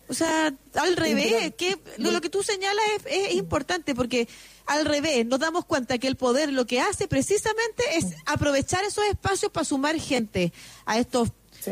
O 0.07 0.13
sea, 0.13 0.53
al 0.75 0.97
revés, 0.97 1.53
que 1.55 1.77
lo, 1.97 2.19
que 2.19 2.29
tú 2.29 2.43
señalas 2.43 2.83
es, 3.05 3.33
importante 3.33 3.95
porque 3.95 4.27
al 4.65 4.85
revés, 4.85 5.25
nos 5.25 5.39
damos 5.39 5.65
cuenta 5.65 5.97
que 5.97 6.07
el 6.07 6.17
poder 6.17 6.51
lo 6.51 6.65
que 6.65 6.81
hace 6.81 7.07
precisamente 7.07 7.83
es 7.95 8.07
aprovechar 8.25 8.83
esos 8.83 9.05
espacios 9.05 9.51
para 9.53 9.63
sumar 9.63 9.97
gente 9.97 10.51
a 10.85 10.99
estos 10.99 11.29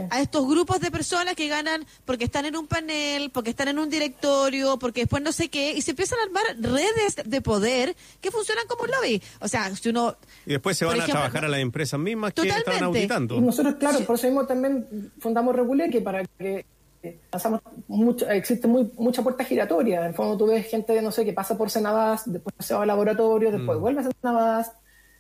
a 0.10 0.22
estos 0.22 0.48
grupos 0.48 0.80
de 0.80 0.92
personas 0.92 1.36
que 1.36 1.48
ganan 1.48 1.86
porque 2.06 2.26
están 2.26 2.46
en 2.46 2.56
un 2.56 2.68
panel, 2.68 3.30
porque 3.32 3.52
están 3.52 3.68
en 3.70 3.80
un 3.80 3.90
directorio, 3.90 4.78
porque 4.78 5.02
después 5.02 5.24
no 5.24 5.32
sé 5.32 5.50
qué, 5.50 5.74
y 5.74 5.82
se 5.82 5.92
empiezan 5.92 6.20
a 6.20 6.24
armar 6.24 6.44
redes 6.60 7.18
de 7.26 7.42
poder 7.42 7.96
que 8.22 8.32
funcionan 8.32 8.66
como 8.68 8.84
un 8.84 8.92
lobby. 8.92 9.22
O 9.40 9.48
sea, 9.48 9.76
si 9.76 9.90
uno... 9.90 10.16
Y 10.46 10.52
después 10.54 10.78
se 10.78 10.86
van 10.86 11.02
a 11.02 11.06
trabajar 11.06 11.46
a 11.46 11.48
las 11.48 11.60
empresas 11.60 12.00
mismas 12.00 12.34
que 12.34 12.48
estaban 12.48 12.84
auditando. 12.84 13.40
Nosotros, 13.40 13.76
claro, 13.76 14.00
por 14.02 14.16
eso 14.16 14.28
mismo 14.28 14.46
también 14.46 15.12
fundamos 15.20 15.56
que 15.92 16.02
para 16.02 16.24
que 16.24 16.66
pasamos 17.30 17.62
mucho, 17.88 18.30
existe 18.30 18.68
muy, 18.68 18.92
mucha 18.98 19.24
puerta 19.24 19.44
giratoria. 19.44 20.02
En 20.02 20.08
el 20.08 20.14
fondo 20.14 20.38
tú 20.38 20.48
ves 20.48 20.68
gente, 20.68 21.02
no 21.02 21.12
sé, 21.12 21.26
que 21.26 21.34
pasa 21.34 21.58
por 21.58 21.70
Senabas, 21.70 22.32
después 22.32 22.56
se 22.60 22.74
va 22.74 22.82
al 22.82 22.88
laboratorio, 22.88 23.52
después 23.52 23.78
mm. 23.78 23.82
vuelve 23.82 24.02
a 24.02 24.10
Senabas, 24.22 24.72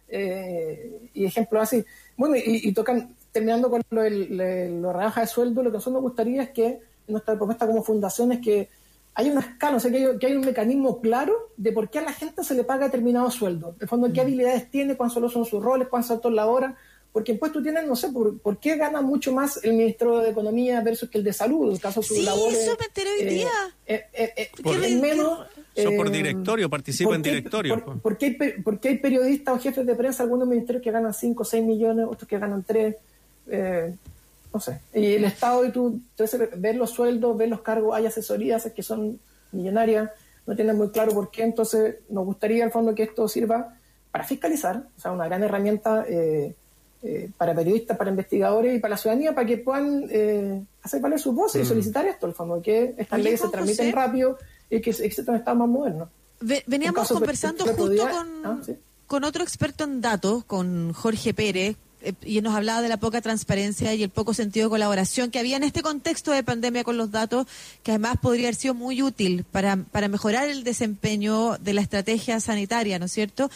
eh, 0.10 1.10
y 1.14 1.26
ejemplos 1.26 1.64
así. 1.64 1.86
Bueno, 2.18 2.36
y, 2.38 2.72
tocan, 2.74 3.16
terminando 3.32 3.70
con 3.70 3.82
lo, 3.90 4.10
lo, 4.10 4.94
rebaja 4.94 5.22
de 5.22 5.28
sueldo, 5.28 5.64
lo 5.64 5.70
que 5.70 5.78
nosotros 5.78 6.02
nos 6.02 6.04
gustaría 6.04 6.44
es 6.44 6.50
que 6.50 6.80
nuestra 7.08 7.36
propuesta 7.36 7.68
como 7.68 7.84
fundación 7.84 8.32
es 8.32 8.40
que 8.40 8.70
hay 9.16 9.30
una 9.30 9.42
escala, 9.42 9.78
o 9.78 9.80
sea, 9.80 9.92
que 9.92 9.98
hay, 9.98 10.18
que 10.18 10.28
hay, 10.28 10.36
un 10.36 10.46
mecanismo 10.46 11.02
claro 11.02 11.52
de 11.58 11.72
por 11.72 11.90
qué 11.90 12.00
a 12.00 12.04
la 12.04 12.14
gente 12.14 12.44
se 12.44 12.56
le 12.56 12.64
paga 12.64 12.86
determinado 12.86 13.30
sueldo. 13.32 13.70
En 13.78 13.82
el 13.82 13.88
fondo, 13.88 14.08
qué 14.14 14.22
mm. 14.22 14.24
habilidades 14.24 14.72
tiene, 14.72 14.96
cuáles 14.96 15.14
son 15.14 15.46
sus 15.46 15.62
roles, 15.62 15.88
cuántos 15.90 16.10
saltos 16.10 16.32
la 16.32 16.46
hora, 16.46 16.78
porque 17.12 17.32
después 17.34 17.52
tú 17.52 17.62
tienes, 17.62 17.88
no 17.88 17.96
sé, 17.96 18.10
por, 18.10 18.60
qué 18.60 18.78
gana 18.78 19.02
mucho 19.02 19.34
más 19.34 19.64
el 19.64 19.74
ministro 19.74 20.20
de 20.20 20.30
Economía 20.30 20.82
versus 20.82 21.10
que 21.10 21.18
el 21.18 21.24
de 21.24 21.34
Salud, 21.34 21.72
en 21.72 21.78
caso 21.78 22.02
de 22.02 22.08
sus 22.08 22.18
sí, 22.18 22.24
labores. 22.24 22.60
eso 22.60 22.78
me 22.80 22.86
enteré 22.86 23.10
hoy 23.12 23.26
día. 23.26 23.50
Eh, 23.88 24.06
eh, 24.14 24.34
eh, 24.36 24.52
por, 24.62 24.78
menos, 24.78 25.48
Son 25.76 25.98
por 25.98 26.12
directorio, 26.12 26.70
participa 26.70 27.16
en 27.16 27.24
directorio. 27.24 27.84
Por, 27.84 28.00
por, 28.00 28.18
qué 28.18 28.38
hay, 28.40 28.62
porque 28.62 28.90
hay 28.90 28.98
periodistas 29.00 29.56
o 29.56 29.60
jefes 29.60 29.86
de 29.88 29.96
prensa, 29.96 30.22
algunos 30.22 30.48
ministerios 30.48 30.84
que 30.84 30.92
ganan 30.92 31.14
5 31.14 31.42
o 31.42 31.46
6 31.46 31.66
millones, 31.66 32.06
otros 32.08 32.28
que 32.28 32.38
ganan 32.38 32.64
3? 32.64 32.96
No 34.54 34.60
sé. 34.60 34.82
Y 34.94 35.14
el 35.14 35.26
Estado, 35.26 35.66
y 35.66 35.72
tú, 35.72 36.02
entonces, 36.12 36.50
ver 36.56 36.76
los 36.76 36.92
sueldos, 36.92 37.38
ver 37.38 37.50
los 37.50 37.62
cargos, 37.62 37.96
hay 37.96 38.06
asesorías 38.06 38.72
que 38.76 38.84
son 38.84 39.20
millonarias, 39.52 40.10
no 40.46 40.56
tienen 40.56 40.78
muy 40.78 40.90
claro 40.90 41.14
por 41.14 41.30
qué, 41.30 41.44
entonces 41.44 41.98
nos 42.10 42.26
gustaría 42.26 42.64
al 42.64 42.72
fondo 42.72 42.96
que 42.96 43.04
esto 43.04 43.28
sirva 43.28 43.76
para 44.12 44.24
fiscalizar, 44.24 44.84
o 44.98 45.00
sea, 45.00 45.12
una 45.12 45.26
gran 45.26 45.44
herramienta 45.44 46.04
eh, 46.08 46.56
eh, 47.04 47.30
para 47.38 47.54
periodistas, 47.54 47.98
para 47.98 48.10
investigadores 48.10 48.76
y 48.76 48.80
para 48.80 48.92
la 48.92 48.98
ciudadanía 48.98 49.34
para 49.34 49.48
que 49.48 49.58
puedan 49.58 50.06
eh, 50.10 50.62
hacer 50.82 51.00
valer 51.00 51.20
sus 51.20 51.36
voces 51.36 51.62
y 51.62 51.66
mm. 51.66 51.68
solicitar 51.68 52.06
esto, 52.08 52.26
el 52.26 52.34
fondo, 52.34 52.62
que 52.62 52.96
estas 52.98 53.22
leyes 53.22 53.40
se 53.42 53.50
transmiten 53.50 53.92
rápido 53.94 54.38
y 54.70 54.82
que 54.82 54.90
existen 54.90 55.36
estados 55.36 55.60
más 55.60 55.70
modernos. 55.70 56.10
veníamos 56.66 57.08
conversando 57.08 57.66
justo 57.66 58.08
con, 58.08 58.46
ah, 58.46 58.60
con 59.08 59.24
otro 59.24 59.44
experto 59.44 59.84
en 59.84 60.02
datos, 60.02 60.44
con 60.46 60.94
Jorge 60.94 61.34
Pérez, 61.34 61.78
eh, 61.78 61.78
y 62.24 62.42
nos 62.42 62.56
hablaba 62.56 62.82
de 62.82 62.90
la 62.90 62.98
poca 62.98 63.22
transparencia 63.22 63.94
y 63.94 64.04
el 64.04 64.10
poco 64.10 64.34
sentido 64.34 64.68
de 64.68 64.72
colaboración 64.72 65.32
que 65.32 65.40
había 65.40 65.58
en 65.58 65.64
este 65.64 65.82
contexto 65.82 66.32
de 66.32 66.44
pandemia 66.44 66.84
con 66.84 66.98
los 66.98 67.12
datos, 67.12 67.48
que 67.84 67.92
además 67.92 68.18
podría 68.22 68.48
haber 68.48 68.56
sido 68.56 68.74
muy 68.74 69.02
útil 69.02 69.44
para, 69.44 69.78
para 69.78 70.08
mejorar 70.08 70.50
el 70.50 70.64
desempeño 70.64 71.58
de 71.58 71.74
la 71.74 71.82
estrategia 71.82 72.40
sanitaria, 72.40 73.00
¿no 73.00 73.06
es 73.06 73.12
cierto? 73.12 73.50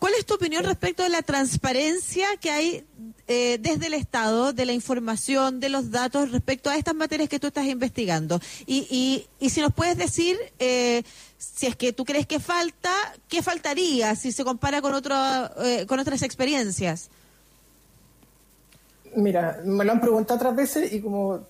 ¿Cuál 0.00 0.14
es 0.14 0.24
tu 0.24 0.32
opinión 0.32 0.64
respecto 0.64 1.02
de 1.02 1.10
la 1.10 1.20
transparencia 1.20 2.26
que 2.38 2.50
hay 2.50 2.84
eh, 3.28 3.58
desde 3.60 3.88
el 3.88 3.92
Estado, 3.92 4.54
de 4.54 4.64
la 4.64 4.72
información, 4.72 5.60
de 5.60 5.68
los 5.68 5.90
datos 5.90 6.30
respecto 6.32 6.70
a 6.70 6.76
estas 6.76 6.94
materias 6.94 7.28
que 7.28 7.38
tú 7.38 7.48
estás 7.48 7.66
investigando? 7.66 8.40
Y, 8.64 8.86
y, 8.90 9.26
y 9.38 9.50
si 9.50 9.60
nos 9.60 9.74
puedes 9.74 9.98
decir, 9.98 10.38
eh, 10.58 11.02
si 11.36 11.66
es 11.66 11.76
que 11.76 11.92
tú 11.92 12.06
crees 12.06 12.26
que 12.26 12.40
falta, 12.40 12.90
¿qué 13.28 13.42
faltaría 13.42 14.16
si 14.16 14.32
se 14.32 14.42
compara 14.42 14.80
con, 14.80 14.94
otro, 14.94 15.14
eh, 15.62 15.84
con 15.86 16.00
otras 16.00 16.22
experiencias? 16.22 17.10
Mira, 19.16 19.60
me 19.64 19.84
lo 19.84 19.92
han 19.92 20.00
preguntado 20.00 20.38
otras 20.38 20.56
veces 20.56 20.92
y 20.92 21.00
como 21.00 21.40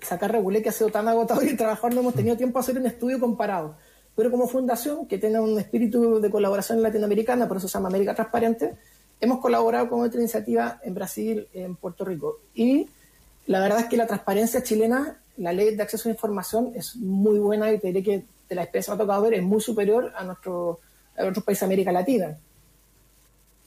sacar 0.00 0.32
regulé 0.32 0.62
que 0.62 0.68
ha 0.68 0.72
sido 0.72 0.90
tan 0.90 1.08
agotador 1.08 1.44
y 1.44 1.56
trabajar 1.56 1.92
no 1.92 2.00
hemos 2.00 2.14
tenido 2.14 2.36
tiempo 2.36 2.58
a 2.58 2.62
hacer 2.62 2.78
un 2.78 2.86
estudio 2.86 3.18
comparado 3.18 3.76
pero 4.18 4.32
como 4.32 4.48
fundación 4.48 5.06
que 5.06 5.16
tiene 5.16 5.38
un 5.38 5.56
espíritu 5.60 6.20
de 6.20 6.28
colaboración 6.28 6.82
latinoamericana, 6.82 7.46
por 7.46 7.58
eso 7.58 7.68
se 7.68 7.74
llama 7.74 7.88
América 7.88 8.16
Transparente, 8.16 8.74
hemos 9.20 9.38
colaborado 9.38 9.88
con 9.88 10.00
otra 10.00 10.18
iniciativa 10.18 10.80
en 10.82 10.92
Brasil, 10.92 11.46
en 11.54 11.76
Puerto 11.76 12.04
Rico. 12.04 12.40
Y 12.52 12.88
la 13.46 13.60
verdad 13.60 13.78
es 13.78 13.86
que 13.86 13.96
la 13.96 14.08
transparencia 14.08 14.60
chilena, 14.64 15.20
la 15.36 15.52
ley 15.52 15.76
de 15.76 15.80
acceso 15.84 16.08
a 16.08 16.10
la 16.10 16.14
información 16.14 16.72
es 16.74 16.96
muy 16.96 17.38
buena 17.38 17.70
y 17.70 17.78
te 17.78 17.86
diré 17.86 18.02
que 18.02 18.24
de 18.48 18.54
la 18.56 18.62
experiencia 18.62 18.92
que 18.92 18.96
me 18.96 19.04
ha 19.04 19.06
tocado 19.06 19.22
ver 19.22 19.34
es 19.34 19.42
muy 19.44 19.60
superior 19.60 20.12
a, 20.16 20.24
nuestro, 20.24 20.80
a 21.16 21.24
otros 21.24 21.44
países 21.44 21.60
de 21.60 21.66
América 21.66 21.92
Latina. 21.92 22.36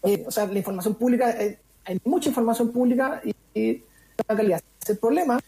Eh, 0.03 0.25
o 0.27 0.31
sea, 0.31 0.47
la 0.47 0.57
información 0.57 0.95
pública, 0.95 1.31
eh, 1.31 1.59
hay 1.85 1.99
mucha 2.05 2.29
información 2.29 2.71
pública 2.71 3.21
y, 3.23 3.33
y 3.59 3.83
la 4.27 4.35
calidad. 4.35 4.61
El 4.87 4.97
problema 4.97 5.39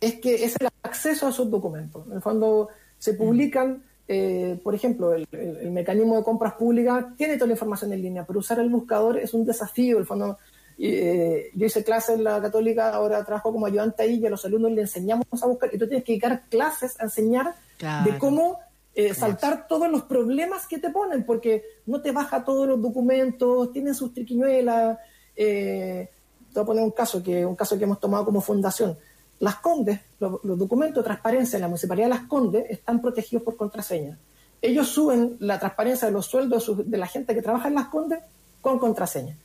es 0.00 0.14
que 0.20 0.44
es 0.44 0.56
el 0.60 0.68
acceso 0.82 1.26
a 1.26 1.30
esos 1.30 1.50
documentos. 1.50 2.06
En 2.06 2.14
el 2.14 2.22
fondo 2.22 2.68
se 2.98 3.14
publican 3.14 3.82
eh, 4.06 4.60
por 4.62 4.74
ejemplo, 4.74 5.14
el, 5.14 5.26
mecanismo 5.70 6.16
de 6.16 6.22
compras 6.22 6.54
públicas 6.54 7.06
tiene 7.16 7.36
toda 7.36 7.48
la 7.48 7.54
información 7.54 7.92
en 7.92 8.02
línea, 8.02 8.24
pero 8.26 8.38
usar 8.38 8.58
el 8.58 8.68
buscador 8.68 9.18
es 9.18 9.32
un 9.32 9.44
desafío. 9.46 9.98
El 9.98 10.06
fondo, 10.06 10.38
eh, 10.78 11.50
yo 11.54 11.66
hice 11.66 11.82
clases 11.82 12.16
en 12.16 12.24
la 12.24 12.40
católica, 12.40 12.90
ahora 12.90 13.24
trabajo 13.24 13.52
como 13.52 13.66
ayudante 13.66 14.02
ahí 14.02 14.16
y 14.16 14.26
a 14.26 14.30
los 14.30 14.44
alumnos 14.44 14.72
le 14.72 14.82
enseñamos 14.82 15.26
a 15.42 15.46
buscar. 15.46 15.70
Y 15.72 15.78
tú 15.78 15.86
tienes 15.86 16.04
que 16.04 16.12
dedicar 16.12 16.42
clases 16.50 17.00
a 17.00 17.04
enseñar 17.04 17.54
de 17.78 18.18
cómo 18.18 18.60
eh, 18.94 19.14
saltar 19.14 19.66
todos 19.66 19.90
los 19.90 20.02
problemas 20.02 20.66
que 20.66 20.78
te 20.78 20.90
ponen, 20.90 21.24
porque 21.24 21.64
no 21.86 22.02
te 22.02 22.12
baja 22.12 22.44
todos 22.44 22.68
los 22.68 22.80
documentos, 22.80 23.72
tienen 23.72 23.94
sus 23.94 24.12
triquiñuelas. 24.12 24.98
Te 25.34 26.08
voy 26.54 26.62
a 26.62 26.66
poner 26.66 26.84
un 26.84 26.90
caso, 26.90 27.22
que 27.22 27.44
un 27.44 27.56
caso 27.56 27.76
que 27.76 27.84
hemos 27.84 28.00
tomado 28.00 28.24
como 28.24 28.40
fundación 28.40 28.96
las 29.40 29.56
Condes, 29.56 30.00
los, 30.20 30.40
documentos 30.42 31.02
de 31.02 31.06
transparencia 31.06 31.56
en 31.56 31.62
la 31.62 31.68
Municipalidad 31.68 32.06
de 32.06 32.14
Las 32.14 32.26
Condes 32.26 32.64
están 32.70 33.00
protegidos 33.00 33.42
por 33.42 33.56
contraseña. 33.56 34.18
Ellos 34.62 34.88
suben 34.88 35.36
la 35.40 35.58
transparencia 35.58 36.08
de 36.08 36.12
los 36.12 36.26
sueldos 36.26 36.70
de 36.88 36.98
la 36.98 37.06
gente 37.06 37.34
que 37.34 37.42
trabaja 37.42 37.68
en 37.68 37.74
Las 37.74 37.88
Condes 37.88 38.20
con 38.60 38.78
contraseña. 38.78 39.36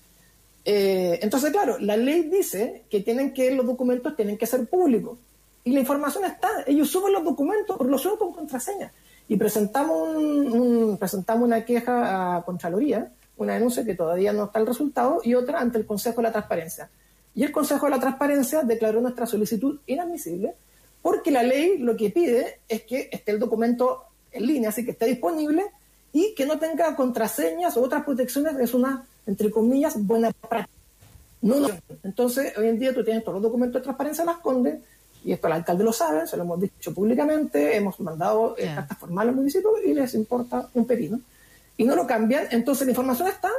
Eh, 0.63 1.19
entonces, 1.21 1.51
claro, 1.51 1.77
la 1.79 1.97
ley 1.97 2.29
dice 2.29 2.83
que 2.89 3.01
tienen 3.01 3.33
que 3.33 3.51
los 3.51 3.65
documentos 3.65 4.15
tienen 4.15 4.37
que 4.37 4.45
ser 4.45 4.67
públicos. 4.67 5.17
Y 5.63 5.71
la 5.71 5.81
información 5.81 6.23
está. 6.23 6.47
Ellos 6.65 6.89
suben 6.89 7.11
los 7.11 7.23
documentos, 7.23 7.75
pero 7.77 7.89
los 7.89 8.01
suben 8.01 8.17
con 8.17 8.33
contraseña. 8.33 8.93
Y 9.27 9.35
presentamos, 9.35 10.15
un, 10.15 10.97
presentamos 10.97 11.43
una 11.43 11.65
queja 11.65 12.37
a 12.37 12.43
Contraloría, 12.43 13.11
una 13.43 13.53
denuncia 13.53 13.85
que 13.85 13.95
todavía 13.95 14.33
no 14.33 14.45
está 14.45 14.59
el 14.59 14.67
resultado, 14.67 15.21
y 15.23 15.33
otra 15.33 15.59
ante 15.59 15.77
el 15.77 15.85
Consejo 15.85 16.17
de 16.17 16.23
la 16.23 16.31
Transparencia. 16.31 16.89
Y 17.35 17.43
el 17.43 17.51
Consejo 17.51 17.85
de 17.85 17.91
la 17.91 17.99
Transparencia 17.99 18.63
declaró 18.63 19.01
nuestra 19.01 19.25
solicitud 19.25 19.79
inadmisible 19.87 20.55
porque 21.01 21.31
la 21.31 21.43
ley 21.43 21.77
lo 21.77 21.95
que 21.95 22.09
pide 22.09 22.59
es 22.67 22.83
que 22.83 23.09
esté 23.11 23.31
el 23.31 23.39
documento 23.39 24.03
en 24.31 24.45
línea, 24.45 24.69
así 24.69 24.83
que 24.83 24.91
esté 24.91 25.05
disponible 25.05 25.65
y 26.11 26.33
que 26.35 26.45
no 26.45 26.59
tenga 26.59 26.95
contraseñas 26.95 27.77
o 27.77 27.83
otras 27.83 28.03
protecciones. 28.03 28.57
Es 28.59 28.73
una, 28.73 29.05
entre 29.25 29.49
comillas, 29.49 29.95
buena 30.05 30.31
práctica. 30.31 30.77
No, 31.41 31.59
no. 31.59 31.69
Entonces, 32.03 32.57
hoy 32.57 32.67
en 32.67 32.79
día 32.79 32.93
tú 32.93 33.03
tienes 33.03 33.23
todos 33.23 33.35
los 33.35 33.43
documentos 33.43 33.79
de 33.79 33.83
transparencia, 33.83 34.25
las 34.25 34.39
condes, 34.39 34.79
y 35.23 35.31
esto 35.31 35.47
el 35.47 35.53
alcalde 35.53 35.83
lo 35.83 35.93
sabe, 35.93 36.27
se 36.27 36.35
lo 36.35 36.43
hemos 36.43 36.59
dicho 36.59 36.93
públicamente, 36.93 37.75
hemos 37.77 37.99
mandado 38.01 38.55
eh, 38.57 38.71
cartas 38.75 38.97
formales 38.97 39.29
al 39.29 39.35
municipio 39.35 39.71
y 39.85 39.93
les 39.93 40.13
importa 40.15 40.69
un 40.73 40.85
pepino. 40.85 41.19
Y 41.79 41.85
no 41.85 41.95
lo 41.95 42.05
cambian, 42.05 42.45
entonces 42.51 42.85
la 42.85 42.91
información 42.91 43.29
está, 43.29 43.49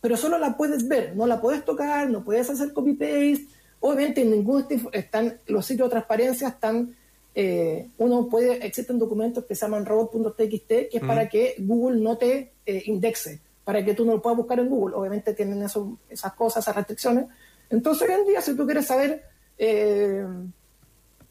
pero 0.00 0.16
solo 0.16 0.38
la 0.38 0.56
puedes 0.56 0.88
ver, 0.88 1.14
no 1.14 1.24
la 1.24 1.40
puedes 1.40 1.64
tocar, 1.64 2.10
no 2.10 2.24
puedes 2.24 2.50
hacer 2.50 2.72
copy-paste. 2.72 3.46
Obviamente, 3.78 4.22
en 4.22 4.32
ningún 4.32 4.66
están 4.90 5.38
los 5.46 5.66
sitios 5.66 5.86
de 5.86 5.90
transparencia 5.92 6.48
están. 6.48 6.96
Eh, 7.32 7.88
uno 7.98 8.26
puede, 8.26 8.66
existen 8.66 8.98
documentos 8.98 9.44
que 9.44 9.54
se 9.54 9.60
llaman 9.60 9.86
robot.txt, 9.86 10.66
que 10.66 10.90
es 10.90 11.00
para 11.00 11.28
que 11.28 11.54
Google 11.60 12.00
no 12.00 12.18
te 12.18 12.54
eh, 12.66 12.82
indexe, 12.86 13.38
para 13.62 13.84
que 13.84 13.94
tú 13.94 14.04
no 14.04 14.14
lo 14.14 14.20
puedas 14.20 14.38
buscar 14.38 14.58
en 14.58 14.68
Google. 14.68 14.96
Obviamente 14.96 15.32
tienen 15.32 15.62
eso, 15.62 15.96
esas 16.08 16.32
cosas, 16.32 16.64
esas 16.64 16.74
restricciones. 16.74 17.26
Entonces, 17.70 18.08
hoy 18.08 18.16
en 18.16 18.26
día, 18.26 18.40
si 18.40 18.56
tú 18.56 18.64
quieres 18.64 18.86
saber 18.86 19.22
eh, 19.56 20.26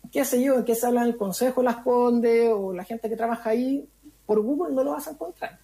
qué 0.09 0.23
sé 0.23 0.41
yo, 0.41 0.55
en 0.55 0.63
qué 0.63 0.73
se 0.73 0.87
habla 0.87 1.01
en 1.01 1.07
el 1.07 1.17
Consejo 1.17 1.61
Las 1.61 1.83
Condes 1.83 2.49
o 2.53 2.71
la 2.71 2.85
gente 2.85 3.09
que 3.09 3.17
trabaja 3.17 3.49
ahí, 3.49 3.85
por 4.25 4.39
Google 4.39 4.73
no 4.73 4.85
lo 4.85 4.91
vas 4.91 5.05
a 5.09 5.11
encontrar. 5.11 5.59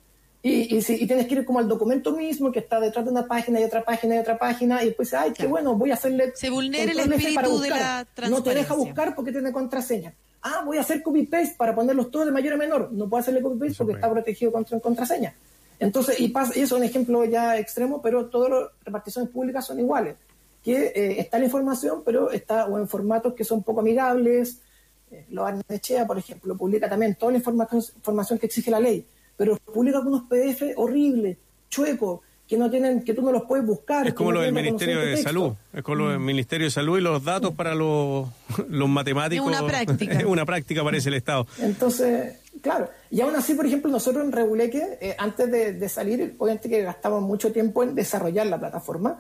Y, 0.48 0.78
y, 0.78 1.08
tienes 1.08 1.26
que 1.26 1.34
ir 1.34 1.44
como 1.44 1.58
al 1.58 1.68
documento 1.68 2.12
mismo 2.12 2.52
que 2.52 2.60
está 2.60 2.80
detrás 2.80 3.04
de 3.04 3.10
una 3.10 3.26
página 3.26 3.60
y 3.60 3.64
otra 3.64 3.84
página 3.84 4.16
y 4.16 4.20
otra 4.20 4.38
página 4.38 4.84
y 4.84 4.90
después, 4.90 5.12
ay, 5.16 5.34
qué 5.34 5.48
bueno, 5.48 5.74
voy 5.74 5.90
a 5.90 5.96
hacerle... 5.96 6.34
Se 6.36 6.52
vulnera 6.52 6.92
el 6.92 7.00
espíritu 7.00 7.60
de 7.62 7.70
la 7.72 8.06
transparencia. 8.14 8.30
No 8.30 8.44
te 8.44 8.54
deja 8.54 8.76
buscar 8.76 9.16
porque 9.16 9.32
tiene 9.32 9.52
contraseña. 9.52 10.14
Ah, 10.44 10.62
voy 10.64 10.78
a 10.78 10.82
hacer 10.82 11.02
copy-paste 11.02 11.56
para 11.58 11.74
ponerlos 11.74 12.12
todos 12.12 12.28
de 12.28 12.32
mayor 12.32 12.54
a 12.54 12.58
menor. 12.58 12.92
No 12.92 13.10
puedo 13.10 13.22
hacerle 13.22 13.42
copy-paste 13.42 13.74
porque 13.76 13.94
está 13.94 14.08
protegido 14.12 14.52
contra 14.52 14.80
contraseña. 14.80 15.34
Entonces, 15.80 16.20
y, 16.20 16.28
pasa, 16.28 16.52
y 16.56 16.62
eso 16.62 16.76
es 16.76 16.80
un 16.80 16.88
ejemplo 16.88 17.26
ya 17.26 17.58
extremo, 17.58 18.00
pero 18.00 18.28
todas 18.28 18.52
las 18.52 18.70
reparticiones 18.86 19.32
públicas 19.32 19.66
son 19.66 19.80
iguales. 19.80 20.16
Que 20.62 20.94
eh, 20.96 21.22
está 21.22 21.40
la 21.40 21.46
información, 21.46 22.04
pero 22.06 22.30
está 22.30 22.68
o 22.68 22.78
en 22.78 22.88
formatos 22.88 23.34
que 23.34 23.44
son 23.44 23.64
poco 23.64 23.80
amigables. 23.80 24.60
Eh, 25.10 25.26
lo 25.32 25.44
Echea, 25.68 26.06
por 26.06 26.20
ejemplo, 26.20 26.56
publica 26.56 26.88
también 26.88 27.16
toda 27.16 27.32
la 27.32 27.40
información, 27.40 27.82
información 27.96 28.38
que 28.38 28.46
exige 28.46 28.70
la 28.70 28.80
ley 28.80 29.08
pero 29.38 29.58
publica 29.58 30.00
unos 30.00 30.24
PDF 30.24 30.78
horribles, 30.78 31.38
chuecos, 31.70 32.22
que 32.48 32.58
no 32.58 32.70
tienen, 32.70 33.04
que 33.04 33.14
tú 33.14 33.22
no 33.24 33.32
los 33.32 33.44
puedes 33.44 33.66
buscar. 33.66 34.08
Es 34.08 34.14
como 34.14 34.32
lo 34.32 34.42
del 34.42 34.54
Ministerio 34.54 35.00
de 35.00 35.18
Salud, 35.18 35.54
es 35.74 35.82
como 35.82 35.96
lo 35.96 36.10
del 36.10 36.20
mm. 36.20 36.26
Ministerio 36.26 36.68
de 36.68 36.72
Salud 36.72 36.98
y 36.98 37.02
los 37.02 37.24
datos 37.24 37.54
para 37.56 37.74
los, 37.74 38.28
los 38.70 38.90
matemáticos. 38.90 39.52
Es 39.52 39.60
una 39.60 39.68
práctica. 39.68 40.22
una 40.28 40.46
práctica 40.46 40.84
parece 40.84 41.10
el 41.10 41.16
Estado. 41.16 41.48
Entonces, 41.60 42.38
claro, 42.62 42.90
y 43.10 43.22
aún 43.22 43.36
así, 43.36 43.56
por 43.56 43.66
ejemplo, 43.66 43.90
nosotros 43.90 44.24
en 44.24 44.32
Reguleque, 44.32 44.98
eh, 45.02 45.16
antes 45.18 45.52
de, 45.52 45.90
salir, 45.90 46.36
obviamente 46.38 46.70
que 46.70 46.82
gastamos 46.84 47.24
mucho 47.24 47.52
tiempo 47.52 47.84
en 47.84 47.96
desarrollar 47.96 48.46
la 48.46 48.60
plataforma, 48.60 49.20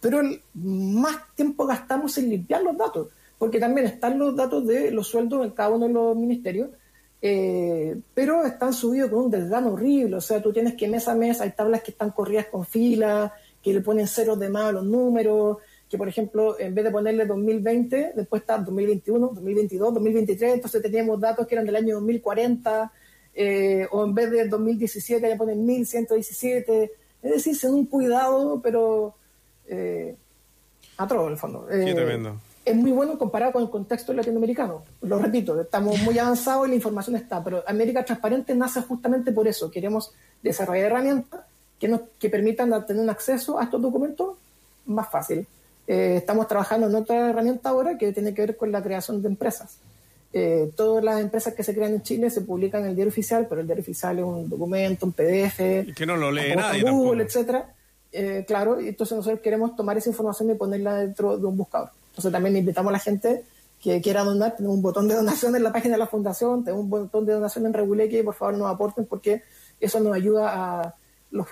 pero 0.00 0.20
más 0.54 1.34
tiempo 1.34 1.66
gastamos 1.66 2.18
en 2.18 2.28
limpiar 2.28 2.62
los 2.62 2.76
datos, 2.76 3.08
porque 3.38 3.58
también 3.58 3.86
están 3.86 4.18
los 4.18 4.36
datos 4.36 4.66
de 4.66 4.90
los 4.90 5.08
sueldos 5.08 5.44
en 5.44 5.52
cada 5.52 5.70
uno 5.70 5.86
de 5.86 5.94
los 5.94 6.16
ministerios, 6.16 6.68
eh, 7.22 7.96
pero 8.14 8.44
están 8.44 8.72
subidos 8.72 9.10
con 9.10 9.24
un 9.24 9.30
desgano 9.30 9.72
horrible, 9.72 10.16
o 10.16 10.20
sea, 10.20 10.42
tú 10.42 10.52
tienes 10.52 10.74
que 10.74 10.88
mes 10.88 11.08
a 11.08 11.14
mes 11.14 11.40
hay 11.40 11.52
tablas 11.52 11.82
que 11.82 11.92
están 11.92 12.10
corridas 12.10 12.46
con 12.46 12.64
fila, 12.64 13.32
que 13.62 13.72
le 13.72 13.80
ponen 13.80 14.06
ceros 14.06 14.38
de 14.38 14.48
más 14.48 14.64
a 14.66 14.72
los 14.72 14.84
números, 14.84 15.58
que 15.88 15.96
por 15.96 16.08
ejemplo, 16.08 16.58
en 16.58 16.74
vez 16.74 16.84
de 16.84 16.90
ponerle 16.90 17.26
2020, 17.26 18.12
después 18.14 18.42
está 18.42 18.58
2021, 18.58 19.30
2022, 19.34 19.94
2023, 19.94 20.54
entonces 20.54 20.82
teníamos 20.82 21.20
datos 21.20 21.46
que 21.46 21.54
eran 21.54 21.66
del 21.66 21.76
año 21.76 21.94
2040, 21.96 22.92
eh, 23.34 23.86
o 23.90 24.04
en 24.04 24.14
vez 24.14 24.30
de 24.30 24.48
2017 24.48 25.28
le 25.28 25.36
ponen 25.36 25.64
1117, 25.64 26.92
es 27.22 27.30
decir, 27.30 27.56
sin 27.56 27.70
un 27.70 27.86
cuidado, 27.86 28.60
pero 28.62 29.14
eh, 29.68 30.14
atroz 30.98 31.26
en 31.26 31.32
el 31.32 31.38
fondo. 31.38 31.66
Eh, 31.70 31.94
tremendo 31.94 32.40
es 32.66 32.74
muy 32.74 32.90
bueno 32.90 33.16
comparado 33.16 33.52
con 33.52 33.62
el 33.62 33.70
contexto 33.70 34.12
latinoamericano. 34.12 34.82
Lo 35.02 35.18
repito, 35.20 35.58
estamos 35.60 35.98
muy 36.02 36.18
avanzados 36.18 36.66
y 36.66 36.70
la 36.70 36.74
información 36.74 37.14
está, 37.14 37.42
pero 37.42 37.62
América 37.66 38.04
Transparente 38.04 38.54
nace 38.56 38.82
justamente 38.82 39.30
por 39.30 39.46
eso. 39.46 39.70
Queremos 39.70 40.12
desarrollar 40.42 40.86
herramientas 40.86 41.42
que, 41.78 41.86
nos, 41.86 42.00
que 42.18 42.28
permitan 42.28 42.84
tener 42.84 43.02
un 43.02 43.08
acceso 43.08 43.58
a 43.58 43.64
estos 43.64 43.80
documentos 43.80 44.36
más 44.84 45.08
fácil. 45.08 45.46
Eh, 45.86 46.16
estamos 46.16 46.48
trabajando 46.48 46.88
en 46.88 46.94
otra 46.96 47.30
herramienta 47.30 47.68
ahora 47.68 47.96
que 47.96 48.12
tiene 48.12 48.34
que 48.34 48.42
ver 48.42 48.56
con 48.56 48.72
la 48.72 48.82
creación 48.82 49.22
de 49.22 49.28
empresas. 49.28 49.78
Eh, 50.32 50.72
todas 50.74 51.04
las 51.04 51.20
empresas 51.20 51.54
que 51.54 51.62
se 51.62 51.72
crean 51.72 51.92
en 51.92 52.02
Chile 52.02 52.30
se 52.30 52.40
publican 52.40 52.82
en 52.82 52.88
el 52.88 52.96
diario 52.96 53.10
oficial, 53.10 53.46
pero 53.48 53.60
el 53.60 53.66
diario 53.68 53.82
oficial 53.82 54.18
es 54.18 54.24
un 54.24 54.48
documento, 54.48 55.06
un 55.06 55.12
PDF, 55.12 55.94
que 55.94 56.04
no 56.04 56.16
lo 56.16 56.32
lee 56.32 56.56
nadie 56.56 56.82
Google, 56.90 57.22
etcétera. 57.22 57.72
Eh, 58.10 58.44
claro, 58.46 58.80
entonces 58.80 59.16
nosotros 59.16 59.40
queremos 59.40 59.76
tomar 59.76 59.96
esa 59.96 60.10
información 60.10 60.50
y 60.50 60.54
ponerla 60.54 60.96
dentro 60.96 61.38
de 61.38 61.46
un 61.46 61.56
buscador. 61.56 61.90
Entonces 62.16 62.32
también 62.32 62.56
invitamos 62.56 62.88
a 62.88 62.92
la 62.92 62.98
gente 62.98 63.44
que 63.78 64.00
quiera 64.00 64.24
donar, 64.24 64.56
tenemos 64.56 64.76
un 64.76 64.82
botón 64.82 65.06
de 65.06 65.14
donación 65.14 65.54
en 65.54 65.62
la 65.62 65.70
página 65.70 65.96
de 65.96 65.98
la 65.98 66.06
fundación, 66.06 66.64
tenemos 66.64 66.84
un 66.84 66.90
botón 66.90 67.26
de 67.26 67.34
donación 67.34 67.66
en 67.66 67.74
Reguleque, 67.74 68.24
por 68.24 68.34
favor 68.34 68.56
nos 68.56 68.70
aporten 68.72 69.04
porque 69.04 69.42
eso 69.78 70.00
nos 70.00 70.14
ayuda 70.14 70.50
a 70.54 70.94
los, 71.30 71.46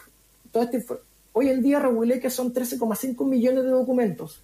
todo 0.51 0.63
este, 0.63 0.83
Hoy 1.37 1.49
en 1.49 1.63
día 1.63 1.83
que 2.23 2.31
son 2.31 2.55
13,5 2.55 3.27
millones 3.27 3.65
de 3.65 3.71
documentos. 3.71 4.41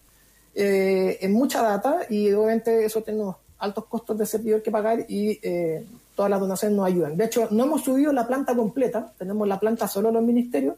Eh, 0.53 1.19
en 1.21 1.33
mucha 1.33 1.63
data 1.63 2.01
y 2.11 2.33
obviamente 2.33 2.85
eso 2.85 3.01
tenemos 3.03 3.37
altos 3.59 3.85
costos 3.87 4.19
de 4.19 4.27
servidor 4.27 4.61
que 4.61 4.73
pagar 4.73 5.07
y 5.09 5.39
eh, 5.41 5.87
todas 6.17 6.31
las 6.31 6.41
donaciones 6.41 6.77
nos 6.77 6.87
ayudan. 6.87 7.17
De 7.17 7.27
hecho, 7.27 7.47
no 7.53 7.65
hemos 7.65 7.85
subido 7.85 8.13
la 8.13 8.27
planta 8.27 8.57
completa, 8.57 9.13
tenemos 9.17 9.47
la 9.47 9.61
planta 9.61 9.87
solo 9.87 10.09
en 10.09 10.15
los 10.15 10.25
ministerios 10.25 10.75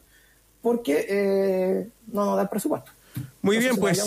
porque 0.61 1.05
eh, 1.09 1.89
no 2.11 2.25
nos 2.25 2.35
da 2.35 2.43
el 2.43 2.49
presupuesto. 2.49 2.91
Muy 3.41 3.57
bien, 3.57 3.75
pues. 3.77 3.99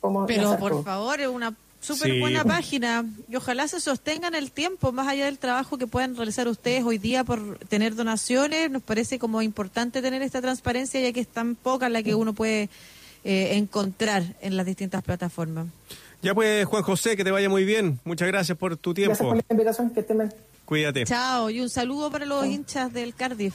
Con 0.00 0.26
Pero 0.26 0.56
por 0.58 0.84
favor, 0.84 1.20
es 1.20 1.28
una 1.28 1.54
súper 1.80 2.18
buena 2.18 2.44
página 2.44 3.04
y 3.28 3.36
ojalá 3.36 3.68
se 3.68 3.80
sostengan 3.80 4.34
el 4.34 4.50
tiempo, 4.50 4.92
más 4.92 5.08
allá 5.08 5.26
del 5.26 5.38
trabajo 5.38 5.78
que 5.78 5.86
puedan 5.86 6.16
realizar 6.16 6.48
ustedes 6.48 6.84
hoy 6.84 6.98
día 6.98 7.24
por 7.24 7.58
tener 7.68 7.94
donaciones. 7.94 8.70
Nos 8.70 8.82
parece 8.82 9.18
como 9.18 9.42
importante 9.42 10.02
tener 10.02 10.22
esta 10.22 10.40
transparencia 10.40 11.00
ya 11.00 11.12
que 11.12 11.20
es 11.20 11.28
tan 11.28 11.54
poca 11.54 11.88
la 11.88 12.02
que 12.02 12.14
uno 12.14 12.32
puede 12.32 12.68
eh, 13.24 13.56
encontrar 13.56 14.24
en 14.40 14.56
las 14.56 14.66
distintas 14.66 15.02
plataformas. 15.02 15.66
Ya 16.20 16.34
pues, 16.34 16.64
Juan 16.66 16.82
José, 16.82 17.16
que 17.16 17.24
te 17.24 17.30
vaya 17.30 17.48
muy 17.48 17.64
bien. 17.64 18.00
Muchas 18.04 18.26
gracias 18.28 18.58
por 18.58 18.76
tu 18.76 18.92
tiempo. 18.92 19.12
Gracias 19.12 19.28
por 19.28 19.36
la 19.36 19.44
invitación, 19.50 19.90
que 19.90 20.00
estén 20.00 20.34
Cuídate. 20.64 21.04
Chao, 21.04 21.48
y 21.48 21.60
un 21.60 21.70
saludo 21.70 22.10
para 22.10 22.26
los 22.26 22.44
hinchas 22.44 22.92
del 22.92 23.14
Cardiff. 23.14 23.54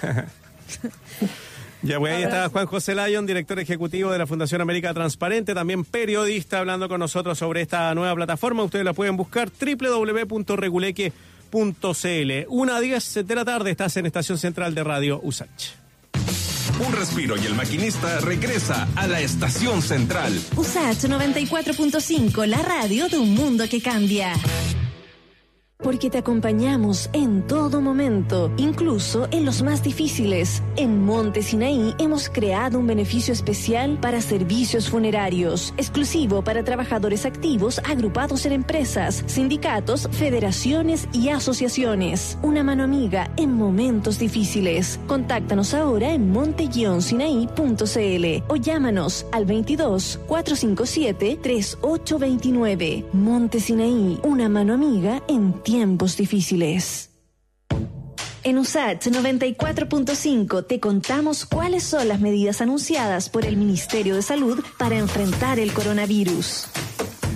Ya, 1.82 1.98
pues 1.98 2.14
ahí 2.14 2.24
está 2.24 2.48
Juan 2.50 2.66
José 2.66 2.94
Lyon, 2.94 3.26
director 3.26 3.58
ejecutivo 3.58 4.12
de 4.12 4.18
la 4.18 4.26
Fundación 4.26 4.60
América 4.60 4.92
Transparente, 4.92 5.54
también 5.54 5.84
periodista, 5.84 6.58
hablando 6.58 6.88
con 6.88 7.00
nosotros 7.00 7.38
sobre 7.38 7.62
esta 7.62 7.94
nueva 7.94 8.14
plataforma. 8.14 8.62
Ustedes 8.62 8.84
la 8.84 8.92
pueden 8.92 9.16
buscar 9.16 9.50
www.reguleque.cl. 9.50 12.32
Una 12.48 12.76
a 12.76 12.80
10 12.80 13.26
de 13.26 13.34
la 13.34 13.44
tarde 13.44 13.70
estás 13.70 13.96
en 13.96 14.06
Estación 14.06 14.36
Central 14.36 14.74
de 14.74 14.84
Radio 14.84 15.20
USACH. 15.22 15.80
Un 16.86 16.92
respiro 16.92 17.36
y 17.36 17.46
el 17.46 17.54
maquinista 17.54 18.20
regresa 18.20 18.88
a 18.96 19.06
la 19.06 19.20
estación 19.20 19.82
central. 19.82 20.32
USACH 20.56 21.04
94.5, 21.04 22.46
la 22.46 22.62
radio 22.62 23.08
de 23.08 23.18
un 23.18 23.34
mundo 23.34 23.64
que 23.68 23.82
cambia 23.82 24.32
porque 25.82 26.10
te 26.10 26.18
acompañamos 26.18 27.08
en 27.12 27.46
todo 27.46 27.80
momento, 27.80 28.52
incluso 28.56 29.28
en 29.30 29.44
los 29.44 29.62
más 29.62 29.82
difíciles. 29.82 30.62
En 30.76 31.04
Monte 31.04 31.42
Sinaí 31.42 31.94
hemos 31.98 32.28
creado 32.28 32.78
un 32.78 32.86
beneficio 32.86 33.32
especial 33.32 33.98
para 34.00 34.20
servicios 34.20 34.90
funerarios, 34.90 35.74
exclusivo 35.76 36.42
para 36.42 36.64
trabajadores 36.64 37.24
activos 37.24 37.80
agrupados 37.84 38.46
en 38.46 38.52
empresas, 38.52 39.24
sindicatos, 39.26 40.08
federaciones 40.12 41.08
y 41.12 41.30
asociaciones. 41.30 42.38
Una 42.42 42.62
mano 42.62 42.84
amiga 42.84 43.30
en 43.36 43.54
momentos 43.54 44.18
difíciles. 44.18 45.00
Contáctanos 45.06 45.74
ahora 45.74 46.12
en 46.12 46.30
monte-sinaí.cl 46.30 48.44
o 48.48 48.56
llámanos 48.56 49.26
al 49.32 49.46
22 49.46 50.20
457 50.26 51.38
3829. 51.42 53.04
Monte 53.12 53.60
Sinaí, 53.60 54.18
una 54.22 54.48
mano 54.48 54.74
amiga 54.74 55.22
en 55.28 55.52
tiempo 55.54 55.69
tiempos 55.70 56.16
difíciles. 56.16 57.10
En 58.42 58.58
USAT 58.58 59.04
94.5 59.04 60.66
te 60.66 60.80
contamos 60.80 61.46
cuáles 61.46 61.84
son 61.84 62.08
las 62.08 62.18
medidas 62.18 62.60
anunciadas 62.60 63.28
por 63.28 63.44
el 63.44 63.56
Ministerio 63.56 64.16
de 64.16 64.22
Salud 64.22 64.64
para 64.78 64.98
enfrentar 64.98 65.60
el 65.60 65.72
coronavirus. 65.72 66.64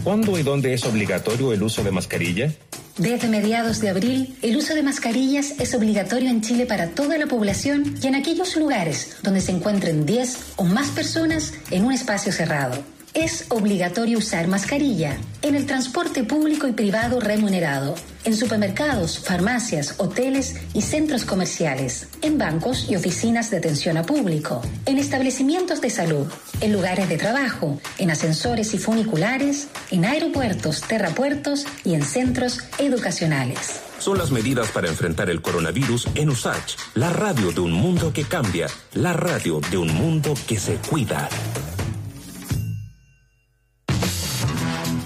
¿Cuándo 0.02 0.36
y 0.36 0.42
dónde 0.42 0.74
es 0.74 0.84
obligatorio 0.84 1.52
el 1.52 1.62
uso 1.62 1.84
de 1.84 1.92
mascarilla? 1.92 2.52
Desde 2.98 3.28
mediados 3.28 3.80
de 3.80 3.90
abril, 3.90 4.36
el 4.42 4.56
uso 4.56 4.74
de 4.74 4.82
mascarillas 4.82 5.54
es 5.60 5.72
obligatorio 5.76 6.28
en 6.28 6.40
Chile 6.40 6.66
para 6.66 6.88
toda 6.88 7.16
la 7.18 7.26
población 7.26 7.94
y 8.02 8.08
en 8.08 8.16
aquellos 8.16 8.56
lugares 8.56 9.16
donde 9.22 9.42
se 9.42 9.52
encuentren 9.52 10.06
10 10.06 10.54
o 10.56 10.64
más 10.64 10.88
personas 10.88 11.54
en 11.70 11.84
un 11.84 11.92
espacio 11.92 12.32
cerrado 12.32 12.93
es 13.14 13.46
obligatorio 13.48 14.18
usar 14.18 14.48
mascarilla 14.48 15.16
en 15.42 15.54
el 15.54 15.66
transporte 15.66 16.24
público 16.24 16.66
y 16.66 16.72
privado 16.72 17.20
remunerado, 17.20 17.94
en 18.24 18.36
supermercados, 18.36 19.20
farmacias, 19.20 19.94
hoteles 19.98 20.56
y 20.74 20.82
centros 20.82 21.24
comerciales, 21.24 22.08
en 22.22 22.38
bancos 22.38 22.90
y 22.90 22.96
oficinas 22.96 23.50
de 23.50 23.58
atención 23.58 23.96
a 23.96 24.02
público, 24.02 24.62
en 24.86 24.98
establecimientos 24.98 25.80
de 25.80 25.90
salud, 25.90 26.26
en 26.60 26.72
lugares 26.72 27.08
de 27.08 27.16
trabajo, 27.16 27.80
en 27.98 28.10
ascensores 28.10 28.74
y 28.74 28.78
funiculares, 28.78 29.68
en 29.90 30.04
aeropuertos, 30.04 30.80
terrapuertos 30.82 31.66
y 31.84 31.94
en 31.94 32.02
centros 32.02 32.60
educacionales. 32.78 33.80
Son 34.00 34.18
las 34.18 34.32
medidas 34.32 34.68
para 34.72 34.88
enfrentar 34.88 35.30
el 35.30 35.40
coronavirus 35.40 36.08
en 36.16 36.30
USACH, 36.30 36.76
la 36.94 37.10
radio 37.10 37.52
de 37.52 37.60
un 37.60 37.72
mundo 37.72 38.12
que 38.12 38.24
cambia, 38.24 38.66
la 38.92 39.12
radio 39.12 39.60
de 39.70 39.78
un 39.78 39.94
mundo 39.94 40.34
que 40.46 40.58
se 40.58 40.74
cuida. 40.76 41.28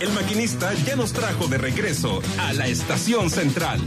El 0.00 0.10
maquinista 0.12 0.72
ya 0.86 0.96
nos 0.96 1.12
trajo 1.12 1.48
de 1.48 1.58
regreso 1.58 2.22
a 2.38 2.52
la 2.52 2.66
estación 2.66 3.30
central. 3.30 3.80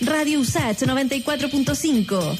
Radio 0.00 0.40
USACH 0.40 0.82
94.5. 0.82 2.38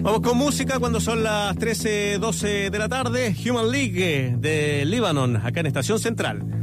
Vamos 0.00 0.20
con 0.20 0.38
música 0.38 0.78
cuando 0.78 1.00
son 1.00 1.22
las 1.22 1.56
13.12 1.56 2.70
de 2.70 2.78
la 2.78 2.88
tarde. 2.88 3.34
Human 3.44 3.70
League 3.70 4.36
de 4.38 4.84
Libanon, 4.84 5.36
acá 5.36 5.60
en 5.60 5.66
Estación 5.66 5.98
Central. 5.98 6.57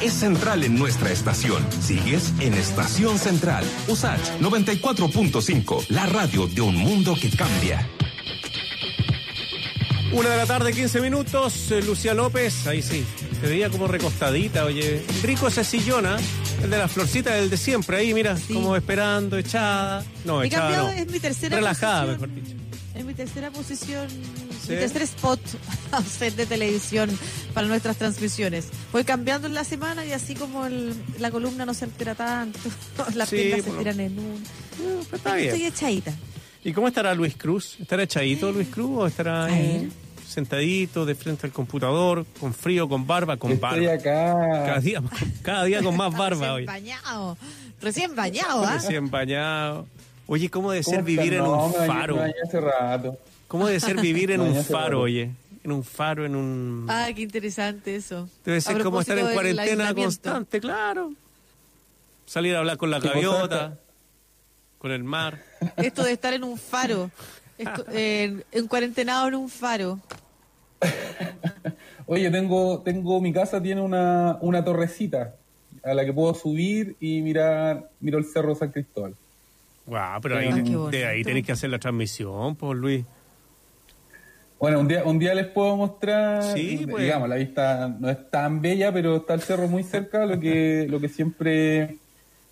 Es 0.00 0.12
central 0.14 0.64
en 0.64 0.78
nuestra 0.78 1.10
estación. 1.10 1.64
Sigues 1.82 2.32
en 2.40 2.54
Estación 2.54 3.18
Central. 3.18 3.64
USACH 3.88 4.40
94.5, 4.40 5.86
la 5.88 6.06
radio 6.06 6.46
de 6.46 6.60
un 6.60 6.76
mundo 6.76 7.14
que 7.20 7.30
cambia. 7.30 7.86
Una 10.12 10.28
de 10.30 10.36
la 10.38 10.46
tarde, 10.46 10.72
15 10.72 11.00
minutos. 11.00 11.70
eh, 11.70 11.82
Lucía 11.82 12.14
López, 12.14 12.66
ahí 12.66 12.82
sí. 12.82 13.04
Se 13.40 13.46
veía 13.46 13.70
como 13.70 13.86
recostadita, 13.86 14.64
oye. 14.64 15.02
Rico 15.22 15.48
ese 15.48 15.62
sillona, 15.64 16.16
el 16.62 16.70
de 16.70 16.78
las 16.78 16.90
florcitas, 16.90 17.34
el 17.34 17.48
de 17.48 17.56
siempre. 17.56 17.98
Ahí, 17.98 18.12
mira, 18.12 18.36
como 18.52 18.74
esperando, 18.76 19.38
echada. 19.38 20.04
No, 20.24 20.42
He 20.42 20.46
echada 20.48 20.62
cambiado, 20.62 20.88
no. 20.88 20.92
es 20.94 21.10
mi 21.10 21.20
tercera 21.20 21.56
Relajada, 21.56 22.06
posición. 22.06 22.30
mejor 22.34 22.44
dicho. 22.44 22.56
Es 22.92 23.04
mi 23.04 23.14
tercera 23.14 23.50
posición, 23.50 24.08
¿Sí? 24.10 24.72
mi 24.72 24.76
tercer 24.76 25.02
spot 25.02 25.40
a 25.92 26.02
set 26.02 26.34
de 26.34 26.44
televisión 26.44 27.08
para 27.54 27.66
nuestras 27.68 27.96
transmisiones. 27.96 28.66
Voy 28.92 29.04
cambiando 29.04 29.46
en 29.46 29.54
la 29.54 29.62
semana 29.64 30.04
y 30.04 30.12
así 30.12 30.34
como 30.34 30.66
el- 30.66 30.94
la 31.18 31.30
columna 31.30 31.64
no 31.64 31.74
se 31.74 31.84
altera 31.84 32.14
tanto, 32.14 32.58
las 33.14 33.28
Sí, 33.28 33.36
piernas 33.36 33.64
se 33.64 33.70
bueno. 33.70 33.78
tiran 33.78 34.00
en 34.00 34.18
un. 34.18 34.42
está 35.12 35.34
bien. 35.36 35.48
Estoy 35.48 35.66
echadita. 35.66 36.12
¿Y 36.64 36.72
cómo 36.72 36.88
estará 36.88 37.14
Luis 37.14 37.36
Cruz? 37.36 37.76
¿Estará 37.80 38.02
echadito 38.02 38.50
Luis 38.52 38.68
Cruz 38.68 38.90
o 38.98 39.06
estará 39.06 39.48
eh, 39.50 39.88
sentadito 40.28 41.06
de 41.06 41.14
frente 41.14 41.46
al 41.46 41.52
computador, 41.52 42.26
con 42.38 42.52
frío, 42.52 42.88
con 42.88 43.06
barba, 43.06 43.36
con 43.36 43.52
Estoy 43.52 43.86
barba? 43.86 43.92
acá. 43.94 44.64
Cada 44.66 44.80
día, 44.80 45.02
cada 45.42 45.64
día 45.64 45.82
con 45.82 45.96
más 45.96 46.12
barba, 46.16 46.58
bañado. 46.66 47.36
Recién 47.80 48.14
bañado, 48.14 48.64
¿ah? 48.64 48.74
Recién 48.74 49.08
bañado. 49.10 49.86
Oye, 50.26 50.50
¿cómo 50.50 50.70
debe 50.70 50.82
ser 50.84 50.96
¿Cómo 50.96 51.06
vivir 51.06 51.34
en 51.34 51.42
un 51.42 51.72
faro? 51.72 52.20
hace 52.44 52.60
rato. 52.60 53.18
¿Cómo 53.48 53.66
debe 53.66 53.80
ser 53.80 54.00
vivir 54.00 54.30
en 54.32 54.40
un 54.42 54.54
faro, 54.64 54.84
rato. 54.84 55.00
oye? 55.00 55.30
En 55.62 55.72
un 55.72 55.84
faro, 55.84 56.24
en 56.24 56.34
un... 56.36 56.86
Ah, 56.88 57.08
qué 57.14 57.22
interesante 57.22 57.94
eso. 57.94 58.28
Debe 58.44 58.58
A 58.58 58.60
ser 58.62 58.82
como 58.82 59.00
estar 59.00 59.18
en 59.18 59.32
cuarentena 59.32 59.94
constante, 59.94 60.60
claro. 60.60 61.12
Salir 62.24 62.56
a 62.56 62.60
hablar 62.60 62.78
con 62.78 62.90
la 62.90 62.98
¿Qué 63.00 63.08
cosa 63.08 63.20
gaviota, 63.20 63.78
con 64.78 64.90
el 64.90 65.04
mar. 65.04 65.42
Esto 65.76 66.02
de 66.04 66.12
estar 66.12 66.32
en 66.32 66.44
un 66.44 66.56
faro. 66.56 67.10
Esto, 67.58 67.84
en, 67.92 68.44
en 68.52 68.66
cuarentenado 68.68 69.28
en 69.28 69.34
un 69.34 69.48
faro. 69.50 70.00
Oye, 72.06 72.30
tengo, 72.30 72.80
tengo, 72.80 73.20
mi 73.20 73.32
casa 73.32 73.62
tiene 73.62 73.80
una, 73.82 74.38
una 74.40 74.64
torrecita 74.64 75.34
a 75.84 75.94
la 75.94 76.04
que 76.04 76.12
puedo 76.12 76.34
subir 76.34 76.96
y 77.00 77.20
mirar, 77.20 77.90
miro 78.00 78.18
el 78.18 78.24
cerro 78.24 78.54
San 78.54 78.70
Cristóbal. 78.70 79.14
Guau, 79.86 80.20
pero 80.20 80.38
ahí, 80.38 80.48
Ah, 80.50 80.62
qué 80.90 80.96
de 80.98 81.06
ahí 81.06 81.22
tenés 81.24 81.44
que 81.44 81.52
hacer 81.52 81.70
la 81.70 81.78
transmisión, 81.78 82.56
por 82.56 82.76
Luis. 82.76 83.04
Bueno, 84.60 84.78
un 84.80 84.88
día, 84.88 85.04
un 85.04 85.18
día 85.18 85.34
les 85.34 85.46
puedo 85.46 85.74
mostrar, 85.76 86.42
Sí, 86.54 86.86
pues. 86.88 87.02
digamos, 87.02 87.28
la 87.30 87.36
vista 87.36 87.88
no 87.98 88.10
es 88.10 88.30
tan 88.30 88.60
bella, 88.60 88.92
pero 88.92 89.16
está 89.16 89.32
el 89.34 89.40
cerro 89.40 89.66
muy 89.68 89.82
cerca, 89.82 90.26
lo 90.26 90.38
que, 90.38 90.86
lo 90.88 91.00
que 91.00 91.08
siempre 91.08 91.96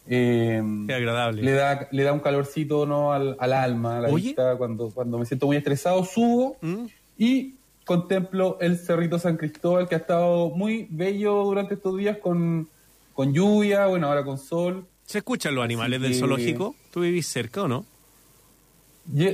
eh, 0.09 0.63
Qué 0.87 0.95
agradable. 0.95 1.43
le 1.43 1.53
da, 1.53 1.87
le 1.93 2.03
da 2.03 2.15
un 2.15 2.21
calorcito 2.21 2.87
¿no? 2.87 3.13
al, 3.13 3.37
al 3.39 3.53
alma, 3.53 3.99
a 3.99 4.01
la 4.01 4.09
Oye. 4.09 4.29
vista. 4.29 4.57
Cuando, 4.57 4.91
cuando 4.91 5.19
me 5.19 5.27
siento 5.27 5.47
muy 5.47 5.57
estresado, 5.59 6.03
subo 6.05 6.57
¿Mm? 6.63 6.87
y 7.19 7.57
contemplo 7.85 8.57
el 8.61 8.79
Cerrito 8.79 9.19
San 9.19 9.37
Cristóbal, 9.37 9.87
que 9.87 9.95
ha 9.95 9.99
estado 9.99 10.49
muy 10.49 10.87
bello 10.91 11.45
durante 11.45 11.75
estos 11.75 11.97
días 11.99 12.17
con, 12.17 12.69
con 13.13 13.35
lluvia, 13.35 13.85
bueno, 13.87 14.07
ahora 14.09 14.25
con 14.25 14.39
sol. 14.39 14.87
¿Se 15.05 15.19
escuchan 15.19 15.55
los 15.55 15.63
animales 15.65 16.01
del 16.01 16.13
que- 16.13 16.19
zoológico? 16.19 16.75
¿Tú 16.91 17.01
vivís 17.01 17.27
cerca 17.27 17.63
o 17.65 17.69
no? 17.69 17.85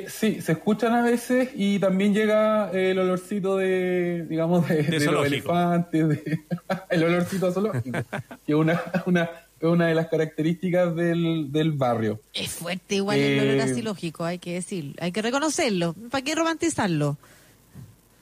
Sí, 0.08 0.40
se 0.40 0.52
escuchan 0.52 0.92
a 0.92 1.02
veces 1.02 1.48
y 1.54 1.78
también 1.80 2.14
llega 2.14 2.70
el 2.70 2.96
olorcito 2.98 3.56
de, 3.56 4.24
digamos, 4.28 4.68
de, 4.68 4.82
de 4.84 4.92
los 4.92 5.02
zoológico. 5.04 5.34
elefantes, 5.52 6.08
de- 6.08 6.40
el 6.90 7.04
olorcito 7.04 7.50
zoológico, 7.52 7.98
que 8.46 8.52
es 8.52 8.54
una, 8.54 8.80
una, 9.06 9.24
es 9.24 9.68
una 9.68 9.86
de 9.88 9.94
las 9.96 10.06
características 10.06 10.94
del, 10.94 11.50
del 11.50 11.72
barrio. 11.72 12.20
Es 12.32 12.50
fuerte 12.52 12.94
igual 12.96 13.18
el 13.18 13.40
olor 13.40 13.54
Eh, 13.56 13.62
así 13.62 13.82
lógico, 13.82 14.24
hay 14.24 14.38
que 14.38 14.52
decir, 14.54 14.94
hay 15.00 15.10
que 15.10 15.22
reconocerlo. 15.22 15.94
¿Para 16.10 16.22
qué 16.22 16.34
romantizarlo? 16.36 17.16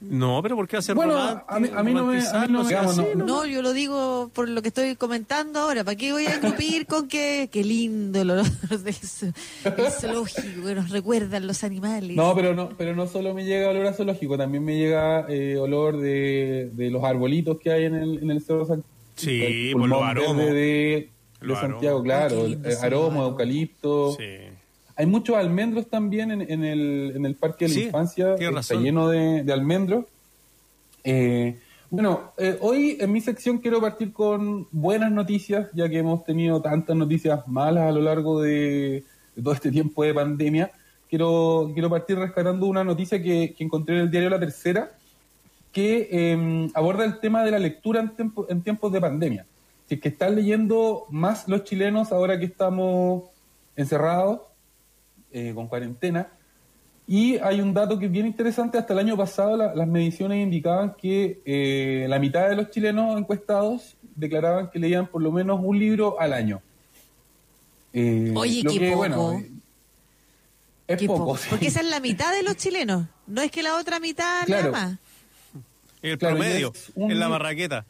No, 0.03 0.43
pero 0.43 0.57
¿por 0.57 0.67
qué 0.67 0.77
hacer 0.79 0.95
Bueno, 0.97 1.13
romántico, 1.15 1.45
a 1.49 1.61
mí- 1.61 1.69
a 1.75 1.83
mí 1.83 1.95
no 1.95 2.07
me- 2.07 2.19
a 2.19 2.21
mí 2.23 2.23
no 2.29 2.35
me- 2.35 2.39
romantizarlo? 2.43 2.63
Si 2.65 2.69
digamos, 2.69 2.99
así, 2.99 3.09
no- 3.17 3.25
No, 3.27 3.47
yo 3.47 3.63
lo 3.63 3.73
digo 3.73 4.31
por 4.35 4.49
lo 4.49 4.61
que 4.63 4.69
estoy 4.69 4.97
comentando 4.97 5.61
ahora. 5.61 5.85
¿Para 5.85 5.97
qué 5.97 6.13
voy 6.13 6.27
a 6.27 6.35
engrupir 6.35 6.87
con 6.87 7.09
que 7.09 7.49
qué 7.53 7.63
lindo 7.65 8.21
el 8.21 8.31
olor 8.31 8.47
del 8.69 8.95
zo- 8.95 9.33
el 9.65 9.91
zoológico 9.93 10.67
que 10.67 10.75
nos 10.75 10.91
recuerdan 10.91 11.47
los 11.47 11.63
animales? 11.65 12.17
No, 12.17 12.35
pero 12.35 12.55
no, 12.55 12.71
pero 12.77 12.97
no 12.97 13.07
solo 13.07 13.33
me 13.35 13.45
llega 13.45 13.69
olor 13.71 13.87
a 13.87 13.93
zoológico, 13.93 14.37
también 14.37 14.65
me 14.65 14.77
llega 14.77 15.27
eh, 15.29 15.57
olor 15.57 15.99
de, 15.99 16.71
de 16.73 16.91
los 16.91 17.05
arbolitos 17.05 17.59
que 17.59 17.71
hay 17.73 17.85
en 17.85 17.95
el, 17.95 18.19
en 18.23 18.31
el 18.31 18.43
Cerro 18.43 18.65
San 18.67 18.83
Sí, 19.15 19.43
el 19.71 19.73
por 19.79 19.89
los 19.89 20.03
aromos. 20.03 20.37
verde 20.37 20.53
de, 20.55 20.63
de 20.63 21.11
Los 21.41 21.59
Santiago, 21.61 22.03
claro, 22.03 22.47
aromo, 22.83 23.25
eucalipto. 23.27 24.17
Sí. 24.19 24.25
Hay 24.97 25.07
muchos 25.07 25.37
almendros 25.37 25.89
también 25.89 26.31
en, 26.31 26.43
en 26.43 26.65
el, 26.65 27.13
en 27.17 27.25
el 27.27 27.35
Parque 27.35 27.65
de 27.65 27.69
la 27.71 27.75
Sí, 27.75 27.83
Infancia, 27.85 28.35
está 28.35 28.51
razón. 28.51 28.83
lleno 28.83 29.09
de, 29.09 29.43
de 29.43 29.53
almendros. 29.53 30.05
Eh, 31.05 31.59
bueno, 31.91 32.33
eh, 32.39 32.57
hoy 32.61 32.97
en 33.01 33.13
mi 33.13 33.21
sección 33.21 33.59
quiero 33.59 33.81
partir 33.81 34.13
con 34.13 34.67
buenas 34.71 35.11
noticias, 35.13 35.69
ya 35.75 35.89
que 35.89 35.99
hemos 35.99 36.25
tenido 36.25 36.61
tantas 36.63 36.97
noticias 36.97 37.47
malas 37.49 37.89
a 37.89 37.93
lo 37.93 38.01
largo 38.01 38.41
de, 38.41 39.05
de 39.35 39.43
todo 39.43 39.55
este 39.55 39.71
tiempo 39.71 40.03
de 40.05 40.15
pandemia. 40.15 40.71
Quiero, 41.09 41.71
quiero 41.75 41.91
partir 41.91 42.19
rescatando 42.19 42.67
una 42.67 42.85
noticia 42.85 43.23
que, 43.23 43.55
que 43.57 43.65
encontré 43.65 43.97
en 43.97 44.01
el 44.03 44.11
diario 44.11 44.31
La 44.31 44.41
Tercera, 44.41 44.93
que 45.71 46.09
eh, 46.11 46.69
aborda 46.75 47.05
el 47.05 47.19
tema 47.21 47.45
de 47.45 47.51
la 47.51 47.59
lectura 47.59 48.01
en, 48.01 48.11
tiempo- 48.17 48.47
en 48.49 48.63
tiempos 48.63 48.93
de 48.93 49.01
pandemia. 49.01 49.47
Si 49.89 49.97
es 49.97 50.01
que 50.01 50.09
están 50.09 50.35
leyendo 50.37 51.05
más 51.11 51.49
los 51.49 51.65
chilenos 51.65 52.13
ahora 52.13 52.39
que 52.39 52.47
estamos 52.47 53.25
encerrados, 53.77 54.41
eh, 55.33 55.53
con 55.55 55.67
cuarentena. 55.69 56.29
Y 57.07 57.37
hay 57.39 57.61
un 57.61 57.75
dato 57.75 57.99
que 57.99 58.07
es 58.07 58.13
bien 58.13 58.27
interesante. 58.27 58.79
Hasta 58.79 58.93
el 58.93 59.01
año 59.01 59.17
pasado 59.17 59.57
la- 59.57 59.75
las 59.75 59.89
mediciones 59.89 60.43
indicaban 60.43 60.95
que 60.95 61.41
eh, 61.45 62.07
la 62.09 62.19
mitad 62.19 62.49
de 62.49 62.57
los 62.57 62.71
chilenos 62.71 63.19
encuestados 63.19 63.97
declaraban 64.15 64.71
que 64.71 64.79
leían 64.79 65.07
por 65.07 65.21
lo 65.23 65.33
menos 65.33 65.59
un 65.63 65.79
libro 65.79 66.19
al 66.21 66.33
año. 66.33 66.61
Eh, 67.93 68.33
Oye, 68.37 68.63
lo 68.63 68.73
qué 68.73 68.79
que, 68.79 68.87
poco. 68.89 68.97
bueno, 68.99 69.33
eh, 69.39 69.51
es 70.89 70.99
Qué 70.99 71.07
poco, 71.07 71.25
poco. 71.27 71.37
sí. 71.39 71.47
Porque 71.51 71.67
esa 71.67 71.81
es 71.81 71.87
la 71.87 72.01
mitad 72.01 72.33
de 72.33 72.43
los 72.43 72.57
chilenos. 72.63 73.07
No 73.27 73.43
es 73.43 73.51
que 73.51 73.63
la 73.63 73.77
otra 73.77 73.99
mitad 74.01 74.45
Claro. 74.47 74.71
nada 74.73 74.87
más. 74.89 74.99
El 76.03 76.19
Claro, 76.19 76.37
promedio, 76.37 76.73
un 76.95 77.11
en 77.13 77.21
la 77.21 77.29
barraqueta. 77.29 77.85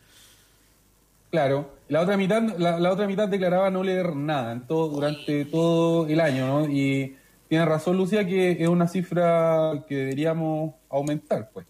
Claro, 1.31 1.71
la 1.89 2.03
otra 2.03 2.17
mitad, 2.19 2.43
la, 2.59 2.79
la 2.79 2.93
otra 2.93 3.07
mitad 3.07 3.27
declaraba 3.27 3.71
no 3.71 3.83
leer 3.83 4.15
nada 4.15 4.53
en 4.53 4.67
todo, 4.67 4.89
durante 4.89 5.47
todo 5.47 6.07
el 6.07 6.21
año, 6.21 6.47
¿no? 6.47 6.69
Y 6.69 7.17
tiene 7.53 7.67
razón 7.67 7.99
Lucía 7.99 8.25
que 8.27 8.53
es 8.63 8.67
una 8.67 8.89
cifra 8.89 9.85
que 9.87 9.95
deberíamos 9.95 10.73
aumentar, 10.89 11.51
pues. 11.53 11.67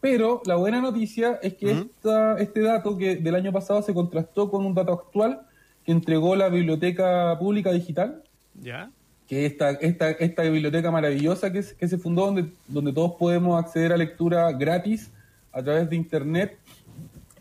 Pero 0.00 0.40
la 0.46 0.56
buena 0.56 0.80
noticia 0.80 1.38
es 1.42 1.52
que 1.56 1.72
esta, 1.72 2.38
este 2.38 2.60
dato 2.62 2.96
que 2.96 3.16
del 3.16 3.34
año 3.34 3.52
pasado 3.52 3.82
se 3.82 3.92
contrastó 3.92 4.50
con 4.50 4.64
un 4.64 4.72
dato 4.72 4.94
actual 4.94 5.42
que 5.84 5.92
entregó 5.92 6.36
la 6.36 6.48
Biblioteca 6.48 7.36
Pública 7.38 7.70
Digital, 7.70 8.22
¿Ya? 8.62 8.90
que 9.28 9.44
es 9.44 9.52
esta, 9.52 9.72
esta, 9.72 10.10
esta 10.12 10.42
biblioteca 10.44 10.90
maravillosa 10.90 11.52
que, 11.52 11.64
se- 11.64 11.76
que 11.76 11.86
se 11.86 11.98
fundó 11.98 12.24
donde, 12.24 12.50
donde 12.66 12.90
todos 12.94 13.12
podemos 13.18 13.62
acceder 13.62 13.92
a 13.92 13.98
lectura 13.98 14.50
gratis 14.52 15.10
a 15.52 15.62
través 15.62 15.90
de 15.90 15.96
internet 15.96 16.56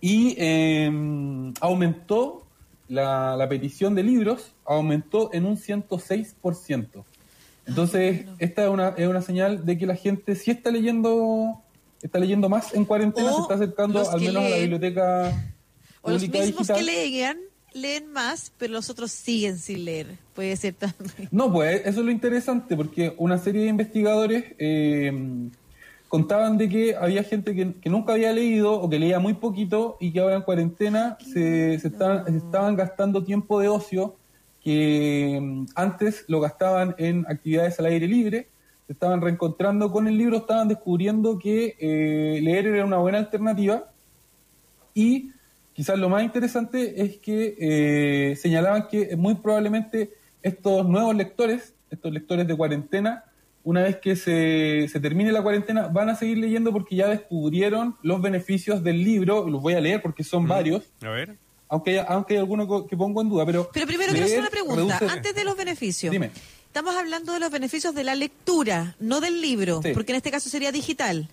y 0.01 0.35
eh, 0.37 0.91
aumentó 1.61 2.45
la, 2.89 3.37
la 3.37 3.47
petición 3.47 3.95
de 3.95 4.03
libros, 4.03 4.53
aumentó 4.65 5.29
en 5.31 5.45
un 5.45 5.55
106%. 5.55 7.05
Entonces, 7.69 8.25
esta 8.39 8.63
es 8.63 8.69
una, 8.69 8.89
es 8.89 9.07
una 9.07 9.21
señal 9.21 9.65
de 9.65 9.77
que 9.77 9.85
la 9.85 9.95
gente 9.95 10.35
sí 10.35 10.51
está 10.51 10.71
leyendo, 10.71 11.61
está 12.01 12.19
leyendo 12.19 12.49
más 12.49 12.73
en 12.73 12.83
cuarentena, 12.83 13.31
O 13.31 13.35
se 13.35 13.41
está 13.43 13.53
acercando 13.55 14.09
al 14.09 14.19
menos 14.19 14.43
a 14.43 14.49
la 14.49 14.57
biblioteca 14.57 15.53
O 16.01 16.11
los 16.11 16.21
mismos 16.21 16.45
digital. 16.45 16.77
que 16.77 16.83
lean, 16.83 17.37
leen 17.73 18.11
más, 18.11 18.51
pero 18.57 18.73
los 18.73 18.89
otros 18.89 19.11
siguen 19.11 19.57
sin 19.57 19.85
leer. 19.85 20.07
Puede 20.33 20.55
ser 20.57 20.73
también. 20.73 21.29
No, 21.31 21.51
pues 21.51 21.81
eso 21.85 21.99
es 21.99 22.05
lo 22.05 22.11
interesante, 22.11 22.75
porque 22.75 23.13
una 23.17 23.37
serie 23.37 23.61
de 23.61 23.67
investigadores 23.69 24.45
eh, 24.57 25.11
contaban 26.07 26.57
de 26.57 26.67
que 26.67 26.95
había 26.95 27.23
gente 27.23 27.53
que, 27.53 27.75
que 27.75 27.89
nunca 27.89 28.13
había 28.13 28.33
leído 28.33 28.73
o 28.73 28.89
que 28.89 28.97
leía 28.97 29.19
muy 29.19 29.35
poquito 29.35 29.95
y 29.99 30.11
que 30.11 30.19
ahora 30.19 30.35
en 30.35 30.41
cuarentena 30.41 31.17
se, 31.21 31.79
se 31.79 31.87
estaban, 31.87 32.25
se 32.25 32.37
estaban 32.37 32.75
gastando 32.75 33.23
tiempo 33.23 33.59
de 33.59 33.67
ocio 33.67 34.15
que 34.63 35.39
mm, 35.41 35.67
antes 35.75 36.25
lo 36.27 36.39
gastaban 36.39 36.95
en 36.97 37.25
actividades 37.27 37.79
al 37.79 37.87
aire 37.87 38.07
libre, 38.07 38.47
se 38.87 38.93
estaban 38.93 39.21
reencontrando 39.21 39.91
con 39.91 40.07
el 40.07 40.17
libro, 40.17 40.37
estaban 40.37 40.67
descubriendo 40.67 41.37
que 41.37 41.75
eh, 41.79 42.39
leer 42.41 42.67
era 42.67 42.85
una 42.85 42.97
buena 42.97 43.19
alternativa 43.19 43.91
y 44.93 45.31
quizás 45.73 45.97
lo 45.97 46.09
más 46.09 46.23
interesante 46.23 47.01
es 47.01 47.17
que 47.17 47.55
eh, 47.59 48.35
señalaban 48.35 48.87
que 48.87 49.15
muy 49.15 49.35
probablemente 49.35 50.13
estos 50.41 50.87
nuevos 50.87 51.15
lectores, 51.15 51.75
estos 51.89 52.11
lectores 52.11 52.47
de 52.47 52.55
cuarentena, 52.55 53.25
una 53.63 53.83
vez 53.83 53.97
que 53.97 54.15
se, 54.15 54.87
se 54.87 54.99
termine 54.99 55.31
la 55.31 55.41
cuarentena, 55.41 55.87
van 55.87 56.09
a 56.09 56.15
seguir 56.15 56.39
leyendo 56.39 56.71
porque 56.71 56.95
ya 56.95 57.07
descubrieron 57.07 57.95
los 58.01 58.21
beneficios 58.21 58.83
del 58.83 59.03
libro, 59.03 59.47
los 59.47 59.61
voy 59.61 59.73
a 59.73 59.81
leer 59.81 60.01
porque 60.01 60.23
son 60.23 60.47
varios, 60.47 60.91
A 61.01 61.09
ver. 61.09 61.37
Aunque, 61.69 61.99
aunque 61.99 62.33
hay 62.33 62.39
alguno 62.39 62.85
que 62.87 62.97
pongo 62.97 63.21
en 63.21 63.29
duda, 63.29 63.45
pero... 63.45 63.69
Pero 63.71 63.85
primero 63.87 64.11
quiero 64.11 64.25
hacer 64.25 64.39
una 64.39 64.49
pregunta, 64.49 64.99
reduce- 64.99 65.11
antes 65.13 65.35
de 65.35 65.43
los 65.43 65.55
beneficios. 65.55 66.11
Dime. 66.11 66.31
Estamos 66.65 66.95
hablando 66.95 67.33
de 67.33 67.39
los 67.39 67.49
beneficios 67.51 67.95
de 67.95 68.03
la 68.03 68.15
lectura, 68.15 68.95
no 68.99 69.21
del 69.21 69.39
libro, 69.41 69.81
Sí. 69.83 69.91
porque 69.93 70.11
en 70.11 70.17
este 70.17 70.31
caso 70.31 70.49
sería 70.49 70.71
digital. 70.71 71.29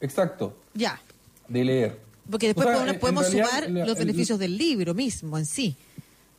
Exacto, 0.00 0.56
Ya. 0.74 1.00
de 1.48 1.64
leer. 1.64 2.00
Porque 2.30 2.46
después 2.46 2.66
O 2.68 2.70
sea, 2.84 2.98
podemos, 2.98 3.24
realidad, 3.24 3.46
sumar 3.48 3.70
la- 3.70 3.86
los 3.86 3.98
el- 3.98 4.06
beneficios 4.06 4.38
del 4.38 4.56
libro 4.56 4.94
mismo 4.94 5.36
en 5.36 5.46
sí, 5.46 5.76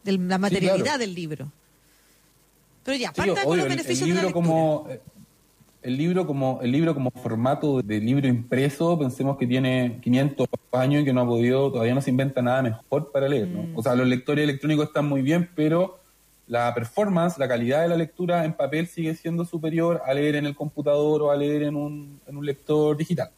de 0.04 0.12
la 0.18 0.38
materialidad 0.38 0.84
claro. 0.84 0.98
del 1.00 1.14
libro. 1.14 1.52
Pero 2.84 2.98
ya, 2.98 3.10
Sí, 3.10 3.16
partan 3.18 3.46
con 3.46 3.58
los 3.58 3.68
beneficios 3.68 4.02
el 4.10 4.16
de 4.16 4.16
la 4.16 4.22
libro 4.22 4.40
lectura. 4.40 4.56
como 4.56 4.88
el 5.82 5.98
libro 5.98 6.28
como 6.28 6.60
el 6.62 6.72
libro 6.72 6.94
como 6.94 7.12
formato 7.12 7.82
de 7.82 8.00
libro 8.00 8.28
impreso 8.28 8.98
pensemos 8.98 9.38
que 9.38 9.48
tiene 9.48 10.00
500 10.02 10.48
años 10.74 11.02
y 11.02 11.06
que 11.06 11.14
no 11.14 11.22
ha 11.22 11.26
podido 11.26 11.72
todavía 11.72 11.96
no 11.96 12.02
se 12.02 12.12
inventa 12.12 12.42
nada 12.42 12.62
mejor 12.62 13.12
para 13.12 13.28
leer 13.28 13.48
¿no? 13.48 13.64
Mm. 13.64 13.78
o 13.78 13.82
sea 13.82 13.96
los 13.96 14.08
lectores 14.08 14.44
electrónicos 14.44 14.88
están 14.88 15.08
muy 15.08 15.22
bien 15.22 15.50
pero 15.56 16.00
la 16.48 16.74
performance 16.74 17.38
la 17.38 17.48
calidad 17.48 17.82
de 17.82 17.88
la 17.88 17.98
lectura 17.98 18.46
en 18.46 18.54
papel 18.54 18.88
sigue 18.88 19.16
siendo 19.16 19.44
superior 19.46 20.02
a 20.06 20.14
leer 20.14 20.36
en 20.36 20.46
el 20.46 20.56
computador 20.56 21.24
o 21.24 21.32
a 21.32 21.36
leer 21.36 21.64
en 21.64 21.76
un, 21.76 22.20
en 22.28 22.38
un 22.38 22.46
lector 22.46 22.96
digital 22.96 23.32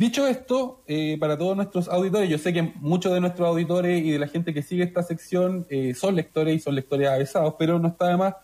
Dicho 0.00 0.26
esto, 0.26 0.82
eh, 0.86 1.18
para 1.20 1.36
todos 1.36 1.54
nuestros 1.54 1.86
auditores, 1.86 2.30
yo 2.30 2.38
sé 2.38 2.54
que 2.54 2.62
muchos 2.76 3.12
de 3.12 3.20
nuestros 3.20 3.46
auditores 3.46 4.02
y 4.02 4.12
de 4.12 4.18
la 4.18 4.28
gente 4.28 4.54
que 4.54 4.62
sigue 4.62 4.82
esta 4.82 5.02
sección 5.02 5.66
eh, 5.68 5.92
son 5.92 6.16
lectores 6.16 6.56
y 6.56 6.58
son 6.58 6.74
lectores 6.74 7.06
avesados, 7.06 7.56
pero 7.58 7.78
no 7.78 7.88
está 7.88 8.08
de 8.08 8.16
más 8.16 8.34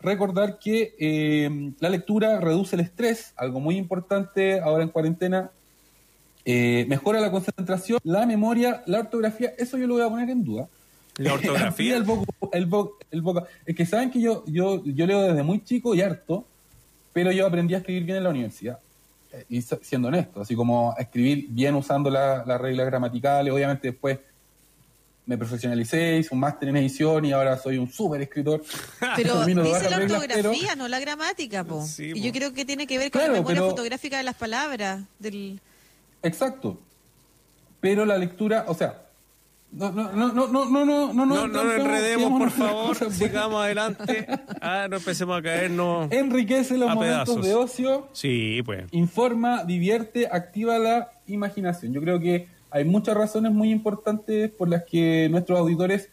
recordar 0.00 0.58
que 0.58 0.94
eh, 0.98 1.72
la 1.80 1.88
lectura 1.88 2.40
reduce 2.40 2.76
el 2.76 2.80
estrés, 2.80 3.32
algo 3.36 3.60
muy 3.60 3.76
importante 3.76 4.60
ahora 4.60 4.82
en 4.82 4.88
cuarentena, 4.90 5.50
eh, 6.44 6.86
mejora 6.88 7.20
la 7.20 7.30
concentración, 7.30 7.98
la 8.02 8.24
memoria, 8.26 8.82
la 8.86 9.00
ortografía, 9.00 9.52
eso 9.58 9.76
yo 9.76 9.86
lo 9.86 9.94
voy 9.94 10.02
a 10.02 10.08
poner 10.08 10.30
en 10.30 10.42
duda. 10.44 10.68
¿La 11.18 11.34
ortografía? 11.34 11.96
el 11.96 12.04
voc- 12.06 12.24
el 12.52 12.68
voc- 12.68 12.92
el 13.10 13.20
voca- 13.22 13.44
es 13.66 13.76
que 13.76 13.84
saben 13.84 14.10
que 14.10 14.20
yo, 14.20 14.42
yo, 14.46 14.82
yo 14.84 15.06
leo 15.06 15.22
desde 15.22 15.42
muy 15.42 15.62
chico 15.62 15.94
y 15.94 16.00
harto, 16.00 16.46
pero 17.12 17.30
yo 17.32 17.46
aprendí 17.46 17.74
a 17.74 17.78
escribir 17.78 18.04
bien 18.04 18.18
en 18.18 18.24
la 18.24 18.30
universidad. 18.30 18.78
Eh, 19.32 19.44
Y 19.50 19.60
siendo 19.62 20.08
honesto, 20.08 20.40
así 20.40 20.54
como 20.54 20.92
a 20.96 21.00
escribir 21.02 21.46
bien 21.50 21.74
usando 21.74 22.08
la- 22.10 22.42
las 22.46 22.60
reglas 22.60 22.86
gramaticales, 22.86 23.52
obviamente 23.52 23.88
después 23.90 24.18
me 25.30 25.38
profesionalicé, 25.38 26.18
hice 26.18 26.34
un 26.34 26.40
máster 26.40 26.68
en 26.70 26.76
edición 26.78 27.24
y 27.24 27.30
ahora 27.30 27.56
soy 27.56 27.78
un 27.78 27.88
súper 27.90 28.20
escritor. 28.22 28.62
Pero 29.16 29.44
dice 29.46 29.54
la 29.62 29.62
las 29.62 29.98
reglas, 30.00 30.24
pero- 30.26 30.48
ortografía, 30.50 30.74
no 30.74 30.88
la 30.88 30.98
gramática, 30.98 31.62
po. 31.62 31.86
Sí, 31.86 32.06
y 32.10 32.12
po. 32.14 32.18
yo 32.18 32.32
creo 32.32 32.52
que 32.52 32.64
tiene 32.64 32.86
que 32.88 32.98
ver 32.98 33.12
con 33.12 33.20
Claro, 33.20 33.34
la 33.34 33.38
memoria 33.38 33.60
pero- 33.60 33.70
fotográfica 33.70 34.16
de 34.16 34.24
las 34.24 34.34
palabras. 34.34 35.02
Del... 35.20 35.60
Exacto. 36.24 36.78
Pero 37.80 38.04
la 38.04 38.18
lectura, 38.18 38.64
o 38.66 38.74
sea, 38.74 39.02
no, 39.72 39.92
no, 39.92 40.10
no, 40.10 40.32
no, 40.32 40.48
no, 40.48 40.64
no, 40.66 40.84
no, 40.84 41.12
no, 41.14 41.24
No, 41.24 41.46
no 41.46 41.64
nos 41.64 41.74
enredemos, 41.76 42.40
por 42.40 42.50
favor. 42.50 43.12
Sigamos 43.12 43.62
adelante. 43.64 44.26
Ah, 44.60 44.88
no 44.90 44.96
empecemos 44.96 45.38
a 45.38 45.42
caernos. 45.42 46.10
Enriquece 46.10 46.76
los 46.76 46.90
A 46.90 46.94
momentos 46.96 47.36
pedazos. 47.36 47.46
de 47.46 47.54
ocio, 47.54 48.08
Sí, 48.12 48.62
pues. 48.64 48.84
informa, 48.90 49.62
divierte, 49.62 50.26
activa 50.30 50.76
la 50.80 51.12
imaginación. 51.28 51.92
Yo 51.92 52.00
creo 52.00 52.18
que 52.18 52.48
hay 52.70 52.84
muchas 52.84 53.16
razones 53.16 53.52
muy 53.52 53.70
importantes 53.70 54.50
por 54.50 54.68
las 54.68 54.84
que 54.84 55.28
nuestros 55.30 55.58
auditores 55.58 56.08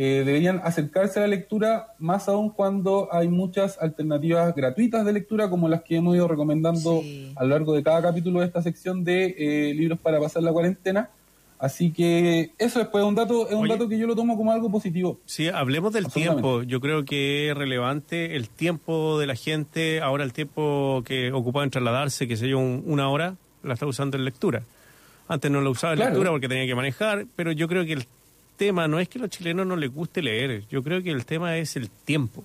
eh, 0.00 0.22
deberían 0.24 0.60
acercarse 0.62 1.18
a 1.18 1.22
la 1.22 1.28
lectura, 1.28 1.88
más 1.98 2.28
aún 2.28 2.50
cuando 2.50 3.08
hay 3.10 3.26
muchas 3.28 3.78
alternativas 3.80 4.54
gratuitas 4.54 5.04
de 5.04 5.12
lectura, 5.12 5.50
como 5.50 5.68
las 5.68 5.82
que 5.82 5.96
hemos 5.96 6.14
ido 6.14 6.28
recomendando 6.28 7.00
Sí. 7.02 7.32
a 7.34 7.42
lo 7.42 7.50
largo 7.50 7.74
de 7.74 7.82
cada 7.82 8.00
capítulo 8.00 8.38
de 8.40 8.46
esta 8.46 8.62
sección 8.62 9.02
de 9.02 9.34
eh, 9.36 9.74
libros 9.74 9.98
para 9.98 10.20
pasar 10.20 10.44
la 10.44 10.52
cuarentena. 10.52 11.10
Así 11.58 11.90
que 11.90 12.52
eso 12.58 12.78
después 12.78 13.02
es 13.02 13.08
un 13.08 13.16
dato, 13.16 13.48
es 13.48 13.54
un 13.54 13.64
Oye. 13.64 13.72
dato 13.72 13.88
que 13.88 13.98
yo 13.98 14.06
lo 14.06 14.14
tomo 14.14 14.36
como 14.36 14.52
algo 14.52 14.70
positivo. 14.70 15.18
Sí, 15.24 15.48
hablemos 15.48 15.92
del 15.92 16.06
tiempo. 16.06 16.62
Yo 16.62 16.80
creo 16.80 17.04
que 17.04 17.50
es 17.50 17.56
relevante 17.56 18.36
el 18.36 18.48
tiempo 18.48 19.18
de 19.18 19.26
la 19.26 19.34
gente. 19.34 20.00
Ahora 20.00 20.22
el 20.22 20.32
tiempo 20.32 21.02
que 21.04 21.32
ocupaba 21.32 21.64
en 21.64 21.70
trasladarse, 21.70 22.28
que 22.28 22.36
sé 22.36 22.48
yo, 22.48 22.60
un- 22.60 22.84
una 22.86 23.08
hora, 23.10 23.34
la 23.64 23.74
está 23.74 23.86
usando 23.86 24.16
en 24.16 24.24
lectura. 24.24 24.62
Antes 25.28 25.50
no 25.50 25.60
lo 25.60 25.70
usaba 25.70 25.92
en 25.92 25.98
Claro. 25.98 26.10
lectura 26.12 26.30
porque 26.30 26.48
tenía 26.48 26.66
que 26.66 26.74
manejar, 26.74 27.26
pero 27.36 27.52
yo 27.52 27.68
creo 27.68 27.84
que 27.84 27.92
el 27.92 28.06
tema 28.56 28.88
no 28.88 28.98
es 28.98 29.08
que 29.08 29.18
a 29.18 29.22
los 29.22 29.30
chilenos 29.30 29.66
no 29.66 29.76
les 29.76 29.92
guste 29.92 30.22
leer. 30.22 30.64
Yo 30.70 30.82
creo 30.82 31.02
que 31.02 31.10
el 31.10 31.24
tema 31.26 31.56
es 31.58 31.76
el 31.76 31.90
tiempo. 31.90 32.44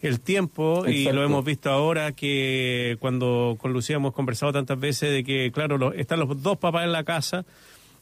El 0.00 0.18
tiempo, 0.20 0.84
y 0.88 1.04
lo 1.12 1.22
hemos 1.22 1.44
visto 1.44 1.70
ahora 1.70 2.10
que 2.12 2.96
cuando 2.98 3.56
con 3.60 3.72
Lucía 3.72 3.96
hemos 3.96 4.12
conversado 4.12 4.52
tantas 4.52 4.78
veces 4.80 5.12
de 5.12 5.22
que, 5.22 5.52
claro, 5.52 5.78
lo- 5.78 5.92
están 5.92 6.18
los 6.18 6.42
dos 6.42 6.58
papás 6.58 6.84
en 6.84 6.90
la 6.92 7.04
casa, 7.04 7.44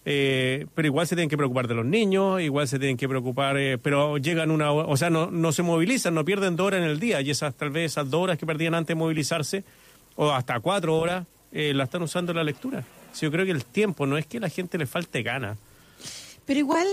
eh, 0.07 0.65
pero 0.74 0.86
igual 0.89 1.07
se 1.07 1.15
tienen 1.15 1.28
que 1.28 1.36
preocupar 1.36 1.69
de 1.69 1.74
los 1.74 1.85
niños, 1.85 2.40
igual 2.40 2.66
se 2.69 2.78
tienen 2.78 2.97
que 2.97 3.07
preocupar, 3.07 3.59
eh, 3.59 3.77
pero 3.77 4.16
llegan 4.16 4.51
una 4.51 4.70
hora, 4.73 4.89
o 4.89 4.97
sea, 4.97 5.11
no, 5.11 5.31
no 5.31 5.52
se 5.52 5.62
movilizan, 5.62 6.15
no 6.15 6.24
pierden 6.24 6.57
dos 6.57 6.69
horas 6.69 6.81
en 6.82 6.89
el 6.89 6.98
día, 7.01 7.20
y 7.20 7.31
esas 7.31 7.55
tal 7.55 7.69
vez 7.69 7.93
esas 7.93 8.09
dos 8.09 8.23
horas 8.23 8.39
que 8.39 8.47
perdían 8.47 8.74
antes 8.74 8.89
de 8.89 8.98
movilizarse, 8.98 9.62
o 10.16 10.31
hasta 10.31 10.59
cuatro 10.61 10.97
horas, 10.97 11.27
eh, 11.52 11.74
la 11.74 11.85
están 11.85 12.01
usando 12.01 12.32
en 12.32 12.36
la 12.39 12.44
lectura. 12.44 12.82
Sí, 13.12 13.27
yo 13.27 13.31
creo 13.32 13.45
que 13.45 13.53
el 13.53 13.65
tiempo 13.65 14.07
no 14.07 14.16
es 14.19 14.27
que 14.27 14.39
a 14.39 14.41
la 14.41 14.49
gente 14.49 14.78
le 14.78 14.87
falte 14.87 15.23
ganas. 15.23 15.59
Pero 16.47 16.61
igual, 16.61 16.87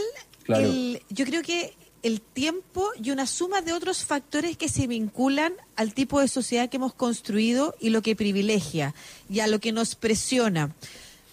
Claro. 0.43 0.65
el- 0.65 1.01
yo 1.09 1.25
creo 1.25 1.41
que 1.41 1.73
el 2.03 2.21
tiempo 2.21 2.89
y 3.01 3.11
una 3.11 3.25
suma 3.25 3.61
de 3.61 3.73
otros 3.73 4.05
factores 4.05 4.55
que 4.55 4.69
se 4.69 4.87
vinculan 4.87 5.53
al 5.75 5.93
tipo 5.93 6.19
de 6.21 6.27
sociedad 6.27 6.69
que 6.69 6.77
hemos 6.77 6.93
construido 6.93 7.75
y 7.79 7.89
lo 7.89 8.01
que 8.01 8.15
privilegia 8.15 8.93
y 9.29 9.39
a 9.39 9.47
lo 9.47 9.59
que 9.59 9.71
nos 9.71 9.95
presiona. 9.95 10.73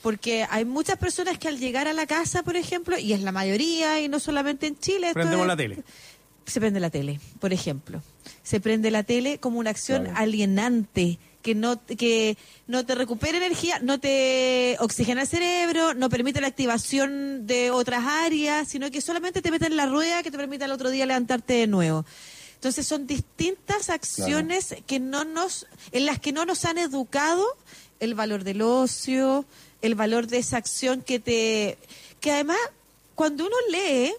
Porque 0.02 0.46
hay 0.50 0.64
muchas 0.64 0.98
personas 0.98 1.38
que 1.38 1.48
al 1.48 1.58
llegar 1.58 1.86
a 1.88 1.92
la 1.92 2.06
casa, 2.06 2.42
por 2.42 2.56
ejemplo, 2.56 2.98
y 2.98 3.12
es 3.12 3.20
la 3.22 3.32
mayoría, 3.32 4.00
y 4.00 4.08
no 4.08 4.20
solamente 4.20 4.66
en 4.66 4.78
Chile, 4.78 5.12
Prendemos 5.14 5.44
es- 5.44 5.48
la 5.48 5.56
tele. 5.56 5.78
se 6.46 6.60
prende 6.60 6.80
la 6.80 6.90
tele, 6.90 7.20
por 7.40 7.52
ejemplo. 7.52 8.02
Se 8.42 8.60
prende 8.60 8.90
la 8.90 9.02
tele 9.02 9.38
como 9.38 9.58
una 9.58 9.70
acción 9.70 10.04
Claro. 10.04 10.18
alienante 10.18 11.18
que 11.44 11.54
no 11.54 11.78
que 11.84 12.38
no 12.66 12.86
te 12.86 12.94
recupera 12.94 13.36
energía, 13.36 13.78
no 13.80 14.00
te 14.00 14.78
oxigena 14.80 15.20
el 15.20 15.28
cerebro, 15.28 15.92
no 15.92 16.08
permite 16.08 16.40
la 16.40 16.46
activación 16.46 17.46
de 17.46 17.70
otras 17.70 18.02
áreas, 18.06 18.66
sino 18.66 18.90
que 18.90 19.02
solamente 19.02 19.42
te 19.42 19.50
mete 19.50 19.66
en 19.66 19.76
la 19.76 19.84
rueda 19.84 20.22
que 20.22 20.30
te 20.30 20.38
permite 20.38 20.64
al 20.64 20.72
otro 20.72 20.88
día 20.88 21.04
levantarte 21.04 21.52
de 21.52 21.66
nuevo. 21.66 22.06
Entonces 22.54 22.86
son 22.86 23.06
distintas 23.06 23.90
acciones 23.90 24.74
que 24.86 24.98
no 24.98 25.24
nos 25.24 25.66
en 25.92 26.06
las 26.06 26.18
que 26.18 26.32
no 26.32 26.46
nos 26.46 26.64
han 26.64 26.78
educado 26.78 27.44
el 28.00 28.14
valor 28.14 28.42
del 28.42 28.62
ocio, 28.62 29.44
el 29.82 29.94
valor 29.94 30.26
de 30.26 30.38
esa 30.38 30.56
acción 30.56 31.02
que 31.02 31.20
te 31.20 31.76
que 32.20 32.32
además 32.32 32.56
cuando 33.14 33.44
uno 33.44 33.56
lee 33.70 34.14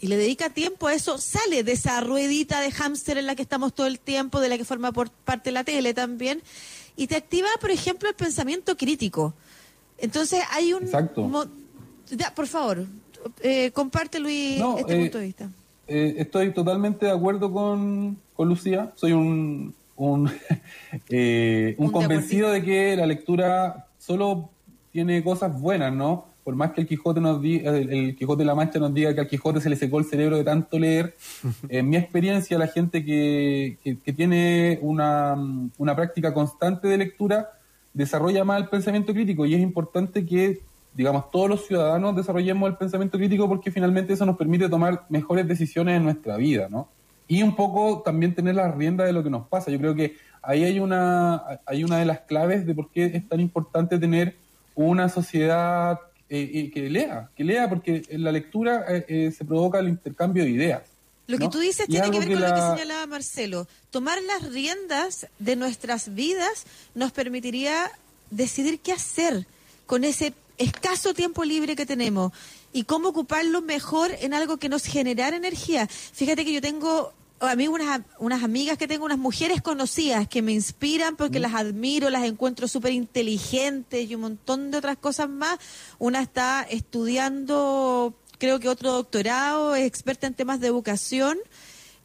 y 0.00 0.06
le 0.06 0.16
dedica 0.16 0.50
tiempo 0.50 0.86
a 0.86 0.94
eso, 0.94 1.18
sale 1.18 1.64
de 1.64 1.72
esa 1.72 2.00
ruedita 2.00 2.60
de 2.60 2.70
hámster 2.70 3.18
en 3.18 3.26
la 3.26 3.34
que 3.34 3.42
estamos 3.42 3.74
todo 3.74 3.86
el 3.86 3.98
tiempo, 3.98 4.40
de 4.40 4.48
la 4.48 4.58
que 4.58 4.64
forma 4.64 4.92
por 4.92 5.10
parte 5.10 5.50
la 5.50 5.64
tele 5.64 5.94
también, 5.94 6.42
y 6.96 7.06
te 7.06 7.16
activa, 7.16 7.48
por 7.60 7.70
ejemplo, 7.70 8.08
el 8.08 8.14
pensamiento 8.14 8.76
crítico. 8.76 9.34
Entonces 9.98 10.42
hay 10.52 10.72
un... 10.72 10.84
Exacto. 10.84 11.48
Ya, 12.10 12.34
por 12.34 12.46
favor, 12.46 12.86
eh, 13.42 13.70
comparte, 13.72 14.18
Luis, 14.18 14.58
No, 14.58 14.78
este 14.78 14.94
eh, 14.94 15.00
punto 15.00 15.18
de 15.18 15.24
vista. 15.24 15.50
Eh, 15.86 16.14
estoy 16.18 16.52
totalmente 16.52 17.06
de 17.06 17.12
acuerdo 17.12 17.52
con, 17.52 18.18
con 18.34 18.48
Lucía. 18.48 18.92
Soy 18.94 19.12
un, 19.12 19.74
un, 19.96 20.30
eh, 21.08 21.74
un 21.78 21.86
Un 21.86 21.92
convencido 21.92 22.50
de 22.50 22.62
que 22.62 22.96
la 22.96 23.06
lectura 23.06 23.86
solo 23.98 24.50
tiene 24.92 25.22
cosas 25.22 25.58
buenas, 25.60 25.92
¿no? 25.92 26.26
Por 26.48 26.56
más 26.56 26.72
que 26.72 26.80
el 26.80 26.86
Quijote 26.86 27.20
nos 27.20 27.42
di- 27.42 27.60
el, 27.62 27.92
el 27.92 28.16
Quijote 28.16 28.40
de 28.40 28.46
la 28.46 28.54
Mancha 28.54 28.78
nos 28.78 28.94
diga 28.94 29.12
que 29.14 29.20
al 29.20 29.28
Quijote 29.28 29.60
se 29.60 29.68
le 29.68 29.76
secó 29.76 29.98
el 29.98 30.06
cerebro 30.06 30.38
de 30.38 30.44
tanto 30.44 30.78
leer, 30.78 31.14
en 31.68 31.90
mi 31.90 31.98
experiencia 31.98 32.56
la 32.56 32.68
gente 32.68 33.04
que, 33.04 33.76
que- 33.84 33.98
que 33.98 34.12
tiene 34.14 34.78
una, 34.80 35.36
una 35.76 35.94
práctica 35.94 36.32
constante 36.32 36.88
de 36.88 36.96
lectura 36.96 37.50
desarrolla 37.92 38.44
más 38.44 38.62
el 38.62 38.68
pensamiento 38.70 39.12
crítico 39.12 39.44
y 39.44 39.54
es 39.54 39.60
importante 39.60 40.24
que 40.24 40.60
digamos 40.94 41.30
todos 41.30 41.50
los 41.50 41.66
ciudadanos 41.66 42.16
desarrollemos 42.16 42.70
el 42.70 42.76
pensamiento 42.78 43.18
crítico 43.18 43.46
porque 43.46 43.70
finalmente 43.70 44.14
eso 44.14 44.24
nos 44.24 44.38
permite 44.38 44.70
tomar 44.70 45.04
mejores 45.10 45.46
decisiones 45.46 45.98
en 45.98 46.04
nuestra 46.04 46.38
vida, 46.38 46.68
¿no? 46.70 46.88
Y 47.28 47.42
un 47.42 47.54
poco 47.54 48.00
también 48.02 48.34
tener 48.34 48.54
la 48.54 48.72
rienda 48.72 49.04
de 49.04 49.12
lo 49.12 49.22
que 49.22 49.28
nos 49.28 49.46
pasa. 49.48 49.70
Yo 49.70 49.78
creo 49.78 49.94
que 49.94 50.16
ahí 50.40 50.64
hay 50.64 50.80
una 50.80 51.42
hay 51.66 51.84
una 51.84 51.98
de 51.98 52.06
las 52.06 52.20
claves 52.20 52.64
de 52.64 52.74
por 52.74 52.90
qué 52.90 53.04
es 53.04 53.28
tan 53.28 53.38
importante 53.40 53.98
tener 53.98 54.36
una 54.74 55.10
sociedad 55.10 55.98
eh, 56.30 56.50
eh, 56.54 56.70
que 56.70 56.88
lea, 56.90 57.30
que 57.36 57.44
lea 57.44 57.68
porque 57.68 58.02
en 58.08 58.22
la 58.24 58.32
lectura 58.32 58.84
eh, 58.88 59.04
eh, 59.08 59.32
se 59.36 59.44
provoca 59.44 59.78
el 59.78 59.88
intercambio 59.88 60.44
de 60.44 60.50
ideas. 60.50 60.82
Lo 61.26 61.38
que 61.38 61.48
tú 61.48 61.58
dices 61.58 61.86
Y 61.88 61.96
es 61.96 62.02
tiene 62.02 62.10
que 62.10 62.18
ver 62.26 62.28
con 62.38 62.40
lo 62.40 62.54
que 62.54 62.60
la- 62.60 62.70
señalaba 62.76 63.06
Marcelo. 63.06 63.66
Tomar 63.90 64.18
las 64.22 64.50
riendas 64.50 65.26
de 65.38 65.56
nuestras 65.56 66.14
vidas 66.14 66.64
nos 66.94 67.12
permitiría 67.12 67.90
decidir 68.30 68.80
qué 68.80 68.92
hacer 68.92 69.46
con 69.86 70.04
ese 70.04 70.32
escaso 70.56 71.14
tiempo 71.14 71.44
libre 71.44 71.76
que 71.76 71.84
tenemos 71.86 72.32
y 72.72 72.84
cómo 72.84 73.08
ocuparlo 73.10 73.60
mejor 73.62 74.10
en 74.20 74.32
algo 74.34 74.56
que 74.56 74.68
nos 74.68 74.84
generara 74.84 75.36
energía. 75.36 75.86
Fíjate 75.86 76.44
que 76.44 76.52
yo 76.52 76.60
tengo 76.62 77.12
a 77.40 77.56
mí 77.56 77.68
unas, 77.68 78.00
unas 78.18 78.42
amigas 78.42 78.78
que 78.78 78.88
tengo, 78.88 79.04
unas 79.04 79.18
mujeres 79.18 79.62
conocidas 79.62 80.26
que 80.28 80.42
me 80.42 80.52
inspiran 80.52 81.16
porque 81.16 81.38
las 81.38 81.54
admiro, 81.54 82.10
las 82.10 82.24
encuentro 82.24 82.66
súper 82.68 82.92
inteligentes 82.92 84.08
y 84.08 84.14
un 84.14 84.22
montón 84.22 84.70
de 84.70 84.78
otras 84.78 84.96
cosas 84.96 85.28
más. 85.28 85.58
Una 85.98 86.20
está 86.20 86.66
estudiando, 86.68 88.14
creo 88.38 88.58
que 88.60 88.68
otro 88.68 88.92
doctorado, 88.92 89.74
es 89.74 89.86
experta 89.86 90.26
en 90.26 90.34
temas 90.34 90.60
de 90.60 90.66
educación. 90.66 91.38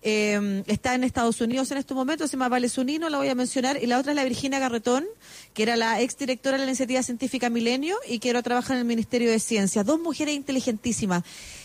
eh, 0.04 0.64
está 0.68 0.96
en 0.96 1.04
Estados 1.04 1.40
Unidos 1.40 1.72
en 1.72 1.78
estos 1.78 1.96
momentos, 1.96 2.30
se 2.30 2.36
llama 2.36 2.50
Vale 2.50 2.68
Zunino, 2.68 3.10
la 3.10 3.18
voy 3.18 3.30
a 3.30 3.36
mencionar, 3.36 3.82
y 3.82 3.88
la 3.88 3.98
otra 3.98 4.12
es 4.12 4.18
la 4.18 4.26
Virginia 4.26 4.60
Garretón, 4.60 5.06
que 5.54 5.64
era 5.64 5.78
la 5.78 6.02
exdirectora 6.02 6.58
de 6.58 6.66
la 6.66 6.70
Iniciativa 6.70 7.02
Científica 7.02 7.50
Milenio 7.50 7.96
y 8.08 8.20
que 8.20 8.30
ahora 8.30 8.44
trabaja 8.44 8.74
en 8.74 8.80
el 8.80 8.86
Ministerio 8.86 9.32
de 9.32 9.40
Ciencias. 9.40 9.86
Dos 9.86 10.00
mujeres 10.00 10.36
inteligentísimas. 10.36 11.24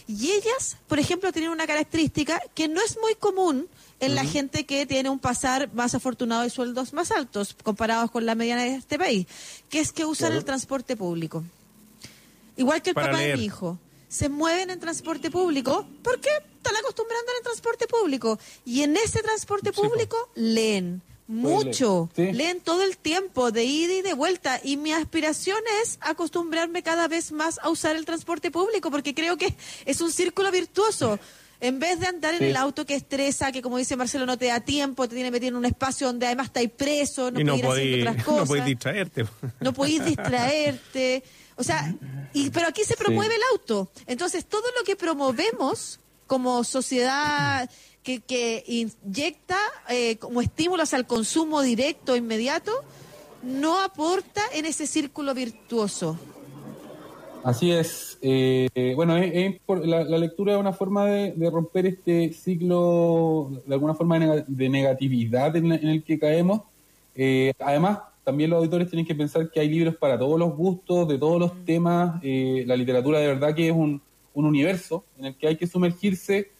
Y 0.08 0.30
ellas, 0.32 0.78
por 0.88 0.98
ejemplo, 0.98 1.30
tienen 1.32 1.50
una 1.50 1.66
característica 1.66 2.40
que 2.54 2.66
no 2.66 2.80
es 2.80 2.96
muy 3.00 3.14
común 3.14 3.68
en 4.00 4.14
la 4.14 4.24
gente 4.24 4.64
que 4.64 4.86
tiene 4.86 5.10
un 5.10 5.18
pasar 5.18 5.70
más 5.74 5.94
afortunado 5.94 6.46
y 6.46 6.50
sueldos 6.50 6.92
más 6.94 7.10
altos 7.10 7.54
comparados 7.62 8.10
con 8.10 8.24
la 8.24 8.34
mediana 8.34 8.62
de 8.62 8.76
este 8.76 8.98
país, 8.98 9.26
que 9.68 9.80
es 9.80 9.92
que 9.92 10.04
usan 10.06 10.28
Claro. 10.28 10.38
el 10.38 10.44
transporte 10.46 10.96
público. 10.96 11.44
Igual 12.56 12.80
que 12.82 12.90
el 12.90 12.94
Para 12.94 13.08
papá 13.08 13.18
leer. 13.18 13.32
de 13.32 13.36
mi 13.38 13.44
hijo. 13.44 13.78
Se 14.08 14.28
mueven 14.30 14.70
en 14.70 14.80
transporte 14.80 15.30
público 15.30 15.86
porque 16.02 16.28
están 16.56 16.74
acostumbrando 16.76 17.30
en 17.32 17.36
el 17.36 17.42
transporte 17.42 17.86
público. 17.86 18.38
Y 18.64 18.82
en 18.82 18.96
ese 18.96 19.20
transporte 19.22 19.72
público 19.72 20.16
leen 20.34 21.02
mucho. 21.28 22.10
leer, 22.16 22.32
sí. 22.32 22.36
Leen 22.36 22.60
todo 22.60 22.82
el 22.82 22.96
tiempo, 22.96 23.52
de 23.52 23.64
ida 23.64 23.94
y 23.94 24.02
de 24.02 24.14
vuelta. 24.14 24.60
Y 24.64 24.76
mi 24.76 24.92
aspiración 24.92 25.58
es 25.82 25.98
acostumbrarme 26.00 26.82
cada 26.82 27.06
vez 27.06 27.30
más 27.30 27.60
a 27.62 27.68
usar 27.68 27.94
el 27.94 28.04
transporte 28.04 28.50
público 28.50 28.90
porque 28.90 29.14
creo 29.14 29.36
que 29.36 29.54
es 29.84 30.00
un 30.00 30.10
círculo 30.10 30.50
virtuoso. 30.50 31.20
En 31.60 31.80
vez 31.80 31.98
de 31.98 32.06
andar 32.06 32.34
en 32.34 32.44
el 32.44 32.56
auto 32.56 32.86
que 32.86 32.94
estresa, 32.94 33.50
que 33.50 33.62
como 33.62 33.78
dice 33.78 33.96
Marcelo, 33.96 34.26
no 34.26 34.38
te 34.38 34.46
da 34.46 34.60
tiempo, 34.60 35.08
te 35.08 35.16
tiene 35.16 35.32
metido 35.32 35.50
en 35.50 35.56
un 35.56 35.64
espacio 35.64 36.06
donde 36.06 36.26
además 36.26 36.46
estáis 36.46 36.70
preso, 36.70 37.32
no 37.32 37.40
y 37.40 37.44
no 37.44 37.56
otras 37.56 37.76
no 38.16 38.24
cosas 38.24 38.48
podéis 38.48 38.64
distraerte. 38.64 39.26
no 39.60 39.72
podéis 39.72 40.04
distraerte. 40.04 41.24
O 41.56 41.64
sea, 41.64 41.92
y, 42.32 42.50
pero 42.50 42.68
aquí 42.68 42.84
se 42.84 42.96
promueve 42.96 43.34
el 43.34 43.42
auto. 43.52 43.90
Entonces, 44.06 44.46
todo 44.46 44.62
lo 44.78 44.84
que 44.84 44.94
promovemos 44.94 45.98
como 46.28 46.62
sociedad 46.62 47.68
que, 48.08 48.20
que 48.20 48.64
inyecta 48.66 49.58
eh, 49.90 50.16
como 50.16 50.40
estímulos 50.40 50.94
al 50.94 51.06
consumo 51.06 51.60
directo, 51.60 52.16
inmediato, 52.16 52.72
no 53.42 53.82
aporta 53.82 54.40
en 54.54 54.64
ese 54.64 54.86
círculo 54.86 55.34
virtuoso. 55.34 56.18
Así 57.44 57.70
es. 57.70 58.16
Eh, 58.22 58.68
eh, 58.74 58.94
bueno, 58.96 59.14
la, 59.84 60.18
lectura 60.18 60.54
es 60.54 60.58
una 60.58 60.72
forma 60.72 61.04
de, 61.04 61.50
romper 61.50 61.84
este 61.84 62.32
ciclo, 62.32 63.50
de 63.66 63.74
alguna 63.74 63.94
forma 63.94 64.18
de, 64.18 64.24
nega- 64.26 64.44
de 64.46 64.68
negatividad 64.70 65.54
en, 65.54 65.68
la- 65.68 65.76
en 65.76 65.88
el 65.88 66.02
que 66.02 66.18
caemos. 66.18 66.62
Eh, 67.14 67.52
además, 67.58 67.98
también 68.24 68.48
los 68.48 68.56
auditores 68.56 68.88
tienen 68.88 69.04
que 69.06 69.14
pensar 69.14 69.50
que 69.50 69.60
hay 69.60 69.68
libros 69.68 69.96
para 69.96 70.18
todos 70.18 70.38
los 70.38 70.56
gustos, 70.56 71.06
de 71.08 71.18
todos 71.18 71.38
los 71.38 71.62
temas. 71.66 72.22
La 72.22 72.74
literatura 72.74 73.18
de 73.20 73.26
verdad 73.26 73.54
que 73.54 73.68
es 73.68 73.74
un 73.74 74.00
universo 74.32 75.04
en 75.18 75.26
el 75.26 75.36
que 75.36 75.48
hay 75.48 75.56
que 75.56 75.66
sumergirse. 75.66 76.56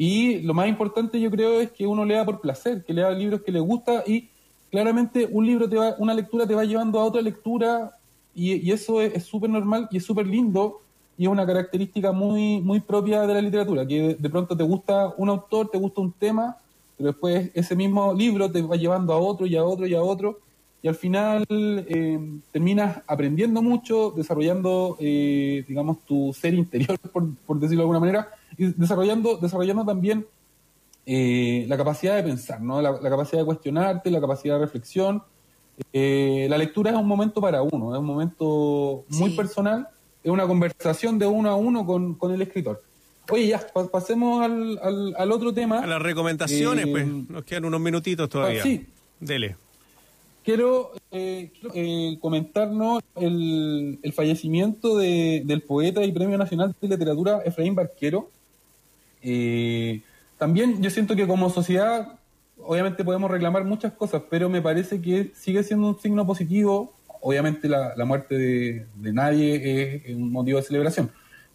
Y 0.00 0.42
lo 0.42 0.54
más 0.54 0.68
importante 0.68 1.20
yo 1.20 1.28
creo 1.28 1.60
es 1.60 1.72
que 1.72 1.84
uno 1.84 2.04
lea 2.04 2.24
por 2.24 2.40
placer, 2.40 2.84
que 2.84 2.92
lea 2.92 3.10
libros 3.10 3.42
que 3.42 3.50
le 3.50 3.58
gusta 3.58 4.04
y 4.06 4.28
claramente 4.70 5.28
un 5.28 5.44
libro 5.44 5.68
te 5.68 5.74
va, 5.74 5.96
una 5.98 6.14
lectura 6.14 6.46
te 6.46 6.54
va 6.54 6.64
llevando 6.64 7.00
a 7.00 7.04
otra 7.04 7.20
lectura 7.20 7.96
y, 8.32 8.70
eso 8.70 9.02
es 9.02 9.24
súper 9.24 9.50
normal 9.50 9.88
y 9.90 9.96
es 9.96 10.04
súper 10.04 10.24
lindo 10.24 10.82
y 11.18 11.24
es 11.24 11.28
una 11.28 11.44
característica 11.44 12.12
muy, 12.12 12.60
muy 12.60 12.78
propia 12.78 13.22
de 13.22 13.34
la 13.34 13.40
literatura, 13.42 13.84
que 13.84 14.00
de, 14.00 14.14
de 14.14 14.30
pronto 14.30 14.56
te 14.56 14.62
gusta 14.62 15.12
un 15.16 15.30
autor, 15.30 15.68
te 15.68 15.78
gusta 15.78 16.00
un 16.00 16.12
tema, 16.12 16.56
pero 16.96 17.08
después 17.08 17.50
ese 17.54 17.74
mismo 17.74 18.14
libro 18.14 18.48
te 18.48 18.62
va 18.62 18.76
llevando 18.76 19.12
a 19.12 19.18
otro 19.18 19.46
y 19.46 19.56
a 19.56 19.64
otro 19.64 19.84
y 19.84 19.94
a 19.94 20.00
otro 20.00 20.38
y 20.80 20.86
al 20.86 20.94
final 20.94 21.44
eh, 21.50 22.20
terminas 22.52 23.02
aprendiendo 23.06 23.62
mucho, 23.62 24.12
desarrollando, 24.16 24.96
eh, 25.00 25.64
digamos, 25.66 25.98
tu 26.06 26.32
ser 26.32 26.54
interior, 26.54 26.96
por, 27.12 27.34
por 27.46 27.58
decirlo 27.58 27.80
de 27.80 27.82
alguna 27.82 28.00
manera, 28.00 28.28
y 28.58 28.66
desarrollando, 28.76 29.36
desarrollando 29.38 29.84
también 29.84 30.26
eh, 31.06 31.64
la 31.68 31.76
capacidad 31.76 32.16
de 32.16 32.22
pensar, 32.22 32.60
¿no? 32.60 32.82
La, 32.82 32.90
la 32.92 33.08
capacidad 33.10 33.40
de 33.40 33.46
cuestionarte, 33.46 34.10
la 34.10 34.20
capacidad 34.20 34.54
de 34.56 34.60
reflexión. 34.60 35.22
Eh, 35.92 36.46
la 36.50 36.58
lectura 36.58 36.90
es 36.90 36.96
un 36.96 37.06
momento 37.06 37.40
para 37.40 37.62
uno, 37.62 37.94
es 37.94 38.00
un 38.00 38.04
momento 38.06 39.04
muy 39.10 39.30
Sí. 39.30 39.36
personal, 39.36 39.88
es 40.22 40.30
una 40.30 40.46
conversación 40.46 41.18
de 41.18 41.26
uno 41.26 41.48
a 41.50 41.54
uno 41.56 41.86
con, 41.86 42.14
con 42.14 42.32
el 42.34 42.42
escritor. 42.42 42.82
Oye, 43.30 43.46
ya, 43.46 43.64
pa- 43.72 43.86
pasemos 43.86 44.42
al, 44.42 44.78
al, 44.82 45.14
al 45.16 45.32
otro 45.32 45.52
tema. 45.54 45.78
A 45.80 45.86
las 45.86 46.02
recomendaciones, 46.02 46.86
Eh, 46.86 46.90
pues, 46.90 47.06
nos 47.06 47.44
quedan 47.44 47.64
unos 47.66 47.80
minutitos 47.80 48.28
todavía. 48.28 48.60
ah, 48.60 48.64
sí. 48.64 48.86
Dele. 49.20 49.56
Quiero, 50.44 50.92
eh, 51.12 51.50
quiero, 51.52 51.74
eh, 51.74 52.16
comentarnos 52.20 53.02
el, 53.16 53.98
el 54.02 54.12
fallecimiento 54.12 54.96
de- 54.96 55.42
del 55.44 55.60
poeta 55.62 56.02
y 56.04 56.10
Premio 56.12 56.38
Nacional 56.38 56.74
de 56.80 56.88
Literatura 56.88 57.42
Efraín 57.44 57.74
Barquero. 57.74 58.30
Eh, 59.22 60.02
también 60.38 60.82
yo 60.82 60.90
siento 60.90 61.16
que 61.16 61.26
como 61.26 61.50
sociedad, 61.50 62.18
obviamente 62.58 63.04
podemos 63.04 63.30
reclamar 63.30 63.64
muchas 63.64 63.92
cosas, 63.92 64.22
pero 64.30 64.48
me 64.48 64.62
parece 64.62 65.00
que 65.00 65.32
sigue 65.34 65.62
siendo 65.62 65.88
un 65.88 65.98
signo 65.98 66.26
positivo. 66.26 66.94
Obviamente 67.20 67.68
la, 67.68 67.94
muerte 68.04 68.38
de, 68.38 68.86
nadie 69.12 70.02
es, 70.06 70.14
un 70.14 70.30
motivo 70.30 70.58
de 70.58 70.64
celebración, 70.64 71.10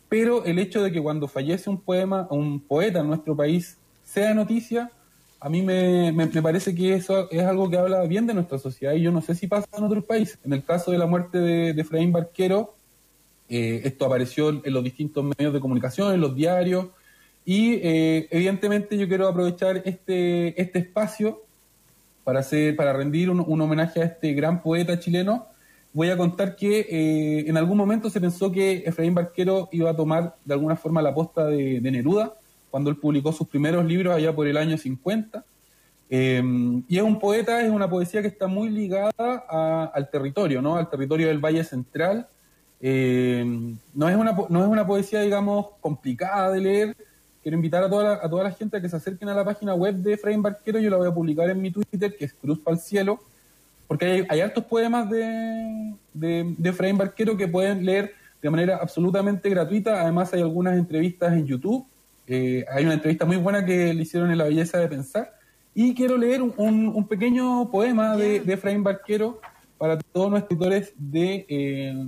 pero 0.09 0.43
el 0.43 0.59
hecho 0.59 0.83
de 0.83 0.91
que 0.91 1.01
cuando 1.01 1.27
fallece 1.29 1.69
un 1.69 1.79
poema, 1.79 2.27
un 2.29 2.59
poeta 2.59 2.99
en 2.99 3.07
nuestro 3.07 3.35
país 3.35 3.77
sea 4.03 4.33
noticia, 4.33 4.91
a 5.39 5.49
mí 5.49 5.61
me, 5.61 6.11
me- 6.11 6.27
parece 6.27 6.75
que 6.75 6.93
eso 6.93 7.29
es 7.31 7.43
algo 7.43 7.69
que 7.69 7.77
habla 7.77 8.03
bien 8.03 8.27
de 8.27 8.33
nuestra 8.33 8.57
sociedad 8.57 8.93
y 8.93 9.01
yo 9.01 9.11
no 9.11 9.21
sé 9.21 9.35
si 9.35 9.47
pasa 9.47 9.67
en 9.77 9.83
otros 9.85 10.03
países. 10.03 10.37
En 10.43 10.51
el 10.51 10.63
caso 10.63 10.91
de 10.91 10.97
la 10.97 11.05
muerte 11.05 11.37
de, 11.37 11.73
de 11.73 11.81
Efraín 11.81 12.11
Barquero, 12.11 12.75
eh, 13.49 13.81
esto 13.85 14.05
apareció 14.05 14.49
en 14.49 14.73
los 14.73 14.83
distintos 14.83 15.23
medios 15.23 15.53
de 15.53 15.59
comunicación, 15.59 16.13
en 16.13 16.21
los 16.21 16.35
diarios, 16.35 16.87
y 17.45 17.73
eh, 17.75 18.27
evidentemente 18.31 18.97
yo 18.97 19.07
quiero 19.07 19.27
aprovechar 19.27 19.81
este, 19.85 20.59
este 20.61 20.79
espacio 20.79 21.41
para, 22.23 22.39
hacer, 22.39 22.75
para 22.75 22.93
rendir 22.93 23.29
un, 23.29 23.61
homenaje 23.61 24.01
a 24.01 24.05
este 24.05 24.33
gran 24.33 24.61
poeta 24.61 24.99
chileno. 24.99 25.47
Voy 25.91 26.09
a 26.09 26.17
contar 26.17 26.55
que 26.55 26.79
eh, 26.89 27.45
en 27.47 27.57
algún 27.57 27.77
momento 27.77 28.09
se 28.09 28.21
pensó 28.21 28.51
que 28.51 28.83
Efraín 28.85 29.13
Barquero 29.13 29.69
iba 29.71 29.91
a 29.91 29.95
tomar 29.95 30.35
de 30.43 30.53
alguna 30.53 30.75
forma 30.75 31.01
la 31.01 31.13
posta 31.13 31.45
de, 31.45 31.81
Neruda, 31.81 32.33
cuando 32.71 32.89
él 32.89 32.95
publicó 32.97 33.31
sus 33.31 33.47
primeros 33.47 33.85
libros 33.85 34.15
allá 34.15 34.33
por 34.33 34.47
el 34.47 34.57
año 34.57 34.77
50. 34.77 35.43
Eh, 36.09 36.41
y 36.87 36.97
es 36.97 37.03
un 37.03 37.19
poeta, 37.19 37.61
es 37.61 37.69
una 37.69 37.89
poesía 37.89 38.21
que 38.21 38.27
está 38.29 38.47
muy 38.47 38.69
ligada 38.69 39.11
a- 39.19 39.91
al 39.93 40.09
territorio, 40.09 40.61
¿no? 40.61 40.77
Al 40.77 40.89
territorio 40.89 41.27
del 41.27 41.39
Valle 41.39 41.63
Central. 41.63 42.27
Eh, 42.81 43.45
no, 43.93 44.09
es 44.09 44.15
una, 44.15 44.35
no 44.49 44.61
es 44.61 44.67
una 44.67 44.85
poesía, 44.87 45.21
digamos, 45.21 45.67
complicada 45.79 46.51
de 46.51 46.59
leer. 46.61 46.97
Quiero 47.43 47.57
invitar 47.57 47.83
a 47.83 47.89
toda, 47.89 48.03
la, 48.03 48.13
a 48.23 48.29
toda 48.29 48.43
la 48.45 48.51
gente 48.51 48.77
a 48.77 48.81
que 48.81 48.87
se 48.89 48.95
acerquen 48.95 49.27
a 49.29 49.35
la 49.35 49.43
página 49.43 49.75
web 49.75 49.95
de 49.95 50.13
Efraín 50.13 50.41
Barquero. 50.41 50.79
Yo 50.79 50.89
la 50.89 50.97
voy 50.97 51.07
a 51.09 51.13
publicar 51.13 51.49
en 51.49 51.61
mi 51.61 51.69
Twitter, 51.71 52.15
que 52.17 52.25
es 52.25 52.33
Cruz 52.33 52.57
para 52.59 52.75
el 52.77 52.81
Cielo, 52.81 53.19
porque 53.87 54.05
hay, 54.05 54.25
hay 54.29 54.39
hartos 54.39 54.63
poemas 54.63 55.09
de, 55.09 55.93
de, 56.13 56.55
de 56.57 56.69
Efraín 56.69 56.97
Barquero 56.97 57.35
que 57.35 57.47
pueden 57.47 57.85
leer 57.85 58.13
de 58.41 58.49
manera 58.49 58.77
absolutamente 58.81 59.49
gratuita. 59.49 60.01
Además, 60.01 60.33
hay 60.33 60.41
algunas 60.41 60.77
entrevistas 60.77 61.33
en 61.33 61.45
YouTube. 61.45 61.85
Eh, 62.27 62.63
hay 62.71 62.85
una 62.85 62.93
entrevista 62.93 63.25
muy 63.25 63.35
buena 63.37 63.65
que 63.65 63.93
le 63.93 64.01
hicieron 64.03 64.31
en 64.31 64.37
La 64.37 64.45
Belleza 64.45 64.77
de 64.79 64.87
Pensar. 64.87 65.33
Y 65.75 65.93
quiero 65.93 66.17
leer 66.17 66.41
un, 66.41 66.53
un- 66.57 66.87
un 66.95 67.07
pequeño 67.07 67.69
poema 67.69 68.15
de, 68.15 68.39
de 68.39 68.53
Efraín 68.53 68.83
Barquero 68.83 69.41
para 69.77 69.97
todos 69.97 70.29
nuestros 70.31 70.51
escritores 70.53 70.93
de, 70.97 71.45
eh, 71.49 72.05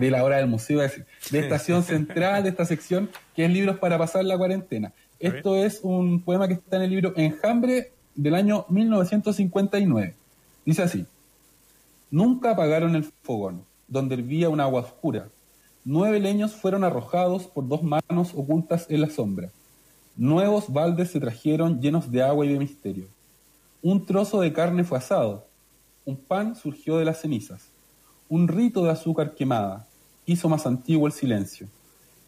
de 0.00 0.10
la 0.10 0.24
hora 0.24 0.38
del 0.38 0.48
museo, 0.48 0.80
de 0.80 1.04
Estación 1.38 1.82
Central, 1.82 2.42
de 2.42 2.48
esta 2.48 2.64
sección, 2.64 3.10
que 3.36 3.44
es 3.44 3.50
Libros 3.50 3.78
para 3.78 3.98
pasar 3.98 4.24
la 4.24 4.36
cuarentena. 4.36 4.92
Esto 5.20 5.54
es 5.54 5.80
un 5.82 6.22
poema 6.22 6.48
que 6.48 6.54
está 6.54 6.76
en 6.76 6.82
el 6.82 6.90
libro 6.90 7.12
Enjambre 7.14 7.92
del 8.14 8.34
año 8.34 8.64
1959. 8.70 10.14
Dice 10.64 10.82
así. 10.82 11.06
Nunca 12.10 12.52
apagaron 12.52 12.96
el 12.96 13.04
fogón, 13.22 13.64
donde 13.86 14.14
hervía 14.14 14.48
un 14.48 14.60
agua 14.60 14.80
oscura. 14.80 15.28
Nueve 15.84 16.20
leños 16.20 16.54
fueron 16.54 16.84
arrojados 16.84 17.46
por 17.46 17.68
dos 17.68 17.82
manos 17.82 18.32
ocultas 18.34 18.86
en 18.88 19.02
la 19.02 19.10
sombra. 19.10 19.50
Nuevos 20.16 20.72
baldes 20.72 21.10
se 21.10 21.20
trajeron 21.20 21.80
llenos 21.80 22.10
de 22.10 22.22
agua 22.22 22.46
y 22.46 22.52
de 22.52 22.58
misterio. 22.58 23.04
Un 23.82 24.06
trozo 24.06 24.40
de 24.40 24.52
carne 24.52 24.84
fue 24.84 24.98
asado. 24.98 25.46
Un 26.04 26.16
pan 26.16 26.56
surgió 26.56 26.96
de 26.96 27.04
las 27.04 27.20
cenizas. 27.20 27.68
Un 28.28 28.48
rito 28.48 28.84
de 28.84 28.90
azúcar 28.90 29.34
quemada 29.34 29.86
hizo 30.32 30.48
más 30.48 30.66
antiguo 30.66 31.06
el 31.06 31.12
silencio. 31.12 31.66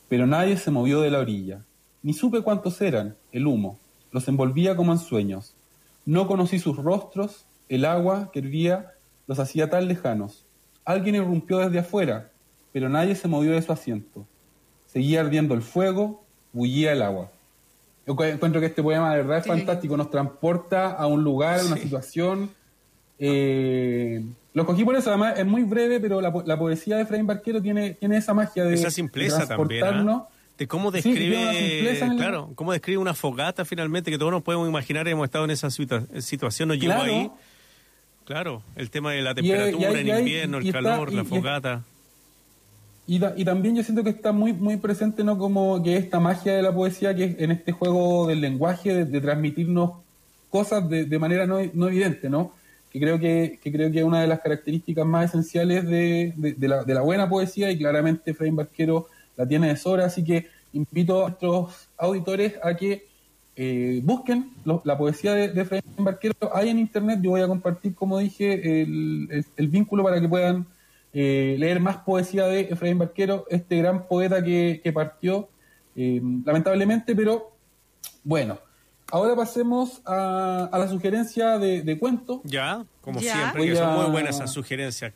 Pero 0.08 0.26
nadie 0.26 0.56
se 0.56 0.70
movió 0.70 1.00
de 1.00 1.10
la 1.10 1.18
orilla. 1.20 1.62
Ni 2.02 2.12
supe 2.12 2.40
cuántos 2.42 2.80
eran, 2.80 3.16
el 3.32 3.46
humo. 3.46 3.78
Los 4.10 4.28
envolvía 4.28 4.76
como 4.76 4.92
en 4.92 4.98
sueños. 4.98 5.54
No 6.04 6.26
conocí 6.26 6.58
sus 6.58 6.76
rostros, 6.76 7.44
el 7.68 7.84
agua 7.84 8.30
que 8.32 8.40
hervía 8.40 8.92
los 9.26 9.38
hacía 9.38 9.70
tan 9.70 9.88
lejanos. 9.88 10.44
Alguien 10.84 11.14
irrumpió 11.14 11.58
desde 11.58 11.78
afuera, 11.78 12.30
pero 12.72 12.88
nadie 12.88 13.14
se 13.14 13.28
movió 13.28 13.52
de 13.52 13.62
su 13.62 13.72
asiento. 13.72 14.26
Seguía 14.86 15.20
ardiendo 15.20 15.54
el 15.54 15.62
fuego, 15.62 16.22
bullía 16.52 16.92
el 16.92 17.02
agua. 17.02 17.30
Yo 18.06 18.16
cu- 18.16 18.24
encuentro 18.24 18.60
que 18.60 18.66
este 18.66 18.82
poema 18.82 19.12
de 19.12 19.18
verdad 19.22 19.38
es 19.38 19.44
Sí. 19.44 19.50
fantástico, 19.50 19.96
nos 19.96 20.10
transporta 20.10 20.90
a 20.90 21.06
un 21.06 21.22
lugar, 21.22 21.60
a 21.60 21.64
una 21.64 21.76
situación. 21.76 22.50
Eh, 23.18 24.24
lo 24.54 24.66
cogí 24.66 24.84
por 24.84 24.94
eso, 24.96 25.08
además 25.10 25.38
es 25.38 25.46
muy 25.46 25.62
breve, 25.62 25.98
pero 26.00 26.20
la, 26.20 26.32
la 26.44 26.58
poesía 26.58 26.96
de 26.96 27.02
Efraín 27.02 27.26
Barquero 27.26 27.62
tiene, 27.62 27.94
tiene 27.94 28.16
esa 28.18 28.34
magia 28.34 28.64
de, 28.64 28.74
Esa 28.74 28.84
de 28.84 28.90
simpleza 28.90 29.46
también. 29.46 29.84
¿ah? 30.08 30.26
De 30.58 30.66
cómo 30.68 30.90
Sí, 30.92 30.96
describe, 31.02 31.90
el- 32.02 32.16
claro, 32.16 32.50
cómo 32.54 32.72
describe 32.72 32.98
una 32.98 33.14
fogata 33.14 33.64
finalmente, 33.64 34.10
que 34.10 34.18
todos 34.18 34.30
nos 34.30 34.42
podemos 34.42 34.68
imaginar, 34.68 35.08
hemos 35.08 35.24
estado 35.24 35.44
en 35.46 35.52
esa 35.52 35.68
situa- 35.68 36.06
situación, 36.20 36.68
nos 36.68 36.78
llevó 36.78 36.94
Claro. 36.94 37.12
ahí. 37.12 37.30
Claro, 38.24 38.62
el 38.76 38.90
tema 38.90 39.12
de 39.12 39.22
la 39.22 39.34
temperatura 39.34 39.90
y 39.92 39.98
en 40.00 40.06
y 40.06 40.10
invierno, 40.20 40.58
el 40.58 40.72
calor, 40.72 41.12
la 41.12 41.24
fogata. 41.24 41.82
Y, 43.06 43.18
ta- 43.18 43.34
y 43.36 43.44
también 43.44 43.74
yo 43.74 43.82
siento 43.82 44.04
que 44.04 44.10
está 44.10 44.30
muy 44.30 44.52
muy 44.52 44.76
presente 44.76 45.24
no 45.24 45.36
como 45.36 45.82
que 45.82 45.96
esta 45.96 46.20
magia 46.20 46.54
de 46.54 46.62
la 46.62 46.72
poesía 46.72 47.14
que 47.16 47.24
es 47.24 47.38
en 47.40 47.50
este 47.50 47.72
juego 47.72 48.28
del 48.28 48.40
lenguaje 48.40 48.94
de, 48.94 49.04
de 49.06 49.20
transmitirnos 49.20 49.92
cosas 50.50 50.88
de, 50.88 51.04
de 51.06 51.18
manera 51.18 51.44
no, 51.46 51.58
no 51.74 51.88
evidente 51.88 52.30
no 52.30 52.52
que 52.92 53.00
creo 53.00 53.18
que, 53.18 53.58
que 53.62 53.72
creo 53.72 53.90
que 53.90 53.98
es 54.00 54.04
una 54.04 54.20
de 54.20 54.26
las 54.26 54.40
características 54.40 55.06
más 55.06 55.30
esenciales 55.30 55.86
de, 55.86 56.34
de- 56.36 56.68
la, 56.68 56.84
de 56.84 56.94
la 56.94 57.00
buena 57.00 57.28
poesía 57.28 57.70
y 57.70 57.78
claramente 57.78 58.32
Efraín 58.32 58.54
Barquero 58.54 59.06
la 59.36 59.46
tiene 59.46 59.68
de 59.68 59.76
sobra 59.76 60.04
así 60.04 60.22
que 60.22 60.46
invito 60.74 61.24
a 61.24 61.28
nuestros 61.30 61.88
auditores 61.96 62.54
a 62.62 62.74
que 62.76 63.06
eh, 63.56 64.00
busquen 64.04 64.50
la 64.84 64.96
poesía 64.98 65.32
de, 65.32 65.60
Efraín 65.60 65.82
Barquero 65.98 66.34
hay 66.54 66.68
en 66.68 66.78
internet 66.78 67.20
yo 67.22 67.30
voy 67.30 67.40
a 67.40 67.48
compartir 67.48 67.94
como 67.94 68.18
dije 68.18 68.82
el 68.82 69.68
vínculo 69.68 70.02
para 70.02 70.20
que 70.20 70.28
puedan 70.28 70.66
eh, 71.14 71.56
leer 71.58 71.78
más 71.80 71.98
poesía 71.98 72.46
de 72.46 72.60
Efraín 72.70 72.98
Barquero, 72.98 73.44
este 73.50 73.76
gran 73.76 74.06
poeta 74.06 74.42
que, 74.42 74.80
que 74.82 74.92
partió, 74.94 75.48
eh, 75.94 76.22
lamentablemente, 76.44 77.14
pero 77.14 77.52
bueno. 78.24 78.58
Ahora 79.12 79.36
pasemos 79.36 80.00
a, 80.06 80.70
a 80.72 80.78
la 80.78 80.88
sugerencia 80.88 81.58
de, 81.58 81.82
de 81.82 81.98
cuento. 81.98 82.40
Ya, 82.44 82.82
como 83.02 83.20
Ya. 83.20 83.34
siempre, 83.34 83.66
que 83.66 83.76
son 83.76 83.94
muy 83.94 84.10
buenas 84.10 84.36
esas 84.36 84.52
sugerencias. 84.52 85.12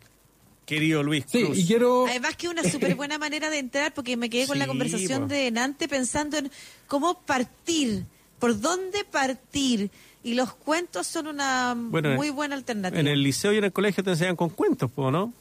Querido 0.67 1.03
Luis 1.03 1.25
Sí, 1.29 1.45
Cruz. 1.45 1.59
y 1.59 1.67
quiero... 1.67 2.07
Además 2.07 2.37
que 2.37 2.49
una 2.49 2.63
súper 2.63 2.95
buena 2.95 3.17
manera 3.19 3.49
de 3.51 3.59
entrar, 3.59 3.95
porque 3.95 4.17
me 4.19 4.29
quedé 4.29 4.47
con 4.47 4.59
la 4.59 4.67
conversación 4.67 5.29
de 5.29 5.51
Nante 5.51 5.89
pensando 5.89 6.37
en 6.37 6.51
cómo 6.89 7.15
partir, 7.21 8.05
por 8.39 8.61
dónde 8.61 9.05
partir. 9.05 9.91
Y 10.23 10.35
los 10.35 10.53
cuentos 10.55 11.07
son 11.07 11.29
una 11.29 11.75
Bueno, 11.77 12.17
muy 12.17 12.31
buena 12.31 12.55
alternativa. 12.57 13.01
En 13.01 13.07
el 13.07 13.23
liceo 13.23 13.53
y 13.55 13.59
en 13.59 13.65
el 13.65 13.73
colegio 13.73 14.05
te 14.05 14.11
enseñan 14.11 14.37
con 14.37 14.51
cuentos, 14.51 14.91
¿no? 14.97 15.33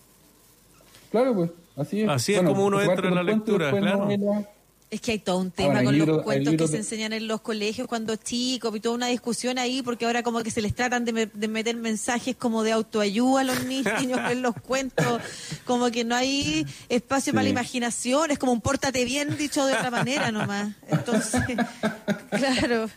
Claro, 1.11 1.33
pues, 1.33 1.51
así 1.75 2.01
es. 2.03 2.09
Así 2.09 2.33
es 2.35 2.41
como 2.43 2.63
uno 2.63 2.79
entra 2.81 3.07
en 3.09 3.15
la 3.15 3.23
lectura, 3.23 3.71
claro. 3.71 3.97
novela. 4.05 4.47
Es 4.91 5.01
que 5.01 5.13
hay 5.13 5.19
todo 5.19 5.39
un 5.39 5.47
Ah, 5.47 5.53
tema 5.57 5.83
con 5.83 5.97
los 5.97 6.21
cuentos 6.21 6.53
que 6.55 6.67
se 6.67 6.77
enseñan 6.77 7.11
en 7.11 7.27
los 7.27 7.41
colegios 7.41 7.87
cuando 7.87 8.15
chicos 8.17 8.73
y 8.75 8.79
toda 8.79 8.93
una 8.95 9.07
discusión 9.07 9.57
ahí 9.57 9.81
porque 9.81 10.05
ahora 10.05 10.21
como 10.21 10.41
que 10.43 10.51
se 10.51 10.61
les 10.61 10.75
tratan 10.75 11.03
de, 11.05 11.11
me- 11.11 11.25
de 11.25 11.47
meter 11.47 11.75
mensajes 11.75 12.35
como 12.35 12.61
de 12.63 12.71
autoayuda 12.71 13.41
a 13.41 13.43
los 13.43 13.65
niños 13.65 13.91
en 14.31 14.41
los 14.43 14.53
cuentos, 14.55 15.21
como 15.65 15.89
que 15.89 16.03
no 16.05 16.15
hay 16.15 16.65
espacio 16.87 17.33
para 17.33 17.43
la 17.43 17.49
imaginación, 17.49 18.29
es 18.31 18.37
como 18.37 18.51
un 18.53 18.61
pórtate 18.61 19.03
bien 19.05 19.35
dicho 19.37 19.65
de 19.65 19.73
otra 19.73 19.89
manera 19.91 20.31
nomás. 20.31 20.73
Entonces, 20.87 21.41
claro. 22.29 22.89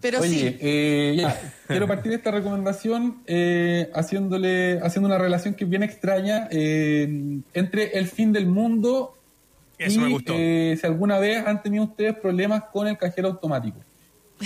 Pero 0.00 0.20
Oye, 0.20 0.28
sí, 0.50 0.56
eh, 0.60 1.16
ya, 1.18 1.52
quiero 1.66 1.88
partir 1.88 2.10
de 2.10 2.16
esta 2.18 2.30
recomendación 2.30 3.22
eh, 3.26 3.90
haciéndole, 3.94 4.78
haciendo 4.82 5.08
una 5.08 5.18
relación 5.18 5.54
que 5.54 5.64
es 5.64 5.70
bien 5.70 5.82
extraña 5.82 6.48
eh, 6.50 7.40
entre 7.52 7.98
el 7.98 8.06
fin 8.06 8.32
del 8.32 8.46
mundo 8.46 9.18
Eso 9.78 10.00
y 10.00 10.02
me 10.04 10.08
gustó. 10.10 10.34
eh, 10.36 10.76
si 10.80 10.86
alguna 10.86 11.18
vez 11.18 11.46
han 11.46 11.62
tenido 11.62 11.84
ustedes 11.84 12.14
problemas 12.16 12.64
con 12.72 12.86
el 12.88 12.96
cajero 12.98 13.28
automático. 13.28 13.78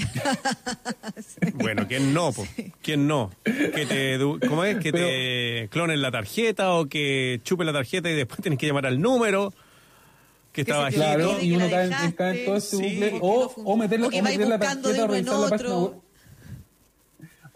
Bueno, 1.55 1.87
¿quién 1.89 2.13
no? 2.15 2.33
po? 2.33 2.47
¿Quién 2.83 3.07
no? 3.07 3.31
Que 3.45 3.87
te, 3.89 4.19
¿Cómo 4.49 4.65
es? 4.65 4.79
Que 4.79 4.93
te 4.93 5.69
clonen 5.71 6.01
la 6.03 6.11
tarjeta 6.11 6.75
o 6.75 6.87
que 6.87 7.41
chupen 7.43 7.67
la 7.67 7.73
tarjeta 7.73 8.11
y 8.11 8.15
después 8.15 8.41
tienes 8.41 8.59
que 8.59 8.67
llamar 8.67 8.87
al 8.87 9.01
número 9.01 9.53
que 10.53 10.61
está 10.63 10.79
bajito. 10.79 11.01
Claro, 11.03 11.37
y 11.41 11.53
uno 11.53 11.67
cae, 11.71 11.91
en- 12.41 12.45
todo 12.45 12.61
sí, 12.61 12.77
bucle. 12.77 13.19
O, 13.21 13.53
o 13.65 13.77
meter, 13.77 14.01
la- 14.01 14.07
O 14.07 14.11
o 14.11 14.23
meter 14.23 14.49
la 14.49 14.59
tarjeta, 14.59 14.89
en 14.91 15.09
revisar 15.11 15.39
la 15.39 15.49
página 15.49 15.77
web. 15.79 15.93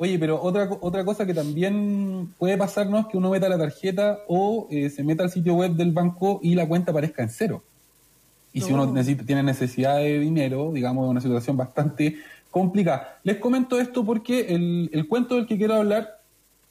Oye, 0.03 0.19
pero 0.19 0.43
otra, 0.43 0.69
otra 0.81 1.05
cosa 1.05 1.25
que 1.25 1.33
también 1.33 2.35
puede 2.37 2.57
pasarnos 2.59 3.03
es 3.03 3.07
que 3.07 3.17
uno 3.17 3.31
meta 3.31 3.49
la 3.49 3.57
tarjeta 3.57 4.19
o 4.27 4.67
eh, 4.69 4.91
se 4.91 5.05
meta 5.05 5.23
al 5.23 5.31
sitio 5.31 5.55
web 5.55 5.75
del 5.77 5.93
banco 5.93 6.41
y 6.43 6.57
la 6.57 6.67
cuenta 6.67 6.91
aparezca 6.91 7.23
en 7.23 7.29
cero. 7.31 7.63
Y 8.53 8.63
si 8.63 8.73
uno 8.73 8.85
No. 8.87 8.93
necesita, 8.95 9.25
tiene 9.25 9.45
necesidad 9.45 9.99
de 9.99 10.19
dinero, 10.19 10.73
digamos, 10.73 11.05
es 11.05 11.11
una 11.13 11.21
situación 11.21 11.57
bastante 11.57 12.17
complicada. 12.51 13.21
Les 13.23 13.37
comento 13.37 13.79
esto 13.79 14.05
porque 14.05 14.53
el, 14.53 14.91
el 14.93 15.07
cuento 15.07 15.37
del 15.37 15.47
que 15.47 15.57
quiero 15.57 15.75
hablar, 15.75 16.19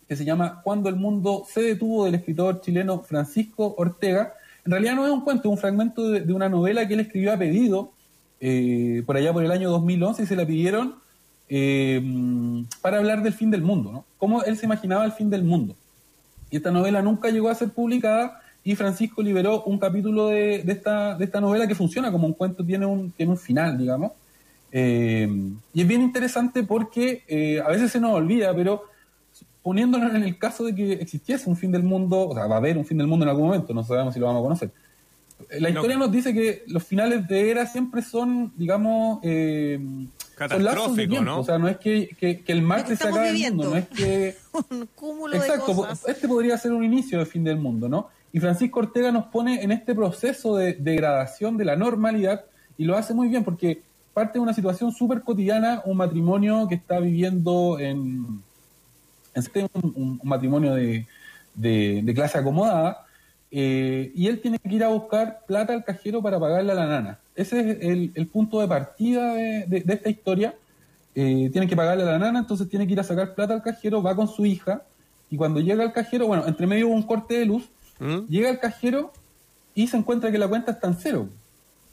que 0.10 0.18
se 0.18 0.26
llama 0.26 0.60
Cuando 0.62 0.90
el 0.90 0.98
mundo 0.98 1.46
se 1.50 1.62
detuvo, 1.62 2.04
del 2.04 2.16
escritor 2.16 2.60
chileno 2.60 3.00
Francisco 3.00 3.76
Ortega, 3.78 4.34
en 4.66 4.74
realidad 4.74 4.96
no 4.96 5.06
es 5.06 5.12
un 5.14 5.22
cuento, 5.22 5.48
es 5.48 5.54
un 5.54 5.58
fragmento 5.58 6.10
de, 6.10 6.20
de 6.20 6.34
una 6.34 6.50
novela 6.50 6.86
que 6.86 6.96
él 6.96 7.00
escribió 7.00 7.32
a 7.32 7.38
pedido 7.38 7.94
eh, 8.42 9.04
por 9.06 9.16
allá 9.16 9.32
por 9.32 9.46
el 9.46 9.52
año 9.52 9.70
2011 9.70 10.24
y 10.24 10.26
se 10.26 10.36
la 10.36 10.46
pidieron 10.46 10.96
eh, 11.54 12.02
para 12.82 12.98
hablar 13.00 13.22
del 13.24 13.34
fin 13.34 13.52
del 13.52 13.62
mundo, 13.62 13.92
¿no? 13.92 14.06
Cómo 14.18 14.42
él 14.44 14.58
se 14.58 14.66
imaginaba 14.66 15.04
el 15.04 15.12
fin 15.12 15.30
del 15.30 15.44
mundo. 15.44 15.76
Y 16.50 16.56
esta 16.58 16.72
novela 16.72 17.02
nunca 17.02 17.30
llegó 17.30 17.50
a 17.50 17.56
ser 17.56 17.70
publicada 17.72 18.40
y 18.64 18.76
Francisco 18.76 19.22
liberó 19.22 19.64
un 19.64 19.78
capítulo 19.78 20.28
de, 20.28 20.64
de 20.64 20.72
esta, 20.72 21.16
de 21.18 21.26
esta 21.26 21.42
novela 21.42 21.68
que 21.68 21.76
funciona 21.76 22.10
como 22.12 22.26
un 22.26 22.34
cuento, 22.34 22.64
tiene 22.66 22.86
un, 22.86 23.12
tiene 23.12 23.34
un 23.34 23.38
final, 23.38 23.78
digamos. 23.78 24.14
Eh, 24.72 25.28
y 25.74 25.82
es 25.82 25.88
bien 25.88 26.02
interesante 26.02 26.64
porque 26.64 27.24
eh, 27.28 27.60
a 27.60 27.68
veces 27.70 27.92
se 27.92 28.00
nos 28.00 28.12
olvida, 28.14 28.56
pero 28.56 28.84
poniéndonos 29.62 30.16
en 30.16 30.24
el 30.24 30.38
caso 30.38 30.64
de 30.64 30.74
que 30.74 30.94
existiese 30.94 31.50
un 31.50 31.58
fin 31.58 31.72
del 31.72 31.84
mundo, 31.84 32.30
o 32.30 32.34
sea, 32.34 32.48
va 32.48 32.56
a 32.56 32.60
haber 32.60 32.78
un 32.78 32.86
fin 32.86 32.98
del 32.98 33.08
mundo 33.08 33.26
en 33.26 33.30
algún 33.30 33.48
momento, 33.48 33.74
no 33.74 33.84
sabemos 33.84 34.14
si 34.14 34.20
lo 34.22 34.28
vamos 34.28 34.40
a 34.40 34.44
conocer. 34.44 34.72
La 35.60 35.70
No. 35.70 35.76
historia 35.76 35.98
nos 35.98 36.12
dice 36.12 36.34
que 36.34 36.64
los 36.68 36.84
finales 36.84 37.28
de 37.28 37.52
era 37.52 37.66
siempre 37.66 38.02
son, 38.02 38.54
digamos, 38.56 39.20
eh, 39.24 39.80
Catastrófico, 40.50 41.10
tiempo. 41.10 41.22
¿no? 41.32 41.40
O 41.40 41.44
sea, 41.44 41.58
no 41.58 41.68
es 41.68 41.78
que, 41.78 42.10
que- 42.20 42.40
que 42.42 42.52
el 42.52 42.62
martes 42.62 43.00
se 43.00 43.08
acabe 43.08 43.28
el 43.30 43.34
viviendo. 43.34 43.64
mundo, 43.64 43.72
no 43.72 43.78
es 43.78 43.88
que... 43.88 44.36
un 44.72 44.88
cúmulo 44.96 45.36
Exacto, 45.36 45.68
de 45.68 45.74
cosas. 45.76 46.08
este 46.08 46.28
podría 46.28 46.58
ser 46.58 46.72
un 46.72 46.84
inicio 46.84 47.20
de 47.20 47.26
fin 47.26 47.44
del 47.44 47.58
mundo, 47.58 47.88
¿no? 47.90 48.10
Y 48.34 48.40
Francisco 48.40 48.80
Ortega 48.80 49.12
nos 49.12 49.26
pone 49.26 49.62
en 49.62 49.72
este 49.72 49.94
proceso 49.94 50.56
de 50.56 50.74
degradación 50.74 51.58
de 51.58 51.66
la 51.66 51.76
normalidad 51.76 52.46
y 52.78 52.86
lo 52.86 52.98
hace 52.98 53.14
muy 53.14 53.28
bien 53.28 53.44
porque 53.44 53.82
parte 54.14 54.34
de 54.34 54.40
una 54.40 54.54
situación 54.54 54.92
súper 54.92 55.22
cotidiana, 55.22 55.82
un 55.86 55.98
matrimonio 55.98 56.68
que 56.68 56.76
está 56.76 57.00
viviendo 57.00 57.78
en, 57.80 58.42
en 59.34 59.44
este, 59.44 59.64
un, 59.74 59.94
un- 59.96 60.20
un 60.22 60.30
matrimonio 60.30 60.74
de, 60.74 61.06
de- 61.56 62.02
de 62.04 62.14
clase 62.14 62.38
acomodada, 62.38 63.06
eh, 63.54 64.12
y 64.16 64.28
él 64.28 64.40
tiene 64.42 64.60
que 64.60 64.74
ir 64.74 64.84
a 64.84 64.88
buscar 64.88 65.42
plata 65.46 65.74
al 65.74 65.84
cajero 65.84 66.22
para 66.22 66.40
pagarle 66.40 66.72
a 66.72 66.76
la 66.76 66.88
nana. 66.88 67.20
Ese 67.36 67.60
es 67.72 67.78
el, 67.82 68.12
el 68.16 68.28
punto 68.28 68.60
de 68.62 68.68
partida 68.68 69.34
de, 69.36 69.66
de- 69.68 69.82
de 69.82 69.94
esta 69.94 70.10
historia. 70.10 70.56
Eh, 71.16 71.50
tiene 71.52 71.68
que 71.68 71.76
pagarle 71.76 72.04
a 72.04 72.08
la 72.08 72.20
nana, 72.20 72.40
entonces 72.40 72.70
tiene 72.70 72.86
que 72.88 72.94
ir 72.94 73.00
a 73.00 73.04
sacar 73.04 73.36
plata 73.36 73.54
al 73.54 73.62
cajero, 73.62 74.02
va 74.02 74.16
con 74.16 74.28
su 74.28 74.46
hija, 74.46 74.84
y 75.30 75.38
cuando 75.38 75.60
llega 75.60 75.84
al 75.84 75.94
cajero, 75.94 76.28
bueno, 76.28 76.46
entre 76.48 76.68
medio 76.68 76.88
hubo 76.88 76.96
un 76.96 77.04
corte 77.04 77.36
de 77.40 77.46
luz, 77.46 77.70
¿Mm? 78.00 78.28
llega 78.30 78.50
al 78.50 78.60
cajero 78.60 79.12
y 79.76 79.88
se 79.88 79.98
encuentra 79.98 80.32
que 80.32 80.38
la 80.38 80.48
cuenta 80.48 80.72
está 80.72 80.88
en 80.88 80.96
cero. 80.96 81.30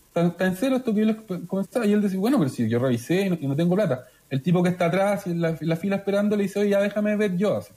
Está, 0.09 0.27
está 0.27 0.47
en 0.47 0.56
cero 0.56 0.77
esto 0.77 0.93
que 0.94 1.01
yo 1.01 1.06
les 1.06 1.16
comentaba. 1.47 1.86
Y 1.86 1.93
él 1.93 2.02
dice, 2.02 2.16
bueno, 2.16 2.39
pero 2.39 2.48
si 2.51 2.69
yo 2.69 2.78
revisé 2.78 3.27
y 3.27 3.31
no, 3.31 3.39
y 3.40 3.47
no 3.47 3.55
tengo 3.55 3.74
plata. 3.74 4.05
El 4.31 4.43
tipo 4.43 4.62
que 4.62 4.70
está 4.70 4.86
atrás 4.86 5.27
en 5.27 5.40
la, 5.40 5.51
en 5.51 5.69
la 5.69 5.77
fila 5.77 5.97
esperando 5.97 6.36
le 6.36 6.44
dice, 6.44 6.59
oye, 6.60 6.70
ya 6.70 6.81
déjame 6.81 7.15
ver 7.16 7.36
yo. 7.36 7.56
Así. 7.59 7.73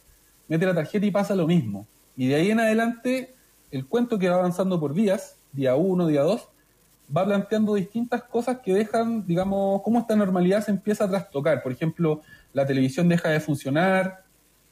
Mete 0.47 0.65
la 0.65 0.73
tarjeta 0.73 1.05
y 1.05 1.11
pasa 1.11 1.35
lo 1.35 1.45
mismo. 1.47 1.85
Y 2.17 2.27
de 2.27 2.35
ahí 2.35 2.51
en 2.51 2.59
adelante, 2.59 3.33
el 3.71 3.85
cuento 3.85 4.17
que 4.17 4.29
va 4.29 4.35
avanzando 4.38 4.79
por 4.79 4.93
días, 4.93 5.35
día 5.53 5.75
uno, 5.75 6.07
día 6.07 6.21
dos, 6.21 6.47
va 7.15 7.25
planteando 7.25 7.73
distintas 7.75 8.23
cosas 8.23 8.59
que 8.63 8.73
dejan, 8.73 9.25
digamos, 9.27 9.81
cómo 9.83 9.99
esta 9.99 10.15
normalidad 10.15 10.63
se 10.63 10.71
empieza 10.71 11.05
a 11.05 11.09
trastocar. 11.09 11.61
Por 11.61 11.71
ejemplo, 11.71 12.21
la 12.53 12.65
televisión 12.65 13.09
deja 13.09 13.29
de 13.29 13.39
funcionar, 13.39 14.23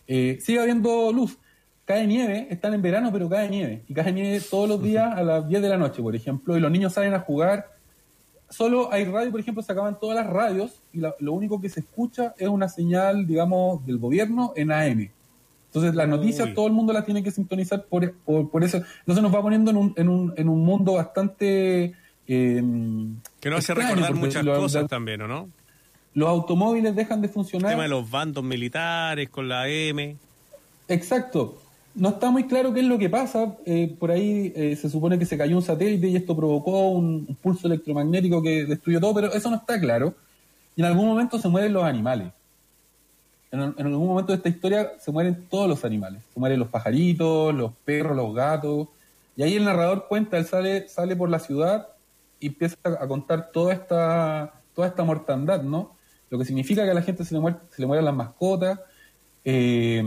eh, 0.07 0.37
sigue 0.41 0.59
habiendo 0.59 1.11
luz. 1.11 1.37
Cae 1.85 2.05
nieve, 2.05 2.47
están 2.51 2.73
en 2.75 2.81
verano, 2.81 3.09
pero 3.11 3.27
cae 3.27 3.49
nieve. 3.49 3.83
Y 3.87 3.93
cae 3.93 4.11
nieve 4.13 4.41
todos 4.49 4.69
los 4.69 4.81
días 4.81 5.11
a 5.15 5.23
las 5.23 5.47
10 5.47 5.61
de 5.61 5.69
la 5.69 5.77
noche, 5.77 6.01
por 6.01 6.15
ejemplo, 6.15 6.55
y 6.55 6.59
los 6.59 6.71
niños 6.71 6.93
salen 6.93 7.13
a 7.15 7.19
jugar. 7.19 7.65
Solo 8.49 8.91
hay 8.91 9.05
radio, 9.05 9.31
por 9.31 9.39
ejemplo, 9.39 9.61
se 9.61 9.71
acaban 9.71 9.99
todas 9.99 10.15
las 10.15 10.27
radios 10.27 10.81
y 10.93 10.99
la- 10.99 11.15
lo 11.19 11.33
único 11.33 11.59
que 11.61 11.69
se 11.69 11.81
escucha 11.81 12.33
es 12.37 12.47
una 12.47 12.67
señal, 12.69 13.27
digamos, 13.27 13.85
del 13.85 13.97
gobierno 13.97 14.53
en 14.55 14.71
AM. 14.71 15.11
Entonces, 15.67 15.93
las 15.93 16.07
noticias 16.07 16.47
Uy. 16.47 16.53
todo 16.55 16.65
el 16.65 16.73
mundo 16.73 16.93
las 16.93 17.05
tiene 17.05 17.21
que 17.21 17.29
sintonizar 17.29 17.83
por, 17.85 18.11
por, 18.25 18.49
por 18.49 18.63
eso. 18.63 18.77
Entonces, 19.01 19.21
nos 19.21 19.33
va 19.33 19.41
poniendo 19.41 19.69
en 19.69 19.77
un, 19.77 19.93
en 19.97 20.09
un, 20.09 20.33
en 20.35 20.49
un 20.49 20.63
mundo 20.65 20.93
bastante. 20.93 21.93
Eh, 22.29 22.63
Que 23.41 23.49
no 23.49 23.57
hace 23.57 23.73
recordar 23.73 24.13
muchas 24.15 24.45
lo- 24.45 24.55
cosas 24.57 24.83
lo- 24.83 24.87
también, 24.87 25.21
¿o 25.23 25.27
no? 25.27 25.49
los 26.13 26.27
automóviles 26.29 26.95
dejan 26.95 27.21
de 27.21 27.27
El 27.27 27.33
funcionar. 27.33 27.71
tema 27.71 27.83
de 27.83 27.89
los 27.89 28.09
bandos 28.09 28.43
militares 28.43 29.29
con 29.29 29.47
la 29.49 29.67
M. 29.69 30.15
Exacto. 30.87 31.61
No 31.95 32.09
está 32.09 32.29
muy 32.31 32.45
claro 32.45 32.73
qué 32.73 32.79
es 32.81 32.85
lo 32.85 32.97
que 32.97 33.09
pasa. 33.09 33.55
Eh, 33.65 33.95
por 33.99 34.11
ahí 34.11 34.51
eh, 34.55 34.75
se 34.75 34.89
supone 34.89 35.17
que 35.19 35.25
se 35.25 35.37
cayó 35.37 35.55
un 35.57 35.61
satélite 35.63 36.07
y 36.07 36.15
esto 36.15 36.35
provocó 36.35 36.89
un, 36.89 37.25
un 37.27 37.35
pulso 37.35 37.67
electromagnético 37.67 38.41
que 38.41 38.65
destruyó 38.65 38.99
todo, 38.99 39.13
pero 39.15 39.33
eso 39.33 39.49
no 39.49 39.57
está 39.57 39.79
claro. 39.79 40.13
y 40.75 40.81
en 40.81 40.85
algún 40.87 41.07
momento 41.07 41.39
se 41.39 41.47
mueren 41.49 41.73
los 41.73 41.83
animales. 41.83 42.29
En, 43.51 43.59
en 43.61 43.85
algún 43.87 44.07
momento 44.07 44.31
de 44.31 44.37
esta 44.37 44.49
historia 44.49 44.91
se 44.99 45.11
mueren 45.11 45.45
todos 45.49 45.67
los 45.67 45.83
animales. 45.85 46.21
Se 46.33 46.39
mueren 46.39 46.59
los 46.59 46.69
pajaritos, 46.69 47.53
los 47.53 47.71
perros, 47.85 48.15
los 48.15 48.33
gatos. 48.33 48.87
Y 49.35 49.43
ahí 49.43 49.55
el 49.55 49.65
narrador 49.65 50.07
cuenta, 50.07 50.37
él 50.37 50.45
sale, 50.45 50.87
sale 50.87 51.15
por 51.15 51.29
la 51.29 51.39
ciudad 51.39 51.87
y 52.39 52.47
empieza 52.47 52.77
a 52.83 53.07
contar 53.07 53.51
toda 53.51 53.73
esta, 53.73 54.53
toda 54.73 54.87
esta 54.87 55.03
mortandad, 55.03 55.61
¿no? 55.63 55.95
Lo 56.29 56.37
que 56.37 56.45
significa 56.45 56.83
que 56.85 56.91
a 56.91 56.93
la 56.93 57.01
gente 57.01 57.25
se 57.25 57.33
le, 57.33 57.39
muere, 57.39 57.57
se 57.69 57.81
le 57.81 57.87
mueran 57.87 58.05
las 58.05 58.15
mascotas. 58.15 58.79
Eh, 59.43 60.03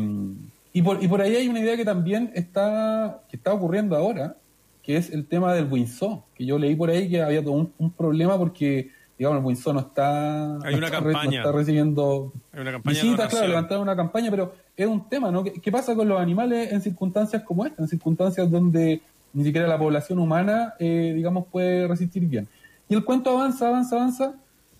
y, 0.73 0.83
por, 0.83 1.03
y 1.03 1.09
por 1.09 1.21
ahí 1.21 1.35
hay 1.37 1.49
una 1.49 1.61
idea 1.61 1.77
que 1.77 1.85
también 1.85 2.31
está, 2.35 3.23
que 3.29 3.37
está 3.37 3.53
ocurriendo 3.53 3.97
ahora, 3.97 4.37
que 4.83 4.97
es 4.97 5.11
el 5.11 5.27
tema 5.27 5.53
del 5.55 5.71
Winsor, 5.71 6.21
que 6.35 6.45
yo 6.47 6.59
leí 6.59 6.75
por 6.75 6.91
ahí 6.91 7.09
que 7.09 7.23
había 7.23 7.43
todo 7.43 7.53
un, 7.55 7.73
un 7.79 7.91
problema 7.91 8.39
porque, 8.39 8.91
digamos, 9.19 9.39
el 9.39 9.45
Winsor 9.45 9.75
no 9.75 9.81
está, 9.81 10.57
Hay 10.59 10.75
una 10.75 10.87
está 10.87 11.01
no 11.01 11.13
campaña. 11.13 11.39
está 11.41 11.53
recibiendo 11.53 12.33
Hay 12.53 12.61
una 12.61 12.73
campaña 12.73 13.03
visitas, 13.03 13.29
claro, 13.29 13.49
levantaron 13.49 13.83
una 13.83 13.97
campaña, 13.97 14.31
pero 14.31 14.55
es 14.77 14.87
un 14.87 15.09
tema, 15.09 15.31
¿no? 15.31 15.45
¿Qué, 15.45 15.53
qué 15.53 15.71
pasa 15.71 15.95
con 15.95 16.09
los 16.09 16.21
animales 16.21 16.73
en 16.73 16.81
circunstancias 16.81 17.43
como 17.43 17.67
esta? 17.67 17.83
En 17.83 17.89
circunstancias 17.89 18.51
donde 18.51 19.03
ni 19.35 19.45
siquiera 19.45 19.67
la 19.67 19.79
población 19.79 20.19
humana, 20.19 20.75
eh, 20.79 21.13
digamos, 21.15 21.47
puede 21.51 21.87
resistir 21.89 22.25
bien. 22.27 22.49
Y 22.89 22.95
el 22.95 23.05
cuento 23.05 23.31
avanza, 23.31 23.69
avanza, 23.69 23.97
avanza, 23.97 24.35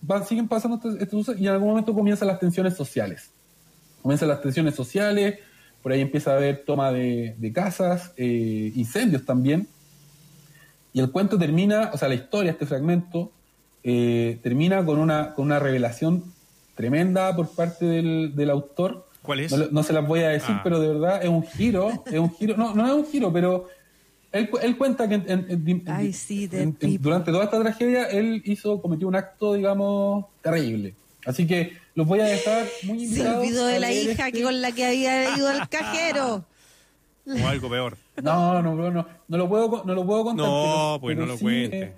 va- 0.09 0.23
siguen 0.23 0.47
pasando 0.47 0.79
estos, 0.99 1.29
y 1.39 1.47
en 1.47 1.53
algún 1.53 1.69
momento 1.69 1.93
comienzan 1.93 2.27
las 2.27 2.39
tensiones 2.39 2.75
sociales. 2.75 3.31
Comienzan 4.01 4.29
las 4.29 4.41
tensiones 4.41 4.75
sociales, 4.75 5.39
por 5.81 5.91
ahí 5.91 6.01
empieza 6.01 6.31
a 6.31 6.35
haber 6.35 6.63
toma 6.65 6.91
de, 6.91 7.35
de 7.37 7.51
casas, 7.53 8.11
eh, 8.17 8.71
incendios 8.75 9.25
también. 9.25 9.67
Y 10.93 10.99
el 10.99 11.11
cuento 11.11 11.37
termina, 11.39 11.89
o 11.93 11.97
sea, 11.97 12.07
la 12.07 12.15
historia, 12.15 12.51
este 12.51 12.65
fragmento, 12.65 13.31
eh, 13.83 14.39
termina 14.43 14.85
con 14.85 14.99
una, 14.99 15.33
con 15.33 15.45
una 15.45 15.59
revelación 15.59 16.23
tremenda 16.75 17.35
por 17.35 17.49
parte 17.49 17.85
del, 17.85 18.33
del 18.35 18.49
autor. 18.49 19.07
¿Cuál 19.21 19.39
es? 19.41 19.71
No 19.71 19.83
se 19.83 19.93
las 19.93 20.05
voy 20.07 20.19
a 20.21 20.29
decir, 20.29 20.55
Ah. 20.57 20.61
pero 20.63 20.79
de 20.79 20.87
verdad 20.89 21.23
es 21.23 21.29
un 21.29 21.43
giro, 21.43 21.89
es 22.05 22.19
un 22.19 22.31
giro, 22.31 22.55
no, 22.57 22.75
no 22.75 22.85
es 22.85 22.93
un 22.93 23.05
giro, 23.07 23.31
pero 23.33 23.67
él, 24.33 24.49
él 24.61 24.77
cuenta 24.77 25.07
que 25.07 25.15
en- 25.15 25.83
Ay, 25.87 26.11
sí, 26.11 26.47
durante 26.99 27.31
toda 27.31 27.45
esta 27.45 27.59
tragedia 27.61 28.05
él 28.07 28.41
hizo, 28.45 28.81
cometió 28.81 29.07
un 29.07 29.15
acto, 29.15 29.53
digamos, 29.53 30.25
terrible. 30.41 30.93
Así 31.25 31.47
que 31.47 31.77
los 31.95 32.05
voy 32.05 32.19
a 32.19 32.25
dejar 32.25 32.65
muy 32.83 33.07
Se 33.07 33.25
olvidó 33.25 33.65
de 33.67 33.79
la 33.79 33.91
hija 33.93 34.27
este- 34.27 34.31
que 34.39 34.43
con 34.43 34.59
la 34.61 34.71
que 34.73 34.85
había 34.85 35.37
ido 35.37 35.47
al 35.47 35.69
cajero. 35.69 36.45
O 37.25 37.47
algo 37.47 37.69
peor. 37.69 37.97
No, 38.21 38.61
no, 38.61 38.75
no, 38.75 38.91
no, 38.91 39.07
no 39.29 39.37
lo 39.37 39.47
puedo, 39.47 39.69
co- 39.69 39.83
no 39.85 39.95
lo 39.95 40.05
puedo 40.05 40.25
contar. 40.25 40.45
No, 40.45 40.97
pero- 40.97 40.99
pues 40.99 41.15
pero 41.15 41.25
no 41.25 41.31
lo 41.31 41.37
sí, 41.37 41.43
cuente. 41.45 41.79
eh, 41.81 41.93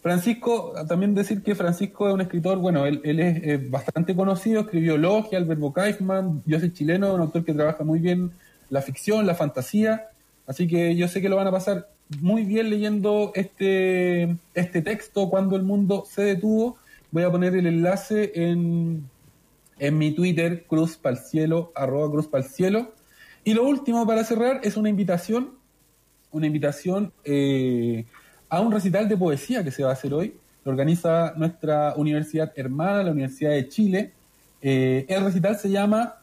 Francisco, 0.00 0.74
también 0.88 1.14
decir 1.14 1.42
que 1.44 1.54
Francisco 1.54 2.08
es 2.08 2.14
un 2.14 2.20
escritor, 2.22 2.58
bueno, 2.58 2.84
él, 2.86 3.00
él 3.04 3.20
es 3.20 3.40
eh, 3.44 3.56
bastante 3.70 4.16
conocido, 4.16 4.62
escribió 4.62 4.98
Logia, 4.98 5.38
Alberto 5.38 5.72
Kaifman, 5.72 6.42
yo 6.44 6.58
soy 6.58 6.72
chileno, 6.72 7.14
un 7.14 7.20
autor 7.20 7.44
que 7.44 7.54
trabaja 7.54 7.84
muy 7.84 8.00
bien 8.00 8.32
la 8.68 8.82
ficción, 8.82 9.26
la 9.26 9.36
fantasía, 9.36 10.08
así 10.46 10.66
que 10.66 10.96
yo 10.96 11.08
sé 11.08 11.20
que 11.20 11.28
lo 11.28 11.36
van 11.36 11.46
a 11.46 11.52
pasar 11.52 11.88
muy 12.20 12.44
bien 12.44 12.70
leyendo 12.70 13.32
este, 13.34 14.36
este 14.54 14.82
texto, 14.82 15.30
Cuando 15.30 15.56
el 15.56 15.62
mundo 15.62 16.04
se 16.08 16.22
detuvo. 16.22 16.76
Voy 17.10 17.24
a 17.24 17.30
poner 17.30 17.54
el 17.54 17.66
enlace 17.66 18.32
en, 18.34 19.08
en 19.78 19.98
mi 19.98 20.12
Twitter, 20.12 20.64
Cruz 20.66 20.96
Pal 20.96 21.18
Cielo, 21.18 21.72
arroba 21.74 22.10
Cruz 22.10 22.28
Cielo. 22.50 22.92
Y 23.44 23.54
lo 23.54 23.64
último 23.64 24.06
para 24.06 24.24
cerrar 24.24 24.60
es 24.62 24.76
una 24.76 24.88
invitación, 24.88 25.50
una 26.30 26.46
invitación 26.46 27.12
eh, 27.24 28.06
a 28.48 28.60
un 28.60 28.72
recital 28.72 29.08
de 29.08 29.16
poesía 29.16 29.64
que 29.64 29.70
se 29.70 29.82
va 29.82 29.90
a 29.90 29.94
hacer 29.94 30.14
hoy. 30.14 30.36
Lo 30.64 30.70
organiza 30.70 31.34
nuestra 31.36 31.94
universidad 31.96 32.52
hermana, 32.56 33.02
la 33.02 33.10
Universidad 33.10 33.50
de 33.50 33.68
Chile. 33.68 34.12
Eh, 34.62 35.04
el 35.08 35.24
recital 35.24 35.58
se 35.58 35.70
llama 35.70 36.21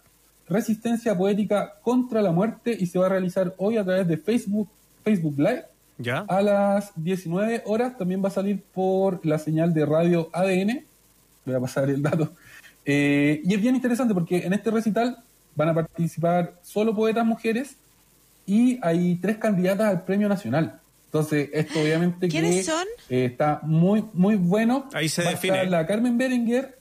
Resistencia 0.50 1.18
Poética 1.18 1.76
contra 1.82 2.22
la 2.22 2.32
Muerte 2.32 2.76
y 2.78 2.86
se 2.88 3.00
va 3.00 3.06
a 3.06 3.10
realizar 3.10 3.54
hoy 3.58 3.78
a 3.78 3.84
través 3.84 4.08
de 4.08 4.18
Facebook, 4.18 4.68
Facebook 5.04 5.36
Live. 5.38 5.66
¿Ya? 5.98 6.20
A 6.30 6.42
las 6.42 6.92
19 6.96 7.64
horas 7.66 7.98
también 7.98 8.24
va 8.24 8.30
a 8.30 8.32
salir 8.32 8.62
por 8.74 9.26
la 9.26 9.38
señal 9.38 9.74
de 9.74 9.86
radio 9.86 10.30
ADN. 10.34 10.84
Voy 11.46 11.56
a 11.56 11.60
pasar 11.60 11.90
el 11.90 12.02
dato. 12.02 12.32
Eh, 12.86 13.42
y 13.44 13.54
es 13.54 13.62
bien 13.62 13.76
interesante 13.76 14.14
porque 14.14 14.46
en 14.46 14.54
este 14.54 14.72
recital 14.72 15.18
van 15.56 15.70
a 15.70 15.74
participar 15.76 16.54
solo 16.64 16.96
poetas 16.96 17.26
mujeres 17.26 17.76
y 18.46 18.80
hay 18.82 19.16
tres 19.18 19.38
candidatas 19.38 19.88
al 19.90 20.04
premio 20.06 20.28
nacional. 20.30 20.80
Entonces, 21.06 21.50
esto 21.54 21.82
obviamente 21.82 22.28
¿Quiénes 22.30 22.56
que 22.56 22.64
son? 22.64 22.86
eh, 23.10 23.26
está 23.26 23.60
muy, 23.64 24.06
muy 24.14 24.36
bueno. 24.36 24.88
Ahí 24.94 25.10
se 25.10 25.22
Va 25.24 25.30
a 25.30 25.32
define. 25.34 25.56
estar 25.58 25.70
la 25.70 25.86
Carmen 25.86 26.18
Berenguer, 26.18 26.79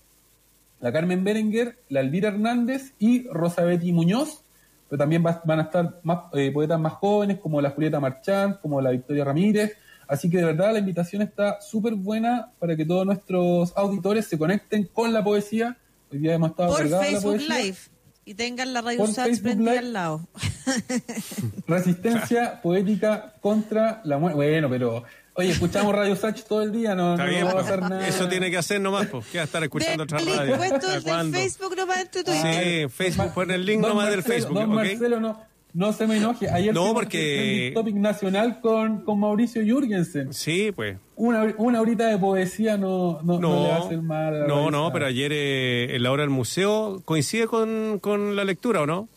la 0.81 0.93
Carmen 0.93 1.25
Berenguer, 1.25 1.79
la 1.89 2.01
Elvira 2.01 2.29
Hernández 2.29 2.93
y 2.99 3.27
Rosa 3.29 3.63
Betty 3.65 3.93
Muñoz. 3.93 4.43
Pero 4.89 4.99
también 4.99 5.25
va- 5.25 5.43
van 5.45 5.59
a 5.61 5.63
estar 5.65 6.01
más 6.03 6.21
eh, 6.33 6.51
poetas 6.51 6.81
más 6.81 6.95
jóvenes 6.95 7.39
como 7.41 7.61
la 7.61 7.71
Julieta 7.71 8.01
Marchand, 8.01 8.61
como 8.61 8.81
la 8.81 8.91
Victoria 8.91 9.25
Ramírez. 9.25 9.73
Así 10.07 10.31
que 10.31 10.39
de 10.39 10.45
verdad 10.47 10.73
la 10.73 10.79
invitación 10.79 11.21
está 11.21 11.61
súper 11.61 11.95
buena 11.95 12.51
para 12.59 12.75
que 12.75 12.87
todos 12.87 13.05
nuestros 13.05 13.77
auditores 13.77 14.27
se 14.27 14.39
conecten 14.39 14.89
con 14.93 15.13
la 15.13 15.23
poesía. 15.23 15.77
Hoy 16.11 16.19
día 16.21 16.33
hemos 16.35 16.51
estado 16.51 16.71
Por 16.75 16.87
la 16.89 17.01
Facebook. 17.01 17.37
Live. 17.41 17.77
Y 18.25 18.35
tengan 18.35 18.73
la 18.75 18.81
radio 18.83 19.07
Sats 19.07 19.17
Facebook 19.29 19.43
prendida 19.43 19.71
Live. 19.73 19.79
al 19.87 19.93
lado. 19.93 20.29
Resistencia 21.67 22.61
poética 22.63 23.35
contra 23.41 24.01
la 24.05 24.19
muerte. 24.19 24.37
Bueno, 24.37 24.69
pero 24.71 25.05
oye, 25.39 25.51
escuchamos 25.51 25.95
Radio 25.95 26.17
Sach 26.17 26.43
todo 26.43 26.63
el 26.63 26.73
día, 26.73 26.95
no, 26.95 27.13
Está 27.13 27.25
no 27.25 27.31
bien, 27.31 27.47
va 27.47 27.51
a 27.51 27.55
pasar 27.55 27.81
nada. 27.81 28.07
Eso 28.09 28.29
tiene 28.29 28.51
que 28.51 28.57
hacer 28.59 28.81
nomás, 28.81 29.07
pues. 29.07 29.25
¿Qué 29.27 29.39
va 29.39 29.43
a 29.43 29.45
estar 29.47 29.63
escuchando 29.63 30.03
otra 30.03 30.19
radio? 30.19 30.45
link 30.45 30.57
puesto 30.57 30.89
¿Hasta 30.89 31.23
del? 31.23 31.33
Facebook 31.33 31.77
nomás 31.77 31.99
en 32.01 32.11
tu 32.11 32.25
Twitter. 32.25 32.89
Sí, 32.89 32.95
Facebook, 32.95 33.33
pon 33.35 33.51
el 33.51 33.65
link 33.65 33.81
Don 33.81 33.91
nomás 33.91 34.09
del 34.11 34.17
Marcelo, 34.19 34.35
Facebook, 34.35 34.55
Don 34.61 34.71
¿ok? 34.71 34.75
Marcelo, 34.77 35.21
no, 35.21 35.41
no 35.75 35.93
se 35.93 36.07
me 36.07 36.17
enoje. 36.17 36.51
Ayer 36.51 36.75
No, 36.75 36.81
tuvimos 36.81 37.03
porque- 37.03 37.71
topic 37.75 37.95
nacional 37.95 38.61
con, 38.61 39.05
con 39.05 39.21
Mauricio 39.21 39.63
Jürgensen. 39.63 40.33
Sí, 40.33 40.73
pues. 40.75 40.97
Una, 41.17 41.55
una 41.59 41.81
horita 41.81 42.07
de 42.09 42.19
poesía 42.19 42.77
no, 42.77 43.21
no, 43.23 43.39
no 43.39 43.63
le 43.63 43.69
va 43.69 43.77
a 43.77 43.79
hacer 43.79 44.03
mal. 44.03 44.35
a 44.35 44.39
la 44.41 44.47
no, 44.47 44.55
revista. 44.57 44.71
no, 44.73 44.93
pero 44.93 45.07
ayer 45.07 45.33
eh, 45.33 45.95
en 45.97 46.03
la 46.03 46.11
hora 46.11 46.23
del 46.23 46.31
museo 46.31 47.01
coincide 47.05 47.47
con, 47.47 47.99
con 48.01 48.35
la 48.37 48.45
lectura, 48.45 48.83
¿o 48.83 48.87
no? 48.87 49.09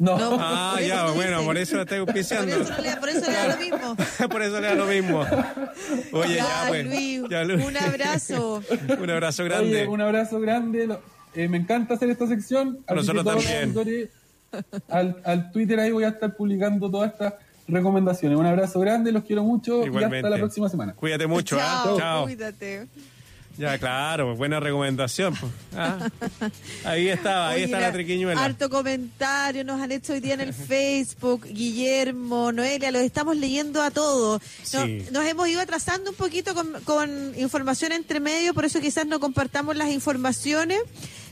No. 0.00 0.16
Ah, 0.40 0.70
por 0.72 0.80
eso 0.82 0.88
ya, 0.88 1.04
bueno, 1.12 1.32
dice. 1.36 1.44
por 1.46 1.58
eso 1.58 1.76
la 1.76 1.82
estoy 1.82 1.98
Por 2.00 2.08
auspiciando. 2.08 2.56
eso, 2.56 2.72
no 2.72 2.78
le, 2.82 2.96
por 2.96 3.08
eso 3.10 3.26
le 3.26 3.32
da 3.36 3.48
lo 3.48 3.56
mismo. 3.58 3.96
por 4.30 4.42
eso 4.42 4.60
le 4.60 4.66
da 4.66 4.74
lo 4.74 4.86
mismo. 4.86 5.26
Oye, 6.12 6.34
ya, 6.36 6.44
Ya, 6.44 6.64
pues. 6.68 6.86
Luis, 6.86 7.22
Ya, 7.30 7.44
Luis. 7.44 7.64
un 7.66 7.76
abrazo. 7.76 8.62
un 8.98 9.10
abrazo 9.10 9.44
grande. 9.44 9.82
Oye, 9.82 9.86
un 9.88 10.00
abrazo 10.00 10.40
grande. 10.40 10.88
Eh, 11.34 11.48
me 11.48 11.58
encanta 11.58 11.94
hacer 11.94 12.08
esta 12.10 12.26
sección. 12.26 12.78
así 12.86 12.96
Nosotros 12.96 13.24
también. 13.24 14.10
Al, 14.88 15.20
al 15.24 15.52
Twitter 15.52 15.78
ahí 15.78 15.92
voy 15.92 16.04
a 16.04 16.08
estar 16.08 16.34
publicando 16.34 16.90
todas 16.90 17.12
estas 17.12 17.34
recomendaciones. 17.68 18.36
Un 18.38 18.46
abrazo 18.46 18.80
grande, 18.80 19.12
los 19.12 19.22
quiero 19.24 19.44
mucho 19.44 19.82
y 19.82 19.86
Igualmente. 19.86 20.16
hasta 20.16 20.30
la 20.30 20.36
próxima 20.38 20.68
semana. 20.68 20.94
Cuídate 20.94 21.26
mucho, 21.26 21.56
¿ah? 21.60 21.82
Chao, 21.84 21.98
Chao. 21.98 22.22
cuídate. 22.24 22.88
Ya, 23.60 23.76
claro, 23.78 24.34
buena 24.36 24.58
recomendación. 24.58 25.34
pues. 25.36 25.52
Ah. 25.76 26.08
Ahí 26.84 27.08
estaba, 27.08 27.50
ahí 27.50 27.56
Oye, 27.56 27.64
está 27.66 27.78
la 27.80 27.92
triquiñuela. 27.92 28.42
Harto 28.42 28.70
comentario 28.70 29.64
nos 29.64 29.80
han 29.82 29.92
hecho 29.92 30.14
hoy 30.14 30.20
día 30.20 30.32
en 30.34 30.40
el 30.40 30.54
Facebook. 30.70 31.46
Guillermo, 31.46 32.52
Noelia, 32.52 32.90
los 32.90 33.02
estamos 33.02 33.36
leyendo 33.36 33.82
a 33.82 33.90
todos. 33.90 34.40
No- 34.72 34.86
Sí. 34.86 35.04
Nos 35.12 35.26
hemos 35.26 35.46
ido 35.48 35.60
atrasando 35.60 36.10
un 36.10 36.16
poquito 36.16 36.54
con, 36.54 36.72
con 36.84 37.34
información 37.38 37.92
entre 37.92 38.18
medio, 38.18 38.54
por 38.54 38.64
eso 38.64 38.80
quizás 38.80 39.04
no 39.06 39.20
compartamos 39.20 39.76
las 39.76 39.90
informaciones. 39.90 40.78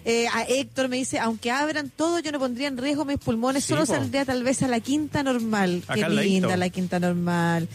Eh, 0.05 0.27
a 0.33 0.43
Héctor 0.43 0.89
me 0.89 0.97
dice, 0.97 1.19
aunque 1.19 1.51
abran 1.51 1.91
todo, 1.91 2.19
yo 2.19 2.31
no 2.31 2.39
pondría 2.39 2.69
en 2.69 2.77
riesgo 2.77 3.05
mis 3.07 3.19
pulmones, 3.19 3.65
Sí, 3.65 3.71
solo 3.71 3.87
po. 3.87 3.93
saldría 3.95 4.25
tal 4.27 4.43
vez 4.43 4.63
a 4.63 4.69
la 4.69 4.81
quinta 4.81 5.23
normal. 5.23 5.83
Acá 5.89 6.09
Qué 6.09 6.15
linda 6.15 6.57
la 6.59 6.69
quinta 6.69 7.01
normal. 7.01 7.69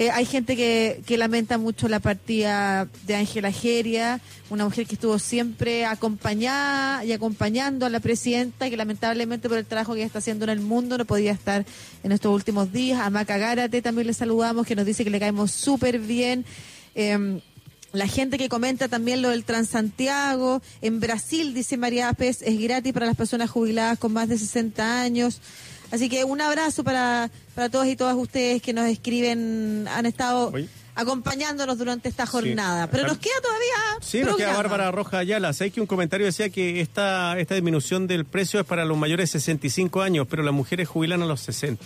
Eh, 0.00 0.10
hay 0.10 0.24
gente 0.24 0.56
que, 0.56 1.02
que 1.04 1.18
lamenta 1.18 1.58
mucho 1.58 1.86
la 1.86 2.00
partida 2.00 2.88
de 3.06 3.16
Ángela 3.16 3.52
Geria, 3.52 4.18
una 4.48 4.64
mujer 4.64 4.86
que 4.86 4.94
estuvo 4.94 5.18
siempre 5.18 5.84
acompañada 5.84 7.04
y 7.04 7.12
acompañando 7.12 7.84
a 7.84 7.90
la 7.90 8.00
presidenta, 8.00 8.70
que 8.70 8.78
lamentablemente 8.78 9.46
por 9.46 9.58
el 9.58 9.66
trabajo 9.66 9.92
que 9.92 9.98
ella 9.98 10.06
está 10.06 10.20
haciendo 10.20 10.44
en 10.44 10.52
el 10.52 10.60
mundo 10.60 10.96
no 10.96 11.04
podía 11.04 11.32
estar 11.32 11.66
en 12.02 12.12
estos 12.12 12.34
últimos 12.34 12.72
días. 12.72 12.98
A 12.98 13.10
Maca 13.10 13.36
Gárate 13.36 13.82
también 13.82 14.06
le 14.06 14.14
saludamos, 14.14 14.66
que 14.66 14.74
nos 14.74 14.86
dice 14.86 15.04
que 15.04 15.10
le 15.10 15.20
caemos 15.20 15.50
súper 15.50 15.98
bien. 15.98 16.46
Eh, 16.94 17.42
la 17.92 18.06
gente 18.06 18.38
que 18.38 18.48
comenta 18.48 18.88
también 18.88 19.20
lo 19.20 19.28
del 19.28 19.44
Transantiago. 19.44 20.62
En 20.80 21.00
Brasil, 21.00 21.52
dice 21.52 21.76
María 21.76 22.08
Apes, 22.08 22.40
es 22.40 22.58
gratis 22.58 22.94
para 22.94 23.04
las 23.04 23.16
personas 23.16 23.50
jubiladas 23.50 23.98
con 23.98 24.14
más 24.14 24.30
de 24.30 24.38
60 24.38 25.02
años. 25.02 25.42
Así 25.90 26.08
que 26.08 26.24
un 26.24 26.40
abrazo 26.40 26.84
para, 26.84 27.30
para 27.54 27.68
todos 27.68 27.86
y 27.86 27.96
todas 27.96 28.16
ustedes 28.16 28.62
que 28.62 28.72
nos 28.72 28.86
escriben, 28.86 29.86
han 29.88 30.06
estado 30.06 30.50
Oye. 30.52 30.68
acompañándonos 30.94 31.78
durante 31.78 32.08
esta 32.08 32.26
jornada. 32.26 32.88
Pero 32.88 33.08
nos 33.08 33.18
queda 33.18 33.40
todavía. 33.42 33.74
Sí, 34.00 34.20
nos 34.20 34.36
queda. 34.36 34.56
Bárbara 34.56 34.90
Roja 34.90 35.18
Ayala. 35.18 35.52
Sé 35.52 35.70
que 35.70 35.80
un 35.80 35.86
comentario 35.86 36.26
decía 36.26 36.48
que 36.50 36.80
esta, 36.80 37.38
esta 37.38 37.54
disminución 37.54 38.06
del 38.06 38.24
precio 38.24 38.60
es 38.60 38.66
para 38.66 38.84
los 38.84 38.96
mayores 38.96 39.32
de 39.32 39.40
65 39.40 40.00
años, 40.02 40.26
pero 40.30 40.42
las 40.42 40.54
mujeres 40.54 40.88
jubilan 40.88 41.22
a 41.22 41.26
los 41.26 41.40
60. 41.40 41.84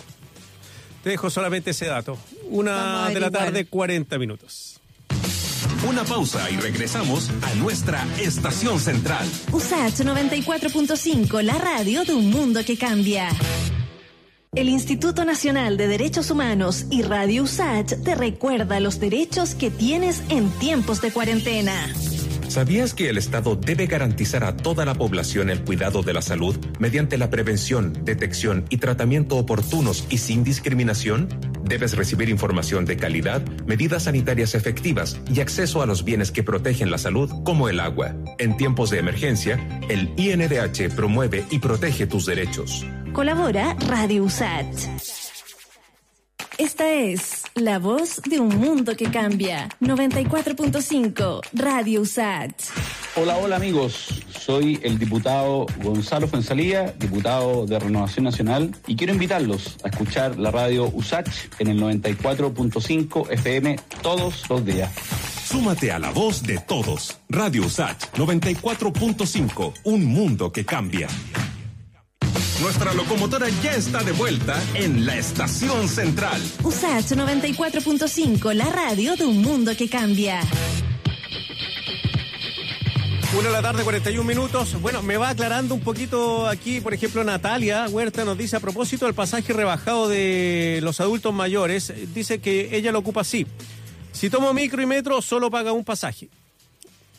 Te 1.03 1.09
dejo 1.09 1.29
solamente 1.29 1.71
ese 1.71 1.85
dato. 1.85 2.17
Una 2.49 3.09
de 3.09 3.19
la 3.19 3.31
tarde, 3.31 3.65
40 3.65 4.17
minutos. 4.17 4.79
Una 5.87 6.03
pausa 6.03 6.49
y 6.49 6.55
regresamos 6.57 7.29
a 7.43 7.53
nuestra 7.55 8.03
estación 8.19 8.79
central. 8.79 9.27
USAT 9.51 9.99
94.5, 9.99 11.41
la 11.43 11.57
radio 11.59 12.03
de 12.05 12.13
un 12.13 12.31
mundo 12.31 12.65
que 12.65 12.75
cambia. 12.75 13.29
El 14.55 14.69
Instituto 14.69 15.25
Nacional 15.25 15.75
de 15.75 15.89
Derechos 15.89 16.31
Humanos 16.31 16.85
y 16.89 17.01
Radio 17.01 17.43
USAT 17.43 18.03
te 18.05 18.15
recuerda 18.15 18.79
los 18.79 19.01
derechos 19.01 19.53
que 19.53 19.69
tienes 19.69 20.23
en 20.29 20.49
tiempos 20.59 21.01
de 21.01 21.11
cuarentena. 21.11 21.73
¿Sabías 22.55 22.93
que 22.93 23.09
el 23.09 23.17
Estado 23.17 23.57
debe 23.57 23.85
garantizar 23.85 24.45
a 24.45 24.55
toda 24.55 24.85
la 24.85 24.93
población 24.93 25.49
el 25.49 25.65
cuidado 25.65 26.03
de 26.03 26.13
la 26.13 26.21
salud 26.21 26.55
mediante 26.79 27.17
la 27.17 27.29
prevención, 27.29 27.91
detección 28.05 28.63
y 28.69 28.77
tratamiento 28.77 29.35
oportunos 29.35 30.07
y 30.09 30.19
sin 30.19 30.45
discriminación? 30.45 31.27
Debes 31.65 31.97
recibir 31.97 32.29
información 32.29 32.85
de 32.85 32.95
calidad, 32.95 33.45
medidas 33.65 34.03
sanitarias 34.03 34.55
efectivas 34.55 35.19
y 35.29 35.41
acceso 35.41 35.81
a 35.81 35.85
los 35.85 36.05
bienes 36.05 36.31
que 36.31 36.43
protegen 36.43 36.91
la 36.91 36.97
salud, 36.97 37.29
como 37.43 37.67
el 37.67 37.81
agua. 37.81 38.15
En 38.37 38.55
tiempos 38.55 38.89
de 38.89 38.99
emergencia, 38.99 39.59
el 39.89 40.13
INDH 40.15 40.95
promueve 40.95 41.43
y 41.51 41.59
protege 41.59 42.07
tus 42.07 42.25
derechos. 42.25 42.85
Colabora 43.11 43.75
Radio 43.89 44.23
USAT. 44.23 45.24
Esta 46.57 46.89
es 46.89 47.43
la 47.55 47.79
voz 47.79 48.21
de 48.21 48.39
un 48.39 48.47
mundo 48.47 48.95
que 48.95 49.11
cambia. 49.11 49.67
94.5 49.81 51.41
Radio 51.51 52.01
USAT. 52.01 52.53
Hola, 53.17 53.35
hola 53.35 53.57
amigos. 53.57 54.23
Soy 54.39 54.79
el 54.81 54.97
diputado 54.97 55.65
Gonzalo 55.83 56.29
Fuenzalía, 56.29 56.93
diputado 56.97 57.65
de 57.65 57.77
Renovación 57.77 58.23
Nacional, 58.23 58.73
y 58.87 58.95
quiero 58.95 59.11
invitarlos 59.11 59.75
a 59.83 59.89
escuchar 59.89 60.39
la 60.39 60.49
radio 60.49 60.89
USACH 60.93 61.29
en 61.59 61.67
el 61.67 61.81
94.5 61.81 63.31
FM 63.31 63.77
todos 64.01 64.49
los 64.49 64.65
días. 64.65 64.93
Súmate 65.43 65.91
a 65.91 65.99
la 65.99 66.11
voz 66.11 66.41
de 66.41 66.57
todos. 66.59 67.19
Radio 67.27 67.65
USACH 67.65 68.13
94.5, 68.13 69.73
un 69.83 70.05
mundo 70.05 70.53
que 70.53 70.65
cambia. 70.65 71.07
Nuestra 72.61 72.93
locomotora 72.93 73.49
ya 73.61 73.73
está 73.73 74.01
de 74.01 74.13
vuelta 74.13 74.61
en 74.75 75.05
la 75.05 75.17
estación 75.17 75.89
central. 75.89 76.41
USAT 76.63 77.11
94.5, 77.11 78.53
la 78.53 78.65
radio 78.69 79.17
de 79.17 79.25
un 79.25 79.41
mundo 79.41 79.75
que 79.75 79.89
cambia. 79.89 80.39
Una 83.37 83.49
de 83.49 83.53
la 83.53 83.61
tarde, 83.61 83.83
41 83.83 84.23
minutos. 84.23 84.81
Bueno, 84.81 85.03
me 85.03 85.17
va 85.17 85.29
aclarando 85.29 85.75
un 85.75 85.81
poquito 85.81 86.47
aquí, 86.47 86.79
por 86.79 86.93
ejemplo, 86.93 87.25
Natalia 87.25 87.85
Huerta 87.89 88.23
nos 88.23 88.37
dice 88.37 88.55
a 88.55 88.61
propósito 88.61 89.05
del 89.05 89.13
pasaje 89.13 89.51
rebajado 89.51 90.07
de 90.07 90.79
los 90.81 91.01
adultos 91.01 91.33
mayores, 91.33 91.93
dice 92.13 92.39
que 92.39 92.69
ella 92.77 92.93
lo 92.93 92.99
ocupa 92.99 93.21
así. 93.21 93.45
Si 94.13 94.29
tomo 94.29 94.53
micro 94.53 94.81
y 94.81 94.85
metro, 94.85 95.21
solo 95.21 95.51
paga 95.51 95.73
un 95.73 95.83
pasaje, 95.83 96.29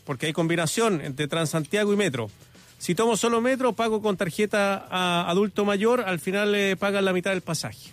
porque 0.06 0.24
hay 0.24 0.32
combinación 0.32 1.02
entre 1.02 1.28
Transantiago 1.28 1.92
y 1.92 1.96
metro. 1.96 2.30
Si 2.78 2.94
tomo 2.94 3.16
solo 3.16 3.40
metro, 3.40 3.72
pago 3.72 4.02
con 4.02 4.16
tarjeta 4.16 4.86
a 4.90 5.28
adulto 5.30 5.64
mayor, 5.64 6.02
al 6.02 6.20
final 6.20 6.52
le 6.52 6.76
pagan 6.76 7.04
la 7.04 7.12
mitad 7.12 7.30
del 7.30 7.40
pasaje. 7.40 7.90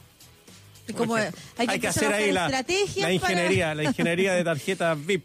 Como 0.98 1.16
hay 1.16 1.30
que, 1.32 1.72
hay 1.72 1.80
que 1.80 1.88
hacer 1.88 2.12
ahí 2.12 2.32
la, 2.32 2.50
la 2.50 2.64
para- 2.64 3.14
ingeniería, 3.14 3.74
la 3.76 3.84
ingeniería 3.86 4.34
de 4.34 4.44
tarjeta 4.44 4.94
VIP. 4.96 5.24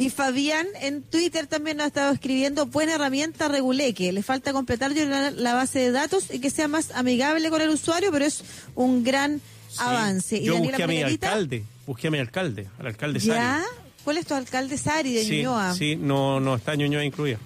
Y 0.00 0.10
Fabián 0.10 0.66
en 0.80 1.02
Twitter 1.02 1.48
también 1.48 1.76
nos 1.78 1.84
ha 1.84 1.88
estado 1.88 2.12
escribiendo 2.12 2.66
buena 2.66 2.94
herramienta 2.94 3.48
Reguleque. 3.48 4.12
Le 4.12 4.22
falta 4.22 4.52
completar 4.52 4.92
la, 4.92 5.54
base 5.54 5.80
de 5.80 5.90
datos 5.90 6.32
y 6.32 6.38
que 6.40 6.50
sea 6.50 6.68
más 6.68 6.92
amigable 6.92 7.50
con 7.50 7.60
el 7.62 7.68
usuario, 7.68 8.12
pero 8.12 8.24
es 8.24 8.44
un 8.76 9.02
gran 9.02 9.40
avance. 9.78 10.36
Y 10.38 10.44
Yo 10.44 10.54
Daniela 10.54 10.78
busqué 10.78 10.84
a 10.84 10.86
mi 10.86 11.02
alcalde, 11.02 11.64
busqué 11.84 12.06
a 12.08 12.10
mi 12.12 12.18
alcalde, 12.18 12.68
al 12.78 12.86
alcalde 12.86 13.18
¿Ya? 13.18 13.34
Sari. 13.34 13.64
¿Cuál 14.04 14.18
es 14.18 14.26
tu 14.26 14.34
alcalde 14.34 14.78
Sari 14.78 15.12
de 15.14 15.24
Sí, 15.24 15.36
Ñuñoa? 15.38 15.74
sí, 15.74 15.96
no, 15.96 16.38
no 16.38 16.54
está 16.54 16.76
Ñuñoa 16.76 17.04
incluida. 17.04 17.38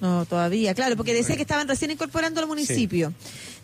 No, 0.00 0.26
todavía, 0.26 0.74
claro, 0.74 0.96
porque 0.96 1.14
decía 1.14 1.36
que 1.36 1.42
estaban 1.42 1.66
recién 1.68 1.90
incorporando 1.90 2.40
al 2.40 2.46
municipio. 2.46 3.14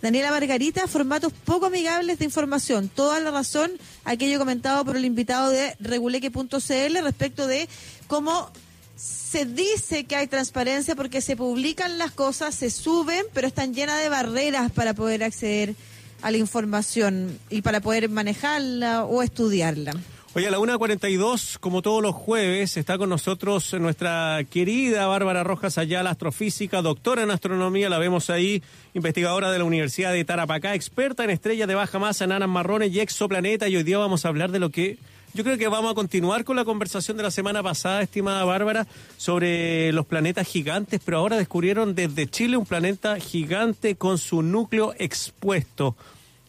Daniela 0.00 0.30
Margarita, 0.30 0.86
formatos 0.86 1.32
poco 1.44 1.66
amigables 1.66 2.18
de 2.18 2.24
información. 2.24 2.88
Toda 2.88 3.20
la 3.20 3.30
razón, 3.30 3.72
aquello 4.04 4.38
comentado 4.38 4.84
por 4.84 4.96
el 4.96 5.04
invitado 5.04 5.50
de 5.50 5.76
reguleque.cl 5.78 7.02
respecto 7.02 7.46
de 7.46 7.68
cómo 8.06 8.50
se 8.96 9.44
dice 9.44 10.04
que 10.04 10.16
hay 10.16 10.26
transparencia 10.26 10.96
porque 10.96 11.20
se 11.20 11.36
publican 11.36 11.98
las 11.98 12.12
cosas, 12.12 12.54
se 12.54 12.70
suben, 12.70 13.24
pero 13.34 13.46
están 13.46 13.74
llenas 13.74 14.00
de 14.00 14.08
barreras 14.08 14.72
para 14.72 14.94
poder 14.94 15.24
acceder 15.24 15.74
a 16.22 16.30
la 16.30 16.36
información 16.38 17.38
y 17.50 17.62
para 17.62 17.80
poder 17.80 18.08
manejarla 18.08 19.04
o 19.04 19.22
estudiarla. 19.22 19.92
Oye, 20.34 20.48
a 20.48 20.50
la 20.50 20.58
1.42, 20.58 21.58
como 21.58 21.82
todos 21.82 22.02
los 22.02 22.14
jueves, 22.14 22.78
está 22.78 22.96
con 22.96 23.10
nosotros 23.10 23.74
nuestra 23.74 24.40
querida 24.48 25.06
Bárbara 25.06 25.44
Rojas 25.44 25.76
Ayala, 25.76 26.08
astrofísica, 26.08 26.80
doctora 26.80 27.22
en 27.22 27.30
astronomía, 27.30 27.90
la 27.90 27.98
vemos 27.98 28.30
ahí, 28.30 28.62
investigadora 28.94 29.52
de 29.52 29.58
la 29.58 29.64
Universidad 29.64 30.10
de 30.10 30.24
Tarapacá, 30.24 30.74
experta 30.74 31.22
en 31.24 31.28
estrellas 31.28 31.68
de 31.68 31.74
baja 31.74 31.98
masa, 31.98 32.24
enanas 32.24 32.48
marrones 32.48 32.94
y 32.94 33.00
exoplanetas, 33.00 33.68
y 33.68 33.76
hoy 33.76 33.82
día 33.82 33.98
vamos 33.98 34.24
a 34.24 34.28
hablar 34.28 34.50
de 34.52 34.58
lo 34.58 34.70
que... 34.70 34.96
Yo 35.34 35.44
creo 35.44 35.58
que 35.58 35.68
vamos 35.68 35.92
a 35.92 35.94
continuar 35.94 36.44
con 36.44 36.56
la 36.56 36.64
conversación 36.64 37.18
de 37.18 37.24
la 37.24 37.30
semana 37.30 37.62
pasada, 37.62 38.00
estimada 38.00 38.42
Bárbara, 38.44 38.86
sobre 39.18 39.92
los 39.92 40.06
planetas 40.06 40.48
gigantes, 40.48 41.02
pero 41.04 41.18
ahora 41.18 41.36
descubrieron 41.36 41.94
desde 41.94 42.26
Chile 42.26 42.56
un 42.56 42.64
planeta 42.64 43.20
gigante 43.20 43.96
con 43.96 44.16
su 44.16 44.40
núcleo 44.40 44.94
expuesto. 44.96 45.94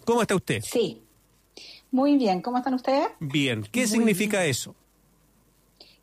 ¿Cómo 0.06 0.22
está 0.22 0.36
usted? 0.36 0.64
Sí. 0.64 1.03
Muy 1.94 2.18
bien, 2.18 2.42
¿cómo 2.42 2.58
están 2.58 2.74
ustedes? 2.74 3.08
Bien. 3.20 3.62
¿Qué 3.72 3.82
Muy 3.82 3.88
significa 3.88 4.44
eso? 4.46 4.74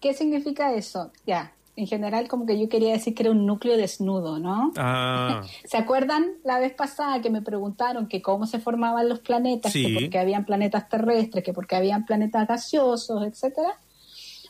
¿Qué 0.00 0.14
significa 0.14 0.72
eso? 0.72 1.10
Ya, 1.26 1.52
en 1.74 1.88
general 1.88 2.28
como 2.28 2.46
que 2.46 2.58
yo 2.60 2.68
quería 2.68 2.92
decir 2.92 3.12
que 3.12 3.24
era 3.24 3.32
un 3.32 3.44
núcleo 3.44 3.76
desnudo, 3.76 4.38
¿no? 4.38 4.72
Ah, 4.76 5.42
¿Se 5.64 5.76
acuerdan 5.76 6.34
la 6.44 6.60
vez 6.60 6.72
pasada 6.74 7.20
que 7.20 7.28
me 7.28 7.42
preguntaron 7.42 8.06
que 8.06 8.22
cómo 8.22 8.46
se 8.46 8.60
formaban 8.60 9.08
los 9.08 9.18
planetas, 9.18 9.72
Sí. 9.72 9.84
que 9.84 10.00
porque 10.00 10.18
habían 10.20 10.44
planetas 10.44 10.88
terrestres, 10.88 11.42
que 11.42 11.52
porque 11.52 11.74
habían 11.74 12.06
planetas 12.06 12.46
gaseosos, 12.46 13.26
etcétera? 13.26 13.76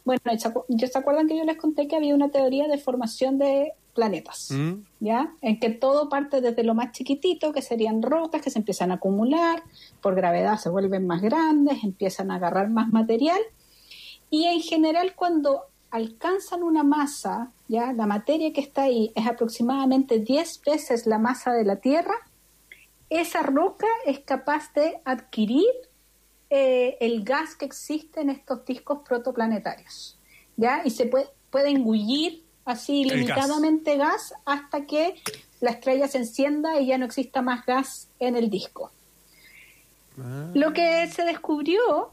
Bueno, 0.04 0.20
¿se 0.38 0.46
acu- 0.52 0.64
yo 0.68 0.86
se 0.88 0.98
acuerdan 0.98 1.26
que 1.26 1.38
yo 1.38 1.44
les 1.44 1.56
conté 1.56 1.88
que 1.88 1.96
había 1.96 2.14
una 2.14 2.28
teoría 2.30 2.68
de 2.68 2.76
formación 2.76 3.38
de 3.38 3.72
planetas, 4.00 4.50
¿Mm? 4.50 4.82
¿ya? 5.00 5.34
En 5.42 5.60
que 5.60 5.68
todo 5.68 6.08
parte 6.08 6.40
desde 6.40 6.64
lo 6.64 6.74
más 6.74 6.92
chiquitito, 6.92 7.52
que 7.52 7.60
serían 7.60 8.00
rocas 8.00 8.40
que 8.40 8.48
se 8.48 8.58
empiezan 8.58 8.92
a 8.92 8.94
acumular, 8.94 9.62
por 10.00 10.14
gravedad 10.14 10.56
se 10.56 10.70
vuelven 10.70 11.06
más 11.06 11.20
grandes, 11.20 11.84
empiezan 11.84 12.30
a 12.30 12.36
agarrar 12.36 12.70
más 12.70 12.88
material 12.88 13.40
y 14.30 14.46
en 14.46 14.60
general 14.62 15.14
cuando 15.14 15.64
alcanzan 15.90 16.62
una 16.62 16.82
masa, 16.82 17.52
ya 17.68 17.92
la 17.92 18.06
materia 18.06 18.54
que 18.54 18.62
está 18.62 18.84
ahí 18.84 19.12
es 19.14 19.26
aproximadamente 19.26 20.18
10 20.18 20.62
veces 20.64 21.06
la 21.06 21.18
masa 21.18 21.52
de 21.52 21.64
la 21.64 21.76
Tierra, 21.76 22.14
esa 23.10 23.42
roca 23.42 23.88
es 24.06 24.20
capaz 24.20 24.72
de 24.72 24.98
adquirir 25.04 25.68
eh, 26.48 26.96
el 27.00 27.22
gas 27.22 27.54
que 27.54 27.66
existe 27.66 28.22
en 28.22 28.30
estos 28.30 28.64
discos 28.64 29.00
protoplanetarios, 29.06 30.18
ya 30.56 30.80
y 30.86 30.90
se 30.90 31.04
puede, 31.04 31.28
puede 31.50 31.68
engullir 31.68 32.44
así 32.70 33.04
gas. 33.04 33.14
limitadamente 33.14 33.96
gas. 33.96 34.34
hasta 34.44 34.86
que 34.86 35.14
la 35.60 35.70
estrella 35.70 36.08
se 36.08 36.18
encienda 36.18 36.80
y 36.80 36.86
ya 36.86 36.98
no 36.98 37.04
exista 37.04 37.42
más 37.42 37.66
gas 37.66 38.08
en 38.18 38.36
el 38.36 38.50
disco. 38.50 38.90
Lo 40.54 40.74
que 40.74 41.06
se 41.08 41.24
descubrió 41.24 42.10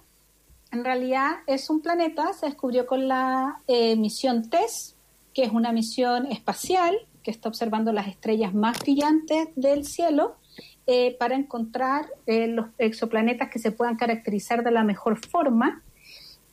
en 0.72 0.84
realidad 0.84 1.38
es 1.46 1.70
un 1.70 1.82
planeta, 1.82 2.32
se 2.34 2.46
descubrió 2.48 2.86
con 2.86 3.08
la 3.08 3.62
eh, 3.68 3.96
misión 3.96 4.50
TESS, 4.50 4.96
que 5.34 5.44
es 5.44 5.52
una 5.52 5.72
misión 5.72 6.26
espacial 6.32 6.98
que 7.24 7.32
está 7.32 7.50
observando 7.50 7.92
las 7.92 8.08
estrellas 8.08 8.54
más 8.54 8.80
brillantes 8.80 9.50
del 9.56 9.86
cielo 9.86 10.38
eh, 10.86 11.16
para 11.20 11.36
encontrar 11.36 12.08
eh, 12.26 12.48
los 12.48 12.68
exoplanetas 12.78 13.50
que 13.50 13.60
se 13.60 13.72
puedan 13.72 13.98
caracterizar 13.98 14.64
de 14.64 14.72
la 14.72 14.84
mejor 14.84 15.18
forma. 15.26 15.84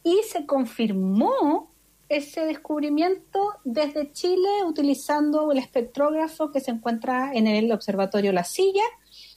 Y 0.02 0.20
se 0.28 0.44
confirmó 0.44 1.70
ese 2.16 2.46
descubrimiento 2.46 3.54
desde 3.64 4.12
Chile 4.12 4.48
utilizando 4.66 5.50
el 5.52 5.58
espectrógrafo 5.58 6.50
que 6.50 6.60
se 6.60 6.70
encuentra 6.70 7.32
en 7.34 7.46
el 7.46 7.72
Observatorio 7.72 8.32
La 8.32 8.44
Silla 8.44 8.84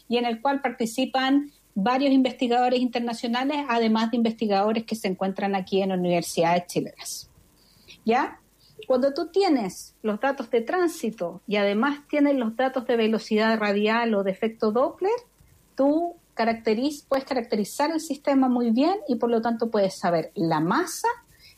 y 0.08 0.18
en 0.18 0.26
el 0.26 0.42
cual 0.42 0.62
participan 0.62 1.52
varios 1.74 2.12
investigadores 2.12 2.80
internacionales, 2.80 3.66
además 3.70 4.12
de 4.12 4.18
investigadores 4.18 4.86
que 4.86 4.96
se 4.96 5.08
encuentran 5.08 5.56
aquí 5.56 5.82
en 5.82 5.92
universidades 5.92 6.68
chilenas. 6.68 7.30
¿Ya? 8.06 8.40
Cuando 8.88 9.14
tú 9.14 9.28
tienes 9.28 9.96
los 10.02 10.20
datos 10.20 10.50
de 10.50 10.62
tránsito 10.62 11.42
y 11.48 11.58
además 11.58 12.00
tienes 12.10 12.36
los 12.36 12.56
datos 12.56 12.86
de 12.88 12.96
velocidad 12.96 13.58
radial 13.58 14.14
o 14.14 14.24
de 14.24 14.32
efecto 14.32 14.72
Doppler, 14.72 15.12
tú 15.76 16.16
caracteriz- 16.36 17.06
puedes 17.08 17.26
caracterizar 17.26 17.92
el 17.92 18.00
sistema 18.00 18.48
muy 18.48 18.72
bien 18.72 18.96
y 19.08 19.16
por 19.16 19.30
lo 19.30 19.42
tanto 19.42 19.70
puedes 19.70 19.96
saber 19.96 20.32
la 20.36 20.60
masa 20.60 21.08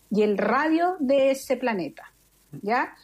y 0.09 0.23
el 0.23 0.37
radio 0.37 0.95
de 0.99 1.31
ese 1.31 1.57
planeta. 1.57 2.13
¿Ya? 2.61 2.95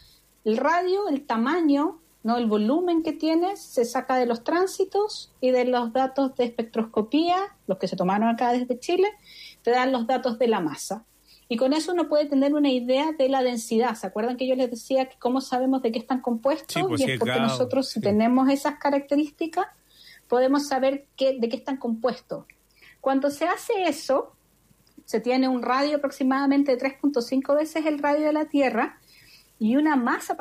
El 0.43 0.57
radio, 0.57 1.07
el 1.07 1.25
tamaño, 1.25 2.01
no 2.23 2.37
el 2.37 2.47
volumen 2.47 3.03
que 3.03 3.13
tienes, 3.13 3.61
se 3.61 3.85
saca 3.85 4.17
de 4.17 4.25
los 4.25 4.43
tránsitos 4.43 5.31
y 5.41 5.51
de 5.51 5.65
los 5.65 5.93
datos 5.93 6.35
de 6.35 6.45
espectroscopía, 6.45 7.37
los 7.67 7.77
que 7.77 7.87
se 7.87 7.95
tomaron 7.95 8.29
acá 8.29 8.51
desde 8.51 8.79
Chile, 8.79 9.07
te 9.61 9.71
dan 9.71 9.91
los 9.91 10.07
datos 10.07 10.39
de 10.39 10.47
la 10.47 10.59
masa. 10.59 11.05
Y 11.47 11.57
con 11.57 11.73
eso 11.73 11.93
uno 11.93 12.09
puede 12.09 12.25
tener 12.25 12.55
una 12.55 12.71
idea 12.71 13.11
de 13.11 13.29
la 13.29 13.43
densidad. 13.43 13.93
¿Se 13.95 14.07
acuerdan 14.07 14.37
que 14.37 14.47
yo 14.47 14.55
les 14.55 14.71
decía 14.71 15.05
que 15.05 15.17
cómo 15.19 15.41
sabemos 15.41 15.83
de 15.83 15.91
qué 15.91 15.99
están 15.99 16.21
compuestos? 16.21 16.81
pues 16.87 17.01
y 17.01 17.05
sí, 17.05 17.11
es 17.11 17.19
porque 17.19 17.39
nosotros, 17.39 17.87
si 17.87 17.99
sí. 17.99 18.01
tenemos 18.01 18.49
esas 18.49 18.79
características, 18.79 19.67
podemos 20.27 20.67
saber 20.67 21.05
qué, 21.15 21.37
de 21.39 21.47
qué 21.49 21.57
están 21.57 21.77
compuestos. 21.77 22.45
Cuando 23.01 23.29
se 23.29 23.45
hace 23.45 23.83
eso, 23.83 24.34
se 25.05 25.19
tiene 25.19 25.47
un 25.47 25.61
radio 25.61 25.97
aproximadamente 25.97 26.75
de 26.75 26.83
3.5 26.83 27.55
veces 27.55 27.85
el 27.85 27.99
radio 27.99 28.25
de 28.25 28.33
la 28.33 28.45
Tierra 28.45 28.99
y 29.59 29.75
una 29.75 29.95
masa 29.95 30.35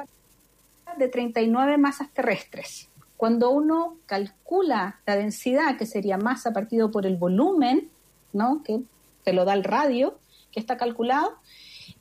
de 0.98 1.08
39 1.08 1.78
masas 1.78 2.10
terrestres. 2.10 2.88
Cuando 3.16 3.50
uno 3.50 3.96
calcula 4.06 5.00
la 5.06 5.16
densidad, 5.16 5.76
que 5.76 5.86
sería 5.86 6.18
masa 6.18 6.52
partido 6.52 6.90
por 6.90 7.06
el 7.06 7.16
volumen, 7.16 7.90
¿no? 8.32 8.62
que 8.64 8.82
te 9.22 9.32
lo 9.32 9.44
da 9.44 9.54
el 9.54 9.64
radio, 9.64 10.18
que 10.50 10.60
está 10.60 10.76
calculado, 10.76 11.36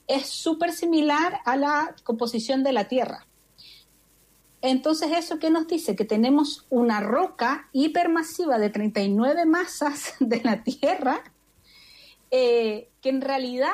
es 0.06 0.26
súper 0.26 0.72
similar 0.72 1.40
a 1.44 1.56
la 1.56 1.94
composición 2.04 2.62
de 2.62 2.72
la 2.72 2.88
Tierra. 2.88 3.26
Entonces, 4.60 5.12
¿eso 5.12 5.38
qué 5.38 5.50
nos 5.50 5.66
dice? 5.66 5.94
Que 5.94 6.04
tenemos 6.06 6.66
una 6.70 7.00
roca 7.00 7.68
hipermasiva 7.72 8.58
de 8.58 8.70
39 8.70 9.44
masas 9.44 10.14
de 10.20 10.40
la 10.42 10.62
Tierra, 10.62 11.22
eh, 12.30 12.88
que 13.00 13.08
en 13.08 13.20
realidad, 13.20 13.72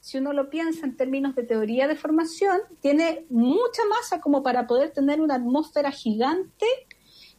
si 0.00 0.18
uno 0.18 0.32
lo 0.32 0.50
piensa 0.50 0.86
en 0.86 0.96
términos 0.96 1.34
de 1.34 1.42
teoría 1.42 1.86
de 1.88 1.96
formación, 1.96 2.60
tiene 2.80 3.24
mucha 3.30 3.82
masa 3.90 4.20
como 4.20 4.42
para 4.42 4.66
poder 4.66 4.90
tener 4.90 5.20
una 5.20 5.34
atmósfera 5.36 5.90
gigante 5.90 6.66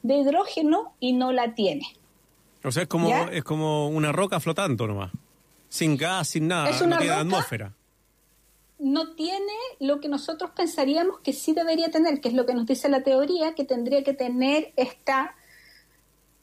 de 0.04 0.16
hidrógeno 0.16 0.94
y 1.00 1.14
no 1.14 1.32
la 1.32 1.56
tiene. 1.56 1.86
O 2.64 2.72
sea, 2.72 2.84
es 2.84 2.90
como, 2.90 3.10
¿Ya? 3.10 3.24
es 3.26 3.44
como 3.44 3.88
una 3.88 4.12
roca 4.12 4.40
flotando 4.40 4.86
nomás. 4.88 5.12
Sin 5.70 5.98
gas, 5.98 6.30
sin 6.30 6.48
nada. 6.48 6.70
Es 6.70 6.82
una 6.82 6.96
no 6.96 7.02
tiene 7.02 7.14
roca 7.14 7.22
atmósfera. 7.22 7.74
no 8.80 9.14
tiene 9.16 9.54
lo 9.80 10.00
que 10.00 10.08
nosotros 10.08 10.52
pensaríamos 10.56 11.20
que 11.20 11.34
sí 11.34 11.54
debería 11.54 11.92
tener, 11.92 12.22
que 12.22 12.30
es 12.30 12.34
lo 12.34 12.46
que 12.46 12.54
nos 12.54 12.66
dice 12.66 12.90
la 12.90 13.04
teoría, 13.04 13.54
que 13.56 13.66
tendría 13.66 14.04
que 14.04 14.14
tener 14.14 14.74
esta, 14.78 15.36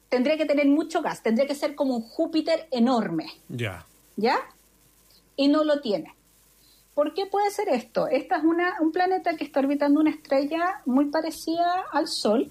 tendría 0.08 0.36
que 0.36 0.44
tener 0.44 0.66
mucho 0.68 1.02
gas, 1.02 1.22
tendría 1.22 1.46
que 1.46 1.54
ser 1.54 1.74
como 1.74 1.96
un 1.96 2.02
Júpiter 2.02 2.68
enorme, 2.70 3.26
Ya. 3.48 3.86
¿Ya? 4.16 4.38
Y 5.36 5.48
no 5.48 5.64
lo 5.64 5.80
tiene. 5.80 6.14
¿Por 6.94 7.12
qué 7.14 7.26
puede 7.26 7.50
ser 7.50 7.68
esto? 7.68 8.08
Este 8.08 8.34
es 8.34 8.42
una, 8.42 8.76
un 8.80 8.90
planeta 8.90 9.36
que 9.36 9.44
está 9.44 9.60
orbitando 9.60 10.00
una 10.00 10.10
estrella 10.10 10.80
muy 10.86 11.06
parecida 11.06 11.84
al 11.92 12.08
Sol. 12.08 12.50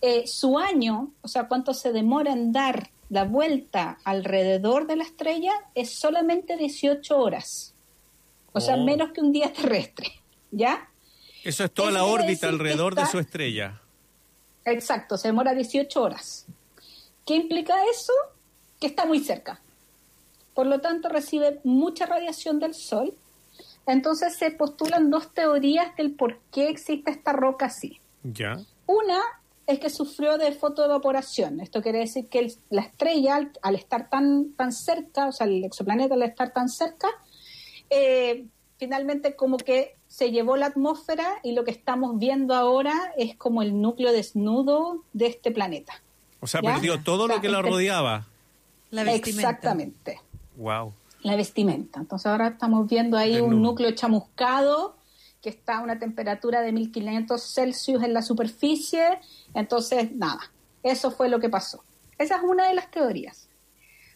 Eh, 0.00 0.24
su 0.26 0.58
año, 0.58 1.10
o 1.20 1.28
sea, 1.28 1.46
cuánto 1.46 1.74
se 1.74 1.92
demora 1.92 2.32
en 2.32 2.52
dar 2.52 2.88
la 3.10 3.24
vuelta 3.24 3.98
alrededor 4.04 4.86
de 4.86 4.96
la 4.96 5.04
estrella, 5.04 5.52
es 5.74 5.98
solamente 5.98 6.56
18 6.56 7.18
horas. 7.18 7.74
O 8.52 8.60
sea, 8.60 8.76
Oh. 8.76 8.84
menos 8.84 9.12
que 9.12 9.20
un 9.20 9.32
día 9.32 9.52
terrestre, 9.52 10.06
¿ya? 10.50 10.88
Eso 11.44 11.64
es 11.64 11.70
toda 11.72 11.90
Eso 11.90 11.98
la 11.98 12.04
órbita 12.04 12.48
alrededor 12.48 12.94
de 12.94 13.04
su 13.06 13.18
estrella. 13.18 13.80
Exacto, 14.64 15.18
se 15.18 15.28
demora 15.28 15.54
18 15.54 16.02
horas. 16.02 16.46
¿Qué 17.26 17.34
implica 17.34 17.74
eso? 17.90 18.12
Que 18.80 18.86
está 18.86 19.04
muy 19.04 19.20
cerca. 19.20 19.60
Por 20.60 20.66
lo 20.66 20.82
tanto, 20.82 21.08
recibe 21.08 21.58
mucha 21.64 22.04
radiación 22.04 22.58
del 22.58 22.74
Sol. 22.74 23.14
Entonces 23.86 24.36
se 24.36 24.50
postulan 24.50 25.08
dos 25.08 25.32
teorías 25.32 25.96
del 25.96 26.12
por 26.14 26.38
qué 26.52 26.68
existe 26.68 27.10
esta 27.10 27.32
roca 27.32 27.64
así. 27.64 27.98
Ya. 28.24 28.60
Una 28.84 29.20
es 29.66 29.78
que 29.78 29.88
sufrió 29.88 30.36
de 30.36 30.52
fotoevaporación. 30.52 31.60
Esto 31.60 31.80
quiere 31.80 32.00
decir 32.00 32.28
que 32.28 32.40
el- 32.40 32.54
la 32.68 32.82
estrella, 32.82 33.36
al, 33.36 33.52
al 33.62 33.74
estar 33.74 34.10
tan, 34.10 34.52
tan 34.52 34.70
cerca, 34.72 35.28
o 35.28 35.32
sea, 35.32 35.46
el 35.46 35.64
exoplaneta 35.64 36.12
al 36.12 36.24
estar 36.24 36.52
tan 36.52 36.68
cerca, 36.68 37.08
eh, 37.88 38.44
finalmente 38.76 39.36
como 39.36 39.56
que 39.56 39.96
se 40.08 40.30
llevó 40.30 40.58
la 40.58 40.66
atmósfera 40.66 41.38
y 41.42 41.52
lo 41.52 41.64
que 41.64 41.70
estamos 41.70 42.18
viendo 42.18 42.54
ahora 42.54 43.14
es 43.16 43.34
como 43.34 43.62
el 43.62 43.80
núcleo 43.80 44.12
desnudo 44.12 45.04
de 45.14 45.28
este 45.28 45.52
planeta. 45.52 46.02
O 46.40 46.46
sea, 46.46 46.60
¿Ya? 46.62 46.74
perdió 46.74 47.02
todo 47.02 47.24
O 47.24 47.26
sea, 47.28 47.36
lo 47.36 47.40
que 47.40 47.48
la 47.48 47.60
este- 47.60 47.70
rodeaba. 47.70 48.26
La 48.90 49.04
vestimenta. 49.04 49.48
Exactamente. 49.50 50.20
Wow. 50.60 50.92
La 51.22 51.36
vestimenta. 51.36 52.00
Entonces 52.00 52.26
ahora 52.26 52.48
estamos 52.48 52.86
viendo 52.86 53.16
ahí 53.16 53.32
Desnudo. 53.32 53.56
un 53.56 53.62
núcleo 53.62 53.90
chamuscado 53.92 54.94
que 55.40 55.48
está 55.48 55.78
a 55.78 55.80
una 55.80 55.98
temperatura 55.98 56.60
de 56.60 56.70
1500 56.70 57.42
Celsius 57.42 58.02
en 58.02 58.12
la 58.12 58.20
superficie. 58.20 59.18
Entonces, 59.54 60.12
nada, 60.12 60.52
eso 60.82 61.10
fue 61.10 61.30
lo 61.30 61.40
que 61.40 61.48
pasó. 61.48 61.82
Esa 62.18 62.36
es 62.36 62.42
una 62.42 62.68
de 62.68 62.74
las 62.74 62.90
teorías. 62.90 63.48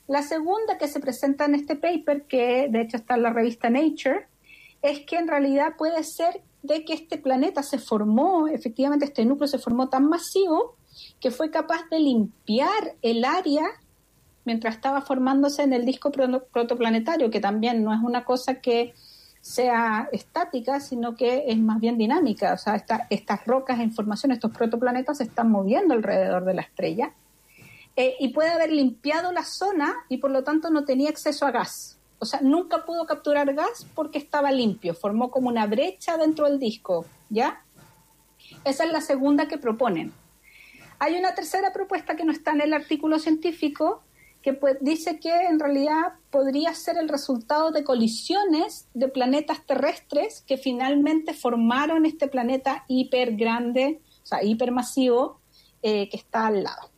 La 0.07 0.21
segunda 0.21 0.77
que 0.77 0.87
se 0.87 1.01
presenta 1.01 1.47
en 1.47 1.55
este 1.55 1.77
paper, 1.77 2.25
que 2.25 2.69
de 2.69 2.83
hecho 2.83 2.99
está 2.99 3.15
en 3.15 3.23
la 3.23 3.33
revista 3.33 3.71
Nature, 3.71 4.27
es 4.83 5.01
que 5.01 5.17
en 5.17 5.29
realidad 5.29 5.77
puede 5.79 6.05
ser 6.05 6.43
de 6.63 6.85
que 6.85 6.93
este 6.93 7.17
planeta 7.17 7.63
se 7.63 7.79
formó, 7.79 8.49
efectivamente 8.49 9.07
este 9.07 9.25
núcleo 9.25 9.49
se 9.49 9.59
formó 9.59 9.89
tan 9.89 10.07
masivo 10.11 10.77
que 11.21 11.31
fue 11.31 11.51
capaz 11.51 11.89
de 11.91 12.01
limpiar 12.01 12.97
el 13.01 13.25
área 13.25 13.65
mientras 14.45 14.75
estaba 14.77 15.01
formándose 15.01 15.63
en 15.63 15.73
el 15.73 15.85
disco 15.85 16.11
proto- 16.11 16.45
protoplanetario, 16.53 17.31
que 17.31 17.41
también 17.41 17.83
no 17.85 17.93
es 17.93 18.01
una 18.03 18.25
cosa 18.25 18.57
que 18.61 18.95
sea 19.41 20.09
estática, 20.13 20.81
sino 20.81 21.17
que 21.17 21.45
es 21.49 21.59
más 21.59 21.79
bien 21.81 21.99
dinámica. 21.99 22.55
O 22.55 22.59
sea, 22.59 22.77
esta- 22.77 23.07
estas 23.11 23.47
rocas 23.47 23.79
en 23.81 23.93
formación, 23.93 24.33
estos 24.33 24.53
protoplanetas 24.53 25.19
se 25.19 25.25
están 25.25 25.51
moviendo 25.51 25.93
alrededor 25.95 26.45
de 26.45 26.55
la 26.55 26.63
estrella. 26.63 27.13
Eh, 27.97 28.15
y 28.19 28.29
puede 28.29 28.51
haber 28.51 28.73
limpiado 28.73 29.33
la 29.33 29.45
zona 29.45 29.95
y 30.09 30.17
por 30.17 30.31
lo 30.31 30.43
tanto 30.43 30.71
no 30.71 30.85
tenía 30.85 31.11
acceso 31.11 31.47
a 31.47 31.51
gas. 31.51 31.99
O 32.19 32.25
sea, 32.25 32.41
nunca 32.41 32.85
pudo 32.85 33.07
capturar 33.07 33.53
gas 33.55 33.87
porque 33.95 34.19
estaba 34.19 34.51
limpio, 34.51 34.95
formó 34.95 35.31
como 35.31 35.49
una 35.49 35.67
brecha 35.67 36.17
dentro 36.17 36.47
del 36.49 36.59
disco, 36.59 37.05
¿ya? 37.29 37.63
Esa 38.65 38.85
es 38.85 38.93
la 38.93 39.01
segunda 39.01 39.47
que 39.47 39.59
proponen. 39.59 40.13
Hay 40.99 41.17
una 41.19 41.35
tercera 41.35 41.73
propuesta 41.73 42.17
que 42.17 42.25
no 42.25 42.33
está 42.33 42.53
en 42.53 42.63
el 42.63 42.73
artículo 42.73 43.19
científico, 43.19 44.03
que 44.45 44.53
pues, 44.53 44.77
dice 44.83 45.19
que 45.19 45.35
en 45.47 45.59
realidad 45.59 46.13
podría 46.31 46.75
ser 46.75 46.99
el 46.99 47.09
resultado 47.09 47.71
de 47.71 47.83
colisiones 47.83 48.89
de 48.93 49.09
planetas 49.09 49.65
terrestres 49.65 50.45
que 50.47 50.59
finalmente 50.59 51.33
formaron 51.33 52.05
este 52.05 52.29
planeta 52.29 52.85
hiper 52.87 53.37
grande, 53.37 54.03
o 54.23 54.27
sea, 54.27 54.45
hipermasivo, 54.45 55.41
eh, 55.83 56.11
que 56.11 56.19
está 56.19 56.49
al 56.49 56.63
lado. 56.63 56.91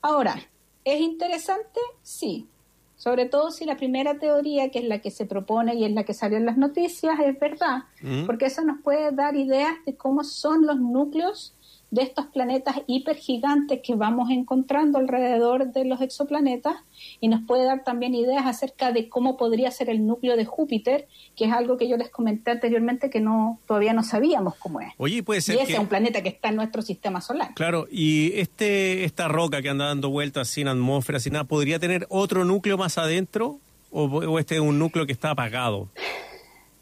Ahora, 0.00 0.36
¿es 0.82 0.98
interesante? 1.00 1.78
Sí. 2.02 2.48
Sobre 2.96 3.26
todo 3.26 3.50
si 3.50 3.66
la 3.66 3.76
primera 3.76 4.18
teoría, 4.18 4.70
que 4.70 4.78
es 4.78 4.86
la 4.86 5.00
que 5.02 5.10
se 5.10 5.26
propone 5.26 5.74
y 5.74 5.84
es 5.84 5.92
la 5.92 6.04
que 6.04 6.14
salió 6.14 6.38
en 6.38 6.46
las 6.46 6.56
noticias, 6.56 7.20
es 7.20 7.38
verdad, 7.38 7.80
Mm. 8.00 8.24
porque 8.24 8.46
eso 8.46 8.62
nos 8.62 8.80
puede 8.80 9.12
dar 9.12 9.36
ideas 9.36 9.74
de 9.84 9.94
cómo 9.94 10.24
son 10.24 10.64
los 10.64 10.78
núcleos 10.80 11.54
de 11.90 12.02
estos 12.02 12.26
planetas 12.26 12.76
hipergigantes 12.86 13.80
que 13.82 13.94
vamos 13.94 14.30
encontrando 14.30 14.98
alrededor 14.98 15.72
de 15.72 15.84
los 15.84 16.00
exoplanetas 16.00 16.74
y 17.20 17.28
nos 17.28 17.42
puede 17.46 17.64
dar 17.64 17.84
también 17.84 18.14
ideas 18.14 18.44
acerca 18.46 18.92
de 18.92 19.08
cómo 19.08 19.36
podría 19.36 19.70
ser 19.70 19.88
el 19.88 20.06
núcleo 20.06 20.36
de 20.36 20.44
Júpiter, 20.44 21.06
que 21.36 21.44
es 21.44 21.52
algo 21.52 21.76
que 21.76 21.88
yo 21.88 21.96
les 21.96 22.10
comenté 22.10 22.50
anteriormente 22.50 23.08
que 23.08 23.20
no 23.20 23.60
todavía 23.66 23.92
no 23.92 24.02
sabíamos 24.02 24.54
cómo 24.56 24.80
es. 24.80 24.88
Oye, 24.98 25.22
puede 25.22 25.38
Y 25.38 25.42
ser 25.42 25.56
ese 25.56 25.66
que... 25.66 25.72
es 25.74 25.78
un 25.78 25.86
planeta 25.86 26.22
que 26.22 26.28
está 26.28 26.48
en 26.48 26.56
nuestro 26.56 26.82
sistema 26.82 27.20
solar. 27.20 27.54
Claro, 27.54 27.86
y 27.90 28.32
este 28.38 29.04
esta 29.04 29.28
roca 29.28 29.62
que 29.62 29.68
anda 29.68 29.86
dando 29.86 30.10
vueltas 30.10 30.48
sin 30.48 30.68
atmósfera, 30.68 31.20
sin 31.20 31.34
nada, 31.34 31.44
¿podría 31.44 31.78
tener 31.78 32.06
otro 32.10 32.44
núcleo 32.44 32.76
más 32.76 32.98
adentro? 32.98 33.58
¿O, 33.92 34.04
o 34.04 34.38
este 34.38 34.56
es 34.56 34.60
un 34.60 34.78
núcleo 34.78 35.06
que 35.06 35.12
está 35.12 35.30
apagado? 35.30 35.88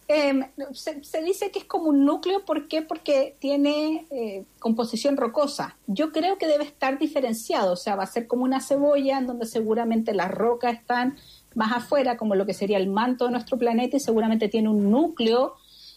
Eh, 0.08 0.50
se, 0.72 1.02
se 1.02 1.22
dice 1.22 1.50
que 1.50 1.60
es 1.60 1.64
como 1.64 1.84
un 1.88 2.04
núcleo, 2.04 2.44
¿por 2.44 2.68
qué? 2.68 2.82
Porque 2.82 3.36
tiene 3.38 4.06
eh, 4.10 4.44
composición 4.58 5.16
rocosa. 5.16 5.76
Yo 5.86 6.12
creo 6.12 6.36
que 6.36 6.46
debe 6.46 6.64
estar 6.64 6.98
diferenciado, 6.98 7.72
o 7.72 7.76
sea, 7.76 7.96
va 7.96 8.02
a 8.04 8.06
ser 8.06 8.26
como 8.26 8.44
una 8.44 8.60
cebolla 8.60 9.18
en 9.18 9.26
donde 9.26 9.46
seguramente 9.46 10.12
las 10.12 10.30
rocas 10.30 10.74
están 10.74 11.16
más 11.54 11.72
afuera, 11.72 12.16
como 12.16 12.34
lo 12.34 12.44
que 12.46 12.52
sería 12.52 12.76
el 12.78 12.88
manto 12.88 13.24
de 13.26 13.30
nuestro 13.30 13.56
planeta, 13.58 13.96
y 13.96 14.00
seguramente 14.00 14.48
tiene 14.48 14.68
un 14.68 14.90
núcleo 14.90 15.54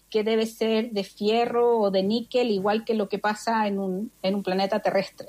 que 0.09 0.23
debe 0.23 0.45
ser 0.45 0.91
de 0.91 1.03
fierro 1.03 1.79
o 1.79 1.91
de 1.91 2.01
níquel, 2.01 2.49
igual 2.51 2.85
que 2.85 2.93
lo 2.93 3.09
que 3.09 3.19
pasa 3.19 3.67
en 3.67 3.77
un, 3.77 4.11
en 4.21 4.35
un 4.35 4.43
planeta 4.43 4.79
terrestre. 4.79 5.27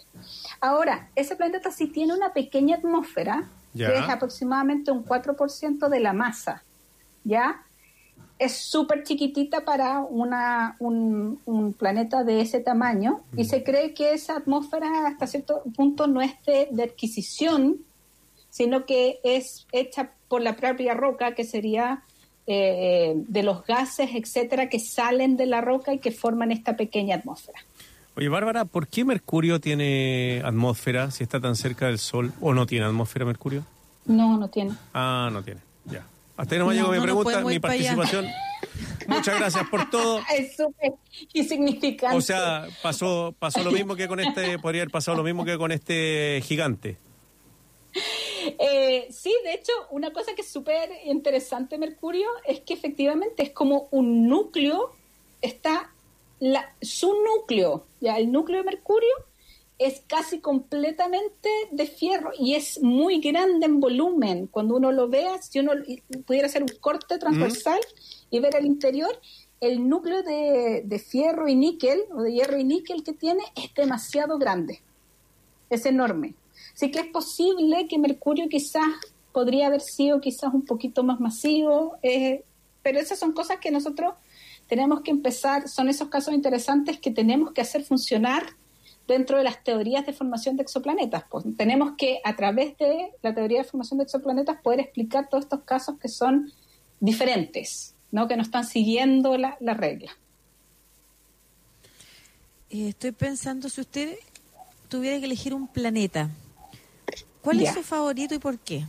Ahora, 0.61 1.11
ese 1.17 1.35
planeta 1.35 1.73
sí 1.73 1.89
tiene 1.89 2.15
una 2.15 2.33
pequeña 2.33 2.77
atmósfera, 2.77 3.49
Ya. 3.75 3.89
que 3.89 3.99
es 3.99 4.09
aproximadamente 4.09 4.93
un 4.93 5.05
4% 5.05 5.89
de 5.89 5.99
la 6.01 6.13
masa, 6.13 6.63
¿ya? 7.25 7.65
Es 8.39 8.57
súper 8.57 9.03
chiquitita 9.03 9.65
para 9.65 10.01
una, 10.01 10.77
un, 10.79 11.41
un 11.45 11.73
planeta 11.73 12.25
de 12.25 12.41
ese 12.41 12.61
tamaño 12.61 13.21
y 13.37 13.45
se 13.45 13.65
cree 13.65 13.95
que 13.95 14.13
esa 14.13 14.37
atmósfera 14.37 15.07
hasta 15.07 15.27
cierto 15.27 15.63
punto 15.77 16.07
no 16.07 16.21
es 16.21 16.33
de, 16.47 16.69
de 16.71 16.85
adquisición, 16.85 17.79
sino 18.51 18.87
que 18.87 19.21
es 19.25 19.67
hecha 19.73 20.13
por 20.29 20.43
la 20.43 20.57
propia 20.57 20.95
roca, 20.95 21.35
que 21.35 21.45
sería 21.45 22.03
eh, 22.47 23.15
de 23.17 23.43
los 23.43 23.65
gases, 23.67 24.11
etcétera, 24.15 24.69
que 24.69 24.79
salen 24.79 25.37
de 25.37 25.47
la 25.47 25.61
roca 25.61 25.93
y 25.93 25.99
que 25.99 26.13
forman 26.13 26.53
esta 26.53 26.77
pequeña 26.77 27.17
atmósfera. 27.17 27.59
Oye, 28.17 28.29
Bárbara, 28.29 28.65
¿por 28.65 28.89
qué 28.89 29.05
Mercurio 29.05 29.61
tiene 29.61 30.43
atmósfera 30.45 31.11
si 31.11 31.23
está 31.23 31.41
tan 31.41 31.57
cerca 31.57 31.87
del 31.87 31.99
Sol? 31.99 32.33
¿O 32.41 32.55
no 32.55 32.67
tiene 32.67 32.87
atmósfera 32.87 33.25
Mercurio? 33.25 33.65
No, 34.07 34.37
no 34.37 34.49
tiene. 34.49 34.73
Ah, 34.95 35.29
no 35.33 35.43
tiene, 35.43 35.61
ya. 35.85 36.05
Hasta 36.39 36.55
ahí 36.55 36.61
no 36.61 36.67
me 36.69 36.75
llegó 36.77 36.93
mi 36.93 37.01
pregunta, 37.01 37.41
mi 37.41 37.59
participación. 37.59 38.27
Muchas 39.09 39.39
gracias 39.41 39.69
por 39.69 39.91
todo. 39.91 40.21
Es 40.33 40.57
súper 40.57 40.93
insignificante. 41.33 42.17
O 42.17 42.21
sea, 42.21 42.69
pasó, 42.81 43.35
pasó 43.37 43.65
lo 43.65 43.73
mismo 43.73 43.97
que 43.97 44.07
con 44.07 44.21
este, 44.21 44.57
podría 44.61 44.83
haber 44.83 44.93
pasado 44.93 45.17
lo 45.17 45.25
mismo 45.25 45.45
que 45.45 45.59
con 45.59 45.73
este 45.73 46.41
gigante. 46.45 46.97
Eh, 48.57 49.09
sí, 49.11 49.35
de 49.43 49.55
hecho, 49.55 49.73
una 49.91 50.13
cosa 50.13 50.37
que 50.37 50.43
es 50.43 50.49
súper 50.49 50.91
interesante, 51.07 51.77
Mercurio, 51.77 52.29
es 52.47 52.61
que 52.61 52.75
efectivamente 52.75 53.43
es 53.43 53.51
como 53.51 53.89
un 53.91 54.29
núcleo, 54.29 54.95
está 55.43 55.93
la, 56.39 56.73
su 56.81 57.13
núcleo, 57.25 57.85
ya 58.01 58.17
el 58.17 58.31
núcleo 58.31 58.59
de 58.59 58.65
Mercurio 58.65 59.11
es 59.79 60.03
casi 60.07 60.41
completamente 60.41 61.49
de 61.71 61.87
fierro 61.87 62.33
y 62.37 62.55
es 62.55 62.83
muy 62.83 63.21
grande 63.21 63.67
en 63.67 63.79
volumen. 63.79 64.49
Cuando 64.49 64.77
uno 64.77 64.91
lo 64.91 65.09
vea, 65.09 65.41
si 65.41 65.61
uno 65.61 65.73
pudiera 66.27 66.49
hacer 66.49 66.63
un 66.63 66.73
corte 66.81 67.19
transversal 67.19 67.79
y 68.31 68.41
ver 68.41 68.57
el 68.57 68.67
interior, 68.67 69.21
el 69.61 69.89
núcleo 69.89 70.23
de, 70.23 70.83
de, 70.85 70.99
fierro 70.99 71.49
y 71.49 71.55
níquel, 71.55 72.01
o 72.13 72.23
de 72.23 72.33
hierro 72.33 72.59
y 72.59 72.65
níquel 72.65 73.05
que 73.05 73.13
tiene, 73.13 73.43
es 73.57 73.73
demasiado 73.75 74.39
grande. 74.39 74.83
Es 75.71 75.87
enorme. 75.87 76.35
Así 76.75 76.91
que 76.91 77.01
es 77.01 77.07
posible 77.07 77.87
que 77.89 77.99
Mercurio 77.99 78.49
quizás 78.49 78.87
podría 79.33 79.69
haber 79.69 79.81
sido 79.81 80.21
quizás 80.21 80.53
un 80.53 80.65
poquito 80.65 81.05
más 81.05 81.21
masivo, 81.21 81.97
eh, 82.03 82.43
pero 82.83 82.99
esas 82.99 83.19
son 83.19 83.33
cosas 83.33 83.59
que 83.61 83.71
nosotros 83.71 84.15
tenemos 84.67 85.03
que 85.03 85.11
empezar, 85.11 85.69
son 85.69 85.89
esos 85.89 86.09
casos 86.09 86.35
interesantes 86.35 86.99
que 86.99 87.11
tenemos 87.11 87.53
que 87.53 87.61
hacer 87.61 87.85
funcionar 87.85 88.45
dentro 89.09 89.39
de 89.39 89.45
las 89.45 89.65
teorías 89.65 90.07
de 90.07 90.13
formación 90.13 90.57
de 90.57 90.63
exoplanetas. 90.63 91.25
Pues 91.29 91.45
tenemos 91.57 91.93
que, 91.97 92.21
a 92.23 92.37
través 92.37 92.77
de 92.77 93.11
la 93.23 93.35
teoría 93.35 93.59
de 93.59 93.65
formación 93.65 93.99
de 93.99 94.05
exoplanetas, 94.05 94.61
poder 94.63 94.81
explicar 94.81 95.29
todos 95.29 95.45
estos 95.45 95.63
casos 95.63 95.99
que 95.99 96.09
son 96.09 96.53
diferentes, 97.01 97.95
¿no? 98.13 98.29
que 98.29 98.37
no 98.37 98.43
están 98.43 98.65
siguiendo 98.65 99.37
la, 99.39 99.57
la 99.61 99.75
regla. 99.75 100.13
Eh, 102.71 102.89
estoy 102.89 103.13
pensando, 103.13 103.71
si 103.71 103.81
usted 103.81 104.17
tuviera 104.89 105.19
que 105.19 105.25
elegir 105.25 105.55
un 105.55 105.67
planeta, 105.67 106.29
¿cuál 107.41 107.63
es 107.63 107.73
su 107.73 107.83
favorito 107.83 108.35
y 108.35 108.39
por 108.39 108.59
qué? 108.59 108.85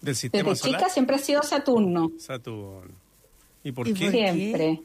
Del 0.00 0.16
sistema 0.16 0.50
Desde 0.50 0.62
solar. 0.64 0.80
chica 0.80 0.92
siempre 0.92 1.16
ha 1.16 1.18
sido 1.20 1.42
Saturno. 1.44 2.10
Saturno. 2.18 2.90
¿Y 3.62 3.70
por 3.72 3.86
¿Y 3.86 3.94
qué? 3.94 4.04
por 4.06 4.12
qué? 4.12 4.32
Siempre. 4.32 4.82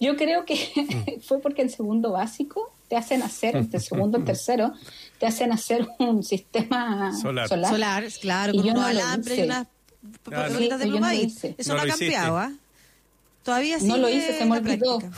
Yo 0.00 0.16
creo 0.16 0.44
que 0.44 1.18
fue 1.22 1.40
porque 1.40 1.62
en 1.62 1.70
segundo 1.70 2.12
básico 2.12 2.72
te 2.88 2.96
hacen 2.96 3.22
hacer, 3.22 3.56
en 3.56 3.80
segundo, 3.80 4.18
en 4.18 4.24
tercero, 4.26 4.72
te 5.18 5.26
hacen 5.26 5.52
hacer 5.52 5.88
un 5.98 6.22
sistema 6.22 7.12
Solar. 7.20 7.48
solar. 7.48 7.70
Solar, 7.70 8.04
claro, 8.20 8.52
Y 8.54 8.56
con 8.58 8.66
yo 8.66 8.72
unos 8.72 8.82
no 8.86 8.92
lo 8.92 9.00
alambres 9.00 9.38
y 9.38 9.40
hice. 9.40 9.44
unas 9.46 9.66
Claro. 10.22 10.52
de 10.54 10.58
Sí, 10.84 10.90
pluma 10.90 11.12
no. 11.12 11.20
Eso 11.20 11.72
No 11.72 11.74
no, 11.74 11.74
lo 11.74 11.82
ha 11.82 11.96
cambiado, 11.96 12.38
¿ah? 12.38 12.52
Todavía 13.42 13.76
No 13.82 13.96
lo 13.96 14.08
hice, 14.08 14.38
se 14.38 14.44
me 14.44 14.58
olvidó. 14.58 14.98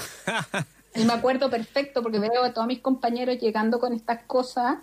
Y 0.94 1.04
me 1.04 1.12
acuerdo 1.12 1.48
perfecto 1.50 2.02
porque 2.02 2.18
veo 2.18 2.42
a 2.42 2.52
todos 2.52 2.66
mis 2.66 2.80
compañeros 2.80 3.38
llegando 3.38 3.78
con 3.78 3.92
estas 3.92 4.22
cosas 4.24 4.78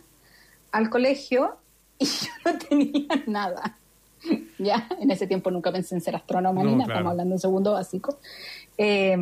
al 0.72 0.90
colegio 0.90 1.58
y 1.98 2.06
yo 2.06 2.28
no 2.46 2.58
tenía 2.60 3.08
nada. 3.26 3.78
Ya, 4.60 4.88
en 5.00 5.12
ese 5.12 5.28
tiempo 5.28 5.52
nunca 5.52 5.72
pensé 5.72 5.96
en 5.96 6.02
ser 6.02 6.16
astrónoma 6.16 6.64
No, 6.64 6.70
ni 6.70 6.76
nada, 6.76 6.86
claro. 6.86 7.00
estamos 7.00 7.12
hablando 7.12 7.36
de 7.36 7.40
segundo 7.42 7.72
básico. 7.74 8.20
Eh, 8.78 9.18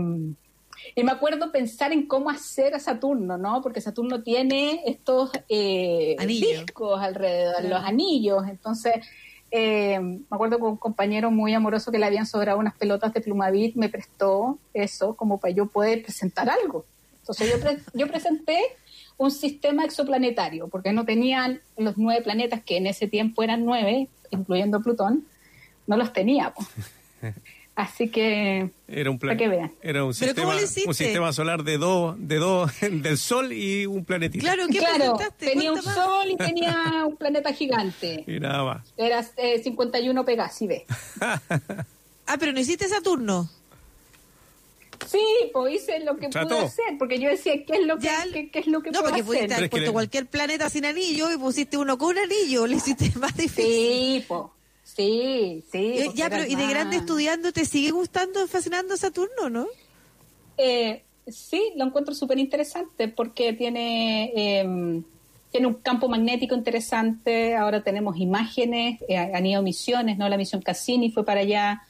y 0.96 1.04
me 1.04 1.12
acuerdo 1.12 1.52
pensar 1.52 1.92
en 1.92 2.08
cómo 2.08 2.30
hacer 2.30 2.76
a 2.76 2.80
Saturno, 2.80 3.38
¿no? 3.38 3.62
Porque 3.62 3.82
Saturno 3.82 4.22
tiene 4.24 4.82
estos 4.86 5.32
eh, 5.50 6.16
discos 6.28 7.02
alrededor, 7.02 7.62
Claro. 7.62 7.70
los 7.76 7.84
anillos. 7.84 8.44
Entonces, 8.48 8.94
eh, 9.52 10.00
me 10.00 10.24
acuerdo 10.30 10.58
que 10.58 10.64
un 10.64 10.78
compañero 10.78 11.30
muy 11.32 11.54
amoroso 11.54 11.92
que 11.92 12.00
le 12.00 12.06
habían 12.06 12.26
sobrado 12.26 12.58
unas 12.60 12.76
pelotas 12.76 13.14
de 13.14 13.22
plumavit 13.22 13.76
me 13.76 13.90
prestó 13.90 14.58
eso 14.74 15.16
como 15.16 15.40
para 15.40 15.54
yo 15.54 15.68
poder 15.68 16.02
presentar 16.04 16.50
algo. 16.50 16.86
Entonces 17.20 17.52
yo, 17.52 17.60
pre- 17.60 17.80
yo 17.94 18.08
presenté 18.08 18.60
un 19.18 19.30
sistema 19.32 19.86
exoplanetario, 19.86 20.68
porque 20.68 20.92
no 20.92 21.06
tenían 21.06 21.62
los 21.78 21.98
nueve 21.98 22.22
planetas, 22.24 22.64
que 22.64 22.78
en 22.78 22.88
ese 22.88 23.08
tiempo 23.08 23.44
eran 23.44 23.64
nueve, 23.64 24.10
incluyendo 24.32 24.82
Plutón, 24.82 25.26
no 25.88 25.98
los 25.98 26.12
teníamos. 26.14 26.66
Así 27.76 28.10
que, 28.10 28.70
Era 28.88 29.10
un 29.10 29.18
plan, 29.18 29.36
Para 29.36 29.50
que 29.50 29.56
vean. 29.56 29.72
era 29.82 30.04
un 30.04 30.14
¿Pero 30.14 30.28
sistema, 30.28 30.46
cómo 30.48 30.54
lo 30.60 30.64
hiciste? 30.64 30.88
un 30.88 30.94
sistema 30.94 31.34
solar 31.34 31.64
de 31.64 31.80
dos, 31.80 32.16
de 32.20 32.36
dos, 32.38 32.72
del 32.82 33.18
Sol 33.18 33.52
y 33.52 33.88
un 33.88 34.06
planetita. 34.06 34.44
Claro, 34.44 34.68
¿qué 34.68 34.78
claro, 34.78 34.96
presentaste? 35.16 35.46
tenía 35.48 35.74
un 35.74 35.84
más. 35.84 35.96
sol 35.96 36.28
y 36.30 36.36
tenía 36.38 37.04
un 37.08 37.16
planeta 37.18 37.52
gigante. 37.52 38.24
Y 38.28 38.40
nada 38.40 38.64
más. 38.64 38.94
Era 38.96 39.26
eh, 39.38 39.60
51 39.64 40.24
Pegasi, 40.26 40.68
ve. 40.68 40.86
Ah, 42.26 42.38
pero 42.40 42.54
no 42.54 42.60
hiciste 42.62 42.88
Saturno. 42.88 43.50
Sí, 45.08 45.20
pues 45.52 45.74
hice 45.76 46.00
lo 46.00 46.16
que 46.16 46.30
Trató. 46.30 46.48
pude 46.56 46.60
hacer, 46.60 46.86
porque 46.98 47.20
yo 47.20 47.30
decía, 47.30 47.54
¿qué 47.66 47.74
es 47.82 47.86
lo 47.86 47.98
que, 47.98 48.06
Ya, 48.06 48.24
qué, 48.32 48.50
qué 48.50 48.60
es 48.60 48.68
lo 48.68 48.82
que 48.82 48.92
No, 48.92 49.00
puedo 49.00 49.12
porque 49.12 49.22
hacer? 49.22 49.26
pudiste 49.26 49.48
Pero 49.48 49.54
haber 49.56 49.64
es 49.66 49.70
que 49.70 49.72
puesto 49.72 49.88
le- 49.90 49.94
cualquier 49.94 50.26
planeta 50.28 50.70
sin 50.70 50.86
anillo 50.86 51.32
y 51.32 51.38
pusiste 51.38 51.76
uno 51.78 51.98
con 51.98 52.12
un 52.12 52.20
anillo. 52.20 52.66
Le 52.66 52.78
hiciste 52.78 53.12
más 53.20 53.36
difícil. 53.36 53.66
Sí, 53.66 54.26
pues. 54.28 54.42
Sí, 54.96 55.64
sí. 55.72 55.94
Pues 56.04 56.14
ya, 56.14 56.30
pero 56.30 56.44
¿y 56.46 56.56
de 56.56 56.68
grande 56.68 56.98
estudiando 56.98 57.52
te 57.52 57.66
sigue 57.66 57.92
gustando, 57.92 58.48
fascinando 58.48 58.96
Saturno, 58.96 59.50
no? 59.50 59.66
Eh, 60.58 61.04
sí, 61.28 61.72
lo 61.76 61.86
encuentro 61.86 62.14
súper 62.14 62.38
interesante 62.38 63.08
porque 63.08 63.54
tiene, 63.54 64.32
eh, 64.36 65.02
tiene 65.52 65.68
un 65.68 65.74
campo 65.76 66.08
magnético 66.08 66.54
interesante. 66.54 67.56
Ahora 67.56 67.84
tenemos 67.84 68.18
imágenes, 68.18 69.02
eh, 69.08 69.18
han 69.18 69.46
ido 69.46 69.64
misiones, 69.64 70.18
¿no? 70.18 70.30
La 70.30 70.38
misión 70.38 70.62
Cassini 70.62 71.10
fue 71.12 71.26
para 71.26 71.42
allá. 71.42 71.82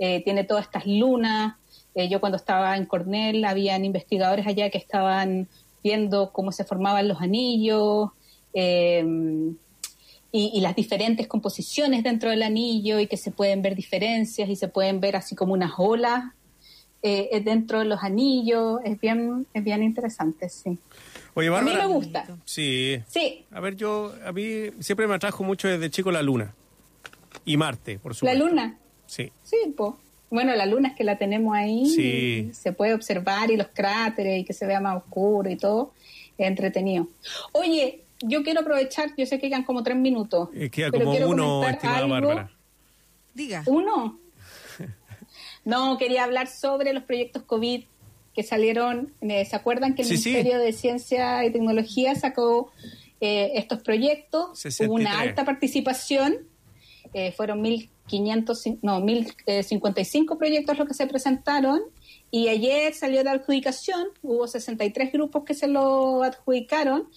eh, 0.00 0.22
tiene 0.24 0.44
todas 0.44 0.64
estas 0.64 0.86
lunas. 0.86 1.56
Eh, 1.94 2.08
yo 2.08 2.20
cuando 2.20 2.36
estaba 2.36 2.76
en 2.76 2.86
Cornell 2.86 3.44
habían 3.44 3.84
investigadores 3.84 4.46
allá 4.46 4.70
que 4.70 4.78
estaban 4.78 5.48
viendo 5.82 6.32
cómo 6.32 6.52
se 6.52 6.64
formaban 6.64 7.08
los 7.08 7.20
anillos. 7.20 8.10
eh, 8.54 9.04
y, 10.32 10.50
y 10.54 10.60
las 10.60 10.76
diferentes 10.76 11.26
composiciones 11.26 12.02
dentro 12.02 12.30
del 12.30 12.42
anillo 12.42 12.98
y 13.00 13.06
que 13.06 13.16
se 13.16 13.30
pueden 13.30 13.62
ver 13.62 13.74
diferencias 13.74 14.48
y 14.48 14.56
se 14.56 14.68
pueden 14.68 15.00
ver 15.00 15.16
así 15.16 15.34
como 15.34 15.54
unas 15.54 15.72
olas 15.78 16.32
eh, 17.02 17.28
eh, 17.32 17.40
dentro 17.40 17.78
de 17.78 17.84
los 17.86 18.02
anillos. 18.02 18.80
Es 18.84 19.00
bien, 19.00 19.46
es 19.54 19.64
bien 19.64 19.82
interesante, 19.82 20.48
sí. 20.48 20.78
Oye, 21.34 21.48
A 21.48 21.60
mí 21.62 21.70
Bárbara. 21.70 21.86
me 21.88 21.94
gusta. 21.94 22.26
Sí. 22.44 22.98
Sí, 23.08 23.44
A 23.52 23.60
ver, 23.60 23.76
yo, 23.76 24.12
a 24.26 24.32
mí 24.32 24.70
siempre 24.80 25.06
me 25.06 25.14
atrajo 25.14 25.44
mucho 25.44 25.68
desde 25.68 25.90
chico 25.90 26.10
la 26.10 26.22
Luna. 26.22 26.54
Y 27.44 27.56
Marte, 27.56 27.98
por 27.98 28.12
la 28.12 28.16
supuesto. 28.18 28.46
luna. 28.46 28.78
Sí. 29.06 29.30
Sí, 29.42 29.56
po. 29.76 29.96
Bueno, 30.30 30.54
la 30.56 30.66
luna 30.66 30.88
es 30.88 30.94
que 30.94 31.04
la 31.04 31.16
tenemos 31.16 31.56
ahí, 31.56 31.86
Sí. 31.86 32.50
se 32.52 32.72
puede 32.72 32.92
observar 32.92 33.50
y 33.50 33.56
los 33.56 33.68
cráteres 33.68 34.40
y 34.40 34.44
que 34.44 34.52
se 34.52 34.66
vea 34.66 34.80
más 34.80 34.96
oscuro 34.98 35.48
y 35.48 35.56
todo, 35.56 35.92
es 36.36 36.46
entretenido. 36.46 37.06
Oye, 37.52 38.02
yo 38.20 38.42
quiero 38.42 38.60
aprovechar, 38.60 39.10
yo 39.16 39.26
sé 39.26 39.38
que 39.38 39.48
quedan 39.48 39.64
como 39.64 39.82
tres 39.82 39.96
minutos. 39.96 40.48
Eh, 40.54 40.70
queda 40.70 40.90
pero 40.90 41.04
como 41.04 41.16
quiero 41.16 41.30
uno, 41.30 41.44
comentar 41.46 41.74
estimada 41.74 41.98
algo. 41.98 42.10
Bárbara. 42.10 42.50
Diga. 43.34 43.62
¿Uno? 43.66 44.18
No, 45.64 45.98
quería 45.98 46.24
hablar 46.24 46.46
sobre 46.48 46.92
los 46.92 47.02
proyectos 47.04 47.42
COVID 47.42 47.84
que 48.34 48.42
salieron. 48.42 49.12
eh, 49.20 49.44
¿Se 49.44 49.56
acuerdan 49.56 49.94
que 49.94 50.02
el 50.02 50.08
Sí, 50.08 50.16
sí. 50.16 50.30
Ministerio 50.30 50.58
de 50.60 50.72
Ciencia 50.72 51.44
y 51.44 51.50
Tecnología 51.52 52.14
sacó 52.14 52.70
eh, 53.20 53.52
estos 53.54 53.82
proyectos? 53.82 54.58
63. 54.58 54.88
Hubo 54.88 54.94
una 54.94 55.20
alta 55.20 55.44
participación. 55.44 56.38
eh, 57.14 57.32
fueron 57.32 57.62
1.500, 57.64 58.78
no, 58.82 59.00
1.055 59.00 60.38
proyectos 60.38 60.78
los 60.78 60.88
que 60.88 60.94
se 60.94 61.06
presentaron. 61.06 61.80
Y 62.30 62.48
ayer 62.48 62.92
salió 62.94 63.22
la 63.24 63.32
adjudicación, 63.32 64.08
hubo 64.22 64.46
63 64.46 65.12
grupos 65.12 65.44
que 65.44 65.54
se 65.54 65.66
lo 65.66 66.22
adjudicaron. 66.22 67.08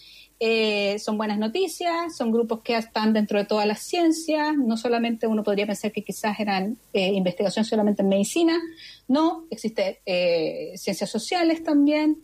Eh, 0.43 0.97
son 0.97 1.19
buenas 1.19 1.37
noticias, 1.37 2.17
son 2.17 2.31
grupos 2.31 2.61
que 2.63 2.75
están 2.75 3.13
dentro 3.13 3.37
de 3.37 3.45
todas 3.45 3.67
las 3.67 3.79
ciencias, 3.83 4.57
no 4.57 4.75
solamente 4.75 5.27
uno 5.27 5.43
podría 5.43 5.67
pensar 5.67 5.91
que 5.91 6.01
quizás 6.01 6.39
eran 6.39 6.77
eh, 6.93 7.13
investigación 7.13 7.63
solamente 7.63 8.01
en 8.01 8.09
medicina, 8.09 8.59
no, 9.07 9.45
existe 9.51 9.99
eh, 10.03 10.73
ciencias 10.77 11.11
sociales 11.11 11.63
también, 11.63 12.17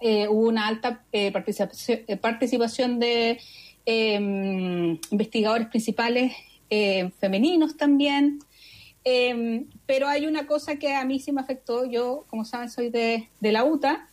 eh, 0.00 0.26
hubo 0.26 0.48
una 0.48 0.66
alta 0.66 1.04
eh, 1.12 1.30
participación, 1.30 2.00
eh, 2.08 2.16
participación 2.16 2.98
de 2.98 3.38
eh, 3.86 4.98
investigadores 5.10 5.68
principales 5.68 6.32
femeninos 7.20 7.76
también. 7.76 8.40
Eh, 9.04 9.66
pero 9.84 10.08
hay 10.08 10.26
una 10.26 10.46
cosa 10.46 10.76
que 10.76 10.94
a 10.94 11.04
mí 11.04 11.20
sí 11.20 11.32
me 11.32 11.40
afectó, 11.40 11.84
yo 11.84 12.24
como 12.28 12.44
saben 12.44 12.70
soy 12.70 12.88
de, 12.88 13.28
de 13.40 13.52
la 13.52 13.62
UTA, 13.64 14.08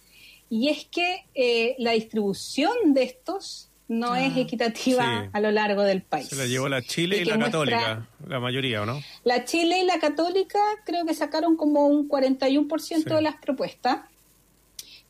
y 0.50 0.70
es 0.70 0.86
que 0.86 1.26
eh, 1.36 1.76
la 1.80 1.92
distribución 1.92 2.94
de 2.94 3.04
estos 3.04 3.68
no 3.88 4.12
Ah, 4.14 4.24
es 4.24 4.38
equitativa 4.38 5.24
sí. 5.24 5.30
a 5.34 5.40
lo 5.42 5.50
largo 5.52 5.82
del 5.82 6.04
país. 6.04 6.28
Se 6.28 6.36
la 6.36 6.46
llevó 6.46 6.70
la 6.70 6.82
Chile 6.84 7.18
y, 7.18 7.22
Y 7.22 7.26
la 7.26 7.38
muestra- 7.38 7.46
Católica, 7.52 8.08
la 8.28 8.40
mayoría, 8.40 8.84
¿o 8.84 8.86
no? 8.86 9.02
La 9.24 9.46
Chile 9.46 9.80
y 9.82 9.86
la 9.86 10.00
Católica 10.00 10.60
creo 10.86 11.06
que 11.08 11.14
sacaron 11.16 11.56
como 11.56 11.88
un 11.88 12.08
41% 12.08 13.10
Sí. 13.10 13.16
de 13.16 13.22
las 13.24 13.36
propuestas. 13.38 14.02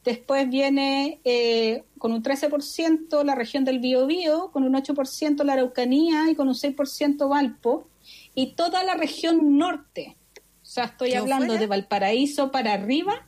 Después 0.06 0.49
viene 0.49 1.20
eh, 1.26 1.84
con 1.98 2.14
un 2.14 2.24
13% 2.24 3.24
la 3.26 3.36
región 3.36 3.66
del 3.66 3.80
Biobío, 3.80 4.49
con 4.52 4.64
un 4.64 4.74
8% 4.76 5.44
la 5.44 5.53
Araucanía 5.53 6.30
y 6.32 6.36
con 6.36 6.48
un 6.48 6.56
6% 6.56 7.28
Valpo. 7.30 7.88
y 8.34 8.53
toda 8.53 8.84
la 8.86 8.94
región 8.95 9.57
norte, 9.57 10.16
o 10.64 10.66
sea, 10.66 10.86
estoy 10.86 11.14
hablando 11.16 11.56
de 11.57 11.68
Valparaíso 11.68 12.49
para 12.52 12.72
arriba, 12.74 13.28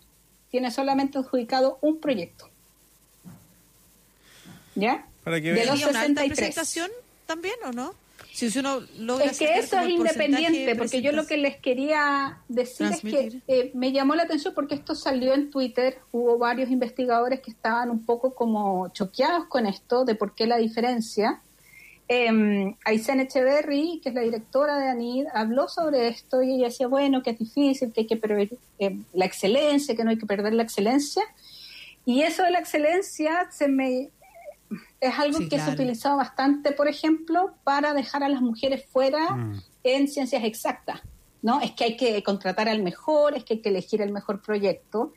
tiene 0.52 0.70
solamente 0.70 1.18
adjudicado 1.18 1.80
un 1.82 2.00
proyecto. 2.00 2.50
¿Ya? 4.76 5.08
de 5.26 5.66
los 5.66 5.80
63. 5.80 6.56
también 7.26 7.56
o 7.66 7.72
no? 7.72 7.94
Si 8.32 8.58
uno 8.58 8.82
logra 8.98 9.26
es 9.26 9.40
que 9.40 9.60
eso 9.60 9.78
es 9.80 9.90
independiente, 9.90 10.76
porque 10.76 11.02
yo 11.02 11.12
lo 11.12 11.28
que 11.28 11.38
les 11.38 11.58
quería 11.58 12.40
decir 12.48 12.88
es 12.88 13.02
que 13.02 13.42
eh, 13.48 13.72
me 13.74 13.92
llamó 13.92 14.16
la 14.16 14.24
atención 14.24 14.54
porque 14.54 14.74
esto 14.74 14.96
salió 14.96 15.34
en 15.34 15.52
Twitter, 15.52 16.00
hubo 16.12 16.38
varios 16.38 16.70
investigadores 16.70 17.42
que 17.42 17.52
estaban 17.52 17.90
un 17.90 18.06
poco 18.06 18.34
como 18.34 18.88
choqueados 18.94 19.48
con 19.48 19.66
esto, 19.66 20.06
de 20.06 20.16
por 20.16 20.34
qué 20.34 20.48
la 20.48 20.58
diferencia. 20.58 21.42
Eh, 22.08 22.76
Aysén 22.86 23.22
Echeverry, 23.22 24.02
que 24.04 24.10
es 24.10 24.16
la 24.16 24.22
directora 24.22 24.78
de 24.78 24.90
ANID, 24.90 25.28
habló 25.34 25.70
sobre 25.70 26.10
esto 26.10 26.44
y 26.44 26.56
ella 26.56 26.66
decía, 26.66 26.88
bueno, 26.88 27.24
que 27.24 27.32
es 27.32 27.40
difícil, 27.40 27.94
que 27.94 28.02
hay 28.02 28.08
que 28.08 28.18
perder 28.18 28.50
eh, 28.80 28.98
la 29.14 29.26
excelencia, 29.26 29.96
que 29.96 30.04
no 30.04 30.10
hay 30.10 30.18
que 30.18 30.26
perder 30.26 30.54
la 30.54 30.64
excelencia. 30.64 31.24
Y 32.06 32.22
eso 32.24 32.44
de 32.44 32.52
la 32.52 32.60
excelencia 32.60 33.48
se 33.52 33.68
me 33.68 34.10
es 35.00 35.20
algo 35.20 35.40
que 35.50 35.60
se 35.60 35.70
ha 35.70 35.74
utilizado 35.74 36.18
bastante, 36.18 36.72
por 36.72 36.88
ejemplo, 36.88 37.54
para 37.64 37.94
dejar 37.94 38.24
a 38.24 38.30
las 38.30 38.42
mujeres 38.42 38.86
fuera 38.86 39.32
mm. 39.32 39.64
en 39.84 40.08
ciencias 40.08 40.44
exactas. 40.44 41.02
¿no? 41.42 41.60
Es 41.62 41.72
que 41.72 41.84
hay 41.84 41.98
que 41.98 42.22
contratar 42.24 42.70
al 42.70 42.84
mejor, 42.84 43.36
es 43.36 43.44
que 43.44 43.56
hay 43.56 43.62
que 43.62 43.70
elegir 43.70 44.02
el 44.02 44.12
mejor 44.12 44.42
proyecto. 44.42 45.14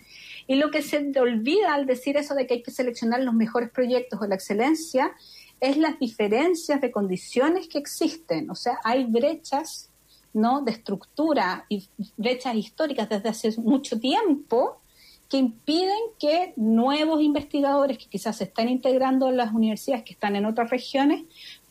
Y 0.46 0.56
lo 0.56 0.70
que 0.70 0.82
se 0.82 0.98
olvida 1.18 1.74
al 1.74 1.86
decir 1.86 2.16
eso 2.16 2.34
de 2.34 2.46
que 2.46 2.54
hay 2.54 2.62
que 2.62 2.70
seleccionar 2.70 3.20
los 3.22 3.34
mejores 3.34 3.70
proyectos 3.70 4.20
o 4.20 4.26
la 4.26 4.34
excelencia 4.34 5.12
es 5.60 5.76
las 5.76 5.98
diferencias 5.98 6.80
de 6.80 6.90
condiciones 6.90 7.68
que 7.68 7.78
existen. 7.78 8.50
O 8.50 8.54
sea, 8.54 8.78
hay 8.84 9.04
brechas 9.04 9.90
¿no? 10.32 10.60
de 10.62 10.72
estructura 10.72 11.64
y 11.68 11.88
brechas 12.16 12.54
históricas 12.54 13.08
desde 13.08 13.28
hace 13.28 13.60
mucho 13.60 13.98
tiempo 13.98 14.80
que 15.28 15.38
impiden 15.38 15.98
que 16.18 16.52
nuevos 16.56 17.22
investigadores 17.22 17.98
que 17.98 18.06
quizás 18.06 18.36
se 18.36 18.44
están 18.44 18.68
integrando 18.68 19.28
en 19.28 19.36
las 19.36 19.52
universidades 19.52 20.04
que 20.04 20.12
están 20.12 20.36
en 20.36 20.44
otras 20.44 20.70
regiones 20.70 21.22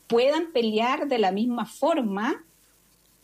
puedan 0.07 0.51
pelear 0.51 1.07
de 1.07 1.19
la 1.19 1.31
misma 1.31 1.65
forma 1.65 2.43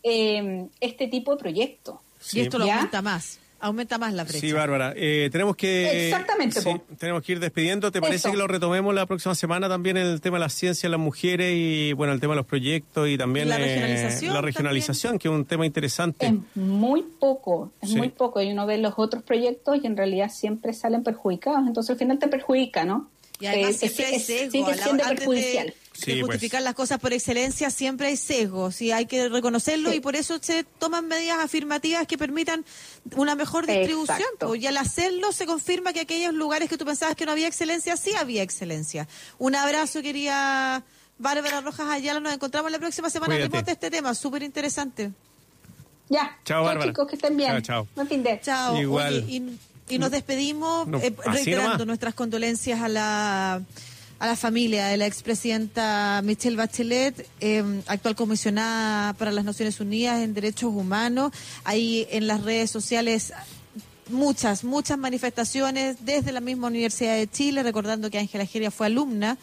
eh, 0.04 0.68
este 0.80 1.08
tipo 1.08 1.32
de 1.32 1.38
proyectos. 1.38 1.96
Y 2.32 2.42
esto 2.42 2.60
lo 2.60 2.66
aumenta 2.66 3.02
más 3.02 3.40
aumenta 3.60 3.98
más 3.98 4.14
la 4.14 4.24
brecha. 4.24 4.40
Sí, 4.40 4.52
Bárbara. 4.52 4.94
Eh, 4.96 5.30
tenemos 5.32 5.56
que. 5.56 6.08
Exactamente. 6.08 6.62
tenemos 6.98 7.24
que 7.24 7.34
ir 7.34 7.40
despidiendo. 7.40 7.92
¿Te 7.92 8.02
parece 8.02 8.32
que 8.32 8.38
lo 8.38 8.48
retomemos 8.48 8.94
la 8.94 9.06
próxima 9.06 9.36
semana 9.36 9.70
también 9.70 9.98
el 9.98 10.22
tema 10.22 10.38
de 10.38 10.42
la 10.42 10.50
ciencia, 10.50 10.90
las 10.90 11.00
mujeres 11.00 11.54
y, 11.56 11.94
bueno, 11.94 12.14
el 12.14 12.20
tema 12.20 12.34
de 12.34 12.38
los 12.38 12.46
proyectos 12.46 13.08
y 13.08 13.18
también 13.18 13.50
la 13.50 13.58
regionalización, 13.58 14.34
la 14.34 14.42
regionalización 14.42 15.20
que 15.20 15.28
es 15.28 15.34
un 15.34 15.46
tema 15.46 15.66
interesante? 15.66 16.28
Es 16.28 16.34
muy 16.56 17.04
poco, 17.04 17.72
es 17.82 17.94
muy 17.96 18.10
poco. 18.10 18.42
Y 18.42 18.52
uno 18.52 18.66
ve 18.66 18.78
los 18.78 18.94
otros 18.98 19.24
proyectos 19.24 19.80
y 19.82 19.88
en 19.88 19.98
realidad 19.98 20.30
siempre 20.32 20.74
salen 20.74 21.04
perjudicados. 21.04 21.68
Entonces 21.68 21.92
al 21.92 21.98
final 21.98 22.20
te 22.20 22.28
perjudica, 22.28 22.86
¿no? 22.86 23.10
Y 23.40 23.46
además 23.46 23.82
eh, 23.82 23.90
siempre 23.90 24.20
sigue 24.20 24.50
siendo 24.50 25.04
perjudicial 25.04 25.68
de 25.68 25.74
pues. 26.06 26.22
justificar 26.22 26.62
las 26.62 26.74
cosas 26.74 27.00
por 27.00 27.14
excelencia 27.14 27.70
siempre 27.70 28.08
hay 28.08 28.18
sesgos 28.18 28.82
y 28.82 28.92
hay 28.92 29.06
que 29.06 29.30
reconocerlo 29.30 29.94
y 29.94 30.00
por 30.00 30.16
eso 30.16 30.40
se 30.42 30.64
toman 30.64 31.08
medidas 31.08 31.40
afirmativas 31.40 32.08
que 32.08 32.18
permitan 32.18 32.66
una 33.16 33.36
mejor 33.36 33.66
distribución. 33.66 34.28
Pues, 34.40 34.62
y 34.62 34.68
al 34.68 34.78
hacerlo 34.78 35.32
se 35.32 35.46
confirma 35.46 35.94
que 35.94 36.02
aquellos 36.02 36.34
lugares 36.34 36.70
que 36.70 36.78
tú 36.78 36.86
pensabas 36.86 37.16
que 37.16 37.26
no 37.26 37.32
había 37.32 37.48
excelencia, 37.48 37.98
sí 37.98 38.12
había 38.16 38.44
excelencia. 38.44 39.08
Un 39.38 39.56
abrazo, 39.56 40.02
quería 40.02 40.84
Bárbara 41.18 41.62
Rojas 41.62 41.88
Ayala. 41.90 42.20
Nos 42.20 42.34
encontramos 42.34 42.72
la 42.72 42.80
próxima 42.80 43.10
semana 43.10 43.36
de 43.36 43.50
este 43.72 43.92
tema, 43.92 44.16
súper 44.16 44.44
interesante. 44.44 45.12
Ya. 46.10 46.38
Chao, 46.44 46.64
Bárbara. 46.64 46.90
chicos, 46.90 47.08
que 47.08 47.16
estén 47.16 47.38
bien. 47.38 47.62
Chao, 47.62 47.88
chao. 47.96 48.06
de. 48.06 48.40
Chao. 48.42 48.76
y, 49.88 49.98
nos 49.98 50.12
despedimos 50.12 50.88
eh, 51.02 51.16
reiterando 51.26 51.86
nuestras 51.86 52.14
condolencias 52.14 52.80
a 52.80 52.88
la 52.88 53.62
a 54.20 54.28
la 54.28 54.36
familia 54.36 54.88
de 54.88 54.98
la 54.98 55.08
expresidenta 55.08 56.22
Michelle 56.24 56.58
Bachelet, 56.58 57.26
em, 57.40 57.82
actual 57.88 58.16
comisionada 58.16 59.14
para 59.14 59.32
las 59.32 59.46
Naciones 59.46 59.80
Unidas 59.80 60.22
en 60.22 60.34
Derechos 60.34 60.74
Humanos. 60.74 61.32
Hay 61.64 62.06
en 62.12 62.28
las 62.28 62.44
redes 62.44 62.70
sociales 62.70 63.32
muchas, 64.10 64.66
muchas 64.66 64.98
manifestaciones 64.98 65.98
desde 66.06 66.34
la 66.34 66.42
misma 66.42 66.68
Universidad 66.68 67.16
de 67.16 67.28
Chile, 67.28 67.64
recordando 67.64 68.10
que 68.10 68.20
Ángela 68.20 68.46
Geria 68.46 68.72
fue 68.72 68.88
alumna 68.88 69.38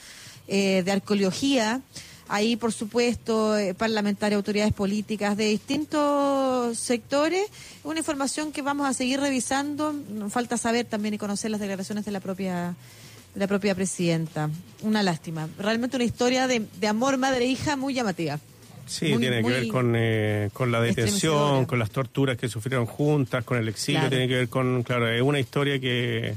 eh, 0.46 0.82
de 0.84 0.92
arqueología. 0.92 1.80
Ahí, 2.28 2.56
por 2.56 2.72
supuesto, 2.72 3.56
eh, 3.56 3.72
parlamentarias, 3.72 4.36
autoridades 4.36 4.74
políticas 4.74 5.36
de 5.36 5.46
distintos 5.46 6.76
sectores. 6.78 7.46
Una 7.84 8.00
información 8.00 8.52
que 8.52 8.62
vamos 8.62 8.86
a 8.88 8.92
seguir 8.92 9.20
revisando. 9.20 9.94
Falta 10.28 10.58
saber 10.58 10.86
también 10.86 11.14
y 11.14 11.18
conocer 11.18 11.50
las 11.50 11.60
declaraciones 11.60 12.04
de 12.04 12.10
la 12.10 12.20
propia 12.20 12.74
la 13.36 13.46
propia 13.46 13.74
presidenta. 13.74 14.50
Una 14.82 15.02
lástima. 15.02 15.48
Realmente 15.58 15.96
una 15.96 16.04
historia 16.04 16.46
de, 16.46 16.66
amor 16.86 17.18
madre-hija 17.18 17.76
muy 17.76 17.94
llamativa. 17.94 18.38
Sí, 18.86 19.06
tiene 19.18 19.42
que 19.42 19.48
ver 19.48 19.68
con, 19.68 19.94
eh, 19.96 20.48
con 20.52 20.70
la 20.70 20.80
detención, 20.80 21.66
con 21.66 21.78
las 21.78 21.90
torturas 21.90 22.36
que 22.36 22.48
sufrieron 22.48 22.86
juntas, 22.86 23.44
con 23.44 23.58
el 23.58 23.68
exilio, 23.68 24.08
tiene 24.08 24.28
que 24.28 24.36
ver 24.36 24.48
con, 24.48 24.84
claro, 24.84 25.08
es 25.08 25.20
una 25.22 25.40
historia 25.40 25.80
que, 25.80 26.36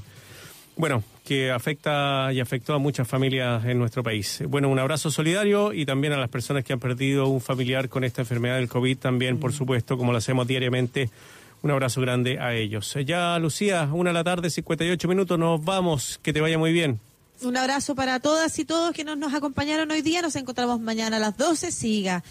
bueno, 0.76 1.04
que 1.24 1.52
afecta 1.52 2.34
y 2.34 2.40
afectó 2.40 2.74
a 2.74 2.80
muchas 2.80 3.08
familias 3.08 3.64
en 3.66 3.78
nuestro 3.78 4.02
país. 4.02 4.42
Bueno, 4.48 4.68
un 4.70 4.80
abrazo 4.80 5.12
solidario 5.12 5.74
y 5.74 5.86
también 5.86 6.14
a 6.14 6.18
las 6.18 6.30
personas 6.30 6.64
que 6.64 6.74
han 6.74 6.80
perdido 6.80 7.28
un 7.28 7.40
familiar 7.40 7.88
con 7.88 8.04
esta 8.04 8.24
enfermedad 8.24 8.56
del 8.56 8.68
COVID, 8.68 8.98
también, 8.98 9.40
por 9.40 9.52
mm. 9.52 9.54
supuesto, 9.54 9.96
como 9.96 10.12
lo 10.12 10.18
hacemos 10.18 10.48
diariamente 10.48 11.12
un 11.62 11.72
abrazo 11.72 12.02
grande 12.02 12.40
a 12.40 12.54
ellos. 12.54 12.96
Ya, 13.06 13.38
Lucía, 13.40 13.90
una 13.92 14.12
de 14.12 14.14
la 14.14 14.24
tarde, 14.24 14.50
58 14.50 15.08
minutos, 15.08 15.38
nos 15.38 15.64
vamos. 15.64 16.20
Que 16.22 16.34
te 16.34 16.42
vaya 16.42 16.58
muy 16.58 16.72
bien. 16.72 17.00
Un 17.42 17.56
abrazo 17.56 17.96
para 17.96 18.20
todas 18.20 18.58
y 18.60 18.66
todos 18.66 18.94
que 18.94 19.04
nos, 19.04 19.18
nos 19.18 19.34
acompañaron 19.34 19.90
hoy 19.92 20.02
día. 20.02 20.22
Nos 20.22 20.36
encontramos 20.36 20.80
mañana 20.80 21.18
a 21.18 21.20
las 21.20 21.38
12. 21.38 21.72
Siga 21.72 22.24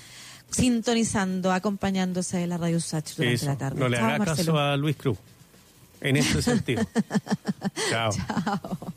sintonizando, 0.50 1.52
acompañándose 1.52 2.38
de 2.38 2.46
la 2.46 2.56
Radio 2.56 2.80
Sach 2.80 3.14
durante 3.16 3.46
la 3.46 3.56
tarde. 3.56 3.80
No 3.80 3.88
le 3.88 3.98
haga 3.98 4.24
caso 4.24 4.58
a 4.58 4.76
Luis 4.76 4.96
Cruz 4.96 5.18
en 6.00 6.16
este 6.16 6.42
sentido. 6.42 6.86
Chao. 7.90 8.12
Chao. 8.12 8.94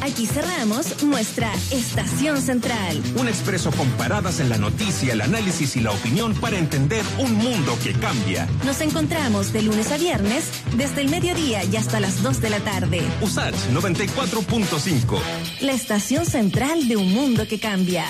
Aquí 0.00 0.26
cerramos 0.26 1.02
nuestra 1.02 1.52
estación 1.70 2.40
central. 2.40 3.02
Un 3.16 3.28
expreso 3.28 3.70
con 3.72 3.88
paradas 3.92 4.40
en 4.40 4.48
la 4.48 4.56
noticia, 4.56 5.12
el 5.12 5.20
análisis 5.20 5.76
y 5.76 5.80
la 5.80 5.90
opinión 5.90 6.34
para 6.34 6.56
entender 6.56 7.04
un 7.18 7.34
mundo 7.34 7.76
que 7.82 7.92
cambia. 7.92 8.48
Nos 8.64 8.80
encontramos 8.80 9.52
de 9.52 9.62
lunes 9.62 9.90
a 9.92 9.98
viernes 9.98 10.44
desde 10.76 11.02
el 11.02 11.08
mediodía 11.08 11.64
y 11.64 11.76
hasta 11.76 12.00
las 12.00 12.22
2 12.22 12.40
de 12.40 12.50
la 12.50 12.60
tarde. 12.60 13.02
USACH 13.20 13.54
94.5. 13.72 15.18
La 15.60 15.72
estación 15.72 16.24
central 16.26 16.88
de 16.88 16.96
un 16.96 17.12
mundo 17.12 17.46
que 17.48 17.58
cambia. 17.58 18.04